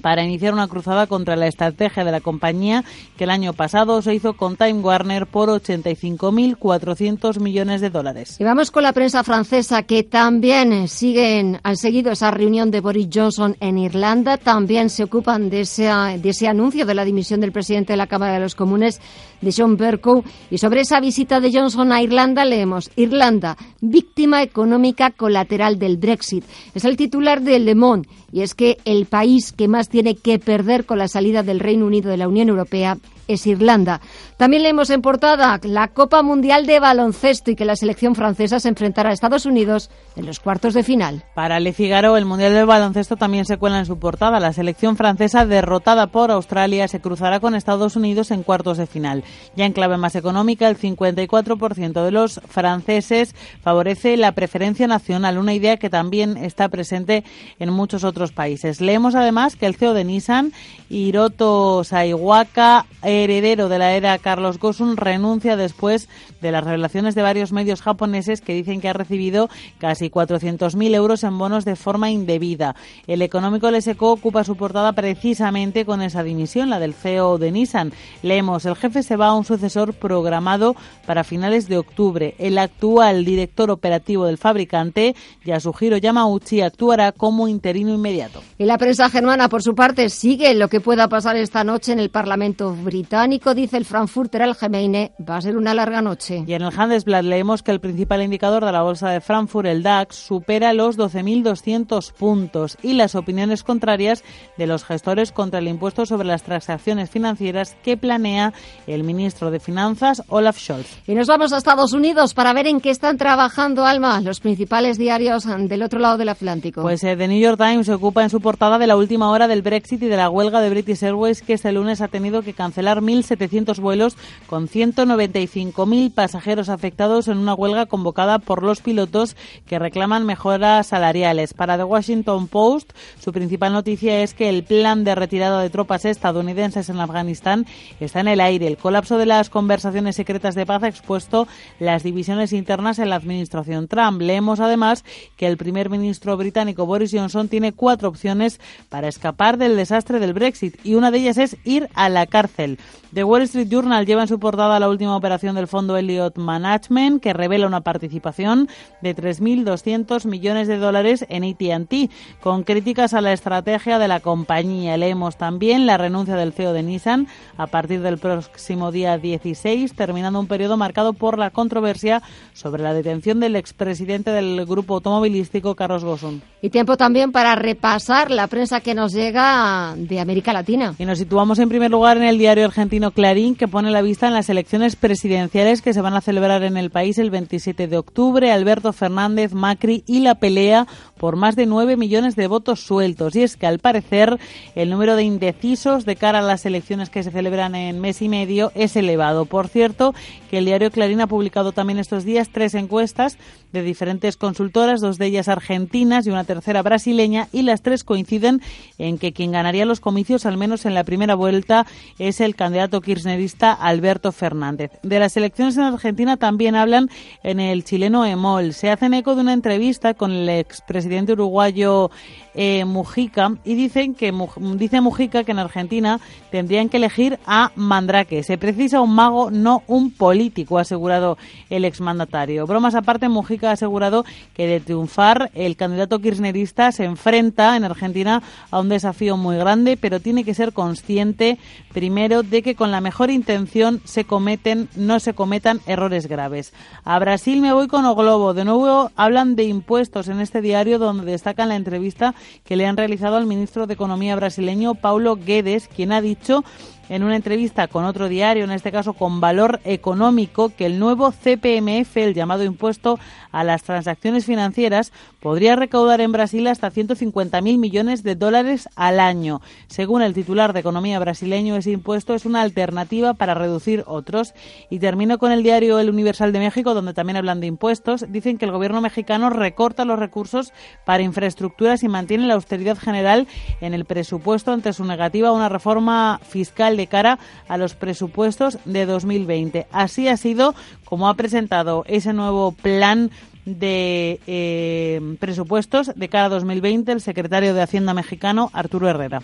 para 0.02 0.24
iniciar 0.24 0.54
una 0.54 0.68
cruzada 0.68 1.08
contra 1.08 1.36
la 1.36 1.48
estrategia 1.48 2.04
de 2.04 2.12
la 2.12 2.22
compañía 2.22 2.84
que 3.18 3.24
el 3.24 3.30
año 3.30 3.54
pasado 3.54 4.02
se 4.02 4.14
hizo 4.14 4.34
con 4.34 4.56
Time 4.58 4.80
Warner 4.82 5.28
por 5.28 5.50
85.400 5.50 7.40
millones 7.40 7.82
de 7.82 7.90
dólares. 7.90 8.38
Y 8.40 8.44
vamos 8.44 8.72
con 8.72 8.84
la 8.84 8.94
prensa 8.94 9.24
francesa 9.24 9.84
que 9.84 10.04
también 10.04 10.88
siguen, 10.88 11.60
han 11.64 11.78
seguido 11.78 12.12
esa 12.12 12.32
reunión 12.32 12.72
de 12.72 12.82
Boris 12.82 13.08
Johnson 13.14 13.56
en 13.60 13.78
Irlanda, 13.78 14.38
también 14.38 14.90
se 14.90 15.04
ocupan 15.04 15.50
de 15.50 15.62
ese, 15.62 15.84
de 15.84 16.30
ese 16.30 16.48
anuncio 16.48 16.86
de 16.86 16.96
la 16.96 17.06
dimisión 17.06 17.40
del 17.40 17.52
presidente 17.52 17.94
de 17.94 17.98
la 17.98 18.08
Cámara 18.08 18.34
de 18.34 18.40
los 18.40 18.56
Comunes, 18.56 19.00
de 19.42 19.54
John 19.56 19.78
Bercow, 19.78 20.24
y 20.50 20.58
sobre 20.58 20.82
esa 20.82 21.00
visita 21.00 21.40
de 21.40 21.52
Johnson 21.52 21.92
a 21.92 22.02
Irlanda 22.02 22.46
leemos 22.46 22.92
Irlanda, 22.96 23.58
víctima 23.80 24.44
económica 24.44 25.12
colateral 25.12 25.80
del 25.80 25.98
Brexit. 25.98 26.44
Es 26.74 26.86
el 26.86 26.98
titular 26.98 27.42
de 27.42 27.60
Le 27.60 27.76
Monde 27.76 28.08
y 28.32 28.42
es 28.42 28.56
que 28.56 28.78
el 28.86 29.06
país 29.06 29.52
que 29.52 29.68
más 29.68 29.90
tiene 29.90 30.16
que 30.16 30.40
perder 30.40 30.86
con 30.86 30.98
la 30.98 31.08
salida 31.08 31.44
del 31.44 31.60
Reino 31.60 31.86
Unido 31.86 32.10
de 32.10 32.18
la 32.18 32.28
Unión 32.28 32.50
Europea 32.50 32.98
es 33.28 33.48
Irlanda. 33.48 34.02
También 34.38 34.64
leemos 34.64 34.90
en 34.90 35.02
portada 35.02 35.60
la 35.64 35.88
Copa 35.90 36.22
Mundial 36.22 36.66
de 36.66 36.80
Baloncesto 36.80 37.52
y 37.52 37.56
que 37.56 37.66
la 37.66 37.76
selección 37.76 38.16
francesa 38.16 38.60
se 38.60 38.70
enfrentará 38.70 39.10
a 39.10 39.14
Estados 39.14 39.46
Unidos 39.46 39.90
en 40.16 40.26
los 40.26 40.40
cuartos 40.40 40.74
de 40.74 40.84
final. 40.84 41.24
Para 41.36 41.60
Le 41.60 41.74
Figaro, 41.74 42.18
el 42.18 42.26
Mundial 42.26 42.54
de 42.54 42.66
Baloncesto 42.66 43.16
también 43.16 43.46
se 43.46 43.58
cuela 43.58 43.80
en 43.80 43.86
su 43.86 44.00
portada. 44.00 44.40
La 44.40 44.54
selección 44.54 44.98
francesa, 44.98 45.46
derrotada 45.46 46.08
por 46.08 46.32
Australia, 46.32 46.88
se 46.88 47.00
cruzará 47.00 47.40
con 47.40 47.56
Estados 47.56 47.96
Unidos 47.96 48.32
en 48.32 48.44
cuartos 48.44 48.78
de 48.78 48.88
final. 48.88 49.24
Ya 49.56 49.66
en 49.66 49.74
clave 49.74 49.98
más 49.98 50.16
económica, 50.16 50.68
el 50.68 50.78
54% 50.78 52.04
de 52.04 52.12
los 52.12 52.42
franceses 52.48 53.36
favorece 53.62 54.18
la 54.18 54.34
preferencia 54.34 54.88
nacional, 54.88 55.38
una 55.38 55.54
idea 55.54 55.78
que 55.78 55.90
también 55.90 56.38
está 56.38 56.68
presente 56.70 57.24
en 57.60 57.72
muchos 57.72 58.04
otros 58.04 58.21
países. 58.30 58.80
Leemos 58.80 59.16
además 59.16 59.56
que 59.56 59.66
el 59.66 59.76
CEO 59.76 59.96
de 59.96 60.04
Nissan, 60.04 60.54
Hiroto 60.88 61.84
Saiwaka, 61.84 62.86
heredero 63.02 63.70
de 63.70 63.80
la 63.80 63.94
era 63.94 64.20
Carlos 64.20 64.60
Gosun, 64.60 64.98
renuncia 64.98 65.56
después 65.56 66.10
de 66.42 66.52
las 66.52 66.64
revelaciones 66.64 67.16
de 67.16 67.22
varios 67.22 67.52
medios 67.52 67.82
japoneses 67.82 68.42
que 68.42 68.54
dicen 68.54 68.82
que 68.82 68.90
ha 68.90 68.94
recibido 68.94 69.50
casi 69.80 70.10
400.000 70.10 70.94
euros 70.94 71.24
en 71.24 71.38
bonos 71.38 71.66
de 71.66 71.76
forma 71.76 72.12
indebida. 72.12 72.76
El 73.08 73.22
económico 73.22 73.72
Leseco 73.72 74.12
ocupa 74.12 74.44
su 74.44 74.56
portada 74.56 74.94
precisamente 74.94 75.86
con 75.86 76.02
esa 76.02 76.24
dimisión, 76.24 76.70
la 76.70 76.80
del 76.80 76.94
CEO 76.94 77.38
de 77.38 77.52
Nissan. 77.52 77.94
Leemos, 78.22 78.66
el 78.66 78.76
jefe 78.76 79.02
se 79.02 79.16
va 79.16 79.28
a 79.28 79.36
un 79.36 79.46
sucesor 79.46 79.94
programado 79.94 80.76
para 81.06 81.24
finales 81.24 81.68
de 81.68 81.78
octubre. 81.78 82.36
El 82.38 82.58
actual 82.58 83.26
director 83.26 83.72
operativo 83.72 84.26
del 84.26 84.38
fabricante, 84.38 85.16
Yasuhiro 85.46 85.98
Yamauchi, 85.98 86.62
actuará 86.62 87.12
como 87.14 87.48
interino 87.48 87.94
inmediato. 87.94 88.11
Y 88.58 88.66
la 88.66 88.78
prensa 88.78 89.10
germana, 89.10 89.50
por 89.50 89.64
su 89.64 89.74
parte, 89.74 90.10
sigue 90.10 90.54
lo 90.54 90.68
que 90.68 90.82
pueda 90.82 91.08
pasar 91.08 91.36
esta 91.36 91.64
noche 91.64 91.94
en 91.94 92.00
el 92.00 92.10
Parlamento 92.10 92.74
británico, 92.74 93.54
dice 93.54 93.78
el 93.78 93.86
Frankfurter 93.86 94.44
Allgemeine, 94.44 95.14
va 95.28 95.38
a 95.38 95.42
ser 95.42 95.58
una 95.58 95.74
larga 95.74 96.02
noche. 96.02 96.44
Y 96.46 96.54
en 96.54 96.62
el 96.62 96.74
Handelsblatt 96.76 97.24
leemos 97.24 97.64
que 97.64 97.72
el 97.72 97.80
principal 97.80 98.22
indicador 98.22 98.66
de 98.66 98.72
la 98.72 98.82
bolsa 98.82 99.10
de 99.10 99.22
Frankfurt, 99.22 99.68
el 99.68 99.84
DAX, 99.84 100.16
supera 100.16 100.74
los 100.74 100.98
12.200 100.98 102.14
puntos 102.14 102.78
y 102.82 102.94
las 102.94 103.16
opiniones 103.16 103.64
contrarias 103.64 104.24
de 104.58 104.68
los 104.68 104.84
gestores 104.84 105.32
contra 105.32 105.60
el 105.60 105.68
impuesto 105.68 106.06
sobre 106.06 106.28
las 106.28 106.44
transacciones 106.44 107.10
financieras 107.10 107.76
que 107.84 107.98
planea 107.98 108.54
el 108.88 109.04
ministro 109.04 109.52
de 109.52 109.60
Finanzas, 109.60 110.24
Olaf 110.28 110.58
Scholz. 110.58 110.88
Y 111.08 111.16
nos 111.16 111.28
vamos 111.28 111.54
a 111.54 111.58
Estados 111.58 111.94
Unidos 111.94 112.34
para 112.34 112.54
ver 112.54 112.68
en 112.68 112.82
qué 112.82 112.90
están 112.90 113.18
trabajando, 113.18 113.86
Alma, 113.86 114.22
los 114.22 114.40
principales 114.40 114.98
diarios 114.98 115.46
del 115.46 115.84
otro 115.84 116.00
lado 116.00 116.18
del 116.18 116.30
Atlántico. 116.30 116.82
Pues 116.82 117.04
eh, 117.04 117.16
The 117.16 117.28
New 117.28 117.40
York 117.40 117.58
Times 117.58 117.88
ocupa 118.02 118.24
en 118.24 118.32
su 118.32 118.42
portada 118.42 118.80
de 118.80 118.88
la 118.88 118.98
última 118.98 119.30
hora 119.30 119.48
del 119.48 119.62
Brexit 119.62 120.02
y 120.02 120.08
de 120.08 120.18
la 120.18 120.28
huelga 120.28 120.60
de 120.60 120.72
British 120.72 121.04
Airways 121.04 121.44
que 121.44 121.54
este 121.54 121.72
lunes 121.72 122.02
ha 122.02 122.08
tenido 122.08 122.42
que 122.42 122.56
cancelar 122.56 123.00
1.700 123.00 123.80
vuelos 123.80 124.18
con 124.48 124.68
195.000 124.68 126.12
pasajeros 126.12 126.70
afectados 126.70 127.28
en 127.28 127.38
una 127.38 127.54
huelga 127.54 127.86
convocada 127.86 128.40
por 128.40 128.64
los 128.64 128.82
pilotos 128.82 129.38
que 129.68 129.78
reclaman 129.78 130.26
mejoras 130.26 130.88
salariales. 130.88 131.54
Para 131.54 131.78
The 131.78 131.84
Washington 131.84 132.48
Post, 132.48 132.92
su 133.20 133.32
principal 133.32 133.72
noticia 133.72 134.24
es 134.24 134.34
que 134.34 134.50
el 134.50 134.64
plan 134.64 135.04
de 135.04 135.14
retirada 135.14 135.62
de 135.62 135.70
tropas 135.70 136.06
estadounidenses 136.06 136.90
en 136.90 137.00
Afganistán 137.00 137.68
está 138.00 138.22
en 138.22 138.30
el 138.30 138.42
aire. 138.42 138.66
El 138.66 138.78
colapso 138.78 139.20
de 139.20 139.28
las 139.28 139.52
conversaciones 139.52 140.16
secretas 140.16 140.56
de 140.56 140.66
paz 140.66 140.82
ha 140.82 140.88
expuesto 140.88 141.48
las 141.78 142.02
divisiones 142.02 142.52
internas 142.52 142.98
en 142.98 143.12
la 143.12 143.18
administración 143.18 143.88
Trump. 143.88 144.24
Leemos 144.24 144.60
además 144.60 145.06
que 145.38 145.46
el 145.46 145.58
primer 145.58 145.92
ministro 145.92 146.36
británico 146.36 146.88
Boris 146.88 147.12
Johnson 147.14 147.48
tiene 147.48 147.74
cuatro 147.74 147.91
opciones 148.02 148.60
para 148.90 149.08
escapar 149.08 149.58
del 149.58 149.76
desastre 149.76 150.20
del 150.20 150.34
Brexit 150.34 150.78
y 150.84 150.96
una 150.96 151.12
de 151.12 151.20
ellas 151.20 151.38
es 151.38 151.58
ir 151.64 151.90
a 151.94 152.10
la 152.10 152.26
cárcel. 152.26 152.78
The 153.14 153.26
Wall 153.26 153.42
Street 153.42 153.68
Journal 153.68 154.06
lleva 154.06 154.22
en 154.22 154.30
su 154.30 154.40
portada 154.40 154.80
la 154.80 154.88
última 154.88 155.18
operación 155.18 155.56
del 155.56 155.68
fondo 155.68 155.98
Elliott 155.98 156.38
Management 156.38 157.22
que 157.22 157.34
revela 157.34 157.68
una 157.68 157.82
participación 157.82 158.70
de 159.02 159.14
3.200 159.14 160.26
millones 160.26 160.70
de 160.70 160.78
dólares 160.78 161.26
en 161.28 161.44
AT&T 161.44 162.10
con 162.40 162.64
críticas 162.64 163.14
a 163.14 163.20
la 163.20 163.34
estrategia 163.34 164.00
de 164.00 164.08
la 164.08 164.22
compañía. 164.22 164.96
Leemos 164.96 165.38
también 165.38 165.86
la 165.86 165.98
renuncia 165.98 166.38
del 166.38 166.54
CEO 166.54 166.72
de 166.72 166.84
Nissan 166.84 167.28
a 167.58 167.68
partir 167.68 168.02
del 168.02 168.18
próximo 168.18 168.94
día 168.94 169.18
16, 169.18 169.94
terminando 169.94 170.40
un 170.40 170.48
periodo 170.48 170.78
marcado 170.78 171.12
por 171.12 171.38
la 171.38 171.50
controversia 171.50 172.22
sobre 172.54 172.82
la 172.82 172.94
detención 172.94 173.42
del 173.42 173.58
expresidente 173.58 174.32
del 174.32 174.66
grupo 174.66 174.96
automovilístico 174.96 175.76
Carlos 175.76 176.06
Ghosn. 176.06 176.42
Y 176.62 176.70
tiempo 176.70 176.96
también 176.96 177.32
para 177.32 177.56
repasar 177.82 178.30
la 178.30 178.46
prensa 178.46 178.82
que 178.82 178.94
nos 178.94 179.12
llega 179.12 179.96
de 179.98 180.20
América 180.20 180.54
Latina. 180.54 180.94
Y 181.00 181.06
nos 181.06 181.18
situamos 181.18 181.58
en 181.58 181.68
primer 181.68 181.90
lugar 181.90 182.16
en 182.18 182.22
el 182.22 182.38
diario 182.38 182.66
argentino 182.66 183.10
Clarín, 183.10 183.56
que 183.56 183.68
pone 183.68 183.90
la 183.90 184.04
vista 184.04 184.28
en 184.28 184.36
las 184.36 184.50
elecciones 184.50 184.96
presidenciales 184.96 185.82
que 185.82 185.92
se 185.92 186.02
van 186.02 186.14
a 186.14 186.22
celebrar 186.22 186.62
en 186.62 186.78
el 186.78 186.92
país 186.92 187.18
el 187.18 187.32
27 187.32 187.88
de 187.88 187.98
octubre. 187.98 188.52
Alberto 188.52 188.94
Fernández, 188.94 189.54
Macri 189.54 190.04
y 190.06 190.20
la 190.20 190.36
pelea 190.36 190.86
por 191.18 191.38
más 191.38 191.56
de 191.56 191.66
9 191.66 191.98
millones 191.98 192.36
de 192.36 192.46
votos 192.46 192.82
sueltos. 192.82 193.36
Y 193.36 193.42
es 193.42 193.58
que, 193.58 193.66
al 193.66 193.80
parecer, 193.80 194.38
el 194.76 194.92
número 194.92 195.16
de 195.16 195.24
indecisos 195.24 196.06
de 196.06 196.16
cara 196.16 196.38
a 196.38 196.44
las 196.44 196.68
elecciones 196.68 197.10
que 197.10 197.24
se 197.24 197.32
celebran 197.32 197.74
en 197.74 198.00
mes 198.00 198.22
y 198.22 198.30
medio 198.30 198.72
es 198.76 198.96
elevado. 198.96 199.46
Por 199.46 199.68
cierto, 199.68 200.14
que 200.52 200.60
el 200.60 200.66
diario 200.66 200.92
Clarín 200.92 201.22
ha 201.22 201.28
publicado 201.28 201.72
también 201.72 201.98
estos 201.98 202.26
días 202.26 202.50
tres 202.52 202.76
encuestas 202.76 203.40
de 203.72 203.84
diferentes 203.84 204.38
consultoras, 204.38 205.02
dos 205.02 205.18
de 205.18 205.28
ellas 205.28 205.48
argentinas 205.48 206.26
y 206.26 206.30
una 206.30 206.44
tercera 206.44 206.82
brasileña, 206.82 207.48
y 207.52 207.62
las 207.62 207.82
tres 207.82 208.04
coinciden 208.04 208.62
en 208.98 209.18
que 209.18 209.34
quien 209.34 209.52
ganaría 209.52 209.86
los 209.86 210.00
comicios, 210.00 210.46
al 210.46 210.58
menos 210.58 210.86
en 210.86 210.94
la 210.94 211.04
primera 211.04 211.36
vuelta, 211.36 211.86
es 212.20 212.42
el 212.42 212.56
candidato 212.56 213.02
kirchnerista 213.02 213.74
Alberto 213.74 214.32
Fernández. 214.32 214.92
De 215.04 215.20
las 215.20 215.38
elecciones 215.38 215.78
en 215.78 215.84
Argentina 215.84 216.38
también 216.38 216.76
hablan 216.76 217.10
en 217.44 217.60
el 217.60 217.84
chileno 217.84 218.26
EMOL. 218.26 218.74
Se 218.74 218.90
hacen 218.90 219.14
eco 219.14 219.36
de 219.36 219.42
una 219.42 219.54
entrevista 219.54 220.14
con 220.14 220.32
el 220.32 220.50
expresidente 220.50 221.34
uruguayo 221.34 222.12
eh, 222.54 222.86
Mujica 222.86 223.56
y 223.64 223.76
dicen 223.76 224.14
que 224.14 224.34
dice 224.74 225.02
Mujica 225.02 225.44
que 225.44 225.52
en 225.52 225.60
Argentina 225.60 226.20
tendrían 226.52 226.90
que 226.90 226.98
elegir 226.98 227.40
a 227.46 227.72
Mandrake. 227.76 228.44
Se 228.44 228.58
precisa 228.58 229.02
un 229.02 229.16
mago, 229.16 229.52
no 229.52 229.84
un 229.88 230.12
político, 230.12 230.78
ha 230.78 230.82
asegurado 230.82 231.38
el 231.70 231.86
exmandatario. 231.86 232.68
Bromas 232.68 232.96
aparte, 232.96 233.30
Mujica 233.30 233.61
ha 233.68 233.72
asegurado 233.72 234.26
que 234.54 234.68
de 234.68 234.80
triunfar 234.80 235.52
el 235.54 235.76
candidato 235.76 236.20
kirchnerista 236.20 236.92
se 236.92 237.06
enfrenta 237.06 237.76
en 237.76 237.84
Argentina 237.84 238.42
a 238.70 238.80
un 238.80 238.90
desafío 238.90 239.38
muy 239.38 239.58
grande, 239.58 239.98
pero 239.98 240.20
tiene 240.20 240.44
que 240.44 240.54
ser 240.54 240.74
consciente 240.74 241.58
primero 241.94 242.44
de 242.44 242.62
que 242.62 242.76
con 242.76 242.92
la 242.92 243.02
mejor 243.02 243.32
intención 243.32 244.02
se 244.06 244.26
cometen, 244.26 244.90
no 244.96 245.20
se 245.20 245.34
cometan 245.34 245.82
errores 245.86 246.28
graves. 246.28 246.74
A 247.04 247.20
Brasil 247.20 247.62
me 247.62 247.74
voy 247.74 247.88
con 247.88 248.06
O 248.06 248.16
Globo. 248.16 248.54
De 248.54 248.66
nuevo 248.66 249.12
hablan 249.16 249.56
de 249.56 249.64
impuestos 249.64 250.28
en 250.28 250.40
este 250.40 250.62
diario 250.62 251.00
donde 251.00 251.32
destacan 251.32 251.70
la 251.70 251.76
entrevista 251.76 252.36
que 252.64 252.76
le 252.76 252.86
han 252.86 252.98
realizado 252.98 253.38
al 253.38 253.46
ministro 253.46 253.88
de 253.88 253.94
Economía 253.94 254.36
brasileño 254.36 254.96
Paulo 254.96 255.36
Guedes, 255.36 255.88
quien 255.88 256.12
ha 256.12 256.22
dicho 256.22 256.64
en 257.10 257.24
una 257.24 257.36
entrevista 257.36 257.88
con 257.88 258.06
otro 258.06 258.30
diario, 258.30 258.64
en 258.64 258.72
este 258.72 258.92
caso 258.92 259.14
con 259.14 259.42
Valor 259.42 259.80
Económico, 259.84 260.70
que 260.70 260.86
el 260.86 261.00
nuevo 261.00 261.32
CPMF, 261.32 262.18
el 262.18 262.34
llamado 262.34 262.64
impuesto 262.64 263.20
a 263.52 263.64
las 263.64 263.84
transacciones 263.84 264.46
financieras, 264.46 265.12
podría 265.42 265.76
recaudar 265.76 266.22
en 266.22 266.32
Brasil 266.32 266.68
hasta 266.68 266.92
150.000 266.92 267.78
millones 267.78 268.24
de 268.24 268.36
dólares 268.36 268.88
al 268.96 269.20
año. 269.20 269.62
Según 269.88 270.22
el 270.22 270.34
titular 270.34 270.74
de 270.74 270.80
Economía 270.80 271.20
brasileño, 271.20 271.76
ese 271.76 271.92
impuesto 271.92 272.34
es 272.34 272.46
una 272.46 272.62
alternativa 272.62 273.34
para 273.34 273.54
reducir 273.54 274.04
otros. 274.08 274.54
Y 274.90 275.00
termino 275.00 275.38
con 275.38 275.52
el 275.52 275.64
diario 275.64 276.00
El 276.00 276.10
Universal 276.10 276.52
de 276.54 276.60
México, 276.60 276.94
donde 276.94 277.14
también 277.14 277.38
hablan 277.38 277.60
de 277.60 277.68
impuestos. 277.68 278.26
Dicen 278.30 278.58
que 278.58 278.66
el 278.66 278.72
gobierno 278.72 279.02
mexicano 279.02 279.50
recorta 279.50 280.06
los 280.06 280.20
recursos 280.20 280.74
para 281.06 281.24
infraestructuras 281.24 282.04
y 282.04 282.08
mantiene 282.08 282.48
la 282.48 282.54
austeridad 282.54 282.98
general 282.98 283.48
en 283.82 283.94
el 283.94 284.06
presupuesto 284.06 284.72
ante 284.72 284.94
su 284.94 285.06
negativa 285.06 285.50
a 285.50 285.54
una 285.54 285.70
reforma 285.70 286.40
fiscal 286.44 286.98
de 286.98 287.01
cara 287.08 287.40
a 287.68 287.78
los 287.78 287.96
presupuestos 287.96 288.78
de 288.86 289.06
2020. 289.06 289.88
Así 289.92 290.28
ha 290.28 290.38
sido 290.38 290.76
como 291.06 291.30
ha 291.30 291.36
presentado 291.36 292.04
ese 292.08 292.34
nuevo 292.34 292.72
plan 292.72 293.32
de 293.66 294.40
eh, 294.48 295.38
presupuestos 295.40 296.12
de 296.16 296.30
cara 296.30 296.46
a 296.46 296.50
2020 296.50 297.12
el 297.12 297.22
secretario 297.22 297.74
de 297.74 297.82
Hacienda 297.82 298.14
mexicano, 298.14 298.72
Arturo 298.74 299.08
Herrera. 299.10 299.42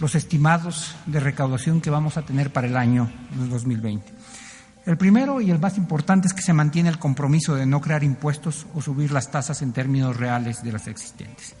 Los 0.00 0.14
estimados 0.14 0.96
de 1.06 1.20
recaudación 1.20 1.80
que 1.80 1.90
vamos 1.90 2.16
a 2.16 2.22
tener 2.22 2.52
para 2.52 2.66
el 2.66 2.76
año 2.76 3.10
2020. 3.50 4.12
El 4.84 4.96
primero 4.96 5.40
y 5.40 5.50
el 5.50 5.60
más 5.60 5.78
importante 5.78 6.26
es 6.26 6.34
que 6.34 6.42
se 6.42 6.52
mantiene 6.52 6.88
el 6.88 6.98
compromiso 6.98 7.54
de 7.54 7.66
no 7.66 7.80
crear 7.80 8.02
impuestos 8.02 8.66
o 8.74 8.80
subir 8.80 9.12
las 9.12 9.30
tasas 9.30 9.62
en 9.62 9.72
términos 9.72 10.16
reales 10.16 10.64
de 10.64 10.72
las 10.72 10.88
existentes. 10.88 11.54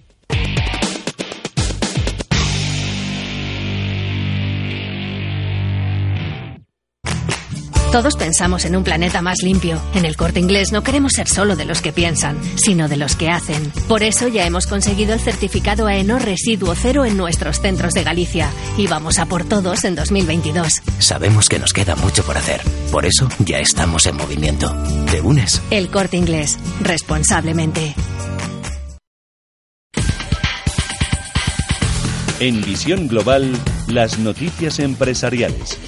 Todos 7.96 8.18
pensamos 8.18 8.66
en 8.66 8.76
un 8.76 8.84
planeta 8.84 9.22
más 9.22 9.38
limpio. 9.42 9.82
En 9.94 10.04
el 10.04 10.18
corte 10.18 10.42
inglés 10.42 10.74
no 10.74 10.84
queremos 10.84 11.14
ser 11.14 11.30
solo 11.30 11.56
de 11.56 11.64
los 11.64 11.82
que 11.82 11.94
piensan, 11.94 12.38
sino 12.58 12.90
de 12.90 12.98
los 12.98 13.16
que 13.16 13.30
hacen. 13.30 13.72
Por 13.88 14.04
eso 14.04 14.28
ya 14.28 14.46
hemos 14.46 14.68
conseguido 14.68 15.14
el 15.14 15.22
certificado 15.22 15.88
AENO 15.88 16.20
Residuo 16.20 16.76
Cero 16.76 17.06
en 17.06 17.16
nuestros 17.16 17.62
centros 17.62 17.94
de 17.94 18.04
Galicia. 18.04 18.50
Y 18.78 18.88
vamos 18.88 19.18
a 19.18 19.28
por 19.28 19.46
todos 19.46 19.86
en 19.86 19.96
2022. 19.96 20.82
Sabemos 21.00 21.48
que 21.48 21.58
nos 21.58 21.72
queda 21.72 21.96
mucho 21.96 22.22
por 22.26 22.38
hacer. 22.38 22.60
Por 22.92 23.06
eso 23.06 23.30
ya 23.40 23.60
estamos 23.60 24.06
en 24.08 24.18
movimiento. 24.18 24.76
¿Te 25.10 25.22
unes? 25.22 25.62
El 25.72 25.90
corte 25.90 26.18
inglés. 26.18 26.60
Responsablemente. 26.82 27.96
En 32.42 32.62
Visión 32.62 33.08
Global, 33.08 33.54
las 33.88 34.20
noticias 34.20 34.80
empresariales. 34.80 35.80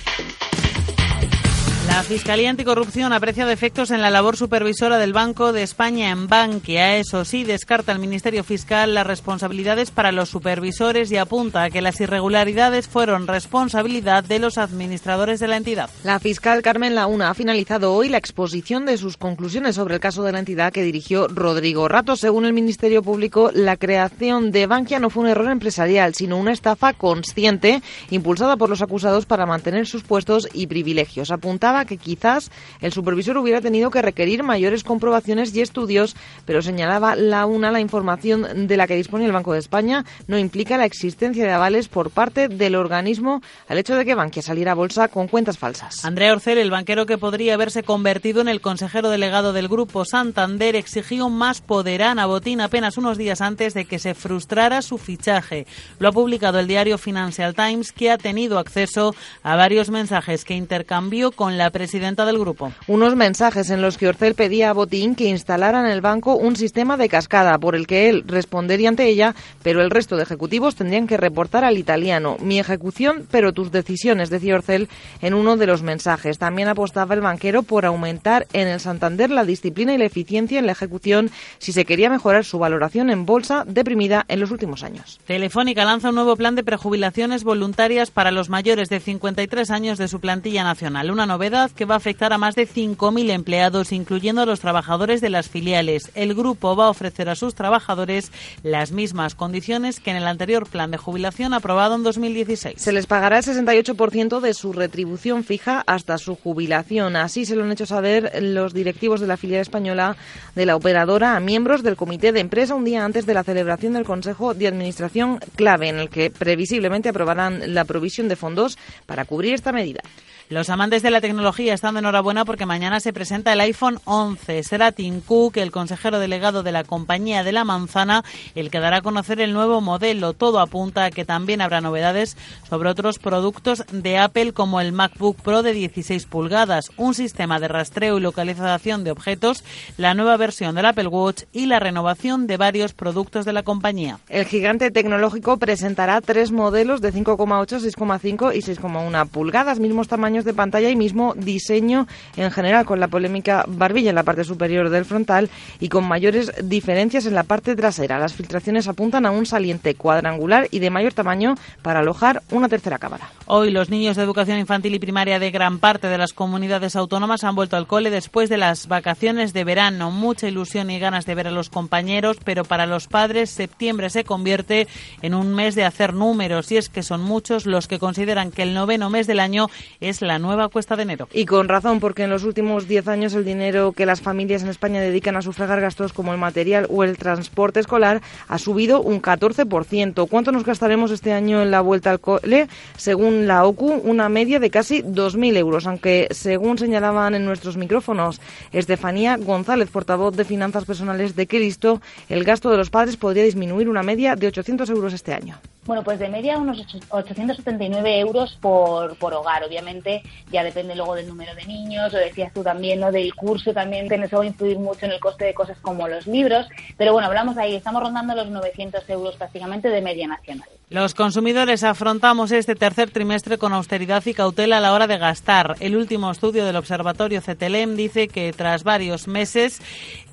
La 1.97 2.03
Fiscalía 2.03 2.51
Anticorrupción 2.51 3.11
aprecia 3.11 3.47
defectos 3.47 3.89
en 3.89 4.03
la 4.03 4.11
labor 4.11 4.37
supervisora 4.37 4.99
del 4.99 5.13
Banco 5.13 5.51
de 5.51 5.63
España 5.63 6.11
en 6.11 6.27
Bankia. 6.27 6.97
Eso 6.97 7.25
sí, 7.25 7.43
descarta 7.43 7.91
el 7.91 7.97
Ministerio 7.97 8.43
Fiscal 8.43 8.93
las 8.93 9.07
responsabilidades 9.07 9.89
para 9.89 10.11
los 10.11 10.29
supervisores 10.29 11.11
y 11.11 11.17
apunta 11.17 11.63
a 11.63 11.69
que 11.71 11.81
las 11.81 11.99
irregularidades 11.99 12.87
fueron 12.87 13.25
responsabilidad 13.25 14.23
de 14.23 14.37
los 14.37 14.59
administradores 14.59 15.39
de 15.39 15.47
la 15.47 15.57
entidad. 15.57 15.89
La 16.03 16.19
fiscal 16.19 16.61
Carmen 16.61 16.93
Launa 16.93 17.31
ha 17.31 17.33
finalizado 17.33 17.95
hoy 17.95 18.09
la 18.09 18.19
exposición 18.19 18.85
de 18.85 18.99
sus 18.99 19.17
conclusiones 19.17 19.73
sobre 19.73 19.95
el 19.95 19.99
caso 19.99 20.21
de 20.21 20.33
la 20.33 20.37
entidad 20.39 20.71
que 20.71 20.83
dirigió 20.83 21.27
Rodrigo 21.27 21.87
Rato. 21.87 22.15
Según 22.15 22.45
el 22.45 22.53
Ministerio 22.53 23.01
Público, 23.01 23.49
la 23.55 23.75
creación 23.75 24.51
de 24.51 24.67
Bankia 24.67 24.99
no 24.99 25.09
fue 25.09 25.23
un 25.23 25.29
error 25.29 25.49
empresarial, 25.49 26.13
sino 26.13 26.37
una 26.37 26.53
estafa 26.53 26.93
consciente 26.93 27.81
impulsada 28.11 28.55
por 28.55 28.69
los 28.69 28.83
acusados 28.83 29.25
para 29.25 29.47
mantener 29.47 29.87
sus 29.87 30.03
puestos 30.03 30.47
y 30.53 30.67
privilegios. 30.67 31.31
Apuntaba 31.31 31.86
que 31.87 31.97
quizás 31.97 32.51
el 32.79 32.93
supervisor 32.93 33.37
hubiera 33.37 33.59
tenido 33.59 33.89
que 33.89 34.03
requerir 34.03 34.43
mayores 34.43 34.83
comprobaciones 34.83 35.55
y 35.55 35.61
estudios, 35.61 36.15
pero 36.45 36.61
señalaba 36.61 37.15
la 37.15 37.47
una 37.47 37.71
la 37.71 37.81
información 37.81 38.67
de 38.67 38.77
la 38.77 38.85
que 38.85 38.95
dispone 38.95 39.25
el 39.25 39.31
Banco 39.31 39.53
de 39.53 39.59
España 39.59 40.05
no 40.27 40.37
implica 40.37 40.77
la 40.77 40.85
existencia 40.85 41.45
de 41.45 41.51
avales 41.51 41.87
por 41.87 42.11
parte 42.11 42.47
del 42.47 42.75
organismo 42.75 43.41
al 43.67 43.79
hecho 43.79 43.95
de 43.95 44.05
que 44.05 44.13
Bankia 44.13 44.43
saliera 44.43 44.73
a 44.73 44.75
bolsa 44.75 45.07
con 45.07 45.27
cuentas 45.27 45.57
falsas. 45.57 46.05
Andrea 46.05 46.33
Orcel, 46.33 46.59
el 46.59 46.69
banquero 46.69 47.07
que 47.07 47.17
podría 47.17 47.55
haberse 47.55 47.81
convertido 47.81 48.41
en 48.41 48.49
el 48.49 48.61
consejero 48.61 49.09
delegado 49.09 49.51
del 49.51 49.67
grupo 49.67 50.05
Santander, 50.05 50.75
exigió 50.75 51.29
más 51.29 51.61
poder 51.61 51.97
a 52.03 52.25
Botín 52.25 52.61
apenas 52.61 52.97
unos 52.97 53.17
días 53.17 53.41
antes 53.41 53.73
de 53.73 53.85
que 53.85 53.97
se 53.97 54.13
frustrara 54.13 54.81
su 54.81 54.97
fichaje. 54.97 55.65
Lo 55.99 56.09
ha 56.09 56.11
publicado 56.11 56.59
el 56.59 56.67
diario 56.67 56.97
Financial 56.97 57.55
Times, 57.55 57.91
que 57.91 58.11
ha 58.11 58.17
tenido 58.17 58.59
acceso 58.59 59.15
a 59.41 59.55
varios 59.55 59.89
mensajes 59.89 60.43
que 60.43 60.53
intercambió 60.53 61.31
con 61.31 61.57
la 61.57 61.71
presidenta 61.77 62.25
del 62.25 62.39
grupo. 62.39 62.73
Unos 62.87 63.15
mensajes 63.15 63.69
en 63.69 63.83
los 63.83 63.99
que 63.99 64.07
Orcel 64.07 64.33
pedía 64.33 64.71
a 64.71 64.73
Botín 64.73 65.13
que 65.13 65.25
instalara 65.25 65.79
en 65.79 65.85
el 65.85 66.01
banco 66.01 66.35
un 66.35 66.55
sistema 66.55 66.97
de 66.97 67.07
cascada 67.07 67.59
por 67.59 67.75
el 67.75 67.85
que 67.85 68.09
él 68.09 68.23
respondería 68.25 68.89
ante 68.89 69.05
ella, 69.05 69.35
pero 69.61 69.83
el 69.83 69.91
resto 69.91 70.15
de 70.15 70.23
ejecutivos 70.23 70.73
tendrían 70.73 71.05
que 71.05 71.17
reportar 71.17 71.63
al 71.63 71.77
italiano. 71.77 72.37
Mi 72.41 72.57
ejecución, 72.57 73.27
pero 73.29 73.53
tus 73.53 73.71
decisiones, 73.71 74.31
decía 74.31 74.55
Orcel 74.55 74.89
en 75.21 75.35
uno 75.35 75.55
de 75.55 75.67
los 75.67 75.83
mensajes. 75.83 76.39
También 76.39 76.67
apostaba 76.67 77.13
el 77.13 77.21
banquero 77.21 77.61
por 77.61 77.85
aumentar 77.85 78.47
en 78.53 78.67
el 78.67 78.79
Santander 78.79 79.29
la 79.29 79.45
disciplina 79.45 79.93
y 79.93 79.99
la 79.99 80.05
eficiencia 80.05 80.57
en 80.57 80.65
la 80.65 80.71
ejecución 80.71 81.29
si 81.59 81.73
se 81.73 81.85
quería 81.85 82.09
mejorar 82.09 82.43
su 82.43 82.57
valoración 82.57 83.11
en 83.11 83.27
bolsa 83.27 83.65
deprimida 83.67 84.25
en 84.29 84.39
los 84.39 84.49
últimos 84.49 84.81
años. 84.81 85.19
Telefónica 85.27 85.85
lanza 85.85 86.09
un 86.09 86.15
nuevo 86.15 86.35
plan 86.37 86.55
de 86.55 86.63
prejubilaciones 86.63 87.43
voluntarias 87.43 88.09
para 88.09 88.31
los 88.31 88.49
mayores 88.49 88.89
de 88.89 88.99
53 88.99 89.69
años 89.69 89.99
de 89.99 90.07
su 90.07 90.19
plantilla 90.19 90.63
nacional. 90.63 91.11
Una 91.11 91.27
novedad 91.27 91.56
que 91.75 91.85
va 91.85 91.95
a 91.95 91.97
afectar 91.97 92.33
a 92.33 92.37
más 92.37 92.55
de 92.55 92.67
5.000 92.67 93.31
empleados, 93.31 93.91
incluyendo 93.91 94.41
a 94.41 94.45
los 94.45 94.59
trabajadores 94.59 95.21
de 95.21 95.29
las 95.29 95.49
filiales. 95.49 96.11
El 96.13 96.35
grupo 96.35 96.75
va 96.75 96.85
a 96.85 96.89
ofrecer 96.89 97.29
a 97.29 97.35
sus 97.35 97.55
trabajadores 97.55 98.31
las 98.61 98.91
mismas 98.91 99.33
condiciones 99.33 99.99
que 99.99 100.11
en 100.11 100.17
el 100.17 100.27
anterior 100.27 100.69
plan 100.69 100.91
de 100.91 100.97
jubilación 100.97 101.53
aprobado 101.53 101.95
en 101.95 102.03
2016. 102.03 102.79
Se 102.79 102.91
les 102.91 103.07
pagará 103.07 103.39
el 103.39 103.43
68% 103.43 104.39
de 104.39 104.53
su 104.53 104.71
retribución 104.71 105.43
fija 105.43 105.83
hasta 105.87 106.17
su 106.17 106.35
jubilación. 106.35 107.15
Así 107.15 107.45
se 107.45 107.55
lo 107.55 107.63
han 107.63 107.71
hecho 107.71 107.87
saber 107.87 108.31
los 108.41 108.73
directivos 108.73 109.19
de 109.19 109.27
la 109.27 109.37
filial 109.37 109.61
española 109.61 110.15
de 110.55 110.65
la 110.65 110.75
operadora 110.75 111.35
a 111.35 111.39
miembros 111.39 111.81
del 111.81 111.95
comité 111.95 112.31
de 112.31 112.41
empresa 112.41 112.75
un 112.75 112.85
día 112.85 113.03
antes 113.03 113.25
de 113.25 113.33
la 113.33 113.43
celebración 113.43 113.93
del 113.93 114.05
Consejo 114.05 114.53
de 114.53 114.67
Administración 114.67 115.39
clave, 115.55 115.89
en 115.89 115.97
el 115.97 116.09
que 116.09 116.29
previsiblemente 116.29 117.09
aprobarán 117.09 117.73
la 117.73 117.85
provisión 117.85 118.27
de 118.27 118.35
fondos 118.35 118.77
para 119.05 119.25
cubrir 119.25 119.53
esta 119.53 119.71
medida. 119.71 120.01
Los 120.49 120.69
amantes 120.69 121.03
de 121.03 121.11
la 121.11 121.19
tecnología 121.19 121.73
están 121.73 121.95
de 121.95 121.99
enhorabuena 121.99 122.45
porque 122.45 122.65
mañana 122.65 123.01
se 123.01 123.11
presenta 123.11 123.51
el 123.51 123.59
iPhone 123.59 123.99
11. 124.05 124.63
Será 124.63 124.93
Tim 124.93 125.19
Cook, 125.19 125.57
el 125.57 125.73
consejero 125.73 126.19
delegado 126.19 126.63
de 126.63 126.71
la 126.71 126.85
compañía 126.85 127.43
de 127.43 127.51
la 127.51 127.65
manzana, 127.65 128.23
el 128.55 128.71
que 128.71 128.79
dará 128.79 128.99
a 128.99 129.01
conocer 129.01 129.41
el 129.41 129.51
nuevo 129.51 129.81
modelo. 129.81 130.31
Todo 130.31 130.61
apunta 130.61 131.03
a 131.03 131.11
que 131.11 131.25
también 131.25 131.59
habrá 131.59 131.81
novedades 131.81 132.37
sobre 132.69 132.89
otros 132.89 133.19
productos 133.19 133.83
de 133.91 134.19
Apple 134.19 134.53
como 134.53 134.79
el 134.79 134.93
MacBook 134.93 135.35
Pro 135.41 135.63
de 135.63 135.73
16 135.73 136.25
pulgadas, 136.27 136.91
un 136.95 137.13
sistema 137.13 137.59
de 137.59 137.67
rastreo 137.67 138.17
y 138.17 138.21
localización 138.21 139.03
de 139.03 139.11
objetos, 139.11 139.65
la 139.97 140.13
nueva 140.13 140.37
versión 140.37 140.75
del 140.75 140.85
Apple 140.85 141.07
Watch 141.07 141.43
y 141.51 141.65
la 141.65 141.81
renovación 141.81 142.47
de 142.47 142.55
varios 142.55 142.93
productos 142.93 143.43
de 143.43 143.51
la 143.51 143.63
compañía. 143.63 144.19
El 144.29 144.45
gigante 144.45 144.91
tecnológico 144.91 145.57
presentará 145.57 146.21
tres 146.21 146.53
modelos 146.53 147.01
de 147.01 147.11
5,8, 147.11 147.81
6,5 147.81 148.55
y 148.55 148.61
6,1 148.61 149.27
pulgadas, 149.27 149.81
mismos 149.81 150.07
tamaños 150.07 150.36
de 150.45 150.53
pantalla 150.53 150.89
y 150.89 150.95
mismo 150.95 151.33
diseño 151.35 152.07
en 152.35 152.51
general, 152.51 152.85
con 152.85 152.99
la 152.99 153.07
polémica 153.07 153.65
barbilla 153.67 154.09
en 154.09 154.15
la 154.15 154.23
parte 154.23 154.43
superior 154.43 154.89
del 154.89 155.05
frontal 155.05 155.49
y 155.79 155.89
con 155.89 156.07
mayores 156.07 156.51
diferencias 156.63 157.25
en 157.25 157.35
la 157.35 157.43
parte 157.43 157.75
trasera. 157.75 158.19
Las 158.19 158.33
filtraciones 158.33 158.87
apuntan 158.87 159.25
a 159.25 159.31
un 159.31 159.45
saliente 159.45 159.95
cuadrangular 159.95 160.67
y 160.71 160.79
de 160.79 160.89
mayor 160.89 161.13
tamaño 161.13 161.55
para 161.81 161.99
alojar 161.99 162.43
una 162.51 162.69
tercera 162.69 162.97
cámara. 162.97 163.29
Hoy 163.45 163.71
los 163.71 163.89
niños 163.89 164.17
de 164.17 164.23
educación 164.23 164.59
infantil 164.59 164.93
y 164.95 164.99
primaria 164.99 165.39
de 165.39 165.51
gran 165.51 165.79
parte 165.79 166.07
de 166.07 166.17
las 166.17 166.33
comunidades 166.33 166.95
autónomas 166.95 167.43
han 167.43 167.55
vuelto 167.55 167.77
al 167.77 167.87
cole 167.87 168.09
después 168.09 168.49
de 168.49 168.57
las 168.57 168.87
vacaciones 168.87 169.53
de 169.53 169.63
verano. 169.63 170.11
Mucha 170.11 170.47
ilusión 170.47 170.89
y 170.91 170.99
ganas 170.99 171.25
de 171.25 171.35
ver 171.35 171.47
a 171.47 171.51
los 171.51 171.69
compañeros, 171.69 172.37
pero 172.43 172.65
para 172.65 172.85
los 172.85 173.07
padres 173.07 173.49
septiembre 173.49 174.09
se 174.09 174.25
convierte 174.25 174.87
en 175.21 175.33
un 175.33 175.55
mes 175.55 175.75
de 175.75 175.85
hacer 175.85 176.13
números 176.13 176.71
y 176.71 176.77
es 176.77 176.89
que 176.89 177.03
son 177.03 177.21
muchos 177.21 177.65
los 177.65 177.87
que 177.87 177.99
consideran 177.99 178.51
que 178.51 178.63
el 178.63 178.73
noveno 178.73 179.09
mes 179.09 179.27
del 179.27 179.39
año 179.39 179.69
es 180.01 180.21
la 180.21 180.26
nueva 180.39 180.69
cuesta 180.69 180.95
de 180.95 181.03
enero. 181.03 181.27
Y 181.33 181.45
con 181.45 181.67
razón, 181.67 181.99
porque 181.99 182.23
en 182.23 182.29
los 182.29 182.43
últimos 182.43 182.87
diez 182.87 183.07
años 183.07 183.33
el 183.33 183.45
dinero 183.45 183.93
que 183.93 184.05
las 184.05 184.21
familias 184.21 184.63
en 184.63 184.69
España 184.69 185.01
dedican 185.01 185.35
a 185.35 185.41
sufragar 185.41 185.81
gastos 185.81 186.13
como 186.13 186.33
el 186.33 186.37
material 186.37 186.87
o 186.89 187.03
el 187.03 187.17
transporte 187.17 187.79
escolar 187.79 188.21
ha 188.47 188.57
subido 188.57 189.01
un 189.01 189.21
14%. 189.21 190.27
¿Cuánto 190.29 190.51
nos 190.51 190.65
gastaremos 190.65 191.11
este 191.11 191.33
año 191.33 191.61
en 191.61 191.71
la 191.71 191.81
vuelta 191.81 192.11
al 192.11 192.19
cole? 192.19 192.67
Según 192.97 193.47
la 193.47 193.65
OCU, 193.65 194.01
una 194.03 194.29
media 194.29 194.59
de 194.59 194.69
casi 194.69 195.01
2.000 195.01 195.57
euros, 195.57 195.87
aunque 195.87 196.27
según 196.31 196.77
señalaban 196.77 197.35
en 197.35 197.45
nuestros 197.45 197.77
micrófonos 197.77 198.41
Estefanía 198.71 199.37
González, 199.37 199.89
portavoz 199.89 200.35
de 200.35 200.45
Finanzas 200.45 200.85
Personales 200.85 201.35
de 201.35 201.47
Cristo, 201.47 202.01
el 202.29 202.43
gasto 202.43 202.69
de 202.69 202.77
los 202.77 202.89
padres 202.89 203.17
podría 203.17 203.43
disminuir 203.43 203.89
una 203.89 204.03
media 204.03 204.35
de 204.35 204.47
800 204.47 204.89
euros 204.89 205.13
este 205.13 205.33
año. 205.33 205.57
Bueno, 205.85 206.03
pues 206.03 206.19
de 206.19 206.27
media 206.27 206.57
unos 206.57 206.85
879 207.09 208.19
euros 208.19 208.57
por, 208.59 209.15
por 209.17 209.33
hogar. 209.33 209.63
Obviamente 209.63 210.16
ya 210.51 210.63
depende 210.63 210.95
luego 210.95 211.15
del 211.15 211.27
número 211.27 211.53
de 211.55 211.65
niños, 211.65 212.13
lo 212.13 212.19
decías 212.19 212.53
tú 212.53 212.63
también, 212.63 212.99
¿no? 212.99 213.11
Del 213.11 213.33
curso 213.35 213.73
también, 213.73 214.07
va 214.09 214.41
a 214.41 214.45
influir 214.45 214.79
mucho 214.79 215.05
en 215.05 215.11
el 215.11 215.19
coste 215.19 215.45
de 215.45 215.53
cosas 215.53 215.77
como 215.79 216.07
los 216.07 216.27
libros. 216.27 216.67
Pero 216.97 217.13
bueno, 217.13 217.27
hablamos 217.27 217.57
ahí, 217.57 217.75
estamos 217.75 218.01
rondando 218.01 218.35
los 218.35 218.49
900 218.49 219.09
euros 219.09 219.35
prácticamente 219.35 219.89
de 219.89 220.01
media 220.01 220.27
nacional. 220.27 220.69
Los 220.89 221.15
consumidores 221.15 221.83
afrontamos 221.83 222.53
este 222.53 222.73
tercer 222.73 223.11
trimestre 223.11 223.57
con 223.57 223.73
austeridad 223.73 224.25
y 224.25 224.33
cautela 224.33 224.77
a 224.77 224.79
la 224.79 224.93
hora 224.93 225.05
de 225.05 225.17
gastar. 225.17 225.75
El 225.81 225.97
último 225.97 226.31
estudio 226.31 226.63
del 226.63 226.77
Observatorio 226.77 227.41
CETELEM 227.41 227.97
dice 227.97 228.29
que 228.29 228.53
tras 228.53 228.85
varios 228.85 229.27
meses 229.27 229.81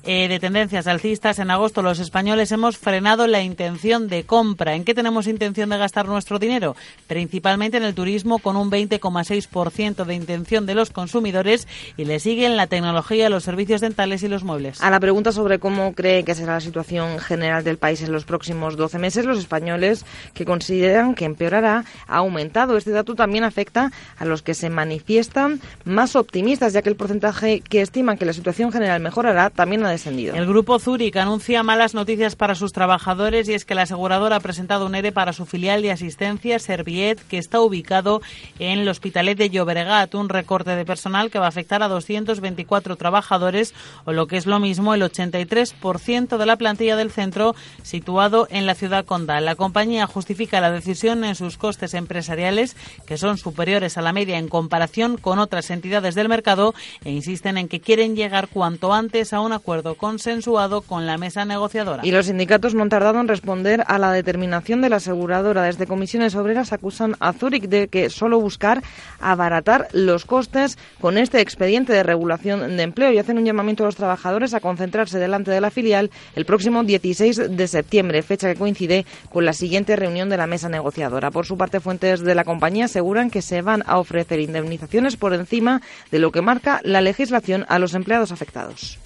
eh, 0.07 0.27
de 0.27 0.39
tendencias 0.39 0.85
alcistas, 0.85 1.39
en 1.39 1.49
agosto 1.49 1.81
los 1.81 1.99
españoles 1.99 2.51
hemos 2.51 2.77
frenado 2.77 3.25
la 3.25 3.41
intención 3.41 4.07
de 4.07 4.23
compra. 4.23 4.75
¿En 4.75 4.85
qué 4.85 4.93
tenemos 4.93 5.25
intención 5.27 5.69
de 5.71 5.77
gastar 5.77 6.07
nuestro 6.07 6.37
dinero? 6.37 6.75
Principalmente 7.07 7.77
en 7.77 7.83
el 7.83 7.95
turismo, 7.95 8.37
con 8.37 8.55
un 8.55 8.69
20,6% 8.69 10.05
de 10.05 10.13
intención 10.13 10.67
de 10.67 10.75
los 10.75 10.91
consumidores 10.91 11.67
y 11.97 12.05
le 12.05 12.19
siguen 12.19 12.55
la 12.55 12.67
tecnología, 12.67 13.29
los 13.29 13.43
servicios 13.43 13.81
dentales 13.81 14.21
y 14.21 14.27
los 14.27 14.43
muebles. 14.43 14.79
A 14.81 14.91
la 14.91 14.99
pregunta 14.99 15.31
sobre 15.31 15.57
cómo 15.57 15.93
cree 15.95 16.23
que 16.23 16.35
será 16.35 16.53
la 16.53 16.61
situación 16.61 17.17
general 17.17 17.63
del 17.63 17.79
país 17.79 18.03
en 18.03 18.11
los 18.11 18.25
próximos 18.25 18.77
12 18.77 18.99
meses, 18.99 19.25
los 19.25 19.39
españoles 19.39 20.05
que 20.35 20.44
consideran 20.45 21.15
que 21.15 21.25
empeorará 21.25 21.83
ha 22.07 22.17
aumentado. 22.17 22.77
Este 22.77 22.91
dato 22.91 23.15
también 23.15 23.43
afecta 23.43 23.91
a 24.17 24.25
los 24.25 24.41
que 24.41 24.53
se 24.53 24.69
manifiestan 24.69 25.59
más 25.83 26.15
optimistas, 26.15 26.73
ya 26.73 26.81
que 26.81 26.89
el 26.89 26.95
porcentaje 26.95 27.59
que 27.59 27.81
estiman 27.81 28.17
que 28.17 28.25
la 28.25 28.33
situación 28.33 28.71
general 28.71 29.01
mejorará 29.01 29.49
también 29.49 29.83
ha 29.85 29.95
el 30.05 30.45
grupo 30.45 30.77
Zurich 30.77 31.15
anuncia 31.15 31.63
malas 31.63 31.93
noticias 31.95 32.35
para 32.35 32.53
sus 32.53 32.73
trabajadores 32.73 33.49
y 33.49 33.53
es 33.53 33.65
que 33.65 33.75
la 33.75 33.83
aseguradora 33.83 34.35
ha 34.35 34.39
presentado 34.39 34.85
un 34.85 34.93
ERE 34.93 35.11
para 35.11 35.33
su 35.33 35.45
filial 35.45 35.81
de 35.81 35.91
asistencia 35.91 36.59
Serviet, 36.59 37.17
que 37.27 37.37
está 37.37 37.61
ubicado 37.61 38.21
en 38.59 38.79
el 38.79 38.87
Hospitalet 38.89 39.37
de 39.37 39.49
Llobregat, 39.49 40.13
un 40.13 40.29
recorte 40.29 40.75
de 40.75 40.85
personal 40.85 41.31
que 41.31 41.39
va 41.39 41.45
a 41.45 41.49
afectar 41.49 41.81
a 41.81 41.87
224 41.87 42.97
trabajadores 42.97 43.73
o 44.03 44.11
lo 44.11 44.27
que 44.27 44.37
es 44.37 44.45
lo 44.45 44.59
mismo 44.59 44.93
el 44.93 45.01
83% 45.01 46.37
de 46.37 46.45
la 46.45 46.57
plantilla 46.57 46.95
del 46.95 47.09
centro 47.09 47.55
situado 47.81 48.47
en 48.51 48.65
la 48.65 48.75
ciudad 48.75 49.05
condal. 49.05 49.45
La 49.45 49.55
compañía 49.55 50.05
justifica 50.05 50.34
la 50.35 50.71
decisión 50.71 51.23
en 51.23 51.35
sus 51.35 51.57
costes 51.57 51.93
empresariales 51.93 52.75
que 53.07 53.17
son 53.17 53.37
superiores 53.37 53.97
a 53.97 54.01
la 54.01 54.13
media 54.13 54.37
en 54.37 54.47
comparación 54.47 55.17
con 55.17 55.39
otras 55.39 55.69
entidades 55.69 56.13
del 56.15 56.29
mercado 56.29 56.73
e 57.03 57.11
insisten 57.11 57.57
en 57.57 57.67
que 57.67 57.79
quieren 57.79 58.15
llegar 58.15 58.47
cuanto 58.47 58.93
antes 58.93 59.33
a 59.33 59.39
un 59.39 59.53
acuerdo 59.53 59.95
consensuado 59.95 60.81
con 60.81 61.05
la 61.05 61.17
mesa 61.17 61.45
negociadora. 61.45 62.05
Y 62.05 62.11
los 62.11 62.25
sindicatos 62.27 62.73
no 62.73 62.83
han 62.83 62.89
tardado 62.89 63.19
en 63.19 63.27
responder 63.27 63.83
a 63.87 63.97
la 63.97 64.11
determinación 64.11 64.81
de 64.81 64.89
la 64.89 64.97
aseguradora. 64.97 65.63
Desde 65.63 65.87
comisiones 65.87 66.35
obreras 66.35 66.73
acusan 66.73 67.15
a 67.19 67.33
Zurich 67.33 67.67
de 67.67 67.87
que 67.87 68.09
solo 68.09 68.39
buscar 68.39 68.83
abaratar 69.19 69.87
los 69.93 70.25
costes 70.25 70.77
con 70.99 71.17
este 71.17 71.41
expediente 71.41 71.93
de 71.93 72.03
regulación 72.03 72.77
de 72.77 72.83
empleo 72.83 73.11
y 73.11 73.17
hacen 73.17 73.37
un 73.37 73.45
llamamiento 73.45 73.83
a 73.83 73.87
los 73.87 73.95
trabajadores 73.95 74.53
a 74.53 74.59
concentrarse 74.59 75.17
delante 75.17 75.51
de 75.51 75.61
la 75.61 75.71
filial 75.71 76.11
el 76.35 76.45
próximo 76.45 76.83
16 76.83 77.55
de 77.55 77.67
septiembre, 77.67 78.21
fecha 78.21 78.51
que 78.51 78.59
coincide 78.59 79.05
con 79.31 79.45
la 79.45 79.53
siguiente 79.53 79.95
reunión 79.95 80.24
de 80.29 80.37
la 80.37 80.47
mesa 80.47 80.69
negociadora. 80.69 81.31
Por 81.31 81.45
su 81.45 81.57
parte, 81.57 81.79
fuentes 81.79 82.21
de 82.21 82.35
la 82.35 82.43
compañía 82.43 82.85
aseguran 82.85 83.29
que 83.29 83.41
se 83.41 83.61
van 83.61 83.83
a 83.85 83.97
ofrecer 83.97 84.39
indemnizaciones 84.39 85.17
por 85.17 85.33
encima 85.33 85.81
de 86.11 86.19
lo 86.19 86.31
que 86.31 86.41
marca 86.41 86.81
la 86.83 87.01
legislación 87.01 87.65
a 87.69 87.79
los 87.79 87.93
empleados 87.93 88.31
afectados. 88.31 88.99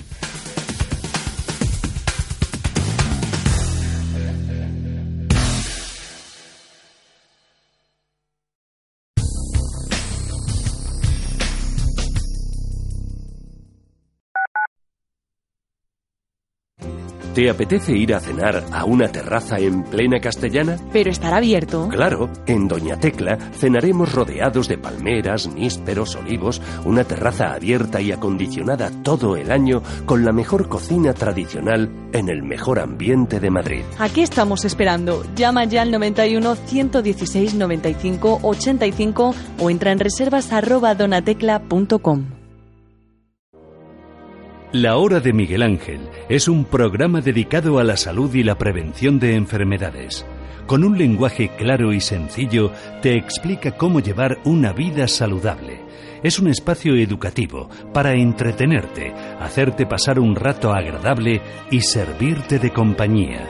¿Te 17.34 17.48
apetece 17.48 17.96
ir 17.96 18.16
a 18.16 18.20
cenar 18.20 18.64
a 18.72 18.86
una 18.86 19.08
terraza 19.08 19.60
en 19.60 19.84
plena 19.84 20.20
castellana? 20.20 20.78
Pero 20.92 21.12
estará 21.12 21.38
abierto. 21.38 21.88
Claro, 21.90 22.30
en 22.48 22.68
Doña 22.68 23.00
Tecla 23.00 23.38
cenaremos 23.54 24.14
rodeados 24.14 24.68
de 24.68 24.80
palmeras, 24.80 25.48
nísperos, 25.54 26.16
olivos, 26.16 26.60
una 26.86 27.04
terraza 27.04 27.54
abierta 27.54 28.02
y 28.02 28.12
acondicionada 28.12 28.90
todo 29.04 29.36
el 29.36 29.52
año 29.52 29.84
con 30.06 30.26
la 30.26 30.32
mejor 30.32 30.68
cocina 30.68 31.14
tradicional 31.14 31.90
en 32.14 32.30
el 32.30 32.42
mejor 32.42 32.80
ambiente 32.80 33.40
de 33.40 33.52
Madrid. 33.52 33.84
¿A 34.00 34.10
qué 34.10 34.24
estamos 34.24 34.66
esperando? 34.66 35.24
Llama 35.36 35.66
ya 35.66 35.84
al 35.84 35.92
91 35.92 36.56
116 36.56 37.54
95 37.54 38.40
85 38.42 39.36
o 39.60 39.70
entra 39.70 39.92
en 39.92 40.00
reservas 40.00 40.52
arroba 40.52 40.96
donatecla.com. 40.96 42.39
La 44.72 44.98
Hora 44.98 45.20
de 45.20 45.34
Miguel 45.34 45.64
Ángel 45.64 46.02
es 46.30 46.48
un 46.48 46.64
programa 46.64 47.22
dedicado 47.22 47.80
a 47.80 47.84
la 47.84 47.98
salud 47.98 48.32
y 48.36 48.44
la 48.44 48.60
prevención 48.60 49.18
de 49.18 49.34
enfermedades. 49.34 50.28
Con 50.68 50.84
un 50.84 50.96
lenguaje 50.96 51.50
claro 51.58 51.92
y 51.92 52.00
sencillo 52.00 52.72
te 53.02 53.16
explica 53.16 53.72
cómo 53.72 54.00
llevar 54.00 54.38
una 54.44 54.72
vida 54.72 55.08
saludable. 55.08 55.82
Es 56.22 56.38
un 56.38 56.50
espacio 56.50 56.96
educativo 56.96 57.68
para 57.96 58.14
entretenerte, 58.14 59.12
hacerte 59.40 59.88
pasar 59.88 60.20
un 60.20 60.36
rato 60.36 60.72
agradable 60.72 61.42
y 61.72 61.82
servirte 61.82 62.60
de 62.60 62.70
compañía. 62.72 63.48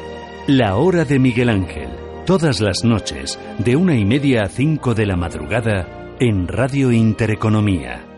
La 0.47 0.77
Hora 0.77 1.03
de 1.03 1.19
Miguel 1.19 1.49
Ángel, 1.49 1.89
todas 2.25 2.61
las 2.61 2.85
noches, 2.85 3.37
de 3.57 3.75
una 3.75 3.93
y 3.93 4.05
media 4.05 4.43
a 4.43 4.47
cinco 4.47 4.95
de 4.95 5.05
la 5.05 5.17
madrugada, 5.17 6.15
en 6.21 6.47
Radio 6.47 6.93
Intereconomía. 6.93 8.08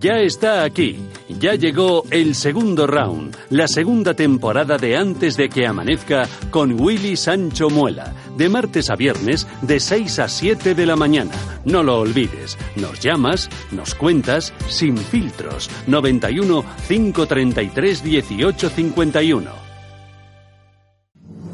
Ya 0.00 0.18
está 0.20 0.64
aquí. 0.64 0.98
Ya 1.28 1.56
llegó 1.56 2.04
el 2.10 2.34
segundo 2.34 2.86
round, 2.86 3.36
la 3.50 3.68
segunda 3.68 4.14
temporada 4.14 4.78
de 4.78 4.96
Antes 4.96 5.36
de 5.36 5.50
que 5.50 5.66
amanezca 5.66 6.26
con 6.50 6.80
Willy 6.80 7.16
Sancho 7.16 7.68
Muela, 7.68 8.14
de 8.34 8.48
martes 8.48 8.88
a 8.88 8.96
viernes 8.96 9.46
de 9.60 9.78
6 9.78 10.18
a 10.20 10.28
7 10.28 10.74
de 10.74 10.86
la 10.86 10.96
mañana. 10.96 11.32
No 11.66 11.82
lo 11.82 11.98
olvides. 12.00 12.56
Nos 12.76 12.98
llamas, 13.00 13.50
nos 13.72 13.94
cuentas 13.94 14.54
sin 14.68 14.96
filtros. 14.96 15.68
91 15.86 16.64
533 16.88 18.02
1851. 18.02 19.50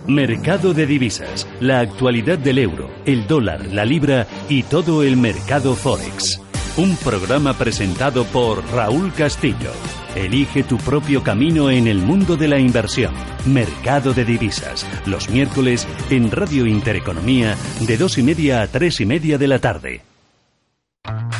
Mercado 0.06 0.72
de 0.72 0.86
divisas, 0.86 1.48
la 1.58 1.80
actualidad 1.80 2.38
del 2.38 2.58
euro, 2.58 2.88
el 3.06 3.26
dólar, 3.26 3.66
la 3.66 3.84
libra 3.84 4.28
y 4.48 4.62
todo 4.62 5.02
el 5.02 5.16
mercado 5.16 5.74
forex. 5.74 6.45
Un 6.76 6.94
programa 6.98 7.54
presentado 7.54 8.26
por 8.26 8.62
Raúl 8.70 9.10
Castillo. 9.14 9.72
Elige 10.14 10.62
tu 10.62 10.76
propio 10.76 11.22
camino 11.22 11.70
en 11.70 11.86
el 11.86 11.96
mundo 12.00 12.36
de 12.36 12.48
la 12.48 12.58
inversión. 12.58 13.14
Mercado 13.46 14.12
de 14.12 14.26
divisas. 14.26 14.86
Los 15.06 15.30
miércoles 15.30 15.88
en 16.10 16.30
Radio 16.30 16.66
Intereconomía 16.66 17.56
de 17.80 17.96
dos 17.96 18.18
y 18.18 18.22
media 18.22 18.60
a 18.60 18.66
tres 18.66 19.00
y 19.00 19.06
media 19.06 19.38
de 19.38 19.48
la 19.48 19.58
tarde. 19.58 20.02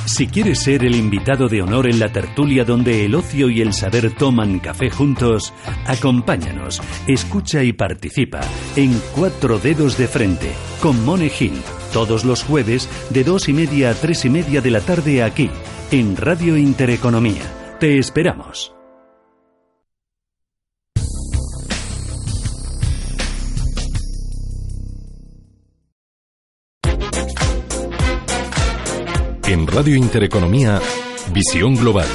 Si 0.07 0.29
quieres 0.29 0.61
ser 0.61 0.85
el 0.85 0.95
invitado 0.95 1.49
de 1.49 1.63
honor 1.63 1.89
en 1.89 1.99
la 1.99 2.13
tertulia 2.13 2.65
donde 2.65 3.05
el 3.05 3.17
ocio 3.17 3.51
y 3.51 3.61
el 3.61 3.73
saber 3.73 4.15
toman 4.15 4.61
café 4.61 4.89
juntos, 4.89 5.53
acompáñanos, 5.85 6.81
escucha 7.09 7.65
y 7.65 7.73
participa 7.73 8.41
en 8.77 8.99
Cuatro 9.17 9.59
Dedos 9.59 9.99
de 9.99 10.07
Frente 10.07 10.53
con 10.81 11.05
Mone 11.05 11.29
Gil, 11.29 11.61
todos 11.93 12.25
los 12.25 12.45
jueves 12.45 12.89
de 13.11 13.25
dos 13.25 13.49
y 13.49 13.53
media 13.53 13.91
a 13.91 13.95
tres 13.95 14.25
y 14.25 14.31
media 14.31 14.61
de 14.61 14.71
la 14.71 14.81
tarde 14.81 15.25
aquí, 15.25 15.51
en 15.91 16.17
Radio 16.17 16.57
Intereconomía. 16.57 17.43
Te 17.81 17.99
esperamos. 17.99 18.76
En 29.57 29.67
Radio 29.67 29.97
Intereconomía, 29.97 30.83
Visión 31.33 31.77
Global. 31.77 32.07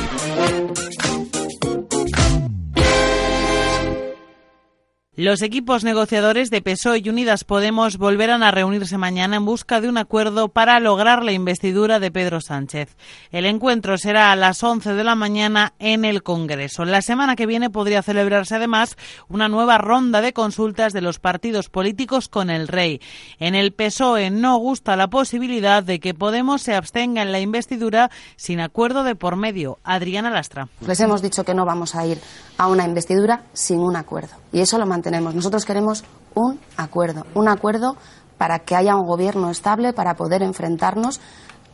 Los 5.21 5.43
equipos 5.43 5.83
negociadores 5.83 6.49
de 6.49 6.63
PSOE 6.63 7.03
y 7.03 7.09
Unidas 7.09 7.43
Podemos 7.43 7.99
volverán 7.99 8.41
a 8.41 8.49
reunirse 8.49 8.97
mañana 8.97 9.35
en 9.35 9.45
busca 9.45 9.79
de 9.79 9.87
un 9.87 9.99
acuerdo 9.99 10.47
para 10.47 10.79
lograr 10.79 11.23
la 11.23 11.31
investidura 11.31 11.99
de 11.99 12.09
Pedro 12.09 12.41
Sánchez. 12.41 12.97
El 13.29 13.45
encuentro 13.45 13.99
será 13.99 14.31
a 14.31 14.35
las 14.35 14.63
11 14.63 14.95
de 14.95 15.03
la 15.03 15.13
mañana 15.13 15.73
en 15.77 16.05
el 16.05 16.23
Congreso. 16.23 16.85
La 16.85 17.03
semana 17.03 17.35
que 17.35 17.45
viene 17.45 17.69
podría 17.69 18.01
celebrarse 18.01 18.55
además 18.55 18.97
una 19.29 19.47
nueva 19.47 19.77
ronda 19.77 20.21
de 20.21 20.33
consultas 20.33 20.91
de 20.91 21.01
los 21.01 21.19
partidos 21.19 21.69
políticos 21.69 22.27
con 22.27 22.49
el 22.49 22.67
rey. 22.67 22.99
En 23.37 23.53
el 23.53 23.73
PSOE 23.73 24.31
no 24.31 24.57
gusta 24.57 24.95
la 24.95 25.11
posibilidad 25.11 25.83
de 25.83 25.99
que 25.99 26.15
Podemos 26.15 26.63
se 26.63 26.73
abstenga 26.73 27.21
en 27.21 27.31
la 27.31 27.39
investidura 27.39 28.09
sin 28.37 28.59
acuerdo 28.59 29.03
de 29.03 29.13
por 29.13 29.35
medio. 29.35 29.77
Adriana 29.83 30.31
Lastra. 30.31 30.67
Les 30.87 30.99
hemos 30.99 31.21
dicho 31.21 31.43
que 31.43 31.53
no 31.53 31.63
vamos 31.63 31.93
a 31.93 32.07
ir 32.07 32.17
a 32.57 32.67
una 32.67 32.85
investidura 32.85 33.43
sin 33.53 33.81
un 33.81 33.95
acuerdo. 33.95 34.40
Y 34.51 34.59
eso 34.59 34.77
lo 34.77 34.85
mantenemos 34.85 35.35
nosotros 35.35 35.65
queremos 35.65 36.03
un 36.35 36.59
acuerdo, 36.77 37.25
un 37.33 37.47
acuerdo 37.47 37.95
para 38.37 38.59
que 38.59 38.75
haya 38.75 38.95
un 38.95 39.05
gobierno 39.05 39.51
estable, 39.51 39.93
para 39.93 40.15
poder 40.15 40.41
enfrentarnos 40.41 41.21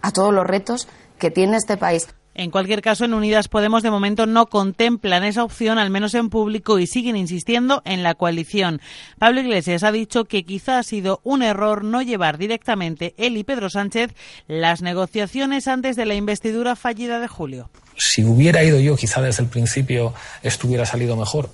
a 0.01 0.11
todos 0.11 0.33
los 0.33 0.45
retos 0.45 0.87
que 1.17 1.31
tiene 1.31 1.57
este 1.57 1.77
país. 1.77 2.07
En 2.37 2.51
cualquier 2.51 2.83
caso, 2.83 3.03
en 3.03 3.15
Unidas 3.15 3.47
Podemos 3.47 3.81
de 3.81 3.89
momento 3.89 4.27
no 4.27 4.45
contemplan 4.45 5.23
esa 5.23 5.43
opción, 5.43 5.79
al 5.79 5.89
menos 5.89 6.13
en 6.13 6.29
público, 6.29 6.77
y 6.77 6.85
siguen 6.85 7.15
insistiendo 7.15 7.81
en 7.83 8.03
la 8.03 8.13
coalición. 8.13 8.79
Pablo 9.17 9.41
Iglesias 9.41 9.83
ha 9.83 9.91
dicho 9.91 10.25
que 10.25 10.43
quizá 10.43 10.77
ha 10.77 10.83
sido 10.83 11.19
un 11.23 11.41
error 11.41 11.83
no 11.83 12.03
llevar 12.03 12.37
directamente 12.37 13.15
él 13.17 13.37
y 13.37 13.43
Pedro 13.43 13.71
Sánchez 13.71 14.13
las 14.47 14.83
negociaciones 14.83 15.67
antes 15.67 15.95
de 15.95 16.05
la 16.05 16.13
investidura 16.13 16.75
fallida 16.75 17.19
de 17.19 17.27
julio. 17.27 17.71
Si 17.97 18.23
hubiera 18.23 18.63
ido 18.63 18.79
yo, 18.79 18.95
quizá 18.95 19.19
desde 19.19 19.41
el 19.41 19.49
principio 19.49 20.13
estuviera 20.43 20.85
salido 20.85 21.15
mejor. 21.15 21.49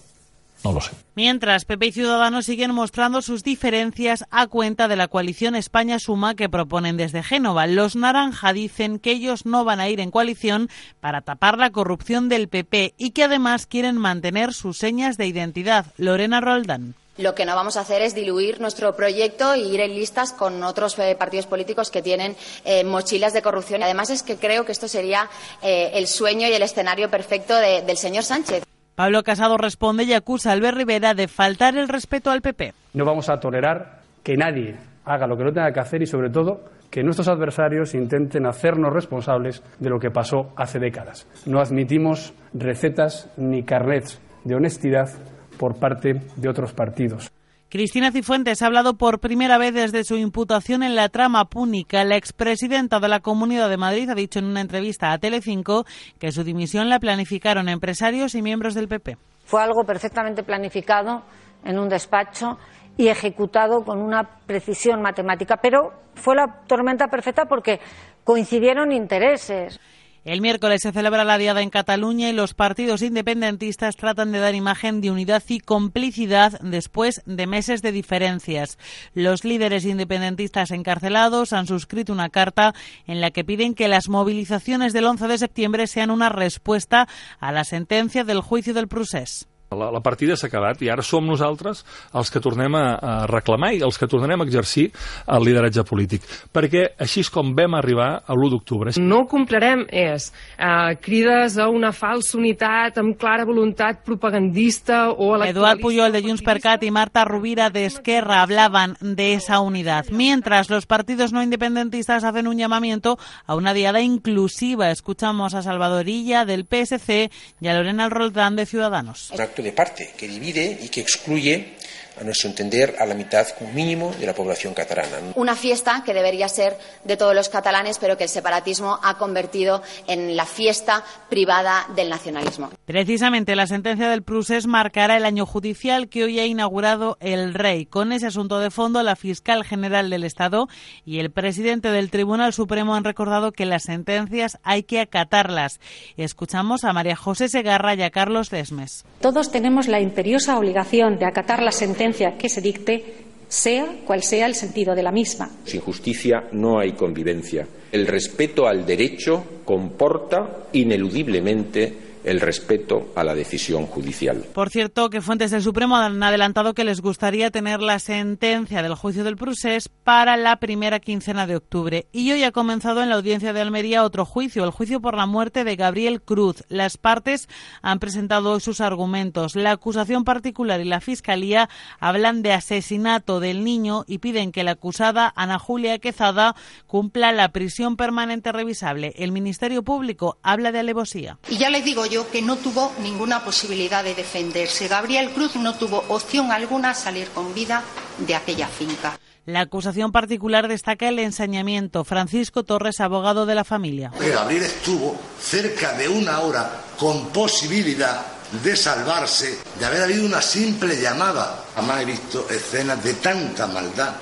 No 0.63 0.71
lo 0.71 0.81
sé. 0.81 0.91
Mientras, 1.15 1.65
PP 1.65 1.87
y 1.87 1.91
Ciudadanos 1.91 2.45
siguen 2.45 2.71
mostrando 2.71 3.21
sus 3.21 3.43
diferencias 3.43 4.25
a 4.31 4.47
cuenta 4.47 4.87
de 4.87 4.95
la 4.95 5.07
coalición 5.07 5.55
España 5.55 5.99
Suma 5.99 6.35
que 6.35 6.49
proponen 6.49 6.97
desde 6.97 7.21
Génova. 7.21 7.67
Los 7.67 7.95
naranja 7.95 8.53
dicen 8.53 8.99
que 8.99 9.11
ellos 9.11 9.45
no 9.45 9.65
van 9.65 9.79
a 9.79 9.89
ir 9.89 9.99
en 9.99 10.11
coalición 10.11 10.69
para 11.01 11.21
tapar 11.21 11.57
la 11.57 11.71
corrupción 11.71 12.29
del 12.29 12.47
PP 12.47 12.93
y 12.97 13.11
que 13.11 13.25
además 13.25 13.65
quieren 13.65 13.97
mantener 13.97 14.53
sus 14.53 14.77
señas 14.77 15.17
de 15.17 15.27
identidad. 15.27 15.87
Lorena 15.97 16.39
Roldán. 16.39 16.95
Lo 17.17 17.35
que 17.35 17.45
no 17.45 17.55
vamos 17.55 17.77
a 17.77 17.81
hacer 17.81 18.01
es 18.01 18.15
diluir 18.15 18.59
nuestro 18.59 18.95
proyecto 18.95 19.53
e 19.53 19.59
ir 19.59 19.81
en 19.81 19.93
listas 19.93 20.33
con 20.33 20.63
otros 20.63 20.97
eh, 20.97 21.15
partidos 21.15 21.45
políticos 21.45 21.91
que 21.91 22.01
tienen 22.01 22.35
eh, 22.65 22.83
mochilas 22.83 23.33
de 23.33 23.43
corrupción. 23.43 23.83
Además, 23.83 24.09
es 24.09 24.23
que 24.23 24.37
creo 24.37 24.65
que 24.65 24.71
esto 24.71 24.87
sería 24.87 25.29
eh, 25.61 25.91
el 25.93 26.07
sueño 26.07 26.47
y 26.47 26.53
el 26.53 26.63
escenario 26.63 27.11
perfecto 27.11 27.55
del 27.55 27.97
señor 27.97 28.23
Sánchez. 28.23 28.63
Pablo 28.95 29.23
Casado 29.23 29.57
responde 29.57 30.03
y 30.03 30.13
acusa 30.13 30.51
a 30.51 30.53
Albert 30.53 30.77
Rivera 30.77 31.15
de 31.15 31.27
faltar 31.27 31.75
el 31.75 31.87
respeto 31.87 32.29
al 32.29 32.41
PP. 32.41 32.73
No 32.93 33.05
vamos 33.05 33.27
a 33.27 33.39
tolerar 33.39 34.01
que 34.21 34.37
nadie 34.37 34.75
haga 35.03 35.25
lo 35.25 35.35
que 35.35 35.43
no 35.43 35.51
tenga 35.51 35.73
que 35.73 35.79
hacer 35.79 36.03
y, 36.03 36.05
sobre 36.05 36.29
todo, 36.29 36.61
que 36.91 37.03
nuestros 37.03 37.27
adversarios 37.27 37.95
intenten 37.95 38.45
hacernos 38.45 38.93
responsables 38.93 39.63
de 39.79 39.89
lo 39.89 39.99
que 39.99 40.11
pasó 40.11 40.53
hace 40.55 40.77
décadas. 40.77 41.27
No 41.47 41.59
admitimos 41.59 42.35
recetas 42.53 43.29
ni 43.35 43.63
carnets 43.63 44.21
de 44.43 44.55
honestidad 44.55 45.09
por 45.57 45.79
parte 45.79 46.21
de 46.35 46.49
otros 46.49 46.73
partidos. 46.73 47.31
Cristina 47.73 48.11
Cifuentes 48.11 48.61
ha 48.61 48.67
hablado 48.67 48.97
por 48.97 49.19
primera 49.19 49.57
vez 49.57 49.73
desde 49.73 50.03
su 50.03 50.15
imputación 50.15 50.83
en 50.83 50.93
la 50.93 51.09
trama 51.09 51.45
púnica. 51.45 52.03
La 52.03 52.17
expresidenta 52.17 52.99
de 52.99 53.07
la 53.07 53.19
Comunidad 53.19 53.67
de 53.67 53.77
Madrid 53.77 54.07
ha 54.11 54.13
dicho 54.13 54.37
en 54.37 54.45
una 54.45 54.61
entrevista 54.61 55.11
a 55.11 55.17
Telecinco 55.17 55.83
que 56.19 56.31
su 56.31 56.43
dimisión 56.43 56.87
la 56.87 56.99
planificaron 56.99 57.69
empresarios 57.69 58.35
y 58.35 58.43
miembros 58.43 58.75
del 58.75 58.87
PP. 58.87 59.17
Fue 59.45 59.59
algo 59.59 59.85
perfectamente 59.85 60.43
planificado 60.43 61.23
en 61.65 61.79
un 61.79 61.89
despacho 61.89 62.59
y 62.95 63.07
ejecutado 63.07 63.83
con 63.83 64.03
una 64.03 64.23
precisión 64.45 65.01
matemática, 65.01 65.57
pero 65.57 65.93
fue 66.13 66.35
la 66.35 66.61
tormenta 66.67 67.07
perfecta 67.07 67.45
porque 67.45 67.79
coincidieron 68.23 68.91
intereses. 68.91 69.79
El 70.25 70.39
miércoles 70.39 70.81
se 70.81 70.93
celebra 70.93 71.25
la 71.25 71.37
Diada 71.37 71.61
en 71.61 71.69
Cataluña 71.69 72.29
y 72.29 72.33
los 72.33 72.53
partidos 72.53 73.01
independentistas 73.01 73.97
tratan 73.97 74.31
de 74.31 74.39
dar 74.39 74.55
imagen 74.55 75.01
de 75.01 75.11
unidad 75.11 75.43
y 75.49 75.59
complicidad 75.59 76.57
después 76.61 77.21
de 77.25 77.45
meses 77.45 77.81
de 77.81 77.91
diferencias. 77.91 78.77
Los 79.13 79.43
líderes 79.43 79.83
independentistas 79.83 80.71
encarcelados 80.71 81.51
han 81.51 81.67
suscrito 81.67 82.13
una 82.13 82.29
carta 82.29 82.73
en 83.05 83.19
la 83.19 83.31
que 83.31 83.43
piden 83.43 83.73
que 83.73 83.89
las 83.89 84.07
movilizaciones 84.07 84.93
del 84.93 85.07
11 85.07 85.27
de 85.27 85.37
septiembre 85.37 85.87
sean 85.87 86.09
una 86.09 86.29
respuesta 86.29 87.09
a 87.41 87.51
la 87.51 87.65
sentencia 87.65 88.23
del 88.23 88.39
juicio 88.39 88.73
del 88.73 88.87
procés. 88.87 89.49
La, 89.77 89.89
la 89.93 90.01
partida 90.03 90.37
s'ha 90.37 90.47
acabat 90.49 90.81
i 90.83 90.89
ara 90.91 91.03
som 91.05 91.25
nosaltres 91.27 91.83
els 92.13 92.31
que 92.33 92.41
tornem 92.43 92.75
a, 92.75 92.85
a 92.95 93.13
reclamar 93.29 93.73
i 93.75 93.81
els 93.85 93.97
que 93.99 94.09
tornem 94.09 94.41
a 94.41 94.47
exercir 94.47 94.89
el 95.27 95.45
lideratge 95.47 95.83
polític. 95.87 96.25
Perquè 96.53 96.85
així 97.03 97.23
és 97.23 97.31
com 97.33 97.53
vam 97.57 97.77
arribar 97.77 98.09
a 98.21 98.35
l'1 98.35 98.51
d'octubre. 98.53 98.93
No 98.99 99.23
comprarem 99.29 99.85
és 99.89 100.29
eh, 100.57 100.95
crides 101.03 101.57
a 101.57 101.69
una 101.71 101.93
falsa 101.95 102.37
unitat 102.37 102.99
amb 103.01 103.17
clara 103.19 103.45
voluntat 103.47 104.03
propagandista 104.05 105.11
o 105.11 105.33
Eduard 105.43 105.81
Puyol 105.81 106.13
de 106.13 106.23
Junts 106.23 106.43
per 106.43 106.59
Cat 106.61 106.83
y 106.83 106.91
Marta 106.91 107.25
Rubira 107.25 107.69
de 107.69 107.85
Esquerra 107.85 108.41
hablaban 108.41 108.97
de 109.01 109.33
esa 109.33 109.59
unidad, 109.59 110.05
mientras 110.11 110.69
los 110.69 110.85
partidos 110.85 111.31
no 111.33 111.43
independentistas 111.43 112.23
hacen 112.23 112.47
un 112.47 112.57
llamamiento 112.57 113.17
a 113.45 113.55
una 113.55 113.73
diada 113.73 114.01
inclusiva. 114.01 114.91
Escuchamos 114.91 115.53
a 115.53 115.61
Salvadorilla 115.61 116.45
del 116.45 116.65
PSC 116.65 117.31
y 117.61 117.67
a 117.67 117.73
Lorena 117.73 118.09
Roldán 118.09 118.55
de 118.55 118.65
Ciudadanos 118.65 119.31
de 119.63 119.71
parte 119.71 120.11
que 120.17 120.27
divide 120.27 120.77
y 120.81 120.89
que 120.89 121.01
excluye 121.01 121.73
a 122.19 122.23
nuestro 122.23 122.49
entender, 122.49 122.95
a 122.99 123.05
la 123.05 123.15
mitad 123.15 123.47
un 123.59 123.73
mínimo 123.73 124.13
de 124.19 124.25
la 124.25 124.33
población 124.33 124.73
catalana. 124.73 125.17
Una 125.35 125.55
fiesta 125.55 126.03
que 126.05 126.13
debería 126.13 126.47
ser 126.47 126.77
de 127.03 127.17
todos 127.17 127.35
los 127.35 127.49
catalanes, 127.49 127.97
pero 127.97 128.17
que 128.17 128.23
el 128.25 128.29
separatismo 128.29 128.99
ha 129.01 129.17
convertido 129.17 129.81
en 130.07 130.35
la 130.35 130.45
fiesta 130.45 131.03
privada 131.29 131.87
del 131.95 132.09
nacionalismo. 132.09 132.69
Precisamente 132.85 133.55
la 133.55 133.67
sentencia 133.67 134.09
del 134.09 134.23
Prusés 134.23 134.67
marcará 134.67 135.17
el 135.17 135.25
año 135.25 135.45
judicial 135.45 136.09
que 136.09 136.23
hoy 136.23 136.39
ha 136.39 136.45
inaugurado 136.45 137.17
el 137.19 137.53
Rey. 137.53 137.85
Con 137.85 138.11
ese 138.11 138.27
asunto 138.27 138.59
de 138.59 138.69
fondo, 138.69 139.01
la 139.03 139.15
fiscal 139.15 139.63
general 139.63 140.09
del 140.09 140.23
Estado 140.23 140.67
y 141.05 141.19
el 141.19 141.31
presidente 141.31 141.89
del 141.89 142.11
Tribunal 142.11 142.53
Supremo 142.53 142.95
han 142.95 143.03
recordado 143.03 143.51
que 143.51 143.65
las 143.65 143.83
sentencias 143.83 144.59
hay 144.63 144.83
que 144.83 144.99
acatarlas. 144.99 145.79
Escuchamos 146.17 146.83
a 146.83 146.93
María 146.93 147.15
José 147.15 147.49
Segarra 147.49 147.95
y 147.95 148.03
a 148.03 148.11
Carlos 148.11 148.49
Desmes. 148.49 149.05
Todos 149.19 149.51
tenemos 149.51 149.87
la 149.87 149.99
imperiosa 149.99 150.57
obligación 150.57 151.17
de 151.17 151.25
acatar 151.25 151.61
las 151.61 151.75
sentencias 151.75 152.02
que 152.11 152.49
se 152.49 152.61
dicte, 152.61 153.03
sea 153.47 153.85
cual 154.05 154.23
sea 154.23 154.45
el 154.45 154.55
sentido 154.55 154.95
de 154.95 155.03
la 155.03 155.11
misma. 155.11 155.49
Sin 155.65 155.81
justicia 155.81 156.49
no 156.51 156.79
hay 156.79 156.93
convivencia. 156.93 157.67
El 157.91 158.07
respeto 158.07 158.67
al 158.67 158.85
derecho 158.85 159.61
comporta 159.63 160.67
ineludiblemente 160.73 161.93
el 162.23 162.39
respeto 162.39 163.11
a 163.15 163.23
la 163.23 163.35
decisión 163.35 163.85
judicial. 163.85 164.45
Por 164.53 164.69
cierto, 164.69 165.09
que 165.09 165.21
fuentes 165.21 165.51
del 165.51 165.61
Supremo 165.61 165.97
han 165.97 166.21
adelantado 166.23 166.73
que 166.73 166.83
les 166.83 167.01
gustaría 167.01 167.51
tener 167.51 167.81
la 167.81 167.99
sentencia 167.99 168.81
del 168.81 168.95
juicio 168.95 169.23
del 169.23 169.37
procés 169.37 169.89
para 169.89 170.37
la 170.37 170.57
primera 170.57 170.99
quincena 170.99 171.47
de 171.47 171.55
octubre. 171.55 172.07
Y 172.11 172.31
hoy 172.31 172.43
ha 172.43 172.51
comenzado 172.51 173.01
en 173.01 173.09
la 173.09 173.15
audiencia 173.15 173.53
de 173.53 173.61
Almería 173.61 174.03
otro 174.03 174.25
juicio, 174.25 174.63
el 174.63 174.71
juicio 174.71 175.01
por 175.01 175.15
la 175.15 175.25
muerte 175.25 175.63
de 175.63 175.75
Gabriel 175.75 176.21
Cruz. 176.21 176.63
Las 176.69 176.97
partes 176.97 177.47
han 177.81 177.99
presentado 177.99 178.59
sus 178.59 178.81
argumentos. 178.81 179.55
La 179.55 179.71
acusación 179.71 180.23
particular 180.23 180.81
y 180.81 180.85
la 180.85 181.01
Fiscalía 181.01 181.69
hablan 181.99 182.41
de 182.41 182.53
asesinato 182.53 183.39
del 183.39 183.63
niño 183.63 184.05
y 184.07 184.19
piden 184.19 184.51
que 184.51 184.63
la 184.63 184.71
acusada, 184.71 185.33
Ana 185.35 185.59
Julia 185.59 185.99
Quezada, 185.99 186.55
cumpla 186.87 187.31
la 187.31 187.51
prisión 187.51 187.95
permanente 187.95 188.51
revisable. 188.51 189.13
El 189.17 189.31
Ministerio 189.31 189.83
Público 189.83 190.37
habla 190.41 190.71
de 190.71 190.79
alevosía. 190.79 191.37
Y 191.49 191.57
ya 191.57 191.69
les 191.69 191.83
digo 191.83 192.05
que 192.29 192.41
no 192.41 192.57
tuvo 192.57 192.91
ninguna 193.01 193.43
posibilidad 193.43 194.03
de 194.03 194.13
defenderse. 194.13 194.87
Gabriel 194.87 195.31
Cruz 195.31 195.55
no 195.55 195.73
tuvo 195.75 196.03
opción 196.09 196.51
alguna 196.51 196.91
a 196.91 196.93
salir 196.93 197.27
con 197.29 197.53
vida 197.53 197.83
de 198.19 198.35
aquella 198.35 198.67
finca. 198.67 199.17
La 199.45 199.61
acusación 199.61 200.11
particular 200.11 200.67
destaca 200.67 201.09
el 201.09 201.19
ensañamiento. 201.19 202.05
Francisco 202.05 202.63
Torres, 202.63 203.01
abogado 203.01 203.45
de 203.45 203.55
la 203.55 203.63
familia. 203.63 204.11
Gabriel 204.17 204.63
estuvo 204.63 205.19
cerca 205.41 205.93
de 205.93 206.07
una 206.07 206.39
hora 206.41 206.71
con 206.97 207.25
posibilidad 207.27 208.25
de 208.63 208.75
salvarse 208.75 209.57
de 209.79 209.85
haber 209.85 210.03
habido 210.03 210.25
una 210.25 210.41
simple 210.41 210.95
llamada. 211.01 211.65
Jamás 211.75 212.01
he 212.01 212.05
visto 212.05 212.47
escenas 212.49 213.03
de 213.03 213.15
tanta 213.15 213.67
maldad 213.67 214.13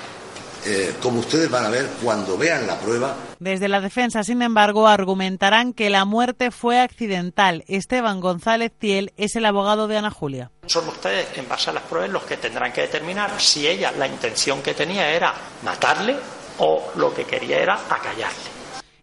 eh, 0.64 0.94
como 1.02 1.20
ustedes 1.20 1.50
van 1.50 1.64
a 1.64 1.70
ver 1.70 1.88
cuando 2.02 2.38
vean 2.38 2.66
la 2.66 2.78
prueba. 2.78 3.16
Desde 3.40 3.68
la 3.68 3.80
defensa, 3.80 4.22
sin 4.22 4.42
embargo, 4.42 4.86
argumentarán 4.86 5.72
que 5.72 5.90
la 5.90 6.04
muerte 6.04 6.50
fue 6.50 6.80
accidental. 6.80 7.64
Esteban 7.66 8.20
González 8.20 8.70
Tiel 8.78 9.12
es 9.16 9.34
el 9.34 9.44
abogado 9.44 9.88
de 9.88 9.98
Ana 9.98 10.10
Julia. 10.10 10.50
Son 10.66 10.86
ustedes, 10.88 11.26
en 11.36 11.48
base 11.48 11.70
a 11.70 11.72
las 11.72 11.82
pruebas, 11.82 12.10
los 12.10 12.22
que 12.22 12.36
tendrán 12.36 12.72
que 12.72 12.82
determinar 12.82 13.40
si 13.40 13.66
ella 13.66 13.92
la 13.92 14.06
intención 14.06 14.62
que 14.62 14.74
tenía 14.74 15.10
era 15.10 15.34
matarle 15.64 16.16
o 16.58 16.92
lo 16.96 17.12
que 17.12 17.24
quería 17.24 17.58
era 17.58 17.74
acallarle. 17.90 18.52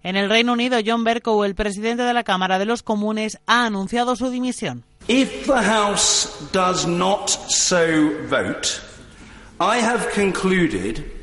En 0.01 0.15
el 0.15 0.29
Reino 0.29 0.53
Unido, 0.53 0.77
John 0.85 1.03
Bercow, 1.03 1.43
el 1.43 1.55
presidente 1.55 2.03
de 2.03 2.13
la 2.13 2.23
Cámara 2.23 2.57
de 2.57 2.65
los 2.65 2.83
Comunes, 2.83 3.37
ha 3.47 3.65
anunciado 3.65 4.15
su 4.15 4.29
dimisión. 4.29 4.85
If 5.09 5.45
the 5.45 5.61
House 5.61 6.29
does 6.53 6.87
not 6.87 7.29
so 7.29 8.11
vote, 8.29 8.79
I 9.59 9.81
have 9.81 10.07
concluded 10.13 11.18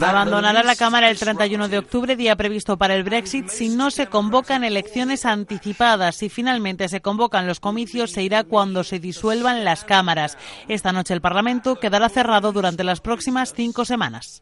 Abandonará 0.00 0.62
la 0.62 0.76
Cámara 0.76 1.10
el 1.10 1.18
31 1.18 1.68
de 1.68 1.78
octubre, 1.78 2.16
día 2.16 2.36
previsto 2.36 2.78
para 2.78 2.94
el 2.94 3.02
Brexit, 3.02 3.48
si 3.48 3.68
no 3.68 3.90
se 3.90 4.06
convocan 4.06 4.62
elecciones 4.62 5.26
anticipadas. 5.26 6.16
Si 6.16 6.28
finalmente 6.28 6.88
se 6.88 7.00
convocan 7.00 7.46
los 7.46 7.60
comicios, 7.60 8.12
se 8.12 8.22
irá 8.22 8.44
cuando 8.44 8.84
se 8.84 9.00
disuelvan 9.00 9.64
las 9.64 9.84
cámaras. 9.84 10.38
Esta 10.68 10.92
noche 10.92 11.14
el 11.14 11.20
Parlamento 11.20 11.76
quedará 11.76 12.08
cerrado 12.08 12.52
durante 12.52 12.84
las 12.84 13.00
próximas 13.00 13.52
cinco 13.54 13.84
semanas. 13.84 14.40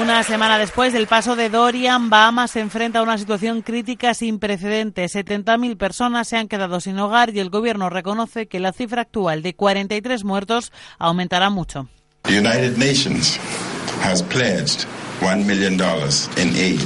Una 0.00 0.24
semana 0.24 0.58
después 0.58 0.92
del 0.92 1.06
paso 1.06 1.36
de 1.36 1.48
Dorian, 1.48 2.10
Bahamas 2.10 2.50
se 2.50 2.60
enfrenta 2.60 2.98
a 2.98 3.02
una 3.02 3.16
situación 3.16 3.62
crítica 3.62 4.12
sin 4.12 4.40
precedentes. 4.40 5.14
70.000 5.14 5.76
personas 5.76 6.26
se 6.26 6.36
han 6.36 6.48
quedado 6.48 6.80
sin 6.80 6.98
hogar 6.98 7.30
y 7.30 7.38
el 7.38 7.48
gobierno 7.48 7.90
reconoce 7.90 8.48
que 8.48 8.58
la 8.58 8.72
cifra 8.72 9.02
actual 9.02 9.42
de 9.42 9.54
43 9.54 10.24
muertos 10.24 10.72
aumentará 10.98 11.48
mucho. 11.48 11.88
United 12.28 12.78
Nations 12.78 13.36
has 14.00 14.22
pledged 14.22 14.86
$1 15.20 15.46
million 15.46 15.74
in 15.74 16.56
aid 16.56 16.80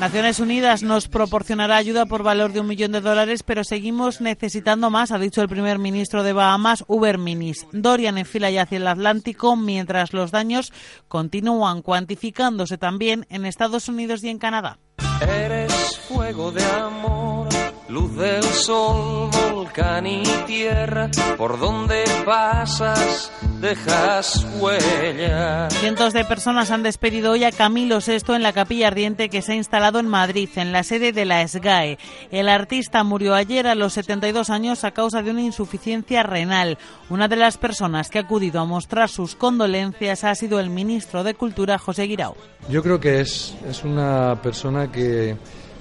Naciones 0.00 0.40
Unidas 0.40 0.82
nos 0.82 1.08
proporcionará 1.08 1.76
ayuda 1.76 2.04
por 2.04 2.22
valor 2.22 2.52
de 2.52 2.60
un 2.60 2.66
millón 2.66 2.92
de 2.92 3.00
dólares, 3.00 3.42
pero 3.42 3.64
seguimos 3.64 4.20
necesitando 4.20 4.90
más, 4.90 5.10
ha 5.10 5.18
dicho 5.18 5.40
el 5.40 5.48
primer 5.48 5.78
ministro 5.78 6.22
de 6.22 6.34
Bahamas, 6.34 6.84
Uber 6.86 7.16
Minis. 7.16 7.66
Dorian 7.72 8.18
enfila 8.18 8.50
ya 8.50 8.62
hacia 8.62 8.76
el 8.76 8.88
Atlántico, 8.88 9.56
mientras 9.56 10.12
los 10.12 10.32
daños 10.32 10.70
continúan 11.08 11.80
cuantificándose 11.80 12.76
también 12.76 13.26
en 13.30 13.46
Estados 13.46 13.88
Unidos 13.88 14.22
y 14.22 14.28
en 14.28 14.38
Canadá. 14.38 14.78
Eres 15.22 15.72
fuego 16.08 16.52
de 16.52 16.64
amor 16.64 17.48
luz 17.88 18.16
del 18.16 18.42
sol, 18.42 19.30
volcán 19.52 20.06
y 20.06 20.22
tierra, 20.46 21.10
por 21.36 21.58
donde 21.58 22.04
pasas 22.24 23.30
dejas 23.60 24.46
huella. 24.58 25.68
Cientos 25.70 26.12
de 26.12 26.24
personas 26.24 26.70
han 26.70 26.82
despedido 26.82 27.32
hoy 27.32 27.44
a 27.44 27.52
Camilo 27.52 27.98
VI 28.00 28.34
en 28.34 28.42
la 28.42 28.52
capilla 28.52 28.88
ardiente 28.88 29.28
que 29.28 29.42
se 29.42 29.52
ha 29.52 29.56
instalado 29.56 29.98
en 29.98 30.08
Madrid, 30.08 30.48
en 30.56 30.72
la 30.72 30.82
sede 30.82 31.12
de 31.12 31.24
la 31.24 31.46
SGAE. 31.46 31.98
El 32.30 32.48
artista 32.48 33.04
murió 33.04 33.34
ayer 33.34 33.66
a 33.66 33.74
los 33.74 33.92
72 33.94 34.50
años 34.50 34.84
a 34.84 34.90
causa 34.90 35.22
de 35.22 35.30
una 35.30 35.42
insuficiencia 35.42 36.22
renal. 36.22 36.78
Una 37.08 37.28
de 37.28 37.36
las 37.36 37.56
personas 37.56 38.10
que 38.10 38.18
ha 38.18 38.22
acudido 38.22 38.60
a 38.60 38.64
mostrar 38.64 39.08
sus 39.08 39.36
condolencias 39.36 40.24
ha 40.24 40.34
sido 40.34 40.60
el 40.60 40.70
ministro 40.70 41.22
de 41.22 41.34
Cultura, 41.34 41.78
José 41.78 42.04
Guirao. 42.04 42.36
Yo 42.68 42.82
creo 42.82 42.98
que 42.98 43.20
es, 43.20 43.54
es 43.68 43.84
una 43.84 44.40
persona 44.42 44.90
que 44.90 45.36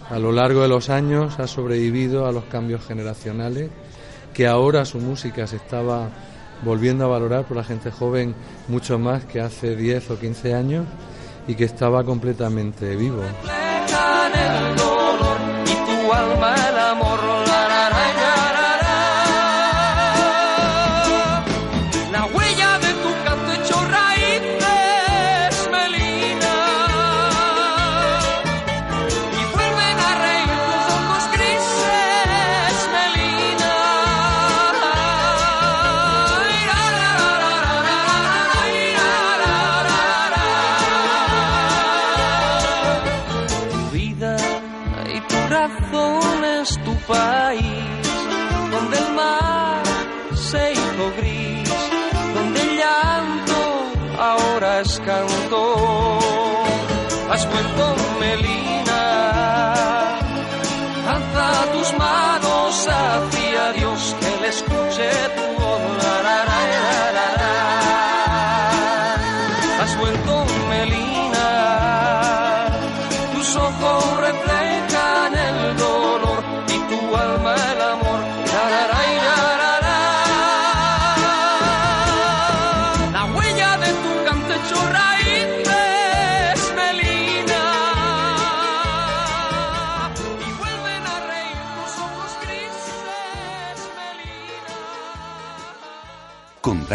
a 0.10 0.20
lo 0.20 0.32
largo 0.32 0.62
de 0.62 0.68
los 0.68 0.90
años 0.90 1.40
ha 1.40 1.48
sobrevivido 1.48 2.28
a 2.28 2.32
los 2.32 2.46
cambios 2.46 2.86
generacionales, 2.86 3.70
que 4.34 4.48
ahora 4.48 4.86
su 4.86 5.00
música 5.00 5.48
se 5.48 5.56
estaba 5.56 6.10
volviendo 6.64 7.06
a 7.06 7.08
valorar 7.08 7.46
por 7.46 7.58
la 7.58 7.64
gente 7.64 7.92
joven 7.92 8.36
mucho 8.68 9.00
más 9.00 9.26
que 9.26 9.42
hace 9.42 9.76
10 9.76 10.12
o 10.12 10.20
15 10.20 10.54
años 10.54 10.86
y 11.48 11.56
que 11.56 11.66
estaba 11.66 12.04
completamente 12.04 12.96
vivo. 12.96 13.22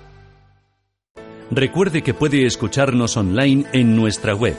Recuerde 1.52 2.02
que 2.02 2.14
puede 2.14 2.46
escucharnos 2.46 3.18
online 3.18 3.66
en 3.72 3.96
nuestra 3.96 4.36
web 4.36 4.58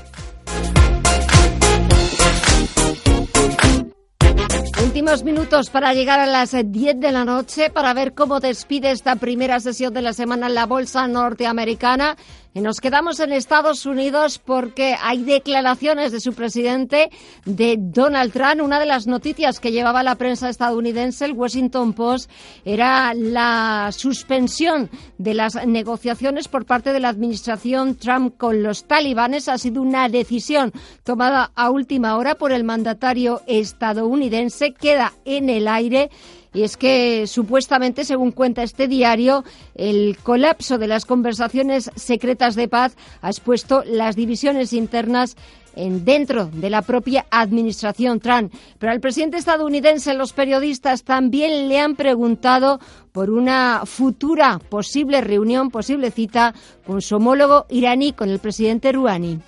Últimos 4.82 5.22
minutos 5.22 5.70
para 5.70 5.94
llegar 5.94 6.18
a 6.18 6.26
las 6.26 6.50
10 6.50 6.98
de 6.98 7.12
la 7.12 7.24
noche 7.24 7.70
para 7.70 7.94
ver 7.94 8.12
cómo 8.12 8.40
despide 8.40 8.90
esta 8.90 9.14
primera 9.14 9.60
sesión 9.60 9.94
de 9.94 10.02
la 10.02 10.12
semana 10.14 10.48
en 10.48 10.56
la 10.56 10.66
bolsa 10.66 11.06
norteamericana. 11.06 12.16
Y 12.52 12.60
nos 12.62 12.80
quedamos 12.80 13.20
en 13.20 13.32
Estados 13.32 13.86
Unidos 13.86 14.40
porque 14.44 14.96
hay 15.00 15.22
declaraciones 15.22 16.10
de 16.10 16.18
su 16.18 16.32
presidente, 16.32 17.08
de 17.44 17.76
Donald 17.78 18.32
Trump. 18.32 18.60
Una 18.60 18.80
de 18.80 18.86
las 18.86 19.06
noticias 19.06 19.60
que 19.60 19.70
llevaba 19.70 20.02
la 20.02 20.16
prensa 20.16 20.48
estadounidense, 20.48 21.26
el 21.26 21.34
Washington 21.34 21.92
Post, 21.92 22.28
era 22.64 23.14
la 23.14 23.90
suspensión 23.92 24.90
de 25.16 25.34
las 25.34 25.64
negociaciones 25.64 26.48
por 26.48 26.66
parte 26.66 26.92
de 26.92 26.98
la 26.98 27.10
administración 27.10 27.94
Trump 27.94 28.36
con 28.36 28.64
los 28.64 28.84
talibanes. 28.84 29.48
Ha 29.48 29.56
sido 29.56 29.80
una 29.80 30.08
decisión 30.08 30.72
tomada 31.04 31.52
a 31.54 31.70
última 31.70 32.16
hora 32.16 32.34
por 32.34 32.50
el 32.50 32.64
mandatario 32.64 33.42
estadounidense. 33.46 34.74
Queda 34.74 35.12
en 35.24 35.50
el 35.50 35.68
aire 35.68 36.10
y 36.52 36.62
es 36.62 36.76
que 36.76 37.26
supuestamente, 37.26 38.04
según 38.04 38.32
cuenta 38.32 38.62
este 38.62 38.88
diario, 38.88 39.44
el 39.74 40.18
colapso 40.22 40.78
de 40.78 40.88
las 40.88 41.04
conversaciones 41.04 41.90
secretas 41.94 42.56
de 42.56 42.68
paz 42.68 42.96
ha 43.22 43.28
expuesto 43.28 43.84
las 43.86 44.16
divisiones 44.16 44.72
internas 44.72 45.36
en, 45.76 46.04
dentro 46.04 46.46
de 46.46 46.70
la 46.70 46.82
propia 46.82 47.26
administración 47.30 48.18
Trump. 48.18 48.52
Pero 48.78 48.92
al 48.92 49.00
presidente 49.00 49.36
estadounidense 49.36 50.14
los 50.14 50.32
periodistas 50.32 51.04
también 51.04 51.68
le 51.68 51.78
han 51.78 51.94
preguntado 51.94 52.80
por 53.12 53.30
una 53.30 53.82
futura 53.84 54.58
posible 54.58 55.20
reunión, 55.20 55.70
posible 55.70 56.10
cita 56.10 56.54
con 56.84 57.00
su 57.00 57.16
homólogo 57.16 57.66
iraní, 57.68 58.12
con 58.12 58.28
el 58.28 58.40
presidente 58.40 58.92
Rouhani. 58.92 59.40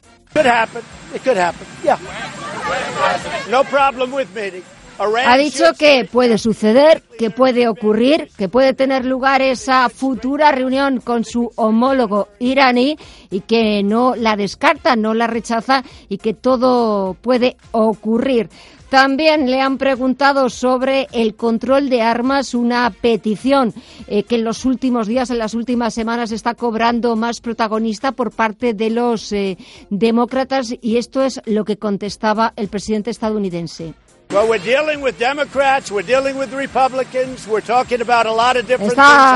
No 3.50 3.64
problem 3.64 4.14
with 4.14 4.28
meeting. 4.34 4.62
Ha 4.98 5.36
dicho 5.36 5.64
que 5.78 6.06
puede 6.10 6.38
suceder, 6.38 7.02
que 7.18 7.30
puede 7.30 7.68
ocurrir, 7.68 8.28
que 8.36 8.48
puede 8.48 8.74
tener 8.74 9.04
lugar 9.04 9.42
esa 9.42 9.88
futura 9.88 10.52
reunión 10.52 11.00
con 11.00 11.24
su 11.24 11.50
homólogo 11.56 12.28
iraní 12.38 12.96
y 13.30 13.40
que 13.40 13.82
no 13.82 14.14
la 14.14 14.36
descarta, 14.36 14.96
no 14.96 15.14
la 15.14 15.26
rechaza 15.26 15.82
y 16.08 16.18
que 16.18 16.34
todo 16.34 17.14
puede 17.14 17.56
ocurrir. 17.72 18.48
También 18.92 19.50
le 19.50 19.62
han 19.62 19.78
preguntado 19.78 20.50
sobre 20.50 21.08
el 21.12 21.34
control 21.34 21.88
de 21.88 22.02
armas, 22.02 22.52
una 22.52 22.90
petición 22.90 23.72
eh, 24.06 24.22
que 24.24 24.34
en 24.34 24.44
los 24.44 24.66
últimos 24.66 25.06
días, 25.06 25.30
en 25.30 25.38
las 25.38 25.54
últimas 25.54 25.94
semanas, 25.94 26.30
está 26.30 26.52
cobrando 26.52 27.16
más 27.16 27.40
protagonista 27.40 28.12
por 28.12 28.32
parte 28.32 28.74
de 28.74 28.90
los 28.90 29.32
eh, 29.32 29.56
demócratas 29.88 30.74
y 30.82 30.98
esto 30.98 31.22
es 31.22 31.40
lo 31.46 31.64
que 31.64 31.78
contestaba 31.78 32.52
el 32.54 32.68
presidente 32.68 33.10
estadounidense. 33.10 33.94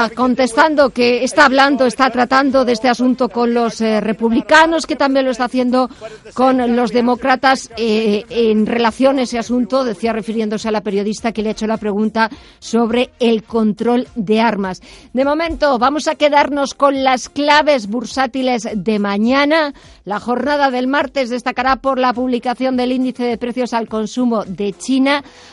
Está 0.09 0.11
contestando 0.17 0.89
que 0.89 1.23
está 1.23 1.45
hablando, 1.45 1.85
está 1.85 2.09
tratando 2.09 2.65
de 2.65 2.73
este 2.73 2.89
asunto 2.89 3.29
con 3.29 3.53
los 3.53 3.83
eh, 3.83 4.01
republicanos, 4.01 4.87
que 4.87 4.97
también 4.97 5.27
lo 5.27 5.33
está 5.33 5.45
haciendo 5.45 5.91
con 6.33 6.75
los 6.75 6.93
demócratas 6.93 7.71
eh, 7.77 8.25
en 8.31 8.65
relación 8.65 9.19
a 9.19 9.23
ese 9.23 9.39
asunto, 9.39 9.85
decía 9.85 10.15
refiriéndose 10.15 10.69
a 10.69 10.73
la 10.73 10.81
periodista 10.81 11.33
que 11.33 11.43
le 11.43 11.51
ha 11.51 11.53
hecho 11.53 11.67
la 11.67 11.77
pregunta 11.77 12.31
sobre 12.59 13.11
el 13.21 13.43
control 13.43 14.09
de 14.15 14.41
armas. 14.41 14.81
De 15.13 15.27
momento, 15.27 15.79
vamos 15.79 16.09
a 16.09 16.15
quedarnos 16.15 16.73
con 16.73 17.05
las 17.05 17.29
claves 17.29 17.87
bursátiles 17.89 18.67
de 18.75 18.99
mañana. 18.99 19.75
La 20.05 20.21
jornada 20.21 20.71
del 20.71 20.87
martes 20.87 21.29
destacará 21.29 21.77
por 21.77 21.99
la 21.99 22.15
publicación 22.15 22.79
del 22.79 22.93
índice 22.93 23.25
de 23.25 23.37
precios 23.37 23.75
al 23.75 23.89
consumo 23.89 24.45
de 24.47 24.73
China. 24.73 24.86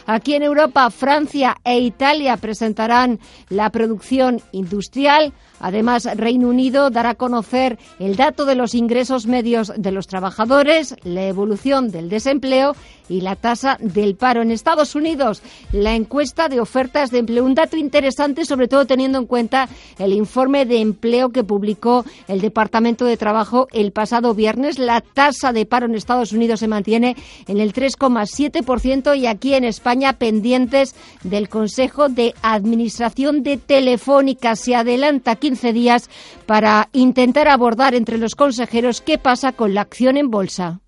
Aquí 0.05 0.35
en 0.35 0.43
Europa, 0.43 0.89
Francia 0.91 1.55
e 1.63 1.79
Italia 1.79 2.37
presentarán 2.37 3.19
la 3.49 3.69
producción 3.69 4.41
industrial. 4.51 5.33
Además, 5.59 6.07
Reino 6.15 6.49
Unido 6.49 6.89
dará 6.89 7.11
a 7.11 7.15
conocer 7.15 7.77
el 7.99 8.15
dato 8.15 8.45
de 8.45 8.55
los 8.55 8.73
ingresos 8.73 9.27
medios 9.27 9.71
de 9.77 9.91
los 9.91 10.07
trabajadores, 10.07 10.95
la 11.03 11.27
evolución 11.27 11.91
del 11.91 12.09
desempleo 12.09 12.75
y 13.09 13.21
la 13.21 13.35
tasa 13.35 13.77
del 13.79 14.15
paro. 14.15 14.41
En 14.41 14.51
Estados 14.51 14.95
Unidos, 14.95 15.41
la 15.71 15.95
encuesta 15.95 16.49
de 16.49 16.59
ofertas 16.59 17.11
de 17.11 17.19
empleo, 17.19 17.45
un 17.45 17.55
dato 17.55 17.77
interesante, 17.77 18.45
sobre 18.45 18.67
todo 18.67 18.85
teniendo 18.85 19.17
en 19.17 19.25
cuenta 19.25 19.67
el 19.99 20.13
informe 20.13 20.65
de 20.65 20.79
empleo 20.79 21.29
que 21.29 21.43
publicó 21.43 22.05
el 22.27 22.41
Departamento 22.41 23.05
de 23.05 23.17
Trabajo 23.17 23.67
el 23.71 23.91
pasado 23.91 24.33
viernes. 24.33 24.79
La 24.79 25.01
tasa 25.01 25.53
de 25.53 25.65
paro 25.65 25.85
en 25.85 25.95
Estados 25.95 26.31
Unidos 26.31 26.59
se 26.59 26.67
mantiene 26.67 27.15
en 27.47 27.59
el 27.59 27.73
3,7% 27.73 29.17
y 29.17 29.27
aquí 29.27 29.53
en 29.53 29.63
España 29.63 30.13
pendientes 30.13 30.95
del 31.23 31.49
Consejo 31.49 32.09
de 32.09 32.33
Administración 32.41 33.43
de 33.43 33.57
Telefónica. 33.57 34.55
Se 34.55 34.75
adelanta 34.75 35.35
15 35.43 35.73
días 35.73 36.09
para 36.45 36.87
intentar 36.93 37.49
abordar 37.49 37.95
entre 37.95 38.17
los 38.17 38.33
consejeros 38.33 39.01
qué 39.01 39.17
pasa 39.17 39.51
con 39.51 39.73
la 39.73 39.81
acción 39.81 40.15
en 40.15 40.31
bolsa. 40.31 40.79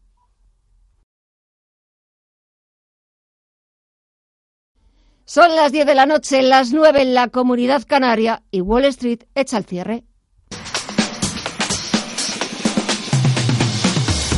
Son 5.26 5.54
las 5.58 5.74
10 5.74 5.88
de 5.88 5.96
la 5.96 6.06
noche, 6.06 6.42
las 6.42 6.72
9 6.72 7.02
en 7.02 7.14
la 7.14 7.28
comunidad 7.28 7.84
canaria 7.86 8.44
y 8.50 8.62
Wall 8.62 8.86
Street 8.86 9.24
echa 9.36 9.58
el 9.58 9.66
cierre. 9.66 10.04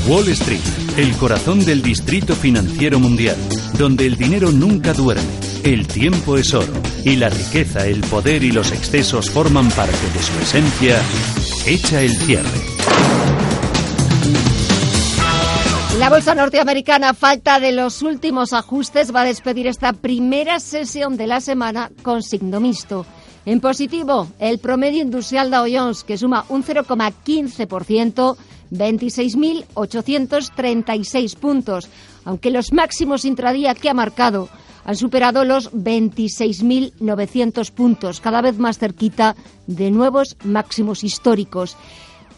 Wall 0.07 0.29
Street, 0.29 0.97
el 0.97 1.15
corazón 1.17 1.63
del 1.63 1.83
distrito 1.83 2.33
financiero 2.35 2.97
mundial, 2.99 3.37
donde 3.77 4.07
el 4.07 4.17
dinero 4.17 4.51
nunca 4.51 4.93
duerme, 4.93 5.46
el 5.73 5.85
tiempo 5.85 6.37
es 6.37 6.53
oro 6.53 6.71
y 7.03 7.17
la 7.17 7.27
riqueza, 7.29 7.85
el 7.87 7.99
poder 8.01 8.43
y 8.43 8.51
los 8.51 8.71
excesos 8.71 9.29
forman 9.29 9.69
parte 9.69 10.09
de 10.13 10.23
su 10.23 10.39
esencia, 10.39 11.01
echa 11.65 12.01
el 12.01 12.15
cierre. 12.15 12.47
La 15.99 16.09
bolsa 16.09 16.33
norteamericana, 16.35 17.13
falta 17.13 17.59
de 17.59 17.73
los 17.73 18.01
últimos 18.01 18.53
ajustes, 18.53 19.13
va 19.13 19.19
a 19.21 19.25
despedir 19.25 19.67
esta 19.67 19.91
primera 19.91 20.61
sesión 20.61 21.17
de 21.17 21.27
la 21.27 21.41
semana 21.41 21.91
con 22.01 22.23
signo 22.23 22.61
mixto. 22.61 23.05
En 23.45 23.59
positivo, 23.59 24.29
el 24.39 24.59
promedio 24.59 25.01
industrial 25.01 25.51
Dow 25.51 25.65
Jones, 25.69 26.05
que 26.05 26.17
suma 26.17 26.45
un 26.47 26.63
0,15%, 26.63 28.37
26.836 28.71 31.35
puntos, 31.35 31.89
aunque 32.23 32.51
los 32.51 32.71
máximos 32.71 33.25
intradía 33.25 33.75
que 33.75 33.89
ha 33.89 33.93
marcado 33.93 34.47
han 34.87 34.95
superado 34.95 35.43
los 35.43 35.71
26.900 35.73 37.71
puntos, 37.71 38.21
cada 38.21 38.41
vez 38.41 38.57
más 38.57 38.79
cerquita 38.79 39.35
de 39.67 39.91
nuevos 39.91 40.37
máximos 40.45 41.03
históricos. 41.03 41.75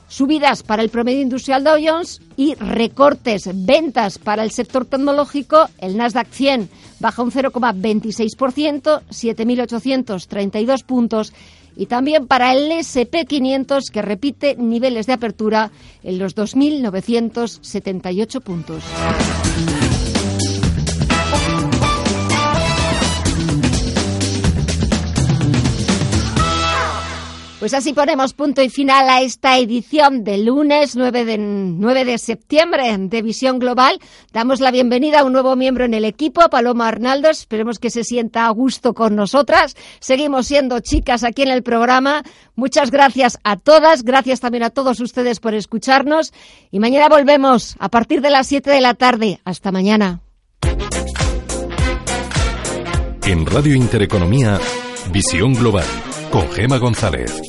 Subidas 0.07 0.63
para 0.63 0.81
el 0.81 0.89
promedio 0.89 1.21
industrial 1.21 1.63
Dow 1.63 1.77
Jones 1.79 2.19
y 2.35 2.55
recortes, 2.55 3.47
ventas 3.53 4.17
para 4.17 4.43
el 4.43 4.49
sector 4.49 4.85
tecnológico. 4.85 5.69
El 5.77 5.95
Nasdaq 5.95 6.31
100 6.31 6.71
baja 6.99 7.21
un 7.21 7.31
0,26%, 7.31 9.03
7.832 9.07 10.83
puntos. 10.83 11.33
Y 11.75 11.85
también 11.85 12.25
para 12.25 12.53
el 12.53 12.71
SP500, 12.71 13.91
que 13.91 14.01
repite 14.01 14.55
niveles 14.55 15.05
de 15.05 15.13
apertura 15.13 15.69
en 16.01 16.17
los 16.17 16.35
2.978 16.35 18.41
puntos. 18.41 18.83
Pues 27.69 27.83
así 27.83 27.93
ponemos 27.93 28.33
punto 28.33 28.63
y 28.63 28.69
final 28.69 29.07
a 29.09 29.21
esta 29.21 29.59
edición 29.59 30.23
de 30.23 30.39
lunes 30.39 30.95
9 30.95 31.23
de, 31.23 31.37
9 31.37 32.03
de 32.03 32.17
septiembre 32.17 32.97
de 32.97 33.21
Visión 33.21 33.59
Global. 33.59 33.99
Damos 34.33 34.59
la 34.59 34.71
bienvenida 34.71 35.19
a 35.19 35.23
un 35.23 35.33
nuevo 35.33 35.55
miembro 35.55 35.85
en 35.85 35.93
el 35.93 36.03
equipo, 36.03 36.49
Paloma 36.49 36.87
Arnaldo. 36.87 37.29
Esperemos 37.29 37.77
que 37.77 37.91
se 37.91 38.03
sienta 38.03 38.47
a 38.47 38.49
gusto 38.49 38.95
con 38.95 39.15
nosotras. 39.15 39.75
Seguimos 39.99 40.47
siendo 40.47 40.79
chicas 40.79 41.23
aquí 41.23 41.43
en 41.43 41.51
el 41.51 41.61
programa. 41.61 42.23
Muchas 42.55 42.89
gracias 42.89 43.37
a 43.43 43.55
todas. 43.55 44.01
Gracias 44.01 44.39
también 44.39 44.63
a 44.63 44.71
todos 44.71 44.99
ustedes 44.99 45.39
por 45.39 45.53
escucharnos. 45.53 46.33
Y 46.71 46.79
mañana 46.79 47.07
volvemos 47.07 47.75
a 47.77 47.89
partir 47.89 48.21
de 48.21 48.31
las 48.31 48.47
7 48.47 48.67
de 48.71 48.81
la 48.81 48.95
tarde. 48.95 49.41
Hasta 49.45 49.71
mañana. 49.71 50.21
En 53.27 53.45
Radio 53.45 53.75
Intereconomía, 53.75 54.59
Visión 55.13 55.53
Global 55.53 55.85
con 56.31 56.49
Gema 56.51 56.77
González. 56.77 57.41